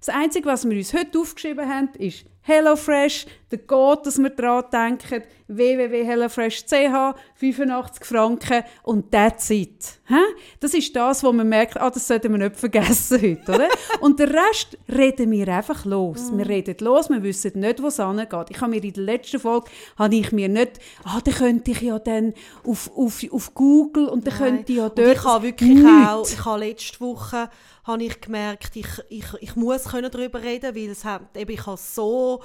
Das 0.00 0.08
Einzige, 0.14 0.46
was 0.46 0.68
wir 0.68 0.76
uns 0.76 0.92
heute 0.94 1.18
aufgeschrieben 1.18 1.68
haben, 1.68 1.88
ist 1.98 2.24
HelloFresh, 2.48 3.26
der 3.50 3.58
Code, 3.58 4.02
dass 4.04 4.18
wir 4.18 4.30
daran 4.30 4.64
denken, 4.72 5.22
www.hellofresh.ch, 5.48 7.14
85 7.34 8.04
Franken 8.04 8.62
und 8.82 9.10
that's 9.10 9.50
it. 9.50 10.00
Hä? 10.06 10.14
Das 10.60 10.72
ist 10.72 10.94
das, 10.96 11.22
wo 11.22 11.32
man 11.32 11.48
merkt, 11.48 11.78
ah, 11.78 11.90
das 11.90 12.06
sollten 12.06 12.32
wir 12.32 12.38
nicht 12.38 12.56
vergessen 12.56 13.20
heute, 13.20 13.52
oder? 13.52 13.68
und 14.00 14.18
den 14.18 14.30
Rest 14.30 14.78
reden 14.88 15.30
wir 15.30 15.48
einfach 15.48 15.84
los. 15.84 16.30
Wir 16.34 16.48
reden 16.48 16.76
los, 16.80 17.10
wir 17.10 17.22
wissen 17.22 17.60
nicht, 17.60 17.82
wo 17.82 17.88
es 17.88 18.00
angeht. 18.00 18.46
Ich 18.48 18.60
habe 18.60 18.70
mir 18.70 18.82
in 18.82 18.92
der 18.92 19.04
letzten 19.04 19.40
Folge, 19.40 19.70
habe 19.98 20.14
ich 20.16 20.32
mir 20.32 20.48
nicht, 20.48 20.72
ah, 21.04 21.20
dann 21.22 21.34
könnte 21.34 21.70
ich 21.70 21.82
ja 21.82 21.98
dann 21.98 22.32
auf, 22.64 22.90
auf, 22.96 23.24
auf 23.30 23.54
Google 23.54 24.08
und 24.08 24.26
dann 24.26 24.34
könnte 24.34 24.72
ich 24.72 24.78
ja 24.78 24.86
Und 24.86 24.98
dort... 24.98 25.16
ich 25.16 25.24
habe 25.24 25.44
wirklich 25.44 25.74
Nichts. 25.74 26.08
auch, 26.08 26.28
ich 26.28 26.44
habe 26.44 26.60
letzte 26.60 27.00
Woche 27.00 27.50
habe 27.88 28.04
ich 28.04 28.20
gemerkt, 28.20 28.76
ich, 28.76 28.86
ich, 29.08 29.24
ich 29.40 29.56
muss 29.56 29.84
können 29.84 30.10
darüber 30.10 30.40
reden, 30.42 30.76
weil 30.76 30.90
es 30.90 31.04
hat, 31.04 31.36
eben, 31.36 31.50
ich 31.50 31.66
habe 31.66 31.76
so 31.76 32.40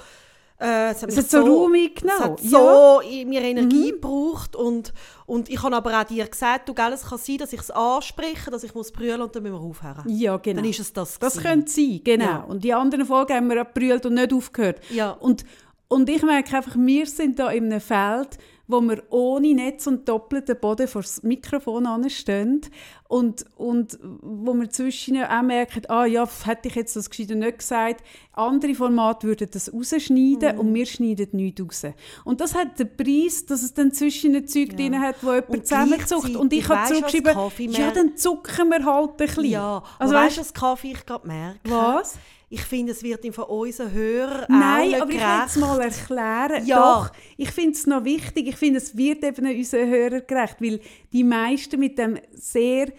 äh, 0.60 0.90
es 0.92 1.02
hat, 1.02 1.08
Es 1.10 1.16
hat 1.18 1.30
so 1.30 1.38
Raum 1.40 1.74
es 1.74 1.80
eingenommen. 1.88 2.22
hat 2.22 2.40
Ja. 2.42 2.50
so 2.50 3.00
in 3.00 3.28
mir 3.28 3.42
Energie 3.42 3.90
gebraucht 3.90 4.54
und, 4.56 4.92
und 5.26 5.48
ich 5.50 5.60
habe 5.62 5.74
aber 5.76 6.00
auch 6.00 6.04
dir 6.04 6.26
gesagt, 6.28 6.68
du, 6.68 6.74
gell, 6.74 6.92
es 6.92 7.02
kann 7.02 7.18
sein, 7.18 7.38
dass 7.38 7.52
ich 7.52 7.60
es 7.60 7.70
anspreche, 7.72 8.50
dass 8.52 8.62
ich 8.64 8.72
muss 8.74 8.90
brüllen 8.92 9.20
und 9.20 9.34
dann 9.34 9.42
müssen 9.42 9.54
wir 9.56 9.60
aufhören. 9.60 10.04
Ja, 10.08 10.36
genau. 10.36 10.60
Dann 10.62 10.70
ist 10.70 10.78
es 10.80 10.92
das 10.92 11.18
Das 11.18 11.34
gewesen. 11.34 11.46
könnte 11.48 11.70
sein, 11.72 12.00
genau. 12.04 12.24
Ja. 12.24 12.36
Und 12.48 12.62
die 12.64 12.72
anderen 12.72 13.04
Folgen 13.04 13.34
haben 13.34 13.48
wir 13.50 13.60
abbrüllt 13.60 14.06
und 14.06 14.14
nicht 14.14 14.32
aufgehört. 14.32 14.80
Ja. 14.90 15.10
Und, 15.10 15.44
und 15.88 16.08
ich 16.08 16.22
merke 16.22 16.56
einfach, 16.56 16.76
wir 16.78 17.06
sind 17.06 17.38
da 17.38 17.50
in 17.50 17.64
einem 17.64 17.80
Feld, 17.80 18.38
wo 18.66 18.80
wir 18.80 19.02
ohne 19.10 19.54
Netz 19.54 19.86
und 19.86 20.08
doppelten 20.08 20.56
Boden 20.58 20.88
vor 20.88 21.02
das 21.02 21.22
Mikrofon 21.22 21.86
anstehen 21.86 22.62
und, 23.08 23.44
und 23.56 23.98
wo 24.02 24.54
wir 24.54 24.70
zwischen 24.70 25.22
auch 25.22 25.42
merken, 25.42 25.82
ah 25.88 26.06
ja, 26.06 26.26
hätte 26.44 26.68
ich 26.68 26.74
jetzt 26.74 26.96
das 26.96 27.10
gescheiter 27.10 27.34
nicht 27.34 27.58
gesagt. 27.58 28.02
Andere 28.32 28.74
Formate 28.74 29.26
würden 29.26 29.48
das 29.52 29.72
rausschneiden 29.72 30.54
Mhm. 30.54 30.58
und 30.60 30.74
wir 30.74 30.86
schneiden 30.86 31.28
nichts 31.32 31.60
raus. 31.60 31.92
Und 32.24 32.40
das 32.40 32.54
hat 32.54 32.78
den 32.78 32.96
Preis, 32.96 33.44
dass 33.46 33.62
es 33.62 33.74
dann 33.74 33.92
zwischen 33.92 34.32
den 34.32 34.46
Zeug 34.46 34.70
Ja. 34.70 34.76
drin 34.76 34.98
hat, 35.00 35.16
wo 35.22 35.28
jemand 35.32 35.50
Und 35.50 35.66
zusammenzuckt. 35.66 36.34
Und 36.36 36.52
ich 36.52 36.68
habe 36.68 36.88
zurückgeschrieben, 36.88 37.72
ja, 37.72 37.90
dann 37.90 38.16
zucken 38.16 38.68
wir 38.70 38.84
halt 38.84 39.10
ein 39.10 39.16
bisschen. 39.18 39.44
Ja, 39.44 39.82
also 39.98 40.14
weißt 40.14 40.36
du, 40.38 40.40
was 40.40 40.54
Kaffee 40.54 40.92
ich 40.92 41.04
gerade 41.06 41.26
merke? 41.26 41.58
was? 41.64 42.18
Ich 42.54 42.62
finde, 42.62 42.92
es 42.92 43.02
wird 43.02 43.24
ihm 43.24 43.32
von 43.32 43.44
unseren 43.46 43.92
Hörern 43.92 44.46
Nein, 44.48 44.94
aber 44.94 45.10
ich 45.10 45.16
will 45.16 45.20
gerecht. 45.20 45.46
es 45.48 45.56
mal 45.56 45.80
erklären. 45.80 46.64
Ja. 46.66 46.76
Doch, 46.78 47.10
ich 47.36 47.50
finde 47.50 47.72
es 47.72 47.86
noch 47.86 48.04
wichtig. 48.04 48.46
Ich 48.48 48.56
finde, 48.56 48.78
es 48.78 48.96
wird 48.96 49.24
eben 49.24 49.44
unseren 49.46 49.88
Hörern 49.88 50.22
gerecht, 50.26 50.56
weil 50.60 50.80
die 51.12 51.24
meisten 51.24 51.80
mit 51.80 51.98
dem 51.98 52.18
sehr 52.32 52.92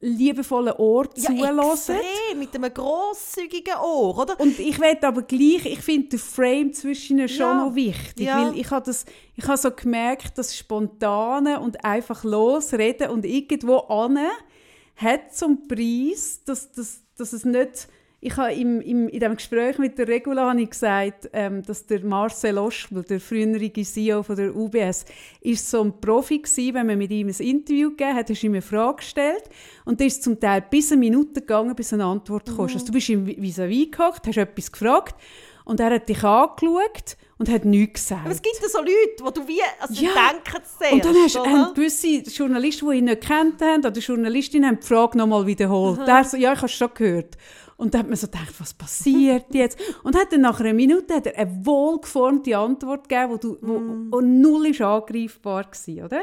liebevollen 0.00 0.74
Ohr 0.78 1.06
ja, 1.16 1.24
zuhören. 1.24 1.58
extrem, 1.72 2.38
mit 2.38 2.54
einem 2.54 2.72
grosszügigen 2.72 3.74
Ohr, 3.82 4.18
oder? 4.18 4.38
Und 4.40 4.58
ich 4.58 4.78
will 4.80 4.96
aber 5.02 5.22
gleich, 5.22 5.64
ich 5.66 5.80
finde 5.80 6.08
den 6.10 6.18
Frame 6.18 6.72
zwischen 6.72 7.18
ihnen 7.18 7.28
schon 7.28 7.38
Ja. 7.58 7.64
noch 7.66 7.74
wichtig, 7.74 8.26
Ja. 8.26 8.46
weil 8.50 8.58
ich 8.58 8.70
habe 8.70 8.86
das, 8.86 9.04
ich 9.34 9.44
habe 9.46 9.56
so 9.58 9.70
gemerkt, 9.70 10.38
dass 10.38 10.56
spontane 10.56 11.58
und 11.60 11.84
einfach 11.84 12.22
losreden 12.24 13.10
und 13.10 13.24
irgendwo 13.24 13.78
ane 13.88 14.28
hat 14.96 15.34
zum 15.34 15.66
Preis, 15.68 16.42
dass, 16.44 16.70
dass, 16.72 17.02
dass 17.16 17.32
es 17.32 17.44
nicht 17.44 17.88
ich 18.20 18.36
habe 18.36 18.52
im, 18.52 18.80
im, 18.80 19.08
in 19.08 19.20
dem 19.20 19.36
Gespräch 19.36 19.78
mit 19.78 19.96
der 19.96 20.08
Regula 20.08 20.48
habe 20.48 20.60
ich 20.60 20.70
gesagt, 20.70 21.30
ähm, 21.32 21.62
dass 21.62 21.86
der 21.86 22.04
Marcel 22.04 22.58
Oschwell, 22.58 23.04
der 23.04 23.20
frühere 23.20 23.72
CEO 23.72 24.24
von 24.24 24.34
der 24.34 24.56
UBS, 24.56 25.04
ist 25.40 25.70
so 25.70 25.82
ein 25.82 26.00
Profi 26.00 26.38
gewesen, 26.38 26.74
wenn 26.74 26.86
man 26.88 26.98
mit 26.98 27.12
ihm 27.12 27.28
ein 27.28 27.34
Interview 27.34 27.90
gegeben 27.90 28.16
hat, 28.16 28.28
hast 28.28 28.42
du 28.42 28.46
ihm 28.46 28.54
eine 28.54 28.62
Frage 28.62 28.96
gestellt 28.96 29.44
und 29.84 30.00
der 30.00 30.08
ist 30.08 30.24
zum 30.24 30.40
Teil 30.40 30.64
bis 30.68 30.90
eine 30.90 30.98
Minute 30.98 31.40
gegangen, 31.40 31.76
bis 31.76 31.92
eine 31.92 32.06
Antwort 32.06 32.46
kam. 32.46 32.56
Mhm. 32.56 32.72
Also 32.72 32.86
du 32.86 32.92
bist 32.92 33.08
ihm 33.08 33.24
vis-à-vis 33.24 33.92
gehockt, 33.92 34.26
hast 34.26 34.36
etwas 34.36 34.72
gefragt 34.72 35.14
und 35.64 35.78
er 35.78 35.94
hat 35.94 36.08
dich 36.08 36.24
angeschaut 36.24 37.16
und 37.38 37.48
hat 37.48 37.64
nichts 37.64 38.02
gesagt. 38.02 38.22
Aber 38.24 38.32
es 38.32 38.42
gibt 38.42 38.56
ja 38.60 38.68
so 38.68 38.78
Leute, 38.78 39.22
wo 39.22 39.30
du 39.30 39.46
wie, 39.46 39.60
also 39.78 40.02
ja. 40.02 40.10
denken 40.10 40.64
zuerst, 40.76 40.92
Und 40.92 41.04
dann 41.04 41.14
hast 41.22 41.36
du 41.36 41.74
gewisse 41.74 42.08
Journalisten, 42.30 42.90
die 42.90 42.96
ihn 42.96 43.04
nicht 43.04 43.20
kennt 43.20 43.62
haben, 43.62 43.86
oder 43.86 44.00
Journalistinnen 44.00 44.68
haben 44.68 44.80
die 44.80 44.86
Frage 44.86 45.16
nochmal 45.16 45.46
wiederholt. 45.46 46.00
Der 46.04 46.24
so, 46.24 46.36
ja, 46.36 46.52
ich 46.52 46.58
habe 46.58 46.66
es 46.66 46.72
schon 46.72 46.90
gehört. 46.94 47.36
Und 47.78 47.94
dann 47.94 48.00
hat 48.00 48.08
man 48.08 48.16
so 48.16 48.26
gedacht, 48.26 48.54
was 48.58 48.74
passiert 48.74 49.54
jetzt? 49.54 49.78
Und 50.02 50.16
hat 50.16 50.32
dann 50.32 50.40
nach 50.40 50.58
einer 50.58 50.74
Minute 50.74 51.14
hat 51.14 51.26
er 51.26 51.38
eine 51.38 51.64
wohlgeformte 51.64 52.58
Antwort 52.58 53.08
gegeben, 53.08 53.32
wo, 53.32 53.36
du, 53.36 53.56
wo, 53.62 53.78
mm. 53.78 54.08
wo 54.10 54.20
null 54.20 54.66
ist 54.66 54.80
angreifbar 54.80 55.64
war, 55.64 56.04
oder? 56.04 56.22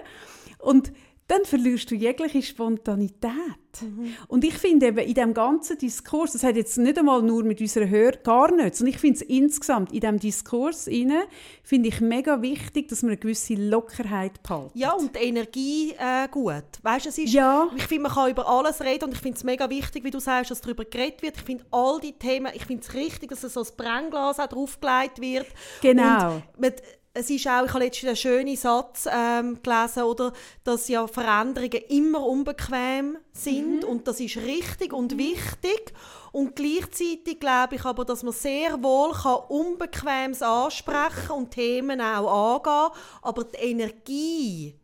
Und 0.59 0.91
dann 1.27 1.43
verlierst 1.43 1.89
du 1.89 1.95
jegliche 1.95 2.41
Spontanität. 2.43 3.33
Mhm. 3.81 4.13
Und 4.27 4.43
ich 4.43 4.53
finde 4.53 4.87
eben 4.87 4.99
in 4.99 5.13
diesem 5.13 5.33
ganzen 5.33 5.77
Diskurs, 5.77 6.33
das 6.33 6.43
hat 6.43 6.55
jetzt 6.55 6.77
nicht 6.77 6.97
einmal 6.97 7.21
nur 7.23 7.43
mit 7.43 7.59
unserer 7.59 7.89
Hör 7.89 8.11
gar 8.11 8.53
nichts, 8.53 8.79
und 8.81 8.87
ich 8.87 8.97
finde 8.97 9.15
es 9.17 9.21
insgesamt 9.23 9.91
in 9.91 10.01
diesem 10.01 10.19
Diskurs 10.19 10.87
inne 10.87 11.23
finde 11.63 11.89
ich 11.89 11.99
mega 11.99 12.41
wichtig, 12.41 12.87
dass 12.89 13.01
man 13.01 13.11
eine 13.11 13.17
gewisse 13.17 13.55
Lockerheit 13.55 14.41
behalten. 14.43 14.77
Ja, 14.77 14.93
und 14.93 15.19
Energie 15.19 15.93
äh, 15.97 16.27
gut. 16.29 16.63
Weißt, 16.83 17.07
es 17.07 17.17
ist, 17.17 17.33
ja. 17.33 17.69
Ich 17.75 17.83
finde, 17.83 18.03
man 18.03 18.11
kann 18.11 18.29
über 18.29 18.47
alles 18.47 18.81
reden 18.81 19.05
und 19.05 19.13
ich 19.13 19.19
finde 19.19 19.37
es 19.37 19.43
mega 19.43 19.69
wichtig, 19.69 20.03
wie 20.03 20.11
du 20.11 20.19
sagst, 20.19 20.51
dass 20.51 20.61
darüber 20.61 20.85
geredet 20.85 21.23
wird. 21.23 21.37
Ich 21.37 21.43
finde 21.43 21.65
all 21.71 21.99
die 21.99 22.13
Themen, 22.13 22.51
ich 22.53 22.65
finde 22.65 22.83
es 22.83 22.93
richtig, 22.93 23.29
dass 23.29 23.41
so 23.41 23.61
ein 23.61 23.67
Brennglas 23.75 24.39
auch 24.39 24.47
draufgelegt 24.47 25.19
wird. 25.19 25.47
Genau. 25.81 26.35
Und 26.35 26.59
mit, 26.59 26.81
es 27.17 27.29
ist 27.29 27.47
auch, 27.47 27.65
ich 27.65 27.73
habe 27.73 27.85
letztens 27.85 28.09
einen 28.09 28.15
schönen 28.17 28.55
Satz 28.57 29.07
ähm, 29.09 29.59
gelesen, 29.63 30.03
oder, 30.03 30.33
dass 30.65 30.89
ja 30.89 31.07
Veränderungen 31.07 31.81
immer 31.87 32.21
unbequem 32.21 33.17
sind 33.31 33.83
mhm. 33.83 33.89
und 33.89 34.07
das 34.07 34.19
ist 34.19 34.37
richtig 34.37 34.91
und 34.91 35.13
mhm. 35.13 35.19
wichtig. 35.19 35.93
Und 36.33 36.57
gleichzeitig 36.57 37.39
glaube 37.39 37.75
ich 37.75 37.85
aber, 37.85 38.03
dass 38.03 38.21
man 38.21 38.33
sehr 38.33 38.83
wohl 38.83 39.13
kann 39.13 39.37
Unbequemes 39.47 40.41
ansprechen 40.41 41.31
und 41.31 41.51
Themen 41.51 42.01
auch 42.01 42.55
angehen, 42.55 43.01
aber 43.21 43.45
die 43.45 43.57
Energie, 43.59 44.75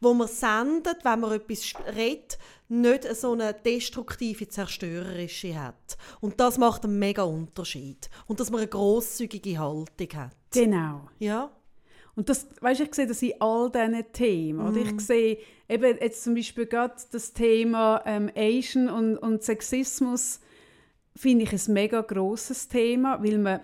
wo 0.00 0.14
man 0.14 0.28
sendet, 0.28 1.04
wenn 1.04 1.20
man 1.20 1.32
etwas 1.32 1.74
redet, 1.94 2.38
nicht 2.68 3.04
so 3.14 3.32
eine 3.32 3.52
destruktive, 3.52 4.48
zerstörerische 4.48 5.60
hat. 5.60 5.98
Und 6.20 6.40
das 6.40 6.56
macht 6.56 6.84
einen 6.84 6.98
mega 6.98 7.22
Unterschied. 7.22 8.08
Und 8.26 8.40
dass 8.40 8.50
man 8.50 8.60
eine 8.60 8.68
grosszügige 8.68 9.58
Haltung 9.58 10.08
hat. 10.14 10.34
Genau. 10.50 11.08
Ja. 11.18 11.50
Und 12.16 12.30
das, 12.30 12.48
weißt, 12.60 12.80
ich 12.80 12.94
sehe 12.94 13.06
das 13.06 13.22
in 13.22 13.34
all 13.40 13.70
diesen 13.70 14.12
Themen. 14.12 14.72
Mm. 14.72 14.76
Ich 14.78 14.92
mhm. 14.92 14.98
sehe 14.98 15.38
eben 15.68 15.98
jetzt 16.00 16.24
zum 16.24 16.34
Beispiel 16.34 16.66
gerade 16.66 16.94
das 17.12 17.32
Thema 17.34 18.02
ähm, 18.06 18.30
Asian 18.34 18.88
und, 18.88 19.18
und 19.18 19.42
Sexismus 19.42 20.40
finde 21.14 21.44
ich 21.44 21.52
ein 21.52 21.72
mega 21.72 22.00
grosses 22.00 22.68
Thema, 22.68 23.22
weil 23.22 23.38
man 23.38 23.60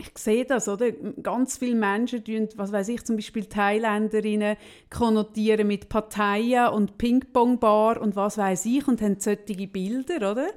ich 0.00 0.16
sehe 0.16 0.46
das, 0.46 0.66
oder? 0.66 0.90
Ganz 0.92 1.58
viele 1.58 1.74
Menschen 1.74 2.24
tun, 2.24 2.48
was 2.56 2.72
weiß 2.72 2.88
ich, 2.88 3.04
zum 3.04 3.16
Beispiel 3.16 3.44
Thailänderinnen 3.44 4.56
konnotieren 4.88 5.66
mit 5.66 5.88
Parteien 5.90 6.68
und 6.68 6.96
Ping-Pong-Bar 6.96 8.00
und 8.00 8.16
was 8.16 8.38
weiß 8.38 8.64
ich 8.64 8.88
und 8.88 9.02
haben 9.02 9.20
solche 9.20 9.66
Bilder, 9.66 10.32
oder? 10.32 10.48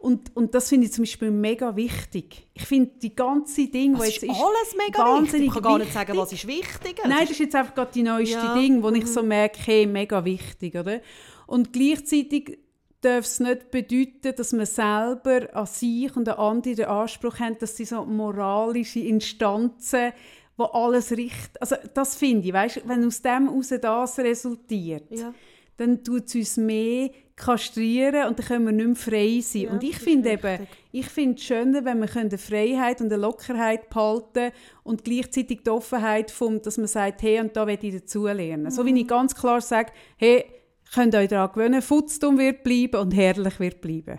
Und, 0.00 0.34
und 0.34 0.54
das 0.54 0.70
finde 0.70 0.86
ich 0.86 0.94
zum 0.94 1.02
Beispiel 1.02 1.30
mega 1.30 1.76
wichtig. 1.76 2.48
Ich 2.54 2.64
finde 2.64 2.90
die 3.02 3.14
ganze 3.14 3.66
Ding, 3.66 3.98
was 3.98 4.06
jetzt 4.06 4.22
ist, 4.22 4.30
alles 4.30 4.74
mega 4.74 5.20
wichtig. 5.20 5.42
Ich 5.42 5.52
kann 5.52 5.62
gar 5.62 5.78
nicht 5.78 5.92
sagen, 5.92 6.16
was 6.16 6.32
ist 6.32 6.46
wichtig. 6.46 7.02
Nein, 7.04 7.18
das 7.20 7.32
ist 7.32 7.38
jetzt 7.38 7.54
einfach 7.54 7.74
gerade 7.74 7.92
die 7.92 8.02
neueste 8.02 8.34
ja. 8.38 8.54
Ding, 8.54 8.82
wo 8.82 8.88
ich 8.88 9.06
so 9.06 9.20
mhm. 9.22 9.28
merke, 9.28 9.58
hey, 9.62 9.86
mega 9.86 10.24
wichtig, 10.24 10.74
oder? 10.74 11.02
Und 11.46 11.74
gleichzeitig 11.74 12.60
darf 13.02 13.26
es 13.26 13.40
nicht 13.40 13.70
bedeuten, 13.70 14.34
dass 14.34 14.52
man 14.54 14.64
selber 14.64 15.54
an 15.54 15.66
sich 15.66 16.16
und 16.16 16.26
an 16.30 16.38
andere 16.38 16.74
den 16.76 16.86
Anspruch 16.86 17.38
hat, 17.38 17.60
dass 17.60 17.76
sie 17.76 17.84
so 17.84 18.02
moralische 18.06 19.00
Instanzen 19.00 20.12
wo 20.56 20.64
alles 20.66 21.10
richtet. 21.12 21.60
Also 21.60 21.76
das 21.94 22.14
finde 22.16 22.46
ich, 22.46 22.52
weißt, 22.52 22.82
wenn 22.86 23.04
aus 23.06 23.22
dem 23.22 23.48
heraus 23.48 23.68
das 23.80 24.18
resultiert, 24.18 25.10
ja. 25.10 25.32
Dann 25.80 26.04
tut 26.04 26.26
es 26.26 26.34
uns 26.34 26.56
mehr 26.58 27.10
kastrieren 27.36 28.28
und 28.28 28.38
dann 28.38 28.46
können 28.46 28.66
wir 28.66 28.72
nicht 28.72 28.86
mehr 28.86 28.96
frei 28.96 29.40
sein. 29.40 29.62
Ja, 29.62 29.70
und 29.70 29.82
ich 29.82 29.96
finde 29.96 30.32
eben, 30.32 30.66
ich 30.92 31.06
finde 31.06 31.36
es 31.36 31.42
schöner, 31.42 31.82
wenn 31.86 32.00
wir 32.00 32.16
eine 32.16 32.36
Freiheit 32.36 33.00
und 33.00 33.10
eine 33.10 33.22
Lockerheit 33.22 33.88
behalten 33.88 34.52
und 34.82 35.04
gleichzeitig 35.04 35.62
die 35.64 35.70
Offenheit, 35.70 36.30
vom, 36.30 36.60
dass 36.60 36.76
man 36.76 36.86
sagt, 36.86 37.22
hey, 37.22 37.40
und 37.40 37.56
da 37.56 37.66
will 37.66 37.78
ich 37.80 37.94
dazulernen. 37.94 38.64
Mhm. 38.64 38.70
So 38.70 38.84
wie 38.84 39.00
ich 39.00 39.08
ganz 39.08 39.34
klar 39.34 39.62
sage, 39.62 39.90
hey, 40.18 40.44
könnt 40.92 41.14
euch 41.14 41.28
daran 41.28 41.52
gewöhnen, 41.54 41.80
Futztum 41.80 42.36
wird 42.36 42.62
bleiben 42.62 43.00
und 43.00 43.12
herrlich 43.12 43.58
wird 43.58 43.80
bleiben. 43.80 44.18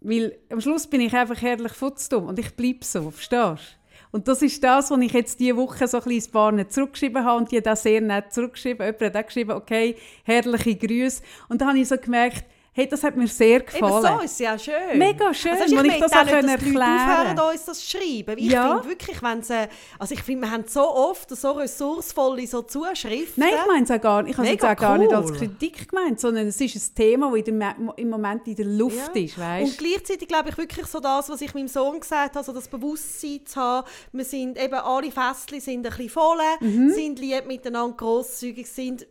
Weil 0.00 0.36
am 0.50 0.60
Schluss 0.60 0.88
bin 0.88 1.00
ich 1.00 1.14
einfach 1.14 1.40
herrlich 1.40 1.72
futzdumm 1.72 2.26
und 2.26 2.40
ich 2.40 2.56
bleibe 2.56 2.84
so, 2.84 3.12
verstehst? 3.12 3.77
Und 4.10 4.28
das 4.28 4.42
ist 4.42 4.62
das, 4.64 4.90
was 4.90 5.00
ich 5.00 5.12
jetzt 5.12 5.38
diese 5.40 5.56
Woche 5.56 5.86
so 5.86 5.98
ein 5.98 6.04
bisschen 6.04 6.32
Paar 6.32 6.68
zurückgeschrieben 6.68 7.24
habe 7.24 7.38
und 7.38 7.52
die 7.52 7.60
das 7.60 7.82
sehr 7.82 8.00
nett 8.00 8.32
zurückgeschrieben. 8.32 8.86
Jemand 8.86 9.02
hat 9.02 9.16
auch 9.16 9.26
geschrieben, 9.26 9.50
okay, 9.50 9.96
herrliche 10.24 10.76
Grüße. 10.76 11.22
Und 11.48 11.60
dann 11.60 11.68
habe 11.68 11.78
ich 11.78 11.88
so 11.88 11.96
gemerkt, 11.96 12.44
Hey, 12.78 12.88
das 12.88 13.02
hat 13.02 13.16
mir 13.16 13.26
sehr 13.26 13.58
gefallen. 13.58 14.06
Eben 14.06 14.18
so 14.18 14.24
ist 14.24 14.38
ja 14.38 14.56
schön. 14.56 14.98
Mega 14.98 15.34
schön, 15.34 15.50
also, 15.50 15.64
ich, 15.64 15.94
ich 15.94 15.98
das 15.98 16.12
auch 16.12 16.24
können 16.24 16.48
erklären 16.48 16.74
können. 16.76 17.34
Die 17.34 17.42
uns 17.42 17.64
das 17.64 17.84
schreiben. 17.84 18.38
Ich 18.38 18.52
ja. 18.52 18.76
finde 18.76 18.88
wirklich, 18.88 19.20
wenn 19.20 19.42
sie, 19.42 19.68
also 19.98 20.14
ich 20.14 20.22
finde, 20.22 20.46
wir 20.46 20.52
haben 20.52 20.64
so 20.64 20.82
oft 20.82 21.28
so 21.28 21.50
ressourcevolle 21.50 22.46
so 22.46 22.62
Zuschriften. 22.62 23.42
Nein, 23.42 23.54
ich 23.60 23.66
meine 23.66 23.82
es 23.82 23.90
auch 23.90 24.00
gar 24.00 24.22
nicht. 24.22 24.30
Ich 24.30 24.38
habe 24.38 24.56
es 24.56 24.62
auch 24.62 24.76
gar 24.76 24.96
nicht 24.96 25.12
als 25.12 25.32
Kritik 25.32 25.88
gemeint, 25.88 26.20
sondern 26.20 26.46
es 26.46 26.60
ist 26.60 26.76
ein 26.76 26.94
Thema, 26.94 27.32
das 27.36 27.48
im 27.96 28.08
Moment 28.10 28.46
in 28.46 28.54
der 28.54 28.66
Luft 28.66 29.16
ja. 29.16 29.22
ist, 29.24 29.36
weißt? 29.36 29.72
Und 29.72 29.78
gleichzeitig 29.78 30.28
glaube 30.28 30.50
ich 30.50 30.56
wirklich 30.56 30.86
so 30.86 31.00
das, 31.00 31.28
was 31.28 31.40
ich 31.40 31.52
meinem 31.54 31.66
Sohn 31.66 31.98
gesagt 31.98 32.36
habe, 32.36 32.44
so 32.44 32.52
das 32.52 32.68
Bewusstsein 32.68 33.40
zu 33.44 33.56
haben, 33.56 33.88
wir 34.12 34.24
sind 34.24 34.56
eben 34.56 34.74
alle 34.74 35.10
Festchen 35.10 35.60
sind 35.60 35.84
ein 35.84 35.90
bisschen 35.90 36.10
voll, 36.10 36.38
mhm. 36.60 36.90
sind 36.90 37.18
lieb 37.18 37.44
miteinander, 37.48 37.96
grosszügig, 37.96 38.68
sind 38.68 39.04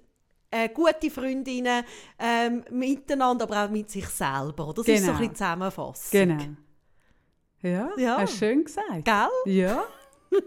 äh, 0.51 0.69
gute 0.69 1.09
Freundinnen 1.09 1.83
ähm, 2.19 2.63
miteinander, 2.71 3.43
aber 3.43 3.65
auch 3.65 3.69
mit 3.69 3.89
sich 3.89 4.07
selber. 4.07 4.73
Das 4.75 4.85
genau. 4.85 4.97
ist 4.97 5.05
so 5.05 5.11
ein 5.11 5.17
genau. 5.17 5.17
bisschen 5.17 5.35
Zusammenfassung. 5.35 6.11
Genau. 6.11 6.43
Ja, 7.61 7.89
ja. 7.97 8.17
hast 8.17 8.33
du 8.33 8.37
schön 8.37 8.63
gesagt. 8.63 9.05
Gell? 9.05 9.53
Ja. 9.53 9.83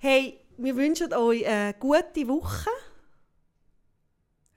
hey, 0.00 0.40
wir 0.56 0.76
wünschen 0.76 1.12
euch 1.12 1.46
eine 1.46 1.74
gute 1.74 2.28
Woche. 2.28 2.70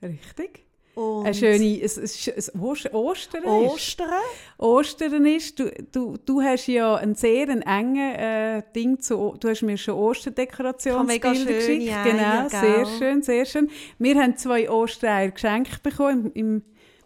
Richtig. 0.02 0.67
Und 0.98 1.26
eine 1.26 1.34
schöne 1.36 1.80
es, 1.80 1.96
es, 1.96 2.28
es, 2.28 2.56
Ostern 2.56 3.46
Ostern. 3.46 4.10
Ostern 4.58 5.26
ist, 5.28 5.60
du, 5.60 5.72
du, 5.92 6.18
du 6.18 6.42
hast 6.42 6.66
ja 6.66 6.96
ein 6.96 7.14
sehr 7.14 7.50
engen 7.50 8.16
äh, 8.16 8.64
Ding 8.76 9.00
zu, 9.00 9.36
du 9.40 9.48
hast 9.48 9.62
mir 9.62 9.78
schon 9.78 9.94
Osterdekorationsbilder 9.94 11.54
geschickt. 11.54 11.84
Ja, 11.84 12.02
genau, 12.04 12.20
ja, 12.20 12.50
sehr 12.50 12.86
schön, 12.98 13.22
sehr 13.22 13.46
schön. 13.46 13.70
Wir 14.00 14.20
haben 14.20 14.38
zwei 14.38 14.68
Ostereier 14.72 15.30
geschenkt 15.30 15.84
bekommen 15.84 16.32
im, 16.32 16.56
im 16.56 16.64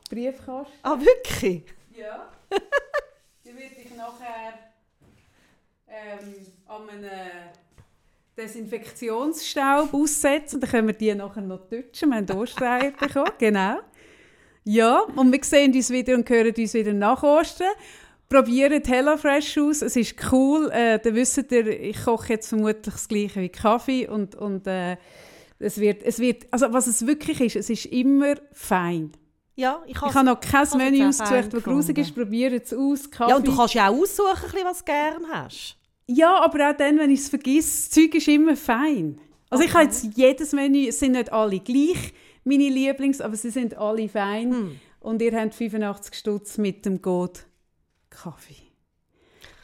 Briefkasten. 0.10 0.72
Ah, 0.84 0.98
wirklich? 0.98 1.66
Ja. 1.94 2.30
Die 3.44 3.50
werde 3.50 3.76
ich 3.78 3.94
nachher 3.94 4.54
ähm, 5.90 6.34
an 6.66 6.90
einem 6.90 7.52
Desinfektionsstaub 8.42 9.94
aussetzen. 9.94 10.60
Dann 10.60 10.70
können 10.70 10.88
wir 10.88 10.94
die 10.94 11.14
nachher 11.14 11.42
noch 11.42 11.68
touchen. 11.70 12.10
Wir 12.10 12.16
haben 12.16 12.32
Ostereier 12.32 12.92
bekommen. 13.00 13.32
Genau. 13.38 13.78
Ja, 14.64 15.02
und 15.16 15.32
wir 15.32 15.44
sehen 15.44 15.74
uns 15.74 15.90
wieder 15.90 16.16
und 16.16 16.30
hören 16.30 16.54
uns 16.56 16.74
wieder 16.74 16.94
nach 16.94 17.24
Ostern. 17.24 17.72
Probiert 18.30 18.88
HelloFresh 18.88 19.58
aus, 19.58 19.82
es 19.82 19.96
ist 19.96 20.16
cool. 20.32 20.70
Äh, 20.72 21.00
dann 21.00 21.16
wisst 21.16 21.52
ihr, 21.52 21.68
ich 21.68 22.06
koche 22.06 22.34
jetzt 22.34 22.48
vermutlich 22.48 22.94
das 22.94 23.08
gleiche 23.08 23.42
wie 23.42 23.50
Kaffee 23.50 24.08
und, 24.08 24.36
und 24.36 24.68
äh, 24.68 24.96
es 25.60 25.80
wird, 25.80 26.02
es 26.04 26.20
wird, 26.20 26.48
also 26.50 26.72
was 26.72 26.88
es 26.88 27.06
wirklich 27.06 27.42
ist, 27.42 27.56
es 27.58 27.70
ist 27.70 27.88
immer 27.88 28.36
fein. 28.54 29.12
Ja, 29.56 29.84
ich, 29.86 29.96
ich 29.96 30.02
habe 30.02 30.24
noch 30.24 30.40
kein 30.40 30.68
Menü 30.78 31.08
ausgesucht, 31.08 31.54
das 31.54 31.64
grusig 31.64 31.98
ist. 31.98 32.16
Probiert 32.16 32.66
es 32.66 32.74
aus. 32.74 33.12
Kaffee. 33.12 33.32
Ja, 33.32 33.36
und 33.36 33.48
du 33.48 33.56
kannst 33.56 33.74
ja 33.74 33.90
auch 33.90 34.02
aussuchen, 34.02 34.60
was 34.64 34.80
du 34.80 34.86
gerne 34.86 35.28
hast. 35.30 35.78
Ja, 36.14 36.42
aber 36.44 36.70
auch 36.70 36.78
dann, 36.78 36.98
wenn 36.98 37.10
ich 37.10 37.22
es 37.22 37.30
vergesse, 37.30 37.70
das 37.70 37.90
Zeug 37.90 38.16
ist 38.16 38.28
immer 38.28 38.58
fein. 38.58 39.20
Also 39.50 39.64
okay. 39.64 39.70
ich 39.70 39.74
habe 39.76 39.86
jetzt 39.86 40.18
jedes 40.18 40.52
Menü, 40.54 40.88
es 40.88 41.00
sind 41.00 41.14
nicht 41.14 41.32
alle 41.32 41.60
gleich, 41.60 42.14
meine 42.44 42.70
Lieblings, 42.70 43.22
aber 43.22 43.36
sie 43.36 43.50
sind 43.50 43.78
alle 43.78 44.10
fein. 44.10 44.52
Hm. 44.52 44.80
Und 45.00 45.22
ihr 45.22 45.40
habt 45.40 45.56
85 45.56 46.14
Stutz 46.16 46.58
mit 46.58 46.86
dem 46.86 47.02
Code 47.02 47.40
Kaffee. 48.10 48.56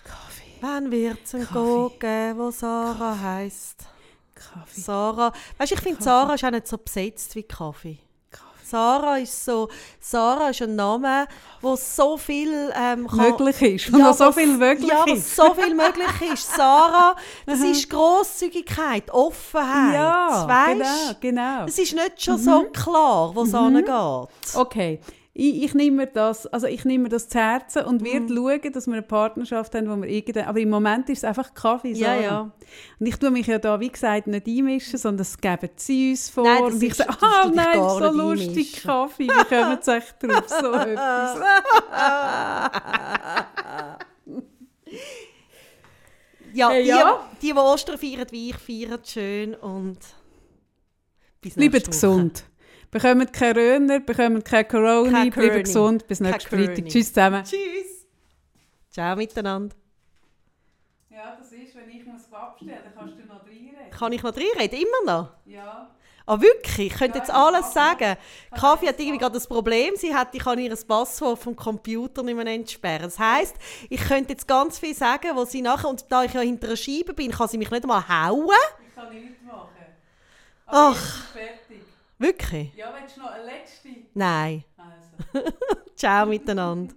Kaffee. 0.04 0.58
Wann 0.62 0.90
wird 0.90 1.20
es 1.24 1.36
einen 1.36 1.48
Code 1.48 1.96
geben, 2.00 2.40
wo 2.40 2.50
Sarah 2.50 3.20
heisst? 3.20 3.86
Kaffee. 4.34 4.82
Sarah. 4.82 5.34
Weißt 5.58 5.72
du, 5.72 5.76
ich 5.76 5.82
finde, 5.82 6.02
Sarah 6.02 6.36
ist 6.36 6.44
auch 6.44 6.52
nicht 6.52 6.68
so 6.68 6.78
besetzt 6.78 7.36
wie 7.36 7.44
Kaffee. 7.44 8.00
Sarah 8.70 9.18
ist 9.18 9.46
so, 9.46 9.70
Sarah 10.00 10.50
ist 10.50 10.62
ein 10.62 10.76
Name, 10.76 11.28
wo 11.62 11.76
so 11.76 12.18
viel 12.18 12.72
ähm, 12.76 13.08
kann, 13.08 13.18
möglich 13.18 13.62
ist. 13.62 13.90
Ja, 13.98 14.14
so 14.14 14.26
was- 14.26 14.36
viel 14.36 14.58
möglich 14.58 14.90
ja, 14.90 15.06
was 15.08 15.36
so 15.36 15.54
viel 15.54 15.74
möglich 15.74 16.32
ist. 16.34 16.54
Sarah, 16.54 17.16
das 17.46 17.60
ist 17.62 17.90
Grosszügigkeit, 17.90 19.10
Offenheit. 19.12 19.94
ja, 19.94 20.46
weißt? 20.48 21.20
genau, 21.22 21.42
genau. 21.42 21.66
Es 21.66 21.80
ist 21.80 21.94
nicht 21.94 22.22
schon 22.22 22.38
so 22.38 22.64
klar, 22.74 23.34
wo 23.34 23.44
es 23.44 23.54
angeht. 23.54 23.90
Okay. 24.56 25.00
Ich, 25.40 25.64
ich 25.66 25.74
nehme 25.76 25.98
mir 25.98 26.08
das, 26.08 26.48
also 26.48 26.66
ich 26.66 26.84
nehme 26.84 27.10
das 27.10 27.30
zu 27.30 27.38
Herzen 27.38 27.84
und 27.86 28.04
werde 28.04 28.22
Mhm. 28.22 28.36
schauen, 28.36 28.72
dass 28.74 28.88
wir 28.88 28.94
eine 28.94 29.02
Partnerschaft 29.04 29.76
haben, 29.76 29.88
wo 29.88 29.96
wir 30.02 30.10
irgendein, 30.10 30.48
aber 30.48 30.60
im 30.60 30.72
Moment 30.72 31.10
ist 31.10 31.20
es 31.20 31.24
einfach 31.26 31.54
Kaffee. 31.54 31.92
Ja, 31.92 32.16
ja. 32.16 32.52
Und 33.00 33.06
ich 33.06 33.18
tue 33.18 33.30
mich 33.30 33.46
ja 33.46 33.60
da, 33.60 33.80
wie 33.80 33.90
gesagt, 33.90 34.26
nicht 34.26 34.48
einmischen, 34.48 34.98
sondern 34.98 35.22
es 35.22 35.38
geben 35.38 35.70
sie 35.76 36.10
uns 36.10 36.30
vor. 36.32 36.44
Nein, 36.44 36.64
und 36.64 36.82
ich 36.82 36.90
ist- 36.90 36.98
sage, 36.98 37.18
ah 37.22 37.52
nein, 37.54 37.74
gar 37.78 37.90
so 38.12 38.18
lustig 38.18 38.50
einmischen. 38.50 38.82
Kaffee, 38.90 39.28
wie 39.28 39.56
kommen 39.56 39.78
sie 39.80 39.96
echt 39.96 40.16
drauf, 40.24 40.46
so 40.50 40.72
etwas. 40.74 41.40
Ja, 46.54 46.72
die, 46.72 46.88
ja. 46.88 47.28
die, 47.42 47.48
die 47.48 47.54
Ostern 47.54 47.98
feiern 47.98 48.26
wie 48.32 48.50
ich, 48.50 48.56
feiern 48.58 49.00
schön 49.06 49.54
und 49.56 50.00
bis 51.42 51.54
Bleibt 51.56 51.86
gesund. 51.88 52.44
Bekommt 52.92 53.34
keine 53.34 53.56
Röner, 53.60 54.00
bekommt 54.00 54.46
keine 54.46 54.66
Corona, 54.66 55.12
Kein 55.12 55.30
bleibt 55.30 55.34
Corona. 55.48 55.62
gesund. 55.62 56.08
Bis 56.08 56.20
nächsten 56.20 56.50
Freitag. 56.56 56.86
Tschüss 56.86 57.08
zusammen. 57.14 57.44
Tschüss. 57.44 58.08
Ciao 58.92 59.16
miteinander. 59.16 59.76
Ja, 61.10 61.36
das 61.38 61.52
ist, 61.52 61.76
wenn 61.76 61.90
ich 61.90 62.06
muss 62.06 62.32
abstellen 62.32 62.80
dann 62.84 62.94
kannst 62.96 63.18
du 63.20 63.26
noch 63.26 63.46
reinreden. 63.46 63.90
Kann 63.92 64.12
ich 64.14 64.24
noch 64.24 64.34
reinreden? 64.36 64.80
Immer 64.80 65.12
noch? 65.14 65.30
Ja. 65.46 65.90
Ah, 66.30 66.42
wirklich? 66.42 66.92
Ich 66.92 66.98
könnte 66.98 67.18
Ja, 67.20 67.24
jetzt 67.24 67.34
alles 67.34 67.74
Kaffee. 67.74 67.74
sagen. 67.74 68.18
Kaffee 68.54 68.88
hat 68.90 69.00
irgendwie 69.00 69.18
gerade 69.18 69.34
das 69.36 69.48
Problem, 69.48 69.96
sie 69.96 70.14
hat, 70.14 70.36
ich 70.36 70.44
kann 70.44 70.60
ihr 70.60 70.76
Passwort 70.76 71.40
vom 71.40 71.56
Computer 71.56 72.22
nicht 72.22 72.36
mehr 72.36 72.46
entsperren. 72.48 73.04
Das 73.04 73.18
heisst, 73.18 73.56
ich 73.90 74.02
könnte 74.02 74.34
jetzt 74.34 74.46
ganz 74.48 74.78
viel 74.78 74.94
sagen, 74.94 75.30
wo 75.36 75.46
sie 75.46 75.62
nachher, 75.62 75.88
und 75.90 76.06
da 76.12 76.24
ich 76.24 76.34
ja 76.34 76.42
hinter 76.42 76.68
einer 76.68 76.76
Scheibe 76.76 77.14
bin, 77.14 77.32
kann 77.32 77.48
sie 77.48 77.58
mich 77.58 77.72
nicht 77.72 77.84
einmal 77.84 78.06
hauen. 78.10 78.50
Ich 78.90 78.94
kann 78.96 79.14
nichts 79.14 79.42
machen. 79.44 79.70
Ach. 80.66 80.94
jetzt 80.94 81.06
ist 81.06 81.68
fertig. 81.68 81.82
Wirklich? 82.20 82.74
Ja, 82.76 82.94
willst 83.00 83.18
du 83.18 83.22
noch 83.22 83.32
eine 83.32 83.46
letzte? 83.46 83.90
Nein. 84.14 84.64
Also. 84.78 85.52
Ciao 85.96 86.26
miteinander. 86.26 86.94